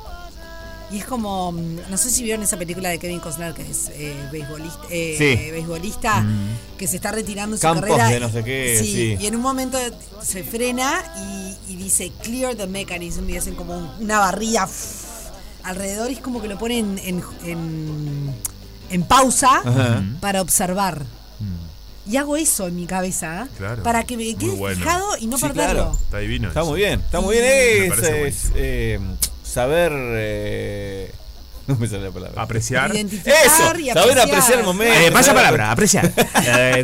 y 0.95 0.99
es 0.99 1.05
como, 1.05 1.51
mm, 1.51 1.77
no 1.89 1.97
sé 1.97 2.09
si 2.09 2.23
vieron 2.23 2.41
esa 2.43 2.57
película 2.57 2.87
de 2.89 2.99
Kevin 2.99 3.19
Costner 3.19 3.53
que 3.53 3.69
es 3.69 3.89
eh, 3.93 4.15
beisbolista, 4.31 4.79
eh, 4.89 5.15
Sí. 5.17 5.51
beisbolista 5.51 6.21
Mm. 6.21 6.77
que 6.77 6.87
se 6.87 6.95
está 6.95 7.11
retirando 7.11 7.55
de 7.55 7.59
su 7.59 7.67
Campos 7.67 7.83
carrera. 7.89 8.09
de 8.09 8.19
no 8.21 8.29
sé 8.31 8.43
qué, 8.43 8.79
sí. 8.81 9.17
Y 9.19 9.25
en 9.27 9.35
un 9.35 9.41
momento 9.41 9.77
se 10.23 10.43
frena 10.43 11.03
y, 11.67 11.73
y 11.73 11.75
dice 11.75 12.11
clear 12.23 12.55
the 12.55 12.67
mechanism 12.67 13.29
y 13.29 13.37
hacen 13.37 13.55
como 13.55 13.77
un- 13.77 13.89
una 13.99 14.19
barrilla 14.19 14.67
alrededor 15.63 16.09
y 16.11 16.13
es 16.13 16.19
como 16.19 16.41
que 16.41 16.47
lo 16.47 16.57
ponen 16.57 16.99
en, 17.03 17.21
en, 17.43 18.33
en 18.89 19.03
pausa 19.03 19.57
Ajá. 19.65 20.03
para 20.21 20.41
observar. 20.41 21.03
Y 22.07 22.17
hago 22.17 22.37
eso 22.37 22.67
en 22.67 22.75
mi 22.75 22.85
cabeza 22.85 23.47
Claro. 23.57 23.81
para 23.81 24.03
que 24.03 24.15
me 24.15 24.35
quede 24.35 24.51
bueno. 24.51 24.77
fijado 24.77 25.17
y 25.19 25.25
no 25.25 25.37
Sí, 25.37 25.41
perderlo. 25.47 25.73
claro. 25.73 25.99
Está 26.03 26.19
divino. 26.19 26.47
Está 26.49 26.59
eso. 26.61 26.69
muy 26.69 26.79
bien, 26.79 26.99
está 26.99 27.19
muy 27.19 27.35
bien. 27.35 27.45
Es, 27.83 27.89
parece 27.89 28.27
es, 28.27 28.51
eh, 28.53 28.99
saber. 29.55 29.93
eh, 30.19 31.24
no 31.67 31.75
me 31.77 31.87
sale 31.87 32.03
la 32.03 32.11
palabra. 32.11 32.41
Apreciar. 32.41 32.93
Identificar 32.95 33.33
Eso, 33.45 33.79
y 33.79 33.89
saber 33.89 34.19
apreciar 34.19 34.59
el 34.59 34.65
momento. 34.65 34.93
Eh, 34.99 35.09
vaya 35.09 35.33
palabra, 35.33 35.71
apreciar. 35.71 36.11
Eh. 36.45 36.83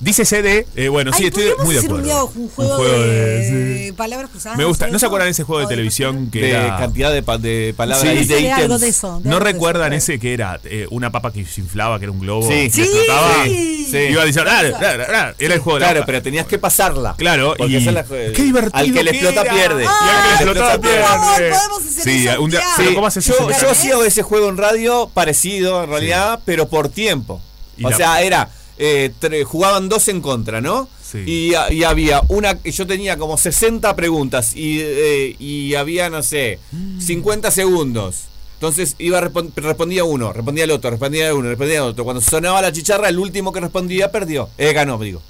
Dice 0.00 0.24
CD, 0.24 0.66
eh, 0.76 0.88
bueno, 0.88 1.12
sí, 1.12 1.24
Ay, 1.24 1.28
estoy 1.28 1.42
podríamos 1.44 1.64
muy 1.64 1.74
de 1.74 1.78
hacer 1.78 1.92
un 1.92 2.00
acuerdo. 2.00 2.32
día 2.32 2.42
un 2.42 2.48
juego, 2.50 2.84
de, 2.84 3.50
de 3.86 3.92
palabras 3.94 4.30
cruzadas. 4.30 4.58
Me 4.58 4.64
gusta. 4.64 4.86
¿No 4.88 4.98
se 4.98 5.06
acuerdan 5.06 5.28
ese 5.28 5.42
juego 5.44 5.60
de 5.60 5.66
O 5.66 5.68
televisión 5.68 6.30
que 6.30 6.40
de 6.40 6.50
era 6.50 6.76
cantidad 6.76 7.12
de, 7.12 7.22
pa- 7.22 7.38
de 7.38 7.74
palabras 7.76 8.12
Sí. 8.12 8.18
y 8.22 8.26
de 8.26 8.38
Sí, 8.38 8.46
algo 8.48 8.64
ítems. 8.64 8.80
de 8.80 8.88
eso. 8.88 9.20
de 9.22 9.28
¿No 9.28 9.36
algo 9.36 9.46
de 9.46 9.52
recuerdan 9.52 9.92
eso. 9.92 10.12
ese 10.12 10.20
que 10.20 10.34
era 10.34 10.60
eh, 10.64 10.86
una 10.90 11.10
papa 11.12 11.32
que 11.32 11.44
se 11.44 11.60
inflaba, 11.60 11.98
que 11.98 12.04
era 12.04 12.12
un 12.12 12.20
globo? 12.20 12.48
Sí. 12.48 12.70
Sí, 12.70 12.82
explotaba? 12.82 13.44
sí. 13.44 13.72
Y 13.92 13.96
Iba 13.96 14.22
a 14.22 14.26
decir, 14.26 14.42
era 14.42 15.34
el 15.38 15.58
juego 15.60 15.74
de 15.78 15.80
la 15.80 15.86
Claro, 15.92 16.02
pero 16.06 16.20
tenías 16.22 16.46
que 16.46 16.58
pasarla. 16.58 17.14
Claro, 17.16 17.54
y 17.58 17.72
qué 17.84 18.42
divertido 18.42 18.70
Al 18.72 18.92
que 18.92 19.02
le 19.04 19.10
explota 19.12 19.42
pierde. 19.44 19.84
Y 19.84 19.86
al 19.86 20.38
que 20.38 20.44
le 20.44 20.54
favor, 20.60 20.80
pierde. 20.80 21.02
podemos 21.50 21.82
hacer 21.86 22.02
Sí, 22.02 22.28
un 22.38 22.50
día, 22.50 22.60
Sí, 22.76 22.94
¿cómo 22.94 23.06
haces 23.06 23.24
yo, 23.24 23.34
eso? 23.50 23.60
yo 23.62 23.70
hacía 23.70 23.96
ese 24.06 24.22
juego 24.22 24.48
en 24.48 24.56
radio 24.56 25.10
parecido, 25.12 25.82
en 25.84 25.90
realidad, 25.90 26.40
pero 26.44 26.68
por 26.68 26.88
tiempo. 26.88 27.40
Y 27.76 27.84
o 27.84 27.90
la- 27.90 27.96
sea, 27.96 28.22
era. 28.22 28.50
eh, 28.78 29.10
tre- 29.20 29.42
jugaban 29.44 29.88
dos 29.88 30.06
en 30.08 30.20
contra, 30.20 30.60
¿no? 30.60 30.88
Sí. 31.02 31.18
Y, 31.70 31.82
había 31.84 32.20
una. 32.28 32.62
Yo 32.62 32.86
tenía 32.86 33.16
como 33.16 33.38
60 33.38 33.96
preguntas 33.96 34.54
y, 34.54 34.80
eh, 34.82 35.34
y 35.38 35.74
había, 35.76 36.10
no 36.10 36.22
sé, 36.22 36.58
Mm. 36.72 37.00
50 37.00 37.50
segundos. 37.50 38.24
Entonces 38.54 38.94
iba 38.98 39.20
respon- 39.20 39.52
respondía 39.54 40.04
uno, 40.04 40.32
respondía 40.32 40.64
el 40.64 40.70
otro, 40.70 40.90
respondía 40.90 41.34
uno, 41.34 41.48
respondía 41.48 41.76
el 41.76 41.82
otro. 41.82 42.04
Cuando 42.04 42.20
sonaba 42.22 42.60
la 42.62 42.72
chicharra, 42.72 43.08
el 43.08 43.18
último 43.18 43.52
que 43.52 43.60
respondía 43.60 44.10
perdió. 44.12 44.48
Eh, 44.58 44.72
ganó, 44.72 44.98
digo. 44.98 45.22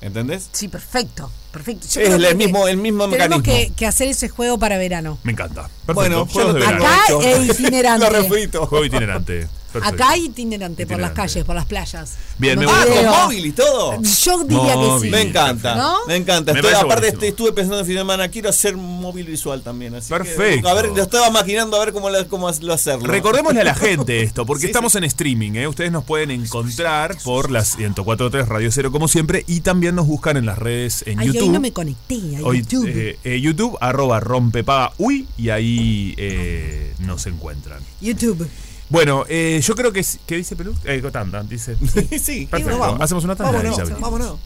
¿Entendés? 0.00 0.48
Sí, 0.52 0.68
perfecto. 0.68 1.30
Perfecto. 1.50 1.86
Yo 1.90 2.00
Es 2.00 2.06
creo 2.08 2.16
el 2.16 2.28
que 2.28 2.34
mismo, 2.34 2.68
el 2.68 2.76
mismo 2.76 3.08
Tenemos 3.08 3.38
mecanismo. 3.38 3.68
que, 3.68 3.72
que 3.74 3.86
hacer 3.86 4.08
ese 4.08 4.28
juego 4.28 4.58
para 4.58 4.78
verano. 4.78 5.18
Me 5.24 5.32
encanta. 5.32 5.62
Perfecto. 5.62 5.94
Bueno, 5.94 6.26
yo 6.26 6.32
Juegos 6.32 6.54
lo 6.54 6.60
de 6.60 6.66
tengo 6.66 6.72
verano. 6.84 7.18
Acá 7.18 7.28
e 7.28 7.44
itinerante. 7.46 8.06
Lo 8.10 8.22
refrito. 8.22 8.66
Juego 8.66 8.84
itinerante. 8.84 9.48
Perfecto. 9.80 10.04
Acá 10.04 10.16
itinerante, 10.16 10.86
por 10.86 10.98
las 11.00 11.12
calles, 11.12 11.44
por 11.44 11.54
las 11.54 11.66
playas. 11.66 12.14
Bien, 12.38 12.58
me 12.58 12.66
Ah, 12.68 12.84
con 12.86 13.06
móvil 13.24 13.46
y 13.46 13.52
todo. 13.52 14.00
Yo 14.02 14.44
diría 14.44 14.74
que 14.74 15.00
sí. 15.02 15.10
Me 15.10 15.22
encanta, 15.22 15.74
¿No? 15.74 16.06
me 16.06 16.16
encanta. 16.16 16.52
Me 16.52 16.60
Estoy- 16.60 16.74
aparte 16.74 17.06
buenísimo. 17.08 17.22
estuve 17.24 17.52
pensando 17.52 17.80
en 17.80 17.86
fin 17.86 17.94
de 17.96 18.00
semana, 18.00 18.28
quiero 18.28 18.48
hacer 18.50 18.76
móvil 18.76 19.26
visual 19.26 19.62
también. 19.62 19.94
Así 19.94 20.08
que, 20.12 20.18
Perfecto. 20.18 20.68
a 20.68 20.74
ver, 20.74 20.86
lo 20.88 21.02
estaba 21.02 21.30
maquinando 21.30 21.76
a 21.76 21.84
ver 21.84 21.92
cómo, 21.92 22.10
lo- 22.10 22.28
cómo 22.28 22.50
lo 22.60 22.72
hacerlo. 22.72 23.06
Recordémosle 23.06 23.60
a 23.60 23.64
la 23.64 23.74
gente 23.74 24.22
esto, 24.22 24.46
porque 24.46 24.62
Sí, 24.62 24.66
estamos 24.68 24.92
sí. 24.92 24.98
en 24.98 25.04
streaming, 25.04 25.52
¿eh? 25.54 25.68
Ustedes 25.68 25.90
nos 25.92 26.04
pueden 26.04 26.30
encontrar 26.30 27.16
por 27.24 27.50
las 27.50 27.76
104.3 27.76 28.46
Radio 28.46 28.70
Cero 28.72 28.90
como 28.92 29.08
siempre 29.08 29.44
y 29.46 29.60
también 29.60 29.94
nos 29.94 30.06
buscan 30.06 30.36
en 30.36 30.46
las 30.46 30.58
redes 30.58 31.02
en 31.06 31.18
Ay, 31.20 31.26
YouTube. 31.28 31.42
hoy 31.42 31.48
no 31.50 31.60
me 31.60 31.72
conecté 31.72 32.36
a 32.36 32.42
Hoy, 32.42 32.60
YouTube. 32.62 32.86
eh, 32.88 33.18
eh, 33.24 33.40
YouTube, 33.40 33.76
arroba 33.80 34.20
rompepaga 34.20 34.92
uy, 34.98 35.26
y 35.36 35.50
ahí 35.50 36.14
eh, 36.18 36.92
nos 37.00 37.26
encuentran. 37.26 37.80
YouTube. 38.00 38.46
Bueno, 38.90 39.24
eh, 39.28 39.60
yo 39.62 39.74
creo 39.74 39.92
que. 39.92 40.04
¿Qué 40.26 40.36
dice 40.36 40.56
Pelú? 40.56 40.74
Eh, 40.84 41.02
tanda, 41.12 41.42
dice. 41.42 41.76
sí, 42.18 42.46
Perfecto. 42.46 42.78
vamos. 42.78 43.00
Hacemos 43.00 43.24
una 43.24 43.36
tanda 43.36 43.52
Vámonos, 43.52 43.76
venimos. 43.78 44.00
vámonos. 44.00 44.38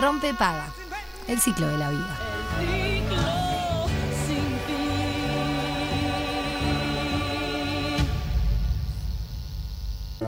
Rompe 0.00 0.32
paga. 0.34 0.72
El 1.28 1.40
ciclo 1.40 1.68
de 1.68 1.78
la 1.78 1.90
vida. 1.90 2.18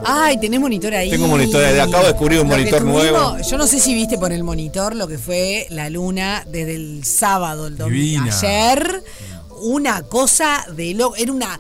Ay, 0.04 0.38
tenés 0.38 0.60
monitor 0.60 0.92
ahí. 0.94 1.10
Tengo 1.10 1.26
monitor 1.28 1.64
ahí, 1.64 1.78
acabo 1.78 2.02
de 2.04 2.08
descubrir 2.10 2.40
un 2.40 2.48
Lo 2.48 2.56
monitor 2.56 2.80
tuvimos- 2.82 3.02
nuevo. 3.02 3.36
Yo 3.48 3.56
no 3.56 3.66
sé 3.66 3.80
si 3.80 3.94
viste 3.94 4.18
por 4.18 4.32
el 4.32 4.44
monitor 4.44 4.94
lo 4.94 5.08
que 5.08 5.16
fue 5.16 5.66
la 5.70 5.88
luna 5.88 6.44
desde 6.46 6.74
el 6.74 7.04
sábado, 7.04 7.66
el 7.68 7.76
domingo. 7.78 7.94
Divina. 8.24 8.36
Ayer, 8.38 9.04
una 9.62 10.02
cosa 10.02 10.66
de 10.74 10.92
loco. 10.94 11.16
Era 11.16 11.32
una. 11.32 11.58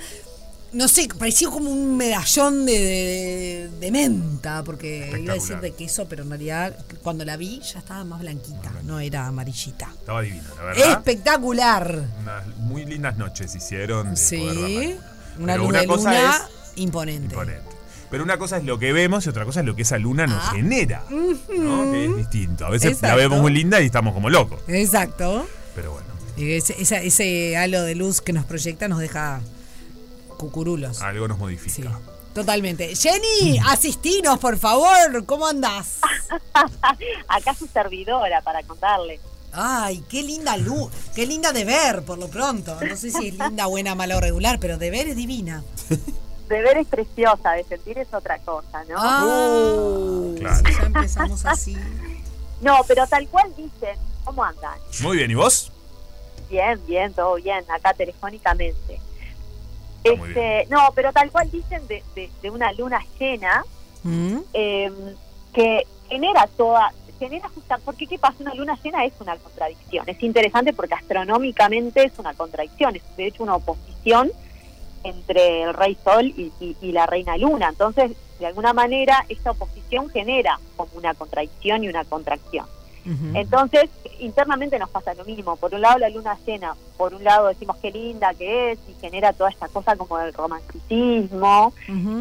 No 0.72 0.88
sé, 0.88 1.08
parecía 1.18 1.48
como 1.48 1.70
un 1.70 1.96
medallón 1.96 2.66
de, 2.66 2.72
de- 2.72 3.70
de 3.80 3.90
menta, 3.90 4.62
porque 4.64 5.10
iba 5.22 5.32
a 5.32 5.36
decir 5.36 5.58
de 5.60 5.72
queso, 5.72 6.06
pero 6.08 6.22
en 6.24 6.28
realidad 6.30 6.76
cuando 7.02 7.24
la 7.24 7.36
vi 7.36 7.60
ya 7.60 7.78
estaba 7.78 8.04
más 8.04 8.20
blanquita, 8.20 8.72
no 8.84 9.00
era 9.00 9.26
amarillita. 9.26 9.88
Estaba 9.98 10.20
divino, 10.22 10.44
la 10.58 10.62
verdad. 10.64 10.92
Espectacular. 10.92 12.04
Unas 12.20 12.46
muy 12.58 12.84
lindas 12.84 13.16
noches 13.16 13.54
hicieron. 13.54 14.10
de 14.10 14.16
Sí, 14.16 14.36
poder 14.38 14.98
una 15.38 15.52
Pero 15.52 15.58
luz 15.62 15.68
una 15.70 15.80
de 15.80 15.86
cosa 15.86 16.10
luna 16.10 16.36
es 16.36 16.78
imponente. 16.80 17.34
imponente. 17.34 17.62
Pero 18.10 18.22
una 18.24 18.38
cosa 18.38 18.58
es 18.58 18.64
lo 18.64 18.78
que 18.78 18.92
vemos 18.92 19.24
y 19.26 19.28
otra 19.30 19.44
cosa 19.44 19.60
es 19.60 19.66
lo 19.66 19.74
que 19.76 19.82
esa 19.82 19.98
luna 19.98 20.26
nos 20.26 20.42
Ah. 20.44 20.52
genera. 20.54 21.04
¿no? 21.10 21.92
Que 21.92 22.04
es 22.06 22.16
distinto. 22.16 22.66
A 22.66 22.70
veces 22.70 23.00
la 23.02 23.14
vemos 23.14 23.40
muy 23.40 23.52
linda 23.52 23.80
y 23.80 23.86
estamos 23.86 24.14
como 24.14 24.28
locos. 24.30 24.60
Exacto. 24.68 25.46
Pero 25.74 25.92
bueno, 25.92 26.06
Ese, 26.36 26.76
ese 26.80 27.56
halo 27.56 27.82
de 27.82 27.94
luz 27.94 28.20
que 28.20 28.32
nos 28.32 28.44
proyecta 28.44 28.88
nos 28.88 28.98
deja 29.00 29.40
cucurulos. 30.36 31.02
algo 31.02 31.26
nos 31.28 31.36
Sí, 31.38 31.42
modifica. 31.42 31.98
totalmente. 32.34 32.94
Jenny, 32.94 33.58
asistinos, 33.66 34.38
por 34.38 34.58
favor. 34.58 35.24
¿Cómo 35.26 35.46
andás? 35.46 35.98
Acá 37.28 37.54
su 37.54 37.66
servidora 37.66 38.40
para 38.42 38.62
contarle. 38.62 39.20
Ay, 39.52 40.04
qué 40.10 40.22
linda 40.22 40.56
luz. 40.56 40.92
Qué 41.14 41.26
linda 41.26 41.52
de 41.52 41.64
ver, 41.64 42.02
por 42.04 42.18
lo 42.18 42.28
pronto. 42.28 42.76
No 42.86 42.96
sé 42.96 43.10
si 43.10 43.28
es 43.28 43.38
linda, 43.38 43.66
buena, 43.66 43.94
mala 43.94 44.16
o 44.16 44.20
regular, 44.20 44.58
pero 44.60 44.76
de 44.76 44.90
ver 44.90 45.08
es 45.08 45.16
divina. 45.16 45.62
De 46.46 46.62
ver 46.62 46.76
es 46.78 46.86
preciosa, 46.86 47.50
de 47.54 47.64
sentir 47.64 47.98
es 47.98 48.06
otra 48.14 48.38
cosa, 48.38 48.84
¿no? 48.88 48.94
Ah, 48.98 50.32
Claro. 50.38 50.62
ya 50.78 50.86
empezamos 50.86 51.44
así. 51.44 51.76
No, 52.60 52.76
pero 52.86 53.04
tal 53.08 53.26
cual 53.26 53.52
dicen, 53.56 53.98
¿cómo 54.24 54.44
andan? 54.44 54.78
Muy 55.00 55.16
bien, 55.16 55.28
¿y 55.32 55.34
vos? 55.34 55.72
Bien, 56.48 56.80
bien, 56.86 57.12
todo 57.14 57.34
bien, 57.34 57.64
acá 57.68 57.94
telefónicamente. 57.94 59.00
Este, 60.12 60.66
no, 60.70 60.88
pero 60.94 61.12
tal 61.12 61.30
cual 61.30 61.50
dicen 61.50 61.86
de, 61.88 62.02
de- 62.14 62.30
de 62.42 62.50
una 62.50 62.72
luna 62.72 63.00
llena 63.18 63.64
¿Mm? 64.02 64.38
eh, 64.54 64.92
que 65.52 65.86
genera 66.08 66.46
toda, 66.56 66.92
genera 67.18 67.48
justa, 67.48 67.78
porque 67.84 68.06
qué 68.06 68.18
pasa, 68.18 68.36
una 68.40 68.54
luna 68.54 68.78
llena 68.82 69.04
es 69.04 69.12
una 69.20 69.36
contradicción, 69.36 70.08
es 70.08 70.22
interesante 70.22 70.72
porque 70.72 70.94
astronómicamente 70.94 72.04
es 72.04 72.18
una 72.18 72.34
contradicción, 72.34 72.94
es 72.96 73.02
de 73.16 73.26
hecho 73.26 73.42
una 73.42 73.56
oposición 73.56 74.30
entre 75.04 75.62
el 75.62 75.74
rey 75.74 75.96
sol 76.04 76.26
y, 76.26 76.52
y- 76.60 76.76
y 76.80 76.92
la 76.92 77.06
reina 77.06 77.36
luna, 77.36 77.68
entonces 77.70 78.12
de 78.38 78.46
alguna 78.46 78.72
manera 78.72 79.24
esta 79.28 79.52
oposición 79.52 80.10
genera 80.10 80.58
como 80.76 80.90
una 80.94 81.14
contradicción 81.14 81.84
y 81.84 81.88
una 81.88 82.04
contracción. 82.04 82.66
Entonces, 83.34 83.88
internamente 84.18 84.78
nos 84.78 84.90
pasa 84.90 85.14
lo 85.14 85.24
mismo. 85.24 85.56
Por 85.56 85.74
un 85.74 85.80
lado, 85.80 85.98
la 85.98 86.08
luna 86.08 86.36
llena, 86.44 86.74
por 86.96 87.14
un 87.14 87.22
lado 87.22 87.48
decimos 87.48 87.76
qué 87.80 87.90
linda 87.92 88.34
que 88.34 88.72
es 88.72 88.78
y 88.88 88.94
genera 89.00 89.32
toda 89.32 89.50
esta 89.50 89.68
cosa 89.68 89.96
como 89.96 90.18
del 90.18 90.32
romanticismo 90.32 91.72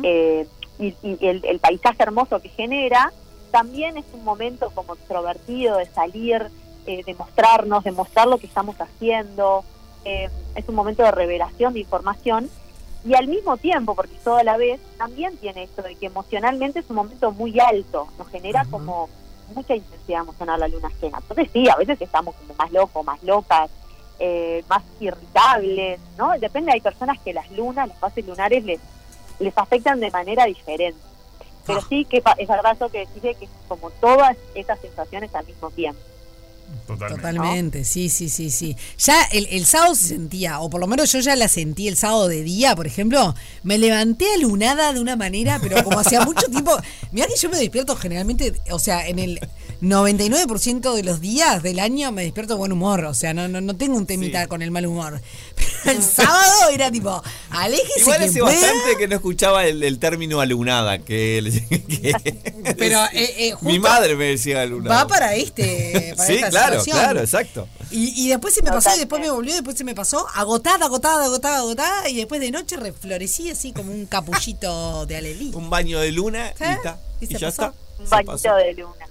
eh, 0.03 0.47
y, 0.79 0.93
y 1.01 1.17
el, 1.21 1.43
el 1.43 1.59
paisaje 1.59 2.03
hermoso 2.03 2.39
que 2.39 2.49
genera. 2.49 3.11
También 3.51 3.97
es 3.97 4.05
un 4.13 4.23
momento 4.23 4.69
como 4.75 4.93
extrovertido 4.93 5.77
de 5.77 5.85
salir, 5.87 6.51
eh, 6.85 7.03
de 7.03 7.13
mostrarnos, 7.15 7.83
de 7.83 7.91
mostrar 7.91 8.27
lo 8.27 8.37
que 8.37 8.47
estamos 8.47 8.75
haciendo. 8.79 9.63
Eh, 10.03 10.29
es 10.53 10.69
un 10.69 10.75
momento 10.75 11.01
de 11.03 11.11
revelación 11.11 11.73
de 11.73 11.79
información. 11.79 12.49
Y 13.07 13.13
al 13.13 13.27
mismo 13.27 13.57
tiempo, 13.57 13.95
porque 13.95 14.15
todo 14.23 14.37
a 14.37 14.43
la 14.43 14.57
vez, 14.57 14.79
también 14.97 15.37
tiene 15.37 15.63
esto 15.63 15.83
de 15.83 15.95
que 15.95 16.07
emocionalmente 16.07 16.79
es 16.79 16.89
un 16.89 16.95
momento 16.95 17.31
muy 17.31 17.59
alto, 17.59 18.07
nos 18.17 18.27
genera 18.29 18.65
como 18.71 19.09
mucha 19.53 19.75
intensidad 19.75 20.21
emocional 20.21 20.59
la 20.59 20.67
luna 20.67 20.89
llena. 21.01 21.17
Entonces 21.19 21.49
sí, 21.53 21.69
a 21.69 21.75
veces 21.75 22.01
estamos 22.01 22.35
como 22.35 22.53
más 22.55 22.71
locos, 22.71 23.05
más 23.05 23.21
locas, 23.23 23.69
eh, 24.19 24.63
más 24.69 24.83
irritables, 24.99 25.99
¿no? 26.17 26.31
Depende, 26.39 26.71
hay 26.71 26.81
personas 26.81 27.19
que 27.19 27.33
las 27.33 27.49
lunas, 27.51 27.87
las 27.87 27.97
fases 27.99 28.25
lunares 28.25 28.63
les, 28.63 28.79
les 29.39 29.57
afectan 29.57 29.99
de 29.99 30.11
manera 30.11 30.45
diferente. 30.45 30.99
Pero 31.65 31.81
sí 31.81 32.05
que 32.05 32.17
es 32.37 32.47
verdad 32.47 32.73
eso 32.73 32.89
que 32.89 32.99
decís 32.99 33.21
de 33.23 33.33
que 33.35 33.45
es 33.45 33.51
como 33.67 33.89
todas 33.89 34.37
esas 34.53 34.79
sensaciones 34.79 35.33
al 35.33 35.45
mismo 35.47 35.71
tiempo. 35.71 35.99
Totalmente, 36.87 37.83
sí, 37.83 38.09
sí, 38.09 38.29
sí, 38.29 38.51
sí. 38.51 38.75
Ya 38.99 39.23
el, 39.31 39.47
el 39.49 39.65
sábado 39.65 39.95
se 39.95 40.09
sentía, 40.09 40.59
o 40.59 40.69
por 40.69 40.79
lo 40.79 40.85
menos 40.87 41.11
yo 41.11 41.19
ya 41.19 41.35
la 41.35 41.47
sentí 41.47 41.87
el 41.87 41.97
sábado 41.97 42.27
de 42.27 42.43
día, 42.43 42.75
por 42.75 42.85
ejemplo, 42.85 43.33
me 43.63 43.77
levanté 43.79 44.25
alunada 44.35 44.93
de 44.93 44.99
una 44.99 45.15
manera, 45.15 45.59
pero 45.61 45.83
como 45.83 45.99
hacía 45.99 46.21
mucho 46.21 46.45
tiempo, 46.47 46.77
mira 47.11 47.25
que 47.27 47.33
yo 47.39 47.49
me 47.49 47.57
despierto 47.57 47.95
generalmente, 47.95 48.53
o 48.69 48.77
sea, 48.79 49.07
en 49.07 49.17
el 49.19 49.39
99% 49.81 50.93
de 50.93 51.03
los 51.03 51.21
días 51.21 51.61
del 51.63 51.79
año 51.79 52.11
me 52.11 52.23
despierto 52.23 52.53
de 52.53 52.59
buen 52.59 52.71
humor, 52.71 53.03
o 53.05 53.13
sea, 53.13 53.33
no, 53.33 53.47
no, 53.47 53.61
no 53.61 53.75
tengo 53.75 53.97
un 53.97 54.05
temita 54.05 54.47
con 54.47 54.61
el 54.61 54.71
mal 54.71 54.85
humor. 54.85 55.21
Pero 55.55 55.97
el 55.97 56.03
sábado 56.03 56.69
era 56.71 56.91
tipo, 56.91 57.21
aléjese 57.49 57.99
Igual 58.01 58.21
hace 58.23 58.41
bastante 58.41 58.97
que 58.97 59.07
no 59.07 59.15
escuchaba 59.15 59.65
el, 59.65 59.83
el 59.83 59.99
término 59.99 60.39
alunada, 60.39 60.99
que, 60.99 61.41
que- 61.87 62.73
Pero 62.77 62.99
eh, 63.13 63.33
eh, 63.47 63.51
justo 63.51 63.65
mi 63.65 63.79
madre 63.79 64.15
me 64.15 64.25
decía 64.25 64.61
alunada. 64.61 65.03
va 65.03 65.07
para 65.07 65.35
este, 65.35 66.13
para 66.15 66.27
sí, 66.27 66.35
esta 66.35 66.51
claro, 66.55 66.79
situación. 66.79 66.97
claro, 67.03 67.19
exacto. 67.19 67.67
Y, 67.91 68.25
y 68.25 68.29
después 68.29 68.53
se 68.53 68.61
me 68.63 68.71
pasó, 68.71 68.95
y 68.95 68.99
después 68.99 69.21
me 69.21 69.29
volvió, 69.29 69.53
después 69.53 69.77
se 69.77 69.83
me 69.83 69.95
pasó, 69.95 70.25
agotada, 70.33 70.85
agotada, 70.85 71.25
agotada, 71.25 71.57
agotada, 71.59 72.09
y 72.09 72.15
después 72.15 72.41
de 72.41 72.51
noche 72.51 72.77
reflorecí 72.77 73.49
así 73.49 73.73
como 73.73 73.91
un 73.91 74.05
capullito 74.05 75.05
de 75.05 75.17
alelí. 75.17 75.51
Un 75.53 75.69
baño 75.69 75.99
de 75.99 76.11
luna 76.11 76.53
y, 76.59 76.63
¿Eh? 76.63 76.71
está, 76.71 76.99
¿Y 77.19 77.27
ya 77.27 77.47
pasó? 77.47 77.47
está. 77.47 77.73
un 77.99 78.09
bañito 78.09 78.55
de 78.55 78.73
luna. 78.73 79.05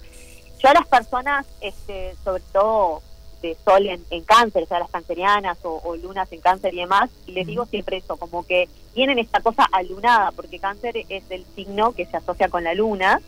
Yo 0.61 0.69
a 0.69 0.73
las 0.73 0.87
personas, 0.87 1.45
este, 1.61 2.15
sobre 2.23 2.43
todo 2.51 3.01
de 3.41 3.57
sol 3.63 3.85
en, 3.85 4.03
en 4.09 4.23
cáncer, 4.23 4.63
o 4.63 4.67
sea, 4.67 4.79
las 4.79 4.89
cancerianas 4.89 5.57
o, 5.63 5.81
o 5.83 5.95
lunas 5.95 6.31
en 6.31 6.41
cáncer 6.41 6.73
y 6.73 6.77
demás, 6.77 7.09
les 7.27 7.45
digo 7.45 7.65
siempre 7.65 7.97
eso, 7.97 8.17
como 8.17 8.45
que 8.45 8.67
tienen 8.93 9.19
esta 9.19 9.41
cosa 9.41 9.65
alunada, 9.71 10.31
porque 10.31 10.57
cáncer 10.57 10.97
es 11.09 11.23
el 11.29 11.45
signo 11.55 11.91
que 11.91 12.05
se 12.05 12.17
asocia 12.17 12.49
con 12.49 12.63
la 12.63 12.73
luna 12.73 13.21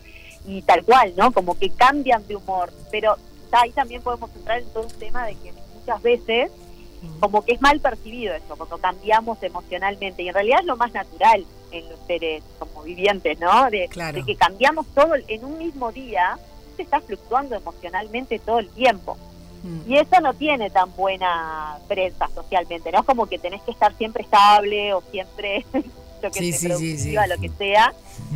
y 0.46 0.62
tal 0.62 0.82
cual, 0.84 1.12
¿no? 1.16 1.30
Como 1.32 1.58
que 1.58 1.70
cambian 1.70 2.26
de 2.26 2.36
humor, 2.36 2.72
pero 2.90 3.16
ahí 3.52 3.70
también 3.72 4.02
podemos 4.02 4.30
entrar 4.34 4.58
en 4.60 4.68
todo 4.70 4.84
un 4.84 4.92
tema 4.92 5.26
de 5.26 5.34
que 5.36 5.52
muchas 5.74 6.02
veces 6.02 6.50
como 7.20 7.44
que 7.44 7.52
es 7.52 7.60
mal 7.60 7.78
percibido 7.80 8.34
eso, 8.34 8.56
cuando 8.56 8.76
cambiamos 8.78 9.40
emocionalmente, 9.42 10.22
y 10.22 10.28
en 10.28 10.34
realidad 10.34 10.58
es 10.60 10.66
lo 10.66 10.76
más 10.76 10.92
natural 10.92 11.44
en 11.70 11.88
los 11.88 11.98
seres 12.08 12.42
como 12.58 12.82
vivientes, 12.82 13.38
¿no? 13.38 13.70
De, 13.70 13.86
Claro. 13.88 14.16
de 14.18 14.24
que 14.24 14.34
cambiamos 14.34 14.84
todo 14.94 15.14
en 15.28 15.44
un 15.44 15.58
mismo 15.58 15.92
día, 15.92 16.36
se 16.76 16.82
está 16.82 17.00
fluctuando 17.00 17.54
emocionalmente 17.54 18.40
todo 18.40 18.58
el 18.58 18.68
tiempo. 18.70 19.16
Mm. 19.62 19.90
Y 19.92 19.98
eso 19.98 20.20
no 20.20 20.34
tiene 20.34 20.70
tan 20.70 20.94
buena 20.96 21.78
prensa 21.86 22.28
socialmente, 22.34 22.90
¿no? 22.90 23.00
Es 23.00 23.06
como 23.06 23.26
que 23.26 23.38
tenés 23.38 23.62
que 23.62 23.70
estar 23.70 23.94
siempre 23.96 24.24
estable 24.24 24.92
o 24.92 25.00
siempre, 25.12 25.64
yo 26.22 26.30
que 26.32 26.52
Sí, 26.52 26.52
sí. 26.98 27.12
lo 27.12 27.40
que 27.40 27.48
sea. 27.58 27.92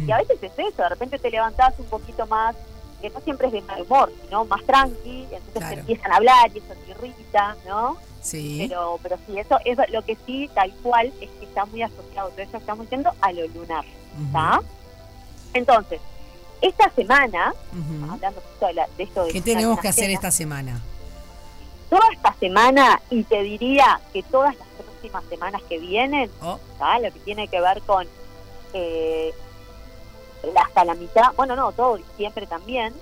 Y 0.07 0.11
a 0.13 0.19
veces 0.19 0.39
es 0.41 0.53
eso, 0.57 0.83
de 0.83 0.89
repente 0.89 1.19
te 1.19 1.31
levantás 1.31 1.75
un 1.81 1.87
poquito 1.87 2.27
más, 2.29 2.55
que 3.03 3.11
no 3.11 3.21
siempre 3.21 3.49
es 3.49 3.53
de 3.53 3.61
mal 3.63 3.83
humor, 3.83 4.11
sino 4.25 4.45
más 4.47 4.63
tranqui, 4.65 5.25
entonces 5.25 5.53
te 5.53 5.59
Claro. 5.61 5.81
empiezan 5.81 6.13
a 6.13 6.17
hablar 6.17 6.51
y 6.55 6.59
eso 6.59 6.75
te 6.87 6.91
irrita, 6.93 7.57
¿no? 7.69 7.97
Sí. 8.23 8.65
Pero, 8.69 8.99
pero 9.03 9.19
sí, 9.27 9.39
eso 9.39 9.59
es 9.65 9.77
lo 9.91 10.03
que 10.05 10.17
sí, 10.25 10.49
tal 10.55 10.73
cual, 10.83 11.13
es 11.21 11.29
que 11.29 11.45
está 11.45 11.65
muy 11.67 11.83
asociado 11.83 12.31
todo 12.31 12.41
eso 12.41 12.57
estamos 12.57 12.85
diciendo 12.87 13.11
a 13.21 13.33
lo 13.33 13.47
lunar, 13.49 13.85
¿está? 14.27 14.63
Entonces, 15.55 16.01
esta 16.61 16.89
semana, 16.91 17.53
hablando 18.11 18.41
justo 18.41 18.67
de, 18.67 18.75
la- 18.75 18.89
de 18.97 19.03
esto 19.03 19.25
de 19.25 19.33
¿Qué 19.33 19.41
tenemos 19.43 19.81
que 19.81 19.89
hacer 19.89 20.11
esta 20.11 20.31
semana? 20.31 20.81
toda 21.91 22.07
esta 22.15 22.33
semana 22.41 23.03
y 23.11 23.23
te 23.25 23.43
diría 23.43 24.01
que 24.15 24.23
todas 24.23 24.57
las 24.57 24.67
próximas 24.69 25.25
semanas 25.29 25.61
que 25.69 25.79
vienen, 25.79 26.31
Oh. 26.41 26.59
lo 27.03 27.13
que 27.13 27.21
tiene 27.21 27.49
que 27.49 27.61
ver 27.61 27.83
con 27.83 28.07
eh, 28.73 29.35
hasta 30.57 30.85
la 30.85 30.95
mitad, 30.95 31.33
bueno, 31.37 31.57
no, 31.57 31.73
todo 31.73 31.97
diciembre 31.97 32.47
también, 32.47 32.93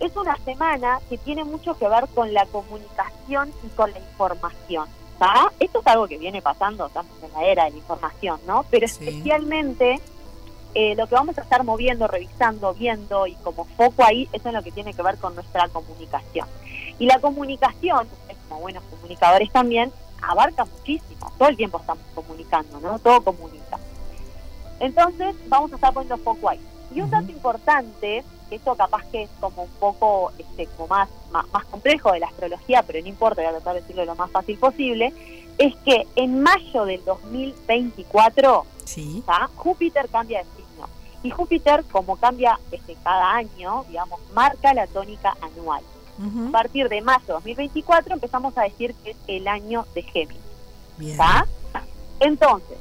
es 0.00 0.14
una 0.16 0.36
semana 0.44 1.00
que 1.08 1.18
tiene 1.18 1.44
mucho 1.44 1.76
que 1.76 1.88
ver 1.88 2.06
con 2.14 2.32
la 2.32 2.46
comunicación 2.46 3.52
y 3.64 3.68
con 3.68 3.90
la 3.90 3.98
información. 3.98 4.88
¿tá? 5.18 5.52
Esto 5.58 5.80
es 5.80 5.86
algo 5.86 6.06
que 6.06 6.18
viene 6.18 6.40
pasando, 6.40 6.86
estamos 6.86 7.12
en 7.22 7.32
la 7.32 7.44
era 7.44 7.64
de 7.64 7.70
la 7.70 7.76
información, 7.76 8.40
¿no? 8.46 8.64
Pero 8.70 8.86
especialmente 8.86 10.00
eh, 10.74 10.94
lo 10.96 11.06
que 11.06 11.14
vamos 11.14 11.36
a 11.38 11.42
estar 11.42 11.64
moviendo, 11.64 12.06
revisando, 12.06 12.74
viendo 12.74 13.26
y 13.26 13.34
como 13.36 13.64
foco 13.64 14.04
ahí, 14.04 14.28
eso 14.32 14.48
es 14.48 14.54
lo 14.54 14.62
que 14.62 14.70
tiene 14.70 14.94
que 14.94 15.02
ver 15.02 15.18
con 15.18 15.34
nuestra 15.34 15.68
comunicación. 15.68 16.46
Y 16.98 17.06
la 17.06 17.18
comunicación, 17.20 18.08
como 18.48 18.60
buenos 18.60 18.82
comunicadores 18.84 19.50
también, 19.50 19.92
abarca 20.22 20.64
muchísimo. 20.64 21.32
Todo 21.38 21.48
el 21.48 21.56
tiempo 21.56 21.78
estamos 21.78 22.04
comunicando, 22.14 22.80
¿no? 22.80 22.98
Todo 22.98 23.22
comunica. 23.22 23.78
Entonces, 24.80 25.34
vamos 25.48 25.72
a 25.72 25.76
estar 25.76 25.92
poniendo 25.92 26.16
foco 26.18 26.48
ahí. 26.48 26.60
Y 26.94 27.00
un 27.00 27.10
dato 27.10 27.30
importante, 27.30 28.24
que 28.48 28.56
esto 28.56 28.74
capaz 28.74 29.04
que 29.10 29.24
es 29.24 29.30
como 29.40 29.64
un 29.64 29.70
poco 29.78 30.32
este, 30.38 30.66
como 30.68 30.88
más, 30.88 31.08
más, 31.30 31.46
más 31.52 31.64
complejo 31.66 32.12
de 32.12 32.20
la 32.20 32.26
astrología, 32.26 32.82
pero 32.82 33.00
no 33.00 33.08
importa, 33.08 33.42
voy 33.42 33.50
a 33.50 33.52
tratar 33.52 33.74
de 33.74 33.80
decirlo 33.82 34.04
lo 34.04 34.14
más 34.14 34.30
fácil 34.30 34.56
posible, 34.58 35.12
es 35.58 35.76
que 35.84 36.06
en 36.16 36.42
mayo 36.42 36.84
del 36.84 37.04
2024 37.04 38.64
Sí. 38.88 39.22
Júpiter 39.56 40.08
cambia 40.08 40.38
de 40.38 40.44
signo. 40.56 40.88
Y 41.22 41.30
Júpiter, 41.30 41.84
como 41.92 42.16
cambia 42.16 42.58
este, 42.72 42.96
cada 43.04 43.34
año, 43.34 43.84
digamos, 43.88 44.18
marca 44.32 44.72
la 44.72 44.86
tónica 44.86 45.36
anual. 45.42 45.82
A 46.48 46.50
partir 46.50 46.88
de 46.88 47.00
mayo 47.00 47.24
de 47.26 47.32
2024 47.34 48.14
empezamos 48.14 48.56
a 48.58 48.62
decir 48.62 48.92
que 49.04 49.10
es 49.10 49.16
el 49.28 49.46
año 49.46 49.86
de 49.94 50.02
Géminis. 50.02 50.42
Bien. 50.96 51.16
¿tá? 51.16 51.46
Entonces, 52.18 52.76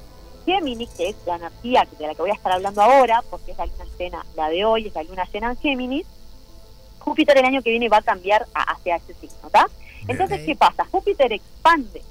Géminis, 0.51 0.89
que 0.91 1.09
es 1.09 1.15
la 1.25 1.35
energía 1.35 1.85
de 1.99 2.07
la 2.07 2.15
que 2.15 2.21
voy 2.21 2.31
a 2.31 2.35
estar 2.35 2.53
hablando 2.53 2.81
ahora, 2.81 3.21
porque 3.29 3.51
es 3.51 3.57
la 3.57 3.65
luna 3.65 3.85
llena, 3.99 4.25
la 4.37 4.47
de 4.49 4.63
hoy 4.63 4.87
es 4.87 4.95
la 4.95 5.03
luna 5.03 5.25
llena 5.31 5.51
en 5.51 5.57
Géminis, 5.57 6.07
Júpiter 6.99 7.37
el 7.37 7.45
año 7.45 7.61
que 7.61 7.69
viene 7.71 7.89
va 7.89 7.97
a 7.97 8.01
cambiar 8.01 8.45
a- 8.53 8.71
hacia 8.71 8.95
ese 8.95 9.13
signo, 9.15 9.49
¿tá? 9.51 9.67
Entonces. 10.07 10.41
¿qué 10.45 10.55
pasa? 10.55 10.85
Júpiter 10.89 11.31
expande 11.33 12.01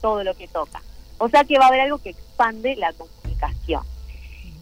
todo 0.00 0.22
lo 0.22 0.34
que 0.34 0.46
toca. 0.46 0.80
O 1.18 1.28
sea 1.28 1.42
que 1.44 1.58
va 1.58 1.64
a 1.64 1.68
haber 1.68 1.80
algo 1.80 1.98
que 1.98 2.10
expande 2.10 2.76
la 2.76 2.92
comunicación. 2.92 3.82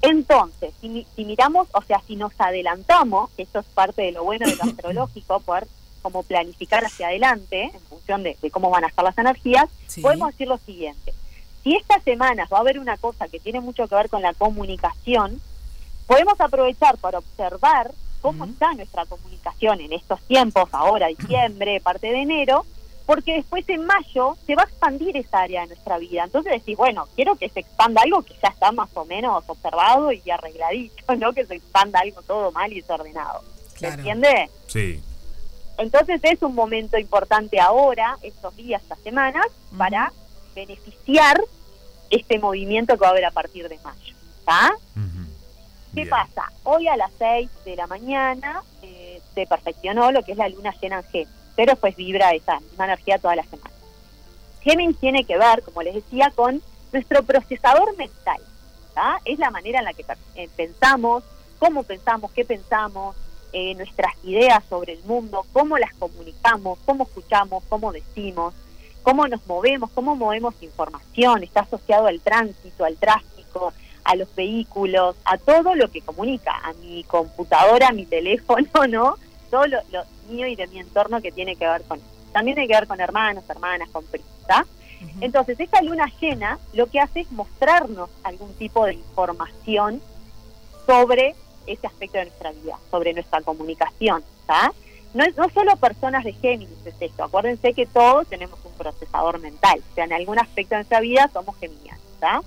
Entonces, 0.00 0.72
si, 0.80 1.06
si 1.14 1.24
miramos, 1.24 1.68
o 1.72 1.82
sea, 1.82 2.00
si 2.06 2.16
nos 2.16 2.32
adelantamos, 2.38 3.30
que 3.30 3.42
esto 3.42 3.58
es 3.60 3.66
parte 3.66 4.02
de 4.02 4.12
lo 4.12 4.24
bueno 4.24 4.46
de 4.46 4.56
lo 4.56 4.62
astrológico, 4.70 5.40
poder 5.40 5.66
como 6.02 6.22
planificar 6.22 6.84
hacia 6.84 7.08
adelante 7.08 7.64
en 7.74 7.80
función 7.80 8.22
de, 8.22 8.36
de 8.40 8.50
cómo 8.50 8.70
van 8.70 8.84
a 8.84 8.88
estar 8.88 9.04
las 9.04 9.18
energías, 9.18 9.68
Sí. 9.88 10.00
podemos 10.00 10.30
decir 10.30 10.48
lo 10.48 10.56
siguiente. 10.58 11.12
Si 11.68 11.74
estas 11.76 12.02
semanas 12.02 12.48
va 12.50 12.56
a 12.56 12.60
haber 12.60 12.78
una 12.78 12.96
cosa 12.96 13.28
que 13.28 13.38
tiene 13.40 13.60
mucho 13.60 13.86
que 13.86 13.94
ver 13.94 14.08
con 14.08 14.22
la 14.22 14.32
comunicación, 14.32 15.38
podemos 16.06 16.40
aprovechar 16.40 16.96
para 16.96 17.18
observar 17.18 17.92
cómo 18.22 18.46
está 18.46 18.72
nuestra 18.72 19.04
comunicación 19.04 19.78
en 19.82 19.92
estos 19.92 20.18
tiempos, 20.22 20.70
ahora 20.72 21.08
diciembre, 21.08 21.78
parte 21.82 22.06
de 22.06 22.22
enero, 22.22 22.64
porque 23.04 23.34
después 23.34 23.68
en 23.68 23.84
mayo 23.84 24.38
se 24.46 24.54
va 24.54 24.62
a 24.62 24.64
expandir 24.64 25.14
esa 25.18 25.40
área 25.40 25.60
de 25.60 25.66
nuestra 25.66 25.98
vida. 25.98 26.24
Entonces 26.24 26.52
decís, 26.54 26.74
bueno, 26.74 27.06
quiero 27.14 27.36
que 27.36 27.50
se 27.50 27.60
expanda 27.60 28.00
algo 28.00 28.22
que 28.22 28.32
ya 28.42 28.48
está 28.48 28.72
más 28.72 28.88
o 28.94 29.04
menos 29.04 29.44
observado 29.46 30.10
y 30.10 30.22
arregladito, 30.30 31.16
no 31.18 31.34
que 31.34 31.44
se 31.44 31.56
expanda 31.56 32.00
algo 32.00 32.22
todo 32.22 32.50
mal 32.50 32.72
y 32.72 32.80
desordenado. 32.80 33.42
¿Se 33.74 33.80
Claro. 33.80 33.94
entiende? 33.96 34.48
Sí. 34.68 35.02
Entonces 35.76 36.18
es 36.22 36.40
un 36.42 36.54
momento 36.54 36.96
importante 36.96 37.60
ahora, 37.60 38.16
estos 38.22 38.56
días, 38.56 38.80
estas 38.80 39.00
semanas, 39.00 39.44
para 39.76 40.10
beneficiar 40.54 41.38
este 42.10 42.38
movimiento 42.38 42.94
que 42.94 43.00
va 43.00 43.08
a 43.08 43.10
haber 43.10 43.24
a 43.24 43.30
partir 43.30 43.68
de 43.68 43.78
mayo. 43.78 44.14
¿Está? 44.40 44.72
¿Qué 45.94 46.04
Bien. 46.04 46.08
pasa? 46.10 46.52
Hoy 46.64 46.86
a 46.86 46.96
las 46.96 47.10
6 47.18 47.50
de 47.64 47.76
la 47.76 47.86
mañana 47.86 48.62
eh, 48.82 49.20
se 49.34 49.46
perfeccionó 49.46 50.12
lo 50.12 50.22
que 50.22 50.32
es 50.32 50.38
la 50.38 50.48
luna 50.48 50.74
llena 50.80 50.98
en 50.98 51.04
Géminis, 51.04 51.28
pero 51.56 51.76
pues 51.76 51.96
vibra 51.96 52.30
esa 52.32 52.60
misma 52.60 52.84
energía 52.84 53.18
toda 53.18 53.36
la 53.36 53.44
semana. 53.44 53.74
Géminis 54.62 54.98
tiene 54.98 55.24
que 55.24 55.38
ver, 55.38 55.62
como 55.62 55.82
les 55.82 55.94
decía, 55.94 56.30
con 56.34 56.62
nuestro 56.92 57.22
procesador 57.22 57.96
mental. 57.96 58.40
¿tá? 58.94 59.18
Es 59.24 59.38
la 59.38 59.50
manera 59.50 59.78
en 59.78 59.86
la 59.86 59.94
que 59.94 60.04
eh, 60.34 60.48
pensamos, 60.56 61.24
cómo 61.58 61.82
pensamos, 61.82 62.30
qué 62.32 62.44
pensamos, 62.44 63.16
eh, 63.52 63.74
nuestras 63.74 64.12
ideas 64.24 64.62
sobre 64.68 64.92
el 64.92 65.02
mundo, 65.04 65.46
cómo 65.52 65.78
las 65.78 65.94
comunicamos, 65.94 66.78
cómo 66.84 67.04
escuchamos, 67.04 67.64
cómo 67.68 67.92
decimos, 67.92 68.54
cómo 69.08 69.26
nos 69.26 69.46
movemos, 69.46 69.90
cómo 69.92 70.14
movemos 70.16 70.54
información, 70.60 71.42
está 71.42 71.60
asociado 71.60 72.08
al 72.08 72.20
tránsito, 72.20 72.84
al 72.84 72.98
tráfico, 72.98 73.72
a 74.04 74.14
los 74.14 74.34
vehículos, 74.34 75.16
a 75.24 75.38
todo 75.38 75.74
lo 75.74 75.90
que 75.90 76.02
comunica, 76.02 76.52
a 76.62 76.74
mi 76.74 77.04
computadora, 77.04 77.88
a 77.88 77.92
mi 77.92 78.04
teléfono, 78.04 78.68
¿no? 78.86 79.16
Todo 79.50 79.66
lo, 79.66 79.78
lo 79.92 80.02
mío 80.28 80.46
y 80.46 80.56
de 80.56 80.66
mi 80.66 80.80
entorno 80.80 81.22
que 81.22 81.32
tiene 81.32 81.56
que 81.56 81.66
ver 81.66 81.84
con 81.84 81.96
eso. 81.96 82.06
También 82.34 82.56
tiene 82.56 82.68
que 82.68 82.74
ver 82.74 82.86
con 82.86 83.00
hermanos, 83.00 83.44
hermanas, 83.48 83.88
con 83.88 84.04
primos, 84.04 84.28
¿tá? 84.46 84.66
Entonces, 85.22 85.58
esta 85.58 85.80
luna 85.80 86.04
llena 86.20 86.58
lo 86.74 86.86
que 86.88 87.00
hace 87.00 87.20
es 87.20 87.32
mostrarnos 87.32 88.10
algún 88.24 88.52
tipo 88.56 88.84
de 88.84 88.92
información 88.92 90.02
sobre 90.84 91.34
ese 91.66 91.86
aspecto 91.86 92.18
de 92.18 92.26
nuestra 92.26 92.52
vida, 92.52 92.78
sobre 92.90 93.14
nuestra 93.14 93.40
comunicación. 93.40 94.22
¿tá? 94.46 94.72
No, 95.14 95.24
es, 95.24 95.36
no 95.36 95.48
solo 95.50 95.74
personas 95.76 96.24
de 96.24 96.32
Géminis 96.34 96.84
es 96.84 96.94
esto, 97.00 97.24
acuérdense 97.24 97.72
que 97.72 97.86
todos 97.86 98.26
tenemos 98.28 98.58
un 98.64 98.72
procesador 98.72 99.40
mental, 99.40 99.82
o 99.90 99.94
sea, 99.94 100.04
en 100.04 100.12
algún 100.12 100.38
aspecto 100.38 100.74
de 100.74 100.80
nuestra 100.80 101.00
vida 101.00 101.30
somos 101.32 101.56
geminianos. 101.58 102.02
¿tá? 102.20 102.42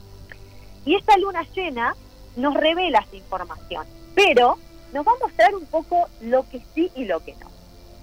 Y 0.86 0.96
esta 0.96 1.18
luna 1.18 1.44
llena 1.56 1.96
nos 2.36 2.54
revela 2.54 3.00
esa 3.00 3.16
información, 3.16 3.86
pero 4.16 4.58
nos 4.94 5.06
va 5.06 5.12
a 5.12 5.26
mostrar 5.26 5.56
un 5.56 5.66
poco 5.66 6.08
lo 6.22 6.48
que 6.50 6.62
sí 6.74 6.92
y 6.96 7.06
lo 7.06 7.20
que 7.24 7.34
no. 7.36 7.48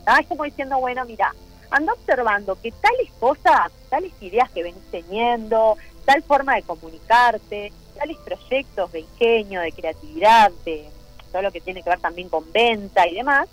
¿tá? 0.04 0.18
Es 0.18 0.26
como 0.26 0.44
diciendo, 0.44 0.78
bueno, 0.78 1.04
mira, 1.04 1.34
anda 1.70 1.92
observando 1.92 2.60
que 2.60 2.72
tales 2.72 3.10
cosas, 3.20 3.70
tales 3.88 4.12
ideas 4.20 4.50
que 4.50 4.62
venís 4.62 4.82
teniendo, 4.90 5.76
tal 6.04 6.22
forma 6.22 6.54
de 6.56 6.62
comunicarte, 6.62 7.72
tales 7.96 8.16
proyectos 8.18 8.92
de 8.92 9.00
ingenio, 9.00 9.60
de 9.60 9.72
creatividad, 9.72 10.50
de 10.64 10.88
todo 11.30 11.42
lo 11.42 11.52
que 11.52 11.60
tiene 11.60 11.82
que 11.82 11.90
ver 11.90 12.00
también 12.00 12.28
con 12.28 12.50
venta 12.52 13.06
y 13.06 13.14
demás, 13.14 13.48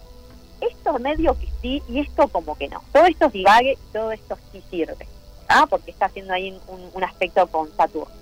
esto 0.61 0.97
medio 0.99 1.37
que 1.39 1.47
sí 1.61 1.83
y 1.89 1.99
esto 1.99 2.27
como 2.27 2.57
que 2.57 2.67
no. 2.67 2.81
Todo 2.91 3.05
esto 3.05 3.29
divague 3.29 3.73
y 3.73 3.93
todo 3.93 4.11
esto 4.11 4.37
sí 4.51 4.63
sirve, 4.69 5.07
¿ah? 5.47 5.65
porque 5.69 5.91
está 5.91 6.07
haciendo 6.07 6.33
ahí 6.33 6.59
un, 6.67 6.89
un 6.93 7.03
aspecto 7.03 7.47
con 7.47 7.75
Saturno. 7.75 8.13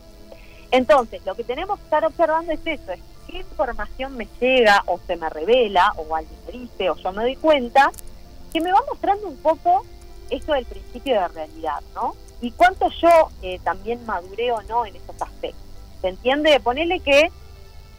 Entonces, 0.72 1.24
lo 1.26 1.36
que 1.36 1.44
tenemos 1.44 1.78
que 1.78 1.86
estar 1.86 2.04
observando 2.04 2.52
es 2.52 2.60
eso, 2.66 2.92
es 2.92 3.00
qué 3.28 3.38
información 3.38 4.18
me 4.18 4.28
llega 4.40 4.84
o 4.88 5.00
se 5.06 5.16
me 5.16 5.30
revela 5.30 5.94
o 5.98 6.16
alguien 6.16 6.40
me 6.48 6.60
dice 6.60 6.90
o 6.90 6.96
yo 6.96 7.12
me 7.12 7.24
doy 7.24 7.36
cuenta 7.36 7.92
que 8.52 8.62
me 8.62 8.72
va 8.72 8.82
mostrando 8.88 9.28
un 9.28 9.38
poco 9.38 9.86
esto 10.30 10.54
del 10.54 10.66
principio 10.66 11.20
de 11.20 11.28
realidad, 11.28 11.82
¿no? 11.96 12.16
Y 12.42 12.52
cuánto 12.52 12.90
yo 12.90 13.30
eh, 13.42 13.60
también 13.64 14.06
maduré 14.06 14.52
o 14.52 14.62
no 14.64 14.86
en 14.86 14.96
esos 14.96 15.22
aspectos. 15.22 15.62
¿Se 16.02 16.10
entiende? 16.10 16.60
Ponele 16.60 17.00
que 17.00 17.32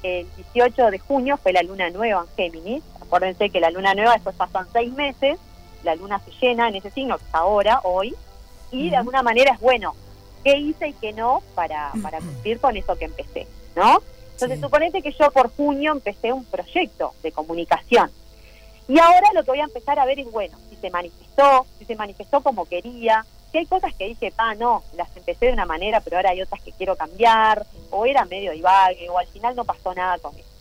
el 0.03 0.27
18 0.53 0.91
de 0.91 0.99
junio 0.99 1.39
fue 1.39 1.53
la 1.53 1.63
luna 1.63 1.89
nueva 1.91 2.27
en 2.29 2.37
Géminis. 2.37 2.85
Acuérdense 3.15 3.49
que 3.51 3.61
la 3.61 3.71
luna 3.71 3.95
nueva 3.95 4.15
después 4.15 4.35
pasan 4.35 4.67
seis 4.73 4.93
meses, 4.93 5.39
la 5.85 5.95
luna 5.95 6.21
se 6.25 6.33
llena 6.45 6.67
en 6.67 6.75
ese 6.75 6.91
signo, 6.91 7.17
que 7.17 7.23
es 7.23 7.35
ahora, 7.35 7.79
hoy, 7.85 8.13
y 8.73 8.91
de 8.91 8.97
alguna 8.97 9.23
manera 9.23 9.55
es 9.55 9.61
bueno, 9.61 9.95
¿qué 10.43 10.57
hice 10.57 10.89
y 10.89 10.93
qué 10.95 11.13
no 11.13 11.41
para, 11.55 11.93
para 12.03 12.19
cumplir 12.19 12.59
con 12.59 12.77
eso 12.77 12.97
que 12.97 13.05
empecé? 13.05 13.47
¿No? 13.77 14.03
Entonces, 14.33 14.61
suponete 14.61 15.01
que 15.01 15.13
yo 15.13 15.31
por 15.31 15.55
junio 15.55 15.93
empecé 15.93 16.33
un 16.33 16.45
proyecto 16.45 17.15
de 17.23 17.31
comunicación. 17.31 18.11
Y 18.89 18.99
ahora 18.99 19.29
lo 19.33 19.45
que 19.45 19.53
voy 19.53 19.61
a 19.61 19.65
empezar 19.65 19.97
a 20.01 20.07
ver 20.07 20.19
es, 20.19 20.29
bueno, 20.33 20.59
si 20.69 20.75
se 20.75 20.91
manifestó, 20.91 21.67
si 21.79 21.85
se 21.85 21.95
manifestó 21.95 22.41
como 22.41 22.65
quería, 22.65 23.25
si 23.53 23.59
hay 23.59 23.67
cosas 23.67 23.95
que 23.95 24.09
dije, 24.09 24.33
pa, 24.33 24.57
no, 24.57 24.83
las 24.97 25.17
empecé 25.17 25.47
de 25.47 25.53
una 25.53 25.67
manera, 25.67 26.01
pero 26.01 26.17
ahora 26.17 26.31
hay 26.31 26.43
otras 26.43 26.61
que 26.63 26.73
quiero 26.73 26.97
cambiar, 26.97 27.65
o 27.93 28.07
era 28.07 28.25
medio 28.25 28.51
divague, 28.51 29.09
o 29.09 29.21
al 29.21 29.29
final 29.29 29.55
no 29.55 29.65
pasó 29.65 29.95
nada 29.95 30.19
con 30.19 30.35
eso. 30.35 30.54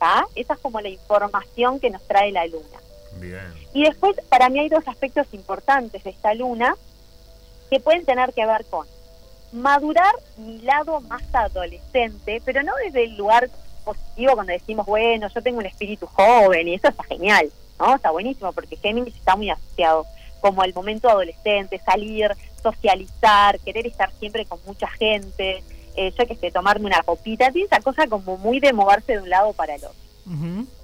¿Tá? 0.00 0.26
Esa 0.34 0.54
es 0.54 0.60
como 0.60 0.80
la 0.80 0.88
información 0.88 1.78
que 1.78 1.90
nos 1.90 2.02
trae 2.08 2.32
la 2.32 2.46
luna. 2.46 2.78
Bien. 3.20 3.52
Y 3.74 3.84
después, 3.84 4.16
para 4.28 4.48
mí 4.48 4.58
hay 4.58 4.68
dos 4.68 4.88
aspectos 4.88 5.26
importantes 5.32 6.02
de 6.02 6.10
esta 6.10 6.34
luna 6.34 6.74
que 7.68 7.78
pueden 7.78 8.04
tener 8.04 8.32
que 8.32 8.46
ver 8.46 8.64
con 8.64 8.86
madurar 9.52 10.14
mi 10.38 10.58
lado 10.62 11.00
más 11.02 11.22
adolescente, 11.32 12.40
pero 12.44 12.62
no 12.62 12.72
desde 12.82 13.04
el 13.04 13.16
lugar 13.16 13.50
positivo 13.84 14.34
cuando 14.34 14.52
decimos, 14.52 14.86
bueno, 14.86 15.28
yo 15.28 15.42
tengo 15.42 15.58
un 15.58 15.66
espíritu 15.66 16.06
joven 16.06 16.66
y 16.66 16.74
eso 16.74 16.88
está 16.88 17.04
genial, 17.04 17.50
¿no? 17.78 17.94
Está 17.94 18.10
buenísimo 18.10 18.52
porque 18.52 18.76
Géminis 18.76 19.14
está 19.14 19.36
muy 19.36 19.50
asociado 19.50 20.06
como 20.40 20.62
al 20.62 20.72
momento 20.72 21.10
adolescente, 21.10 21.78
salir, 21.84 22.30
socializar, 22.62 23.60
querer 23.60 23.86
estar 23.86 24.10
siempre 24.18 24.46
con 24.46 24.58
mucha 24.64 24.88
gente, 24.88 25.62
eh, 25.96 26.12
yo 26.18 26.26
que 26.26 26.36
sé, 26.36 26.50
tomarme 26.50 26.86
una 26.86 27.02
copita, 27.02 27.50
tiene 27.50 27.66
esa 27.66 27.80
cosa 27.80 28.06
como 28.06 28.36
muy 28.38 28.60
de 28.60 28.72
moverse 28.72 29.12
de 29.12 29.18
un 29.20 29.30
lado 29.30 29.52
para 29.52 29.74
el 29.74 29.84
otro. 29.84 29.94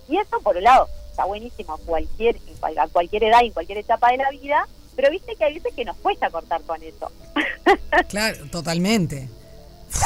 Y 0.09 0.17
eso, 0.19 0.41
por 0.43 0.57
un 0.57 0.63
lado, 0.65 0.89
está 1.11 1.25
buenísimo 1.25 1.75
a 1.75 1.79
cualquier, 1.79 2.37
a 2.79 2.89
cualquier 2.89 3.25
edad 3.25 3.41
y 3.43 3.47
en 3.47 3.53
cualquier 3.53 3.79
etapa 3.79 4.11
de 4.11 4.19
la 4.19 4.31
vida, 4.31 4.67
pero 4.95 5.11
viste 5.11 5.35
que 5.37 5.45
hay 5.45 5.55
veces 5.55 5.73
que 5.75 5.85
nos 5.85 5.97
cuesta 5.99 6.31
cortar 6.31 6.63
con 6.63 6.83
eso. 6.83 7.11
Claro, 8.09 8.47
totalmente. 8.51 9.29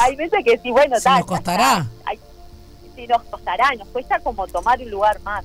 hay 0.01 0.17
veces 0.17 0.45
que 0.45 0.59
sí, 0.59 0.71
bueno, 0.71 0.97
Se 0.97 1.05
tal, 1.05 1.19
nos 1.21 1.27
costará. 1.27 1.87
hay- 2.07 2.19
nos 3.09 3.23
costará, 3.25 3.71
nos 3.79 3.89
cuesta 3.89 4.21
como 4.21 4.47
tomar 4.47 4.79
un 4.81 4.91
lugar 4.91 5.21
más, 5.21 5.45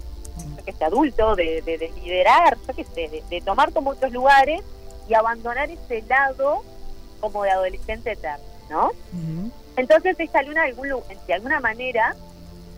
yo 0.58 0.64
que 0.66 0.74
sé, 0.74 0.84
adulto, 0.84 1.36
de, 1.38 1.62
de, 1.62 1.78
de 1.78 1.90
liderar, 2.04 2.58
yo 2.68 2.74
que 2.76 2.84
sé, 2.84 3.08
de, 3.08 3.24
de 3.30 3.42
tomar 3.42 3.72
como 3.72 3.92
otros 3.92 4.12
lugares 4.12 4.62
y 5.08 5.14
abandonar 5.14 5.70
ese 5.70 6.02
lado 6.02 6.64
como 7.22 7.44
de 7.44 7.52
adolescente 7.52 8.12
eterno, 8.12 8.44
¿no? 8.70 8.92
Entonces 9.78 10.16
esta 10.20 10.42
luna 10.44 10.64
de, 10.64 10.70
algún, 10.70 10.88
de 11.28 11.34
alguna 11.34 11.60
manera 11.60 12.16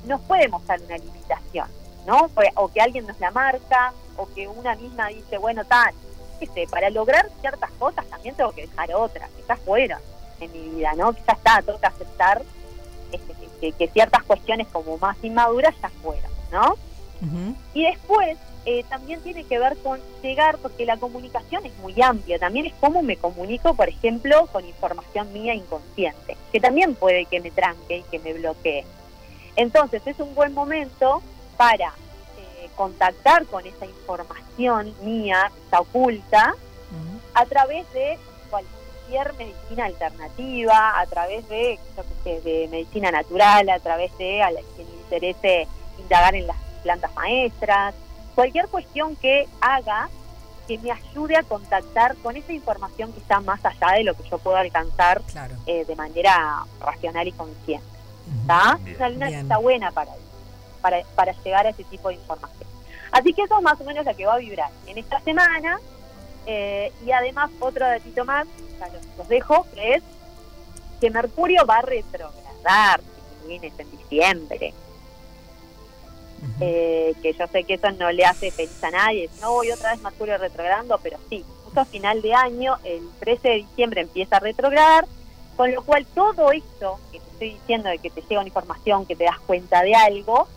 nos 0.05 0.21
puede 0.21 0.47
mostrar 0.47 0.79
una 0.81 0.97
limitación, 0.97 1.67
¿no? 2.05 2.29
O- 2.55 2.67
que 2.69 2.81
alguien 2.81 3.05
nos 3.07 3.19
la 3.19 3.31
marca, 3.31 3.93
o 4.15 4.27
que 4.33 4.47
una 4.47 4.75
misma 4.75 5.07
dice, 5.09 5.37
bueno, 5.37 5.63
tal, 5.65 5.93
sé, 6.47 6.65
para 6.69 6.89
lograr 6.89 7.29
ciertas 7.41 7.69
cosas 7.79 8.05
también 8.07 8.33
tengo 8.35 8.51
que 8.51 8.61
dejar 8.67 8.93
otras, 8.93 9.29
que 9.31 9.43
ya 9.47 9.55
fueron 9.57 9.99
en 10.39 10.51
mi 10.51 10.69
vida, 10.75 10.93
¿no? 10.97 11.13
Que 11.13 11.21
ya 11.27 11.33
está, 11.33 11.61
tengo 11.61 11.79
que 11.79 11.85
aceptar 11.87 12.41
este, 13.11 13.33
que, 13.33 13.47
que- 13.59 13.71
que 13.73 13.87
ciertas 13.89 14.23
cuestiones 14.23 14.67
como 14.67 14.97
más 14.97 15.17
inmaduras 15.23 15.73
ya 15.81 15.89
fueron, 16.01 16.31
¿no? 16.51 16.75
Y 17.73 17.83
después 17.85 18.37
eh, 18.69 18.83
también 18.89 19.21
tiene 19.21 19.45
que 19.45 19.59
ver 19.59 19.77
con 19.77 19.97
llegar, 20.21 20.57
porque 20.57 20.85
la 20.85 20.97
comunicación 20.97 21.65
es 21.65 21.73
muy 21.77 21.95
amplia, 22.01 22.37
también 22.37 22.65
es 22.65 22.73
cómo 22.81 23.01
me 23.01 23.15
comunico, 23.15 23.73
por 23.75 23.87
ejemplo, 23.87 24.45
con 24.47 24.65
información 24.65 25.31
mía 25.31 25.53
inconsciente, 25.53 26.35
que 26.51 26.59
también 26.59 26.93
puede 26.93 27.23
que 27.27 27.39
me 27.39 27.49
tranque 27.49 27.99
y 27.99 28.03
que 28.03 28.19
me 28.19 28.33
bloquee. 28.33 28.83
Entonces 29.55 30.05
es 30.05 30.19
un 30.19 30.35
buen 30.35 30.53
momento 30.53 31.23
para 31.55 31.87
eh, 31.87 32.67
contactar 32.75 33.45
con 33.45 33.65
esa 33.65 33.85
información 33.85 34.93
mía, 35.01 35.49
que 35.55 35.61
está 35.61 35.79
oculta, 35.79 36.53
a 37.35 37.45
través 37.45 37.89
de 37.93 38.17
cualquier 38.49 39.33
medicina 39.35 39.85
alternativa, 39.85 40.99
a 40.99 41.05
través 41.05 41.47
de, 41.47 41.79
yo 41.95 42.03
qué 42.03 42.41
sé, 42.41 42.49
de 42.49 42.67
medicina 42.67 43.11
natural, 43.11 43.69
a 43.69 43.79
través 43.79 44.17
de 44.17 44.43
a 44.43 44.51
la 44.51 44.59
que 44.59 44.83
le 44.83 44.91
interese 44.91 45.67
indagar 45.99 46.35
en 46.35 46.47
las 46.47 46.57
plantas 46.83 47.15
maestras, 47.15 47.95
cualquier 48.37 48.67
cuestión 48.67 49.15
que 49.15 49.47
haga 49.61 50.09
que 50.67 50.77
me 50.77 50.91
ayude 50.91 51.35
a 51.35 51.41
contactar 51.41 52.15
con 52.17 52.37
esa 52.37 52.53
información 52.53 53.11
que 53.11 53.19
está 53.19 53.39
más 53.39 53.65
allá 53.65 53.93
de 53.95 54.03
lo 54.03 54.13
que 54.13 54.29
yo 54.29 54.37
puedo 54.37 54.55
alcanzar 54.57 55.23
eh, 55.65 55.85
de 55.85 55.95
manera 55.95 56.63
racional 56.79 57.27
y 57.27 57.31
consciente. 57.31 57.87
¿Está? 58.41 58.77
Una 58.97 59.09
luna 59.09 59.27
que 59.29 59.39
está 59.39 59.57
buena 59.57 59.91
para, 59.91 60.11
para, 60.81 61.01
para 61.15 61.31
llegar 61.43 61.65
a 61.65 61.69
ese 61.69 61.83
tipo 61.85 62.09
de 62.09 62.13
información. 62.13 62.69
Así 63.11 63.33
que 63.33 63.41
eso 63.41 63.57
es 63.57 63.63
más 63.63 63.81
o 63.81 63.83
menos 63.83 64.05
lo 64.05 64.15
que 64.15 64.27
va 64.27 64.35
a 64.35 64.37
vibrar 64.37 64.69
en 64.85 64.99
esta 64.99 65.19
semana. 65.21 65.79
eh, 66.45 66.93
y 67.03 67.11
además, 67.11 67.49
otro 67.59 67.87
datito 67.87 68.23
más, 68.23 68.45
ya 68.79 68.87
los, 68.89 69.03
los 69.17 69.27
dejo, 69.29 69.65
que 69.73 69.95
es 69.95 70.03
que 71.01 71.09
Mercurio 71.09 71.65
va 71.65 71.77
a 71.77 71.81
retrogradar, 71.81 73.01
si 73.47 73.55
en 73.55 73.91
diciembre. 73.97 74.73
Eh, 76.59 77.13
que 77.21 77.33
yo 77.33 77.45
sé 77.47 77.63
que 77.63 77.75
eso 77.75 77.91
no 77.91 78.11
le 78.11 78.25
hace 78.25 78.51
feliz 78.51 78.83
a 78.83 78.89
nadie, 78.89 79.29
no 79.41 79.51
voy 79.53 79.71
otra 79.71 79.91
vez 79.91 80.01
Mercurio 80.01 80.37
retrogradando, 80.37 80.99
pero 81.03 81.17
sí, 81.29 81.45
justo 81.63 81.81
a 81.81 81.85
final 81.85 82.21
de 82.21 82.33
año, 82.33 82.77
el 82.83 83.07
13 83.19 83.47
de 83.47 83.55
diciembre 83.55 84.01
empieza 84.01 84.37
a 84.37 84.39
retrogradar, 84.39 85.05
con 85.55 85.71
lo 85.71 85.83
cual 85.83 86.05
todo 86.15 86.51
esto 86.51 86.99
que 87.11 87.19
te 87.19 87.25
estoy 87.31 87.49
diciendo 87.51 87.89
de 87.89 87.99
que 87.99 88.09
te 88.09 88.21
llega 88.21 88.41
una 88.41 88.47
información, 88.47 89.05
que 89.05 89.15
te 89.15 89.25
das 89.25 89.39
cuenta 89.39 89.81
de 89.83 89.93
algo, 89.93 90.47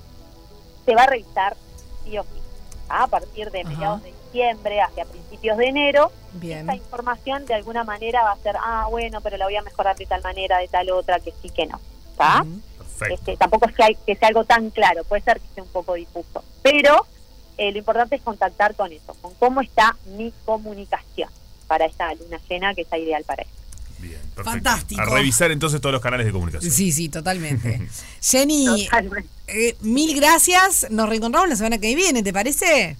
se 0.84 0.94
va 0.94 1.02
a 1.02 1.06
revisar 1.06 1.56
sí 2.04 2.16
o 2.16 2.22
sí. 2.22 2.40
¿ah? 2.88 3.04
A 3.04 3.06
partir 3.06 3.50
de 3.50 3.64
mediados 3.64 4.02
de 4.02 4.12
diciembre 4.24 4.80
hacia 4.80 5.04
principios 5.04 5.58
de 5.58 5.66
enero, 5.66 6.10
Bien. 6.32 6.60
esta 6.60 6.76
información 6.76 7.44
de 7.46 7.54
alguna 7.54 7.84
manera 7.84 8.22
va 8.22 8.32
a 8.32 8.36
ser, 8.36 8.56
ah, 8.58 8.86
bueno, 8.90 9.20
pero 9.20 9.36
la 9.36 9.44
voy 9.46 9.56
a 9.56 9.62
mejorar 9.62 9.96
de 9.96 10.06
tal 10.06 10.22
manera, 10.22 10.58
de 10.58 10.68
tal 10.68 10.90
otra, 10.90 11.20
que 11.20 11.32
sí 11.42 11.50
que 11.50 11.66
no. 11.66 11.80
¿está? 12.12 12.44
Este, 13.08 13.36
tampoco 13.36 13.68
es 13.68 13.74
que, 13.74 13.82
hay- 13.82 13.98
que 14.06 14.16
sea 14.16 14.28
algo 14.28 14.44
tan 14.44 14.70
claro, 14.70 15.04
puede 15.04 15.22
ser 15.22 15.40
que 15.40 15.46
sea 15.54 15.62
un 15.62 15.70
poco 15.70 15.94
difuso, 15.94 16.44
pero 16.62 17.06
eh, 17.58 17.72
lo 17.72 17.78
importante 17.78 18.16
es 18.16 18.22
contactar 18.22 18.74
con 18.74 18.92
eso, 18.92 19.14
con 19.20 19.34
cómo 19.34 19.60
está 19.60 19.96
mi 20.16 20.32
comunicación 20.44 21.28
para 21.66 21.86
esta 21.86 22.12
luna 22.14 22.38
llena 22.48 22.74
que 22.74 22.82
está 22.82 22.98
ideal 22.98 23.22
para 23.24 23.42
eso. 23.42 23.52
Perfecto. 24.00 24.42
Fantástico. 24.44 25.00
A 25.02 25.04
revisar 25.04 25.50
entonces 25.50 25.80
todos 25.80 25.92
los 25.92 26.00
canales 26.02 26.24
de 26.24 26.32
comunicación. 26.32 26.72
Sí, 26.72 26.90
sí, 26.90 27.08
totalmente. 27.10 27.86
Jenny, 28.22 28.88
eh, 29.48 29.76
mil 29.80 30.16
gracias. 30.18 30.86
Nos 30.90 31.08
reencontramos 31.08 31.48
la 31.50 31.56
semana 31.56 31.76
que 31.78 31.94
viene, 31.94 32.22
¿te 32.22 32.32
parece? 32.32 32.96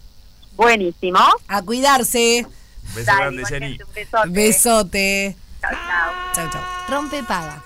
Buenísimo. 0.57 1.19
A 1.49 1.63
cuidarse. 1.63 2.47
Beso 2.95 3.13
grande, 3.17 3.45
Jenny. 3.47 3.79
Besote. 4.29 5.37
Chao, 5.63 5.71
chao. 5.73 6.13
Chao, 6.35 6.51
chao. 6.53 6.63
Rompe 6.89 7.23
paga. 7.23 7.65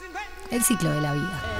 El 0.52 0.62
ciclo 0.62 0.90
de 0.90 1.00
la 1.00 1.12
vida. 1.14 1.53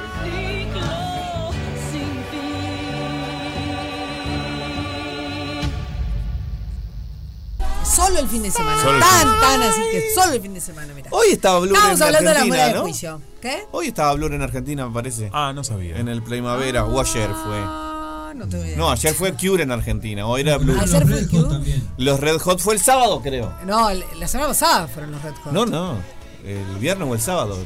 Solo 7.85 8.19
el 8.19 8.27
fin 8.27 8.43
de 8.43 8.51
semana. 8.51 8.81
Solo 8.81 8.99
tan, 8.99 9.39
tan 9.39 9.61
así 9.63 9.81
que 9.91 10.03
solo 10.13 10.33
el 10.33 10.41
fin 10.41 10.53
de 10.53 10.61
semana, 10.61 10.93
mira. 10.93 11.09
Hoy 11.11 11.27
estaba 11.31 11.59
Blur 11.59 11.73
Estábamos 11.75 11.99
en 12.01 12.05
hablando 12.07 12.29
de 12.29 12.33
la 12.33 12.39
Argentina, 12.41 12.55
muela 12.55 12.67
de 12.67 12.73
¿no? 12.73 12.81
juicio. 12.83 13.21
¿Qué? 13.41 13.63
Hoy 13.71 13.87
estaba 13.87 14.13
Blur 14.13 14.33
en 14.33 14.41
Argentina, 14.41 14.87
me 14.87 14.93
parece. 14.93 15.29
Ah, 15.33 15.51
no 15.53 15.63
sabía. 15.63 15.97
En 15.97 16.07
el 16.07 16.23
Primavera, 16.23 16.85
o 16.85 16.99
ayer 16.99 17.29
fue. 17.29 17.57
Ah, 17.63 18.33
no 18.35 18.47
tengo 18.47 18.65
idea. 18.65 18.77
No, 18.77 18.91
ayer 18.91 19.13
fue 19.13 19.33
Cure 19.33 19.63
en 19.63 19.71
Argentina, 19.71 20.25
hoy 20.27 20.41
era 20.41 20.57
Blur. 20.57 20.79
Ayer 20.79 21.07
fue 21.07 21.27
Cure. 21.27 21.59
Los 21.97 22.19
Red 22.19 22.39
Hot 22.39 22.59
fue 22.59 22.73
el 22.75 22.81
sábado, 22.81 23.21
creo. 23.21 23.53
No, 23.65 23.89
la 23.93 24.27
semana 24.27 24.49
pasada 24.49 24.87
fueron 24.87 25.11
los 25.11 25.21
Red 25.21 25.33
Hot. 25.43 25.53
No, 25.53 25.65
no, 25.65 25.97
el 26.43 26.79
viernes 26.79 27.07
o 27.09 27.13
el 27.13 27.21
sábado. 27.21 27.57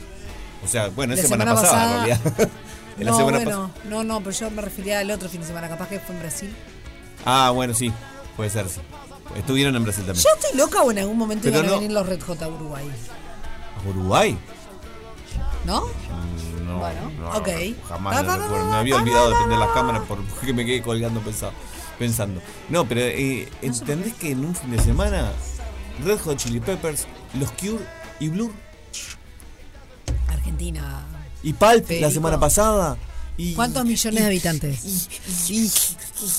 O 0.63 0.67
sea, 0.67 0.89
bueno, 0.89 1.13
es 1.13 1.21
La 1.23 1.29
semana, 1.29 1.45
semana 1.45 1.61
pasada, 1.61 1.83
pasada- 1.83 2.01
en 2.15 2.23
realidad. 2.23 2.49
En 2.99 3.05
la 3.05 3.11
no, 3.11 3.17
semana 3.17 3.37
bueno, 3.37 3.71
no, 3.85 4.03
no, 4.03 4.19
pero 4.19 4.31
yo 4.31 4.51
me 4.51 4.61
refería 4.61 4.99
al 4.99 5.09
otro 5.11 5.29
fin 5.29 5.39
de 5.39 5.47
semana, 5.47 5.69
capaz 5.69 5.87
que 5.87 6.01
fue 6.01 6.13
en 6.15 6.21
Brasil. 6.21 6.53
Ah, 7.25 7.49
bueno, 7.55 7.73
sí, 7.73 7.93
puede 8.35 8.49
ser, 8.49 8.67
sí. 8.67 8.81
Estuvieron 9.35 9.75
en 9.75 9.83
Brasil 9.83 10.05
también. 10.05 10.23
Yo 10.23 10.29
estoy 10.39 10.57
loca 10.57 10.81
o 10.83 10.91
en 10.91 10.99
algún 10.99 11.17
momento 11.17 11.43
Pero 11.45 11.57
iban 11.59 11.65
a 11.69 11.73
no- 11.73 11.79
venir 11.79 11.91
los 11.91 12.05
Red 12.07 12.21
Hot 12.23 12.41
a 12.41 12.47
Uruguay. 12.47 12.89
¿A 13.85 13.89
Uruguay? 13.89 14.37
¿No? 15.65 15.81
No, 16.65 16.79
Bueno, 16.79 17.11
no, 17.19 17.29
ok. 17.37 17.47
Jamás 17.87 18.25
ta, 18.25 18.37
recuerdo. 18.37 18.65
Me 18.69 18.75
había 18.75 18.95
olvidado 18.95 19.29
de 19.29 19.35
prender 19.35 19.59
las 19.59 19.69
cámaras 19.69 20.01
porque 20.07 20.53
me 20.53 20.65
quedé 20.65 20.81
colgando 20.81 21.19
pensado, 21.21 21.51
pensando. 21.97 22.41
No, 22.69 22.85
pero 22.87 23.01
eh, 23.01 23.49
¿entendés 23.61 24.13
que 24.15 24.31
en 24.31 24.45
un 24.45 24.55
fin 24.55 24.71
de 24.71 24.79
semana 24.81 25.31
Red 26.03 26.19
Hot 26.21 26.37
Chili 26.37 26.59
Peppers, 26.59 27.05
los 27.39 27.51
Cure 27.51 27.83
y 28.19 28.29
Blur 28.29 28.51
Argentina. 30.27 31.05
y 31.43 31.53
Pulp 31.53 31.71
la 31.71 31.81
Federico. 31.83 32.11
semana 32.11 32.39
pasada? 32.39 32.97
Y, 33.41 33.53
¿Cuántos 33.53 33.85
millones 33.85 34.19
de 34.21 34.25
habitantes? 34.27 35.07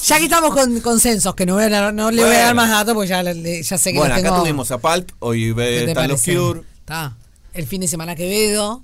Ya 0.06 0.18
que 0.18 0.24
estamos 0.24 0.52
con 0.52 0.80
consensos, 0.80 1.34
que 1.34 1.46
no, 1.46 1.54
voy 1.54 1.64
a 1.64 1.70
dar- 1.70 1.94
no 1.94 2.10
le 2.10 2.22
voy 2.22 2.34
a 2.34 2.38
dar 2.40 2.54
más 2.54 2.68
datos 2.68 2.92
porque 2.92 3.08
ya, 3.08 3.22
ya 3.22 3.78
sé 3.78 3.92
que 3.92 3.98
bueno, 3.98 4.14
los 4.14 4.18
acá 4.22 4.28
tengo. 4.28 4.42
tuvimos 4.42 4.70
a 4.70 4.76
Pulp, 4.78 5.10
hoy 5.20 5.46
¿Qué 5.46 5.52
ve- 5.54 5.80
te 5.84 5.88
están 5.92 6.08
los? 6.08 6.22
Cure. 6.22 6.60
Está. 6.80 7.16
El 7.54 7.66
fin 7.66 7.80
de 7.80 7.88
semana 7.88 8.14
Quevedo. 8.14 8.82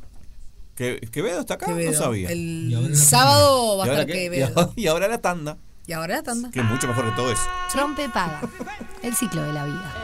¿Que, 0.75 0.99
¿Quevedo 1.13 1.41
está 1.41 1.55
acá? 1.55 1.67
Quevedo. 1.67 1.93
No 1.93 1.99
sabía. 1.99 2.31
El 2.31 2.97
sábado 2.97 3.77
va 3.77 3.85
a 3.85 3.87
¿Y 3.87 3.91
ahora 3.91 4.01
estar 4.03 4.17
Quevedo. 4.17 4.73
Y 4.77 4.87
ahora 4.87 5.09
la 5.09 5.19
tanda, 5.19 5.59
Y 5.87 5.93
ahora 5.93 6.17
la 6.17 6.23
tanda. 6.23 6.51
que 6.51 6.61
es 6.61 6.65
mucho 6.65 6.89
mejor 6.89 7.05
que 7.11 7.17
todo 7.17 7.31
eso. 7.31 7.43
Rompe 7.75 8.09
paga. 8.09 8.41
El 9.03 9.15
ciclo 9.15 9.43
de 9.43 9.53
la 9.53 9.65
vida. 9.67 9.95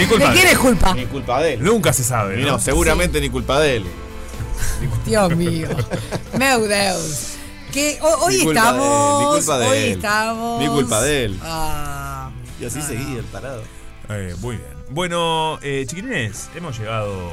Ni 0.00 0.06
culpa 0.06 0.28
¿De 0.28 0.34
quién 0.34 0.46
es 0.48 0.58
culpa? 0.58 0.94
Ni 0.94 1.06
culpa 1.06 1.40
de 1.42 1.54
él. 1.54 1.62
Nunca 1.64 1.92
se 1.92 2.02
sabe. 2.04 2.36
¿no? 2.38 2.52
no, 2.52 2.58
seguramente 2.58 3.20
ni 3.20 3.28
culpa 3.30 3.60
de 3.60 3.76
él. 3.76 3.84
Dios 5.06 5.36
mío. 5.36 5.68
Meu 6.38 6.62
Deus. 6.66 7.34
Que 7.72 7.98
ho- 8.02 8.24
hoy 8.26 8.38
Ni 8.38 8.44
culpa 8.44 8.72
de 8.72 8.78
él, 8.78 8.78
estamos. 8.78 9.20
ni 9.20 9.36
culpa 9.38 9.58
de 9.58 9.66
hoy 9.68 9.78
él. 9.78 9.90
estamos. 9.92 10.60
Ni 10.60 10.66
culpa 10.68 11.02
de 11.02 11.24
él. 11.24 11.38
Ah, 11.42 12.30
Y 12.60 12.64
así 12.64 12.82
seguía 12.82 13.18
el 13.18 13.24
parado. 13.26 13.62
Eh, 14.08 14.34
muy 14.40 14.56
bien. 14.56 14.68
Bueno, 14.90 15.58
eh, 15.62 15.84
chiquilines, 15.86 16.48
hemos 16.56 16.76
llegado 16.78 17.30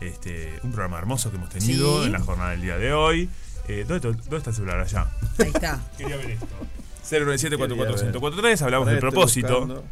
este 0.00 0.58
un 0.64 0.72
programa 0.72 0.98
hermoso 0.98 1.30
que 1.30 1.36
hemos 1.36 1.48
tenido 1.50 2.00
Sí. 2.00 2.06
en 2.06 2.12
la 2.12 2.20
jornada 2.20 2.50
del 2.50 2.62
día 2.62 2.76
de 2.76 2.92
hoy. 2.92 3.28
Eh, 3.68 3.84
¿dónde, 3.86 4.08
¿Dónde 4.12 4.36
está 4.38 4.50
el 4.50 4.56
celular 4.56 4.80
allá? 4.80 5.06
ahí 5.38 5.52
está. 5.54 5.80
Quería 5.96 6.16
ver 6.16 6.30
esto. 6.32 6.46
097 7.08 7.56
Quería 7.56 7.66
ver. 7.68 7.76
44143 7.86 8.62
hablamos 8.62 8.88
del 8.88 8.98
propósito. 8.98 9.60
buscando. 9.60 9.84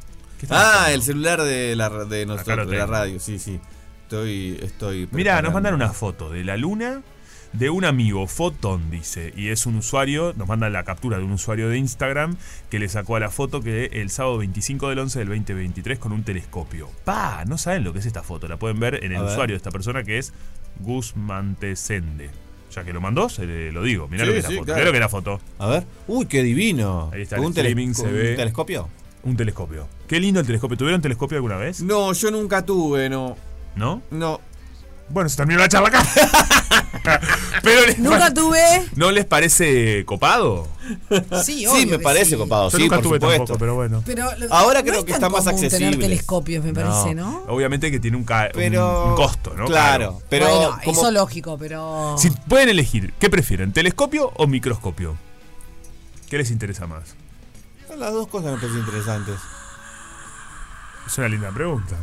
¿Qué 0.42 0.46
está 0.46 0.84
Ah, 0.86 0.92
el 0.92 1.02
celular 1.02 1.40
de 1.42 1.76
la, 1.76 1.88
de, 2.04 2.26
nosotros, 2.26 2.68
de 2.68 2.76
la 2.76 2.86
radio, 2.86 3.20
sí, 3.20 3.38
sí. 3.38 3.60
Estoy, 4.02 4.58
estoy. 4.60 5.08
Mira, 5.12 5.40
nos 5.40 5.54
mandan 5.54 5.72
una 5.74 5.90
foto 5.92 6.28
de 6.30 6.42
la 6.44 6.56
luna 6.56 7.00
de 7.52 7.70
un 7.70 7.84
amigo, 7.84 8.26
Foton, 8.26 8.90
dice, 8.90 9.32
y 9.36 9.48
es 9.50 9.66
un 9.66 9.76
usuario, 9.76 10.32
nos 10.36 10.48
mandan 10.48 10.72
la 10.72 10.82
captura 10.84 11.18
de 11.18 11.24
un 11.24 11.32
usuario 11.32 11.68
de 11.68 11.78
Instagram 11.78 12.36
que 12.70 12.78
le 12.80 12.88
sacó 12.88 13.16
a 13.16 13.20
la 13.20 13.30
foto 13.30 13.60
que 13.62 13.86
el 13.92 14.10
sábado 14.10 14.38
25 14.38 14.88
del 14.88 14.98
11 14.98 15.18
del 15.20 15.28
2023 15.28 15.98
con 16.00 16.12
un 16.12 16.24
telescopio. 16.24 16.90
Pa, 17.04 17.44
no 17.46 17.56
saben 17.56 17.84
lo 17.84 17.92
que 17.92 18.00
es 18.00 18.06
esta 18.06 18.22
foto, 18.24 18.48
la 18.48 18.56
pueden 18.58 18.80
ver 18.80 19.04
en 19.04 19.12
el 19.12 19.22
usuario 19.22 19.54
de 19.54 19.58
esta 19.58 19.70
persona 19.70 20.02
que 20.02 20.18
es 20.18 20.32
Gus 20.80 21.14
Mantesende. 21.16 22.30
Ya 22.74 22.84
que 22.84 22.92
lo 22.94 23.00
mandó, 23.02 23.28
se 23.28 23.44
le- 23.46 23.70
lo 23.70 23.82
digo, 23.82 24.08
mirá 24.08 24.24
Sí, 24.24 24.26
lo 24.28 24.32
que 24.32 24.38
es 24.40 24.46
sí, 24.46 24.52
la 24.54 24.58
foto. 24.60 24.64
claro. 24.66 24.78
mirá 24.80 24.86
lo 24.86 24.92
que 24.92 24.96
es 24.96 25.02
la 25.02 25.08
foto. 25.10 25.40
A 25.58 25.66
ver. 25.68 25.84
Uy, 26.08 26.24
qué 26.26 26.42
divino. 26.42 27.10
Ahí 27.12 27.20
está 27.22 27.36
¿Con 27.36 27.44
el 27.44 27.48
un, 27.48 27.54
tele- 27.54 27.94
se 27.94 28.10
ve. 28.10 28.30
un 28.30 28.36
telescopio? 28.36 28.88
Un 29.24 29.36
telescopio. 29.36 29.86
Qué 30.08 30.18
lindo 30.20 30.40
el 30.40 30.46
telescopio. 30.46 30.76
¿Tuvieron 30.76 31.00
telescopio 31.00 31.36
alguna 31.36 31.56
vez? 31.56 31.80
No, 31.82 32.12
yo 32.12 32.30
nunca 32.30 32.64
tuve, 32.64 33.08
no. 33.08 33.36
¿No? 33.76 34.02
No. 34.10 34.40
Bueno, 35.08 35.28
se 35.28 35.36
terminó 35.36 35.60
la 35.60 35.68
charla 35.68 35.88
acá. 35.88 36.02
Pero 37.62 37.86
les 37.86 37.98
Nunca 37.98 38.32
tuve. 38.32 38.58
¿No 38.96 39.10
les 39.10 39.24
parece 39.26 40.04
copado? 40.04 40.66
Sí, 41.44 41.60
Sí, 41.60 41.66
obvio 41.66 41.84
me 41.86 41.90
que 41.92 41.98
parece 41.98 42.30
sí. 42.30 42.36
copado, 42.36 42.70
Yo 42.70 42.76
sí, 42.78 42.82
nunca 42.84 42.96
por 42.96 43.02
tuve 43.04 43.16
supuesto. 43.16 43.36
tampoco, 43.44 43.58
pero 43.58 43.74
bueno. 43.74 44.02
Pero 44.06 44.24
lo- 44.38 44.52
Ahora 44.54 44.80
no 44.80 44.86
creo 44.86 44.98
es 45.00 45.04
que 45.04 45.12
está 45.12 45.28
más 45.28 45.46
accesible. 45.46 45.78
tener 45.78 45.98
telescopios, 45.98 46.64
me 46.64 46.72
parece, 46.72 47.14
¿no? 47.14 47.42
Obviamente 47.48 47.90
que 47.90 48.00
tiene 48.00 48.16
un, 48.16 48.24
Pero- 48.54 49.08
un 49.10 49.14
costo, 49.16 49.54
¿no? 49.54 49.66
Claro, 49.66 50.22
pero 50.30 50.48
bueno, 50.48 50.78
como- 50.84 51.00
eso 51.00 51.10
lógico, 51.10 51.58
pero. 51.58 52.16
Si 52.18 52.30
pueden 52.30 52.68
elegir, 52.70 53.12
¿qué 53.18 53.28
prefieren? 53.28 53.72
¿Telescopio 53.72 54.32
o 54.36 54.46
microscopio? 54.46 55.16
¿Qué 56.30 56.38
les 56.38 56.50
interesa 56.50 56.86
más? 56.86 57.14
Las 57.98 58.12
dos 58.12 58.26
cosas 58.28 58.52
me 58.54 58.58
parecen 58.58 58.78
interesantes. 58.80 59.36
Es 61.06 61.18
una 61.18 61.28
linda 61.28 61.50
pregunta. 61.50 61.96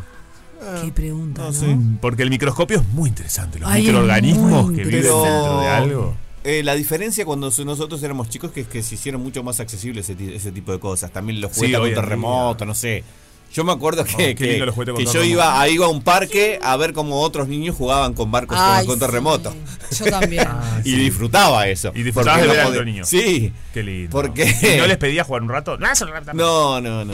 Qué 0.84 0.92
pregunta, 0.92 1.42
¿no? 1.44 1.48
No 1.48 1.54
sé. 1.54 1.78
Porque 2.02 2.24
el 2.24 2.30
microscopio 2.30 2.80
es 2.80 2.88
muy 2.90 3.10
interesante. 3.10 3.60
Los 3.60 3.70
Ay, 3.70 3.84
microorganismos 3.84 4.72
que 4.72 4.84
viven 4.84 4.92
dentro 5.04 5.60
de 5.62 5.68
algo. 5.68 6.16
Eh, 6.44 6.64
la 6.64 6.76
diferencia 6.76 7.26
cuando 7.26 7.52
nosotros 7.66 8.02
éramos 8.04 8.30
chicos 8.30 8.52
que 8.52 8.62
es 8.62 8.68
que 8.68 8.82
se 8.84 8.96
hicieron 8.96 9.22
mucho 9.22 9.44
más 9.44 9.60
accesibles 9.60 10.06
ese, 10.10 10.16
ti- 10.16 10.34
ese 10.34 10.52
tipo 10.52 10.72
de 10.72 10.80
cosas. 10.80 11.12
También 11.12 11.42
los 11.42 11.52
Sí, 11.52 11.60
juguetes 11.62 11.80
hoy 11.80 11.94
con 11.94 12.04
terremoto, 12.04 12.66
no 12.66 12.76
sé. 12.76 13.04
Yo 13.52 13.64
me 13.64 13.72
acuerdo 13.72 14.04
que, 14.06 14.14
Oh, 14.14 14.36
que- 14.38 14.58
los 14.60 14.76
que 14.96 15.06
yo 15.06 15.24
iba, 15.24 15.60
a- 15.60 15.68
iba 15.70 15.86
a 15.88 15.90
un 15.90 16.02
parque 16.04 16.60
a 16.62 16.78
ver 16.78 16.94
cómo 16.94 17.22
otros 17.22 17.48
niños 17.48 17.76
jugaban 17.76 18.14
con 18.14 18.32
barcos 18.32 18.56
con- 18.58 18.66
Ay, 18.68 18.86
con, 18.86 18.96
sí. 18.96 19.00
terremoto. 19.02 19.56
Yo 19.98 20.06
también. 20.06 20.48
Ah, 20.48 20.82
Y 20.86 20.92
sí. 20.92 20.96
disfrutaba 20.98 21.68
eso. 21.68 21.92
Y 21.96 22.04
disfrutabas 22.04 22.42
de 22.42 22.48
Porque 22.48 22.58
ver 22.58 22.60
a 22.60 22.64
no 22.66 22.70
otro 22.70 22.82
podía- 22.82 22.94
niño. 22.94 23.06
Sí. 23.06 23.52
Qué 23.74 23.82
lindo. 23.84 24.12
¿Por 24.12 24.34
qué? 24.34 24.44
¿Y 24.76 24.78
no 24.78 24.86
les 24.88 24.98
pedía 24.98 25.24
jugar 25.24 25.42
un 25.42 25.50
rato? 25.50 25.78
No, 25.78 25.88
No, 26.34 26.80
no, 26.82 27.06
no. 27.06 27.14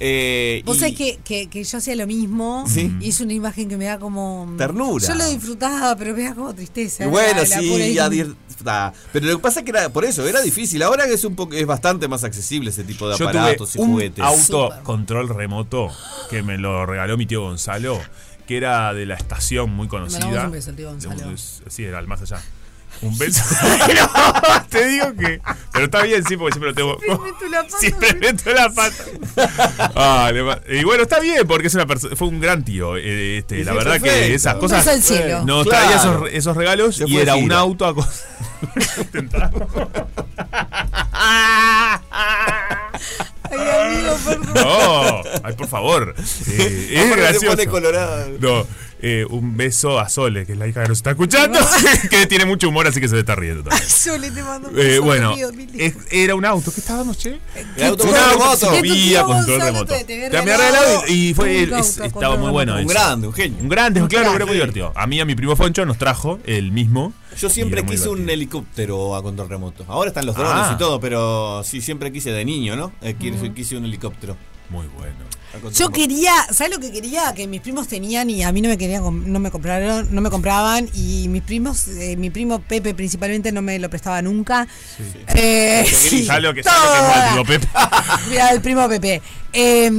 Eh, 0.00 0.62
Vos 0.64 0.76
y- 0.76 0.80
sabés 0.80 0.96
que, 0.96 1.18
que, 1.24 1.48
que 1.48 1.64
yo 1.64 1.78
hacía 1.78 1.96
lo 1.96 2.06
mismo 2.06 2.64
Sí. 2.68 2.92
y 3.00 3.08
es 3.08 3.20
una 3.20 3.32
imagen 3.32 3.68
que 3.68 3.76
me 3.76 3.86
da 3.86 3.98
como. 3.98 4.54
Ternura. 4.56 5.06
Yo 5.06 5.14
lo 5.14 5.28
disfrutaba, 5.28 5.96
pero 5.96 6.14
me 6.14 6.22
da 6.22 6.34
como 6.34 6.54
tristeza. 6.54 7.04
Y 7.04 7.08
bueno, 7.08 7.34
La- 7.42 7.48
la 7.48 7.58
sí, 7.60 7.94
ya 7.94 8.08
pero 9.12 9.26
lo 9.26 9.36
que 9.36 9.42
pasa 9.42 9.60
es 9.60 9.64
que 9.64 9.70
era 9.70 9.88
por 9.88 10.04
eso, 10.04 10.26
era 10.26 10.40
difícil. 10.40 10.82
Ahora 10.82 11.06
es 11.06 11.24
un 11.24 11.34
poco, 11.36 11.54
es 11.54 11.66
bastante 11.66 12.08
más 12.08 12.24
accesible 12.24 12.70
ese 12.70 12.84
tipo 12.84 13.08
de 13.08 13.16
Yo 13.16 13.28
tuve 13.28 13.38
aparatos 13.38 13.76
y 13.76 13.78
un 13.80 13.88
juguetes. 13.90 14.24
auto 14.24 14.70
control 14.82 15.28
remoto 15.28 15.88
que 16.30 16.42
me 16.42 16.58
lo 16.58 16.84
regaló 16.86 17.16
mi 17.16 17.26
tío 17.26 17.42
Gonzalo, 17.42 18.00
que 18.46 18.56
era 18.56 18.92
de 18.94 19.06
la 19.06 19.14
estación 19.14 19.70
muy 19.70 19.86
conocida. 19.88 20.20
mandamos 20.20 20.46
un 20.46 20.52
beso 20.52 20.70
al 20.70 20.76
tío 20.76 20.88
Gonzalo. 20.90 21.16
De 21.16 21.26
un- 21.26 21.38
Sí, 21.38 21.84
era 21.84 21.98
al 21.98 22.06
más 22.08 22.20
allá. 22.22 22.42
Un 23.02 23.16
beso. 23.18 23.42
No, 23.94 24.62
te 24.68 24.86
digo 24.86 25.14
que. 25.14 25.40
Pero 25.72 25.84
está 25.84 26.02
bien, 26.02 26.24
sí, 26.24 26.36
porque 26.36 26.52
siempre 26.58 26.70
lo 26.70 26.74
tengo. 26.74 26.98
Siempre 27.78 28.14
meto 28.14 28.50
la 28.52 28.70
pata. 28.70 29.04
Ah, 29.94 30.30
le 30.32 30.42
ma- 30.42 30.58
y 30.68 30.82
bueno, 30.84 31.04
está 31.04 31.20
bien, 31.20 31.46
porque 31.46 31.68
es 31.68 31.74
una 31.74 31.86
fue 31.86 32.28
un 32.28 32.40
gran 32.40 32.64
tío. 32.64 32.96
eh, 32.96 33.38
este, 33.38 33.64
la 33.64 33.72
verdad 33.72 33.92
perfecto. 34.00 34.18
que 34.18 34.34
esas 34.34 34.54
Un 34.54 34.60
cosas. 34.60 34.84
beso 34.84 34.96
al 34.96 35.02
cielo. 35.02 35.42
Claro. 35.44 35.64
traía 35.64 35.96
esos, 35.96 36.28
esos 36.32 36.56
regalos 36.56 36.96
Se 36.96 37.08
y 37.08 37.16
era 37.18 37.36
un 37.36 37.52
auto 37.52 37.86
a. 37.86 37.94
Ay, 43.50 43.58
amigo, 43.96 44.14
perdón. 44.26 44.54
No, 44.54 45.22
ay, 45.42 45.54
por 45.56 45.68
favor. 45.68 46.14
Eh, 46.50 46.88
es 46.92 47.16
gracioso. 47.16 47.46
pone 47.56 47.66
colorado. 47.66 48.26
No, 48.40 48.66
eh, 49.00 49.24
un 49.30 49.56
beso 49.56 49.98
a 49.98 50.08
Sole, 50.08 50.44
que 50.44 50.52
es 50.52 50.58
la 50.58 50.66
hija 50.66 50.82
que 50.82 50.88
nos 50.88 50.98
está 50.98 51.10
escuchando, 51.10 51.58
que 52.10 52.26
tiene 52.26 52.44
mucho 52.44 52.68
humor, 52.68 52.86
así 52.86 53.00
que 53.00 53.08
se 53.08 53.14
le 53.14 53.20
está 53.20 53.34
riendo 53.36 53.62
también. 53.64 53.88
Sole, 53.88 54.30
te 54.30 54.42
mando 54.42 54.68
un 54.68 54.74
Eh, 54.78 54.82
beso, 54.82 55.02
bueno, 55.02 55.30
querido, 55.30 55.52
mil 55.52 55.70
es- 55.80 55.94
era 56.10 56.34
un 56.34 56.44
auto. 56.44 56.72
¿Qué 56.72 56.80
estábamos, 56.80 57.16
che? 57.18 57.38
El 57.76 57.84
auto 57.84 58.04
Un 58.04 58.14
auto 58.16 58.68
con 58.68 59.36
control 59.36 59.60
remoto. 59.60 59.94
te- 59.94 60.04
te 60.04 60.36
había 60.36 60.56
regalado 60.56 61.02
y 61.08 61.32
fue, 61.34 61.64
un 61.70 61.74
es- 61.78 61.98
estaba 61.98 62.36
muy 62.36 62.50
bueno. 62.50 62.74
Un 62.74 62.80
eso. 62.80 62.88
grande, 62.88 63.26
un 63.28 63.32
genio. 63.34 63.58
Un 63.62 63.68
grande, 63.68 64.00
claro, 64.00 64.10
grande. 64.10 64.32
pero 64.34 64.46
muy 64.46 64.54
divertido. 64.54 64.92
A 64.94 65.06
mí, 65.06 65.20
a 65.20 65.24
mi 65.24 65.34
primo 65.34 65.54
Foncho 65.56 65.84
nos 65.86 65.96
trajo 65.98 66.38
el 66.44 66.72
mismo. 66.72 67.12
Yo 67.36 67.48
siempre 67.50 67.84
quise 67.84 68.08
un 68.08 68.28
helicóptero 68.28 69.14
a 69.16 69.22
control 69.22 69.48
remoto. 69.48 69.84
Ahora 69.88 70.08
están 70.08 70.26
los 70.26 70.34
drones 70.34 70.64
Ah. 70.66 70.72
y 70.74 70.78
todo, 70.78 70.98
pero 71.00 71.62
sí, 71.64 71.80
siempre 71.80 72.12
quise 72.12 72.30
de 72.32 72.44
niño, 72.44 72.76
¿no? 72.76 72.92
Eh, 73.02 73.14
quise, 73.18 73.52
quise 73.52 73.76
un 73.76 73.84
helicóptero. 73.84 74.36
Muy 74.70 74.86
bueno. 74.98 75.16
Yo 75.72 75.88
quería, 75.88 76.32
¿sabes 76.52 76.74
lo 76.74 76.78
que 76.78 76.92
quería? 76.92 77.32
Que 77.32 77.46
mis 77.46 77.62
primos 77.62 77.88
tenían 77.88 78.28
y 78.28 78.42
a 78.42 78.52
mí 78.52 78.60
no 78.60 78.68
me 78.68 78.76
querían, 78.76 79.02
no 79.32 79.38
me 79.38 79.50
compraron, 79.50 80.14
no 80.14 80.20
me 80.20 80.28
compraban 80.28 80.90
y 80.92 81.26
mis 81.28 81.42
primos, 81.42 81.88
eh, 81.88 82.16
mi 82.18 82.28
primo 82.28 82.60
Pepe 82.60 82.92
principalmente 82.92 83.50
no 83.50 83.62
me 83.62 83.78
lo 83.78 83.88
prestaba 83.88 84.20
nunca. 84.20 84.68
Eh, 85.34 85.86
sí, 85.90 86.24
Ya 86.24 86.38
lo 86.38 86.52
que, 86.52 86.62
lo 87.34 87.44
Pepe. 87.46 87.66
Mira, 88.28 88.50
el 88.50 88.60
primo 88.60 88.86
Pepe. 88.90 89.22
Eh, 89.54 89.90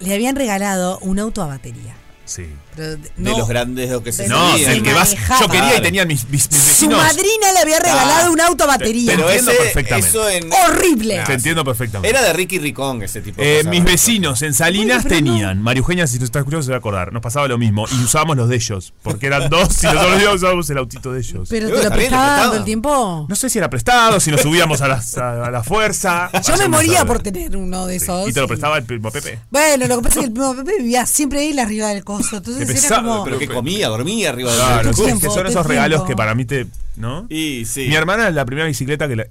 le 0.00 0.14
habían 0.14 0.34
regalado 0.36 0.98
un 1.00 1.18
auto 1.18 1.42
a 1.42 1.46
batería. 1.46 1.94
Sí. 2.24 2.46
Pero 2.76 2.96
de- 2.96 3.10
no. 3.16 3.38
los 3.38 3.48
grandes 3.48 3.88
de 3.88 3.94
los 3.94 4.02
que 4.02 4.12
se 4.12 4.28
No, 4.28 4.56
el 4.56 4.82
que 4.82 4.92
vas. 4.92 5.14
Yo 5.40 5.48
quería 5.48 5.76
y 5.78 5.82
tenía 5.82 6.04
mis, 6.06 6.24
mis, 6.28 6.50
mis 6.50 6.60
Su 6.60 6.68
vecinos. 6.88 6.98
madrina 6.98 7.52
le 7.52 7.58
había 7.60 7.78
regalado 7.78 8.26
Ah, 8.26 8.30
un 8.30 8.40
auto 8.40 8.64
a 8.64 8.66
batería. 8.68 9.12
Pero 9.14 9.28
Entiendo 9.28 9.50
ese, 9.52 9.60
perfectamente. 9.62 10.08
eso 10.08 10.28
en, 10.28 10.50
Horrible. 10.52 11.22
Te 11.26 11.32
entiendo 11.34 11.64
perfectamente. 11.64 12.08
era 12.08 12.22
de 12.22 12.32
Ricky 12.32 12.58
Ricón 12.58 13.02
ese 13.02 13.20
tipo 13.20 13.40
de 13.40 13.54
Eh, 13.54 13.56
cosas. 13.58 13.70
mis 13.70 13.84
vecinos 13.84 14.42
en 14.42 14.54
Salinas 14.54 15.02
Bueno, 15.04 15.08
pero 15.08 15.20
no. 15.26 15.32
tenían, 15.32 15.62
María 15.62 15.78
Eugenia, 15.80 16.06
si 16.06 16.14
nos 16.18 16.24
está 16.24 16.38
escuchando 16.40 16.62
se 16.62 16.70
va 16.70 16.76
a 16.76 16.78
acordar, 16.78 17.12
nos 17.12 17.22
pasaba 17.22 17.46
lo 17.48 17.58
mismo 17.58 17.86
y 17.90 18.02
usábamos 18.04 18.36
los 18.36 18.48
de 18.48 18.56
ellos, 18.56 18.92
porque 19.02 19.26
eran 19.26 19.48
dos 19.48 19.82
y 19.82 19.86
nosotros 19.86 20.10
los 20.10 20.18
días 20.20 20.34
usábamos 20.34 20.70
el 20.70 20.78
autito 20.78 21.12
de 21.12 21.20
ellos. 21.20 21.48
Pero 21.48 21.66
te 21.68 21.72
lo 21.72 21.78
está 21.80 21.88
bien, 21.90 21.98
prestaba 22.08 22.24
prestado. 22.26 22.50
todo 22.50 22.58
el 22.58 22.64
tiempo. 22.64 23.26
No 23.28 23.36
sé 23.36 23.50
si 23.50 23.58
era 23.58 23.70
prestado, 23.70 24.20
si 24.20 24.30
nos 24.30 24.40
subíamos 24.40 24.80
a 24.80 24.88
la, 24.88 25.02
a, 25.20 25.46
a 25.46 25.50
la 25.50 25.62
fuerza. 25.62 26.30
Yo 26.46 26.56
me 26.56 26.68
moría 26.68 27.04
por 27.04 27.20
tener 27.20 27.56
uno 27.56 27.86
de 27.86 27.98
Sí, 27.98 28.04
esos. 28.04 28.28
Y 28.28 28.32
te 28.32 28.40
lo 28.40 28.48
prestaba 28.48 28.78
el 28.78 28.84
primo 28.84 29.10
Pepe. 29.10 29.38
Bueno, 29.50 29.86
lo 29.86 29.96
que 29.98 30.02
pasa 30.02 30.14
es 30.14 30.20
que 30.20 30.26
el 30.26 30.32
primo 30.32 30.54
Pepe 30.56 30.78
vivía 30.78 31.06
siempre 31.06 31.40
ahí 31.40 31.58
arriba 31.58 31.88
del 31.88 32.04
coso. 32.04 32.36
Entonces 32.38 32.63
Qué 32.66 32.72
era 32.72 32.80
pesado, 32.80 33.08
como. 33.08 33.24
Pero 33.24 33.38
que 33.38 33.48
comía, 33.48 33.88
dormía 33.88 34.30
arriba 34.30 34.50
del 34.50 34.60
Claro, 34.60 34.90
tiempo, 34.92 35.20
que 35.28 35.34
son 35.34 35.46
esos 35.46 35.66
regalos 35.66 36.02
que 36.04 36.14
para 36.16 36.34
mí 36.34 36.44
te. 36.44 36.66
¿No? 36.96 37.26
Y 37.28 37.64
sí. 37.66 37.86
Mi 37.88 37.94
hermana, 37.94 38.30
la 38.30 38.44
primera 38.44 38.66
bicicleta 38.66 39.08
que 39.08 39.16
la. 39.16 39.26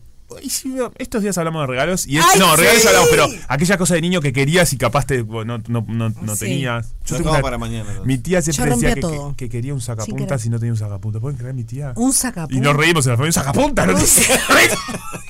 Estos 0.98 1.22
días 1.22 1.38
hablamos 1.38 1.62
de 1.62 1.68
regalos. 1.68 2.08
Y 2.08 2.18
es- 2.18 2.26
¡Ay, 2.34 2.40
no, 2.40 2.56
regalos 2.56 2.84
hablamos, 2.88 3.10
pero 3.12 3.28
aquella 3.48 3.78
cosa 3.78 3.94
de 3.94 4.02
niño 4.02 4.20
que 4.20 4.34
querías 4.34 4.74
y 4.74 4.78
capaz 4.78 5.06
te, 5.06 5.24
no, 5.24 5.44
no, 5.46 5.62
no, 5.68 5.86
no 6.10 6.36
Sí. 6.36 6.46
tenías. 6.46 6.96
Lo 7.10 7.18
tengo 7.18 7.30
una- 7.32 7.42
para 7.42 7.58
mañana, 7.60 7.82
entonces. 7.82 8.06
Mi 8.06 8.18
tía 8.18 8.42
siempre 8.42 8.66
Yo 8.72 8.76
decía 8.76 8.96
que, 8.96 9.02
todo. 9.02 9.36
que- 9.38 9.46
que 9.46 9.50
quería 9.52 9.74
un 9.76 9.82
sacapuntas 9.82 10.44
y 10.46 10.50
no 10.50 10.58
tenía 10.58 10.72
un 10.74 10.80
sacapuntas. 10.80 11.22
¿Pueden 11.22 11.38
creer 11.38 11.54
mi 11.54 11.64
tía? 11.66 11.94
Un 11.98 12.14
sacapuntas. 12.14 12.58
Y 12.58 12.62
nos 12.62 12.76
reímos 12.76 13.06
en 13.06 13.12
la 13.12 13.18
familia. 13.18 13.30
¿Un 13.30 13.34
sacapuntas? 13.34 13.88
No 13.88 13.94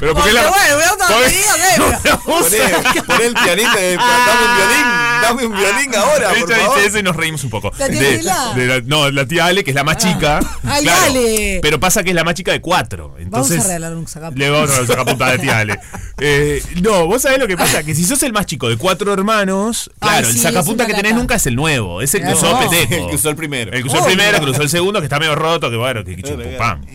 Pero 0.00 0.14
porque 0.14 0.30
Porque, 0.30 0.32
la. 0.32 0.48
bueno, 0.48 0.76
a 0.76 2.08
la 2.08 2.18
Poné, 2.18 3.02
poné 3.06 3.26
el 3.26 3.34
pianito, 3.34 3.78
eh, 3.78 3.96
dame 3.96 4.44
un 4.44 4.56
violín, 4.56 5.22
dame 5.22 5.46
un 5.46 5.52
violín 5.56 5.94
ahora, 5.96 6.28
por 6.28 6.36
Ella 6.38 6.56
favor. 6.56 6.76
dice 6.76 6.88
eso 6.88 6.98
y 6.98 7.02
nos 7.02 7.16
reímos 7.16 7.44
un 7.44 7.50
poco. 7.50 7.72
¿La 7.78 7.88
tía 7.88 8.00
De- 8.00 8.18
de 8.18 8.66
la- 8.66 8.80
no, 8.84 9.10
la 9.10 9.26
tía 9.26 9.46
Ale, 9.46 9.64
que 9.64 9.70
es 9.70 9.74
la 9.74 9.84
más 9.84 9.96
chica. 9.96 10.40
Ay, 10.64 10.82
claro, 10.84 11.02
Ale. 11.06 11.58
Pero 11.62 11.80
pasa 11.80 12.02
que 12.02 12.10
es 12.10 12.14
la 12.16 12.24
más 12.24 12.34
chica 12.34 12.52
de 12.52 12.60
cuatro. 12.60 13.16
Entonces, 13.18 13.56
Vamos 13.58 13.64
a 13.64 13.68
regalar 13.68 13.96
un 13.96 14.06
sacapuntas. 14.08 14.38
Le 14.38 14.50
vamos 14.50 14.62
a 14.62 14.66
regalar 14.66 14.82
un 14.82 14.86
sacapuntas 14.88 15.32
de 15.32 15.38
tía 15.38 15.58
Ale. 15.58 15.80
Eh, 16.20 16.60
no, 16.82 17.06
vos 17.06 17.22
sabés 17.22 17.38
lo 17.38 17.46
que 17.46 17.56
pasa, 17.56 17.84
que 17.84 17.94
si 17.94 18.02
sos 18.04 18.20
el 18.24 18.32
más 18.32 18.44
chico 18.44 18.68
de 18.68 18.76
cuatro 18.76 19.12
hermanos, 19.12 19.88
Ay, 20.00 20.08
claro, 20.22 20.32
sí, 20.32 20.44
el 20.44 20.56
una 20.74 20.84
que 20.84 20.94
tenés 20.94 21.14
nunca 21.14 21.36
es 21.36 21.46
el 21.46 21.54
nuevo, 21.54 22.02
es 22.02 22.12
el 22.16 22.22
que 22.24 22.32
usó 22.32 22.58
Peteco. 22.58 23.04
El 23.04 23.10
que 23.10 23.14
usó 23.14 23.30
el 23.30 23.36
primero. 23.36 23.72
El 23.72 23.82
que 23.84 23.88
usó 23.88 23.98
el 23.98 24.04
primero, 24.04 24.40
que 24.44 24.50
usó 24.50 24.62
el 24.62 24.68
segundo, 24.68 24.98
que 24.98 25.04
está 25.06 25.20
medio 25.20 25.36
roto, 25.36 25.70
que 25.70 25.76
bueno, 25.76 26.02
que, 26.04 26.16
que 26.16 26.22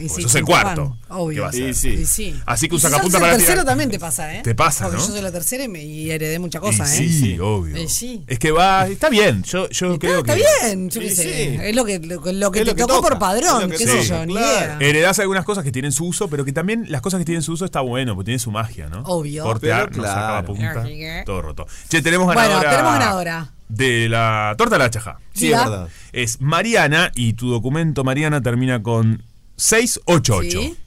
sí, 0.09 0.23
sos 0.23 0.35
el 0.35 0.43
cuarto. 0.43 0.97
obvio. 1.07 1.49
¿Qué 1.51 1.61
va 1.63 1.69
a. 1.69 2.53
Así 2.53 2.67
que 2.67 2.75
un 2.75 2.81
Y 3.01 3.05
si 3.05 3.11
sos 3.11 3.13
el 3.15 3.19
para 3.21 3.33
tercero 3.33 3.53
tirar. 3.53 3.65
también 3.65 3.89
te 3.91 3.99
pasa, 3.99 4.35
¿eh? 4.35 4.41
Te 4.43 4.55
pasa, 4.55 4.85
Porque 4.85 4.97
¿no? 5.01 5.05
yo 5.07 5.11
soy 5.13 5.21
la 5.21 5.31
tercera 5.31 5.63
y, 5.63 5.67
me, 5.67 5.83
y 5.83 6.11
heredé 6.11 6.39
muchas 6.39 6.61
Y 6.61 6.65
cosas, 6.65 6.89
sí, 6.89 7.05
¿eh? 7.05 7.09
sí. 7.09 7.39
obvio. 7.39 7.77
Y 7.81 7.87
sí. 7.89 8.23
Es 8.27 8.39
que 8.39 8.51
va, 8.51 8.87
está 8.87 9.09
bien. 9.09 9.43
Yo, 9.43 9.69
yo 9.69 9.93
Está, 9.93 9.99
creo 9.99 10.19
está 10.19 10.35
que. 10.35 10.41
bien, 10.61 10.89
yo 10.89 11.01
qué 11.01 11.09
sé. 11.09 11.23
sí. 11.23 11.57
Es 11.61 11.75
lo 11.75 11.85
que, 11.85 11.99
lo, 11.99 12.21
que- 12.21 12.33
lo 12.33 12.51
que 12.51 12.59
Es 12.59 12.65
te 12.65 12.71
lo 12.71 12.75
que 12.75 12.81
tocó 12.83 12.95
toca, 12.95 13.09
por 13.09 13.19
padrón, 13.19 13.63
es 13.63 13.69
lo 13.69 13.69
que 13.69 13.77
qué 13.77 13.87
sé 13.87 14.03
yo, 14.07 14.25
ni 14.25 14.33
claro. 14.33 14.77
idea. 14.79 14.89
Heredás 14.89 15.19
algunas 15.19 15.45
cosas 15.45 15.63
que 15.63 15.71
tienen 15.71 15.91
su 15.91 16.05
uso, 16.05 16.27
pero 16.27 16.43
que 16.45 16.51
también 16.53 16.85
las 16.89 17.01
cosas 17.01 17.19
que 17.19 17.25
tienen 17.25 17.41
su 17.41 17.53
uso 17.53 17.65
está 17.65 17.81
bueno, 17.81 18.15
porque 18.15 18.25
tiene 18.25 18.39
su 18.39 18.51
magia, 18.51 18.89
¿no? 18.89 19.01
Obvio. 19.03 19.43
Cortear, 19.43 19.89
Pero 19.89 20.01
nos 20.01 20.07
sacaba 20.11 20.43
claro. 20.43 20.45
punta, 20.45 20.83
que- 20.83 21.23
todo 21.25 21.41
roto. 21.41 21.67
Che, 21.89 22.01
tenemos 22.01 22.25
Bueno, 22.27 22.41
ganadora. 22.41 22.69
tenemos 22.71 22.93
ganadora. 22.93 23.49
De 23.69 24.07
la 24.07 24.53
torta 24.57 24.75
de 24.75 24.79
la 24.83 24.89
chaja. 24.91 25.19
Sí, 25.33 25.51
es 25.51 25.57
verdad. 25.57 25.87
Es 26.11 26.41
Mariana 26.41 27.11
y 27.15 27.33
tu 27.33 27.49
documento, 27.49 28.03
Mariana, 28.03 28.41
termina 28.41 28.83
con 28.83 29.23
688. 29.55 30.59
Sí. 30.61 30.77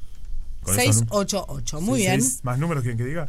Con 0.66 0.78
esos 0.80 0.96
nú- 1.02 1.08
688, 1.08 1.80
muy 1.80 2.00
Sí, 2.00 2.06
bien. 2.06 2.22
seis- 2.22 2.40
¿Más 2.42 2.58
números 2.58 2.82
quieren 2.82 2.98
que 2.98 3.04
diga? 3.04 3.28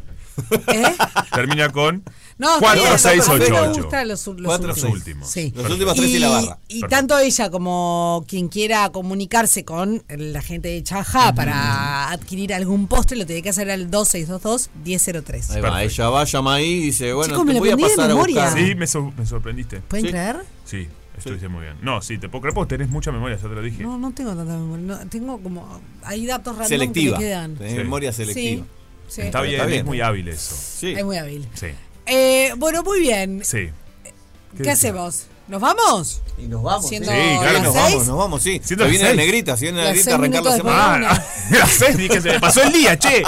¿Eh? 0.68 0.82
Termina 1.34 1.68
con 1.70 2.04
No, 2.38 2.54
está 2.54 2.74
bien, 2.74 2.86
4688. 2.86 3.74
Me 3.76 3.82
gustan 3.82 4.08
los, 4.08 4.26
los 4.28 4.42
Cuatro 4.44 4.68
últimos. 4.68 4.92
últimos. 4.92 5.30
Sí. 5.30 5.52
Los 5.56 5.70
últimos 5.70 5.94
tres 5.96 6.10
y 6.10 6.18
la 6.20 6.28
barra. 6.28 6.58
Y 6.68 6.80
Perfecto. 6.80 6.88
tanto 6.88 7.18
ella 7.18 7.50
como 7.50 8.24
quien 8.28 8.48
quiera 8.48 8.88
comunicarse 8.90 9.64
con 9.64 10.04
la 10.08 10.40
gente 10.42 10.68
de 10.68 10.82
Chaja 10.84 11.34
para 11.34 12.10
adquirir 12.10 12.54
algún 12.54 12.86
postre 12.86 13.16
lo 13.16 13.26
tiene 13.26 13.42
que 13.42 13.48
hacer 13.50 13.68
al 13.70 13.90
2622-1003. 13.90 15.50
Ahí 15.50 15.60
va, 15.60 15.82
ella 15.82 16.08
va, 16.10 16.24
llama 16.24 16.54
ahí 16.54 16.66
y 16.70 16.80
dice, 16.82 17.12
bueno, 17.12 17.32
Chicos, 17.32 17.46
me 17.46 17.52
te 17.54 17.58
lo 17.58 17.60
voy 17.64 17.70
a 17.70 17.76
pasar 17.76 18.10
a 18.10 18.14
buscar. 18.14 18.52
Sí, 18.58 18.74
me, 18.74 18.86
sor- 18.86 19.12
me 19.16 19.26
sorprendiste. 19.26 19.80
¿Pueden 19.80 20.06
Sí. 20.06 20.10
creer? 20.12 20.36
Sí, 20.64 20.88
estuviste 21.18 21.48
muy 21.48 21.62
bien. 21.62 21.76
No, 21.82 22.00
sí, 22.02 22.18
te 22.18 22.28
puedo 22.28 22.42
creer 22.42 22.54
porque 22.54 22.76
tenés 22.76 22.88
mucha 22.88 23.12
memoria, 23.12 23.36
ya 23.36 23.42
te 23.42 23.48
lo 23.54 23.62
dije. 23.62 23.82
No, 23.82 23.98
no 23.98 24.12
tengo 24.12 24.30
tanta 24.34 24.52
memoria. 24.52 24.84
no, 24.84 25.08
tengo 25.08 25.42
como. 25.42 25.80
Hay 26.04 26.26
datos 26.26 26.54
random 26.54 26.68
Selectiva. 26.68 27.18
que 27.18 27.24
me 27.24 27.28
quedan. 27.30 27.58
Sí. 27.58 27.74
memoria 27.74 28.12
selectiva. 28.12 28.64
Sí, 29.08 29.12
sí. 29.14 29.20
está, 29.22 29.40
bien, 29.42 29.54
está 29.56 29.66
bien. 29.66 29.80
es 29.80 29.84
muy 29.86 30.00
hábil 30.00 30.28
eso. 30.28 30.54
Sí. 30.56 30.92
Es 30.96 31.04
muy 31.04 31.16
hábil. 31.16 31.48
Sí, 31.54 31.66
Eh, 32.06 32.52
bueno, 32.56 32.82
muy 32.82 33.00
bien. 33.00 33.42
sí. 33.44 33.70
¿Qué, 34.62 34.70
hacemos? 34.70 35.26
¿Nos 35.46 35.60
vamos? 35.60 36.22
Y 36.38 36.42
nos 36.46 36.62
vamos. 36.62 36.88
Siendo 36.88 37.10
Sí, 37.10 37.16
claro, 37.40 37.62
nos 37.62 37.72
seis. 37.74 37.84
vamos, 37.92 38.06
nos 38.06 38.18
vamos, 38.18 38.42
sí. 38.42 38.60
Se 38.64 38.74
viene 38.76 39.04
la 39.10 39.14
negrita, 39.14 39.56
se 39.56 39.66
viene 39.66 39.78
la 39.84 39.90
negrita 39.90 40.12
a 40.12 40.14
arrancar 40.14 40.42
la 40.42 40.56
semana. 40.56 41.08
Ah, 41.10 41.24
las 41.50 41.70
seis, 41.70 41.96
dije, 41.96 42.20
se 42.20 42.32
me 42.32 42.40
pasó 42.40 42.62
el 42.62 42.72
día, 42.72 42.98
che. 42.98 43.22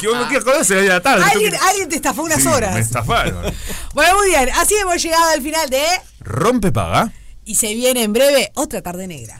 Que 0.00 0.08
vos 0.08 0.16
no 0.16 0.26
quieres 0.28 0.42
acordar, 0.42 0.64
se 0.64 0.74
la 0.76 0.80
de 0.82 0.88
la 0.88 1.00
tarde. 1.00 1.24
¿Alguien, 1.24 1.52
que- 1.52 1.86
te 1.86 1.96
estafó 1.96 2.22
unas 2.22 2.42
Sí, 2.42 2.48
horas. 2.48 2.74
Me 2.74 2.80
estafaron. 2.80 3.52
Bueno, 3.94 4.16
muy 4.18 4.28
bien. 4.28 4.48
Así 4.56 4.74
hemos 4.74 5.00
llegado 5.02 5.30
al 5.30 5.42
final 5.42 5.70
de. 5.70 5.82
Rompe 6.20 6.70
paga. 6.72 7.12
Y 7.46 7.56
se 7.56 7.74
viene 7.74 8.02
en 8.02 8.12
breve 8.12 8.50
otra 8.54 8.80
tarde 8.80 9.06
negra. 9.06 9.38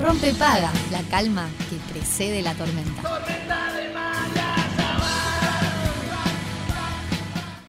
Rompe 0.00 0.34
paga, 0.34 0.72
la 0.90 1.02
calma 1.02 1.48
que 1.70 1.92
precede 1.92 2.42
la 2.42 2.54
tormenta. 2.54 3.02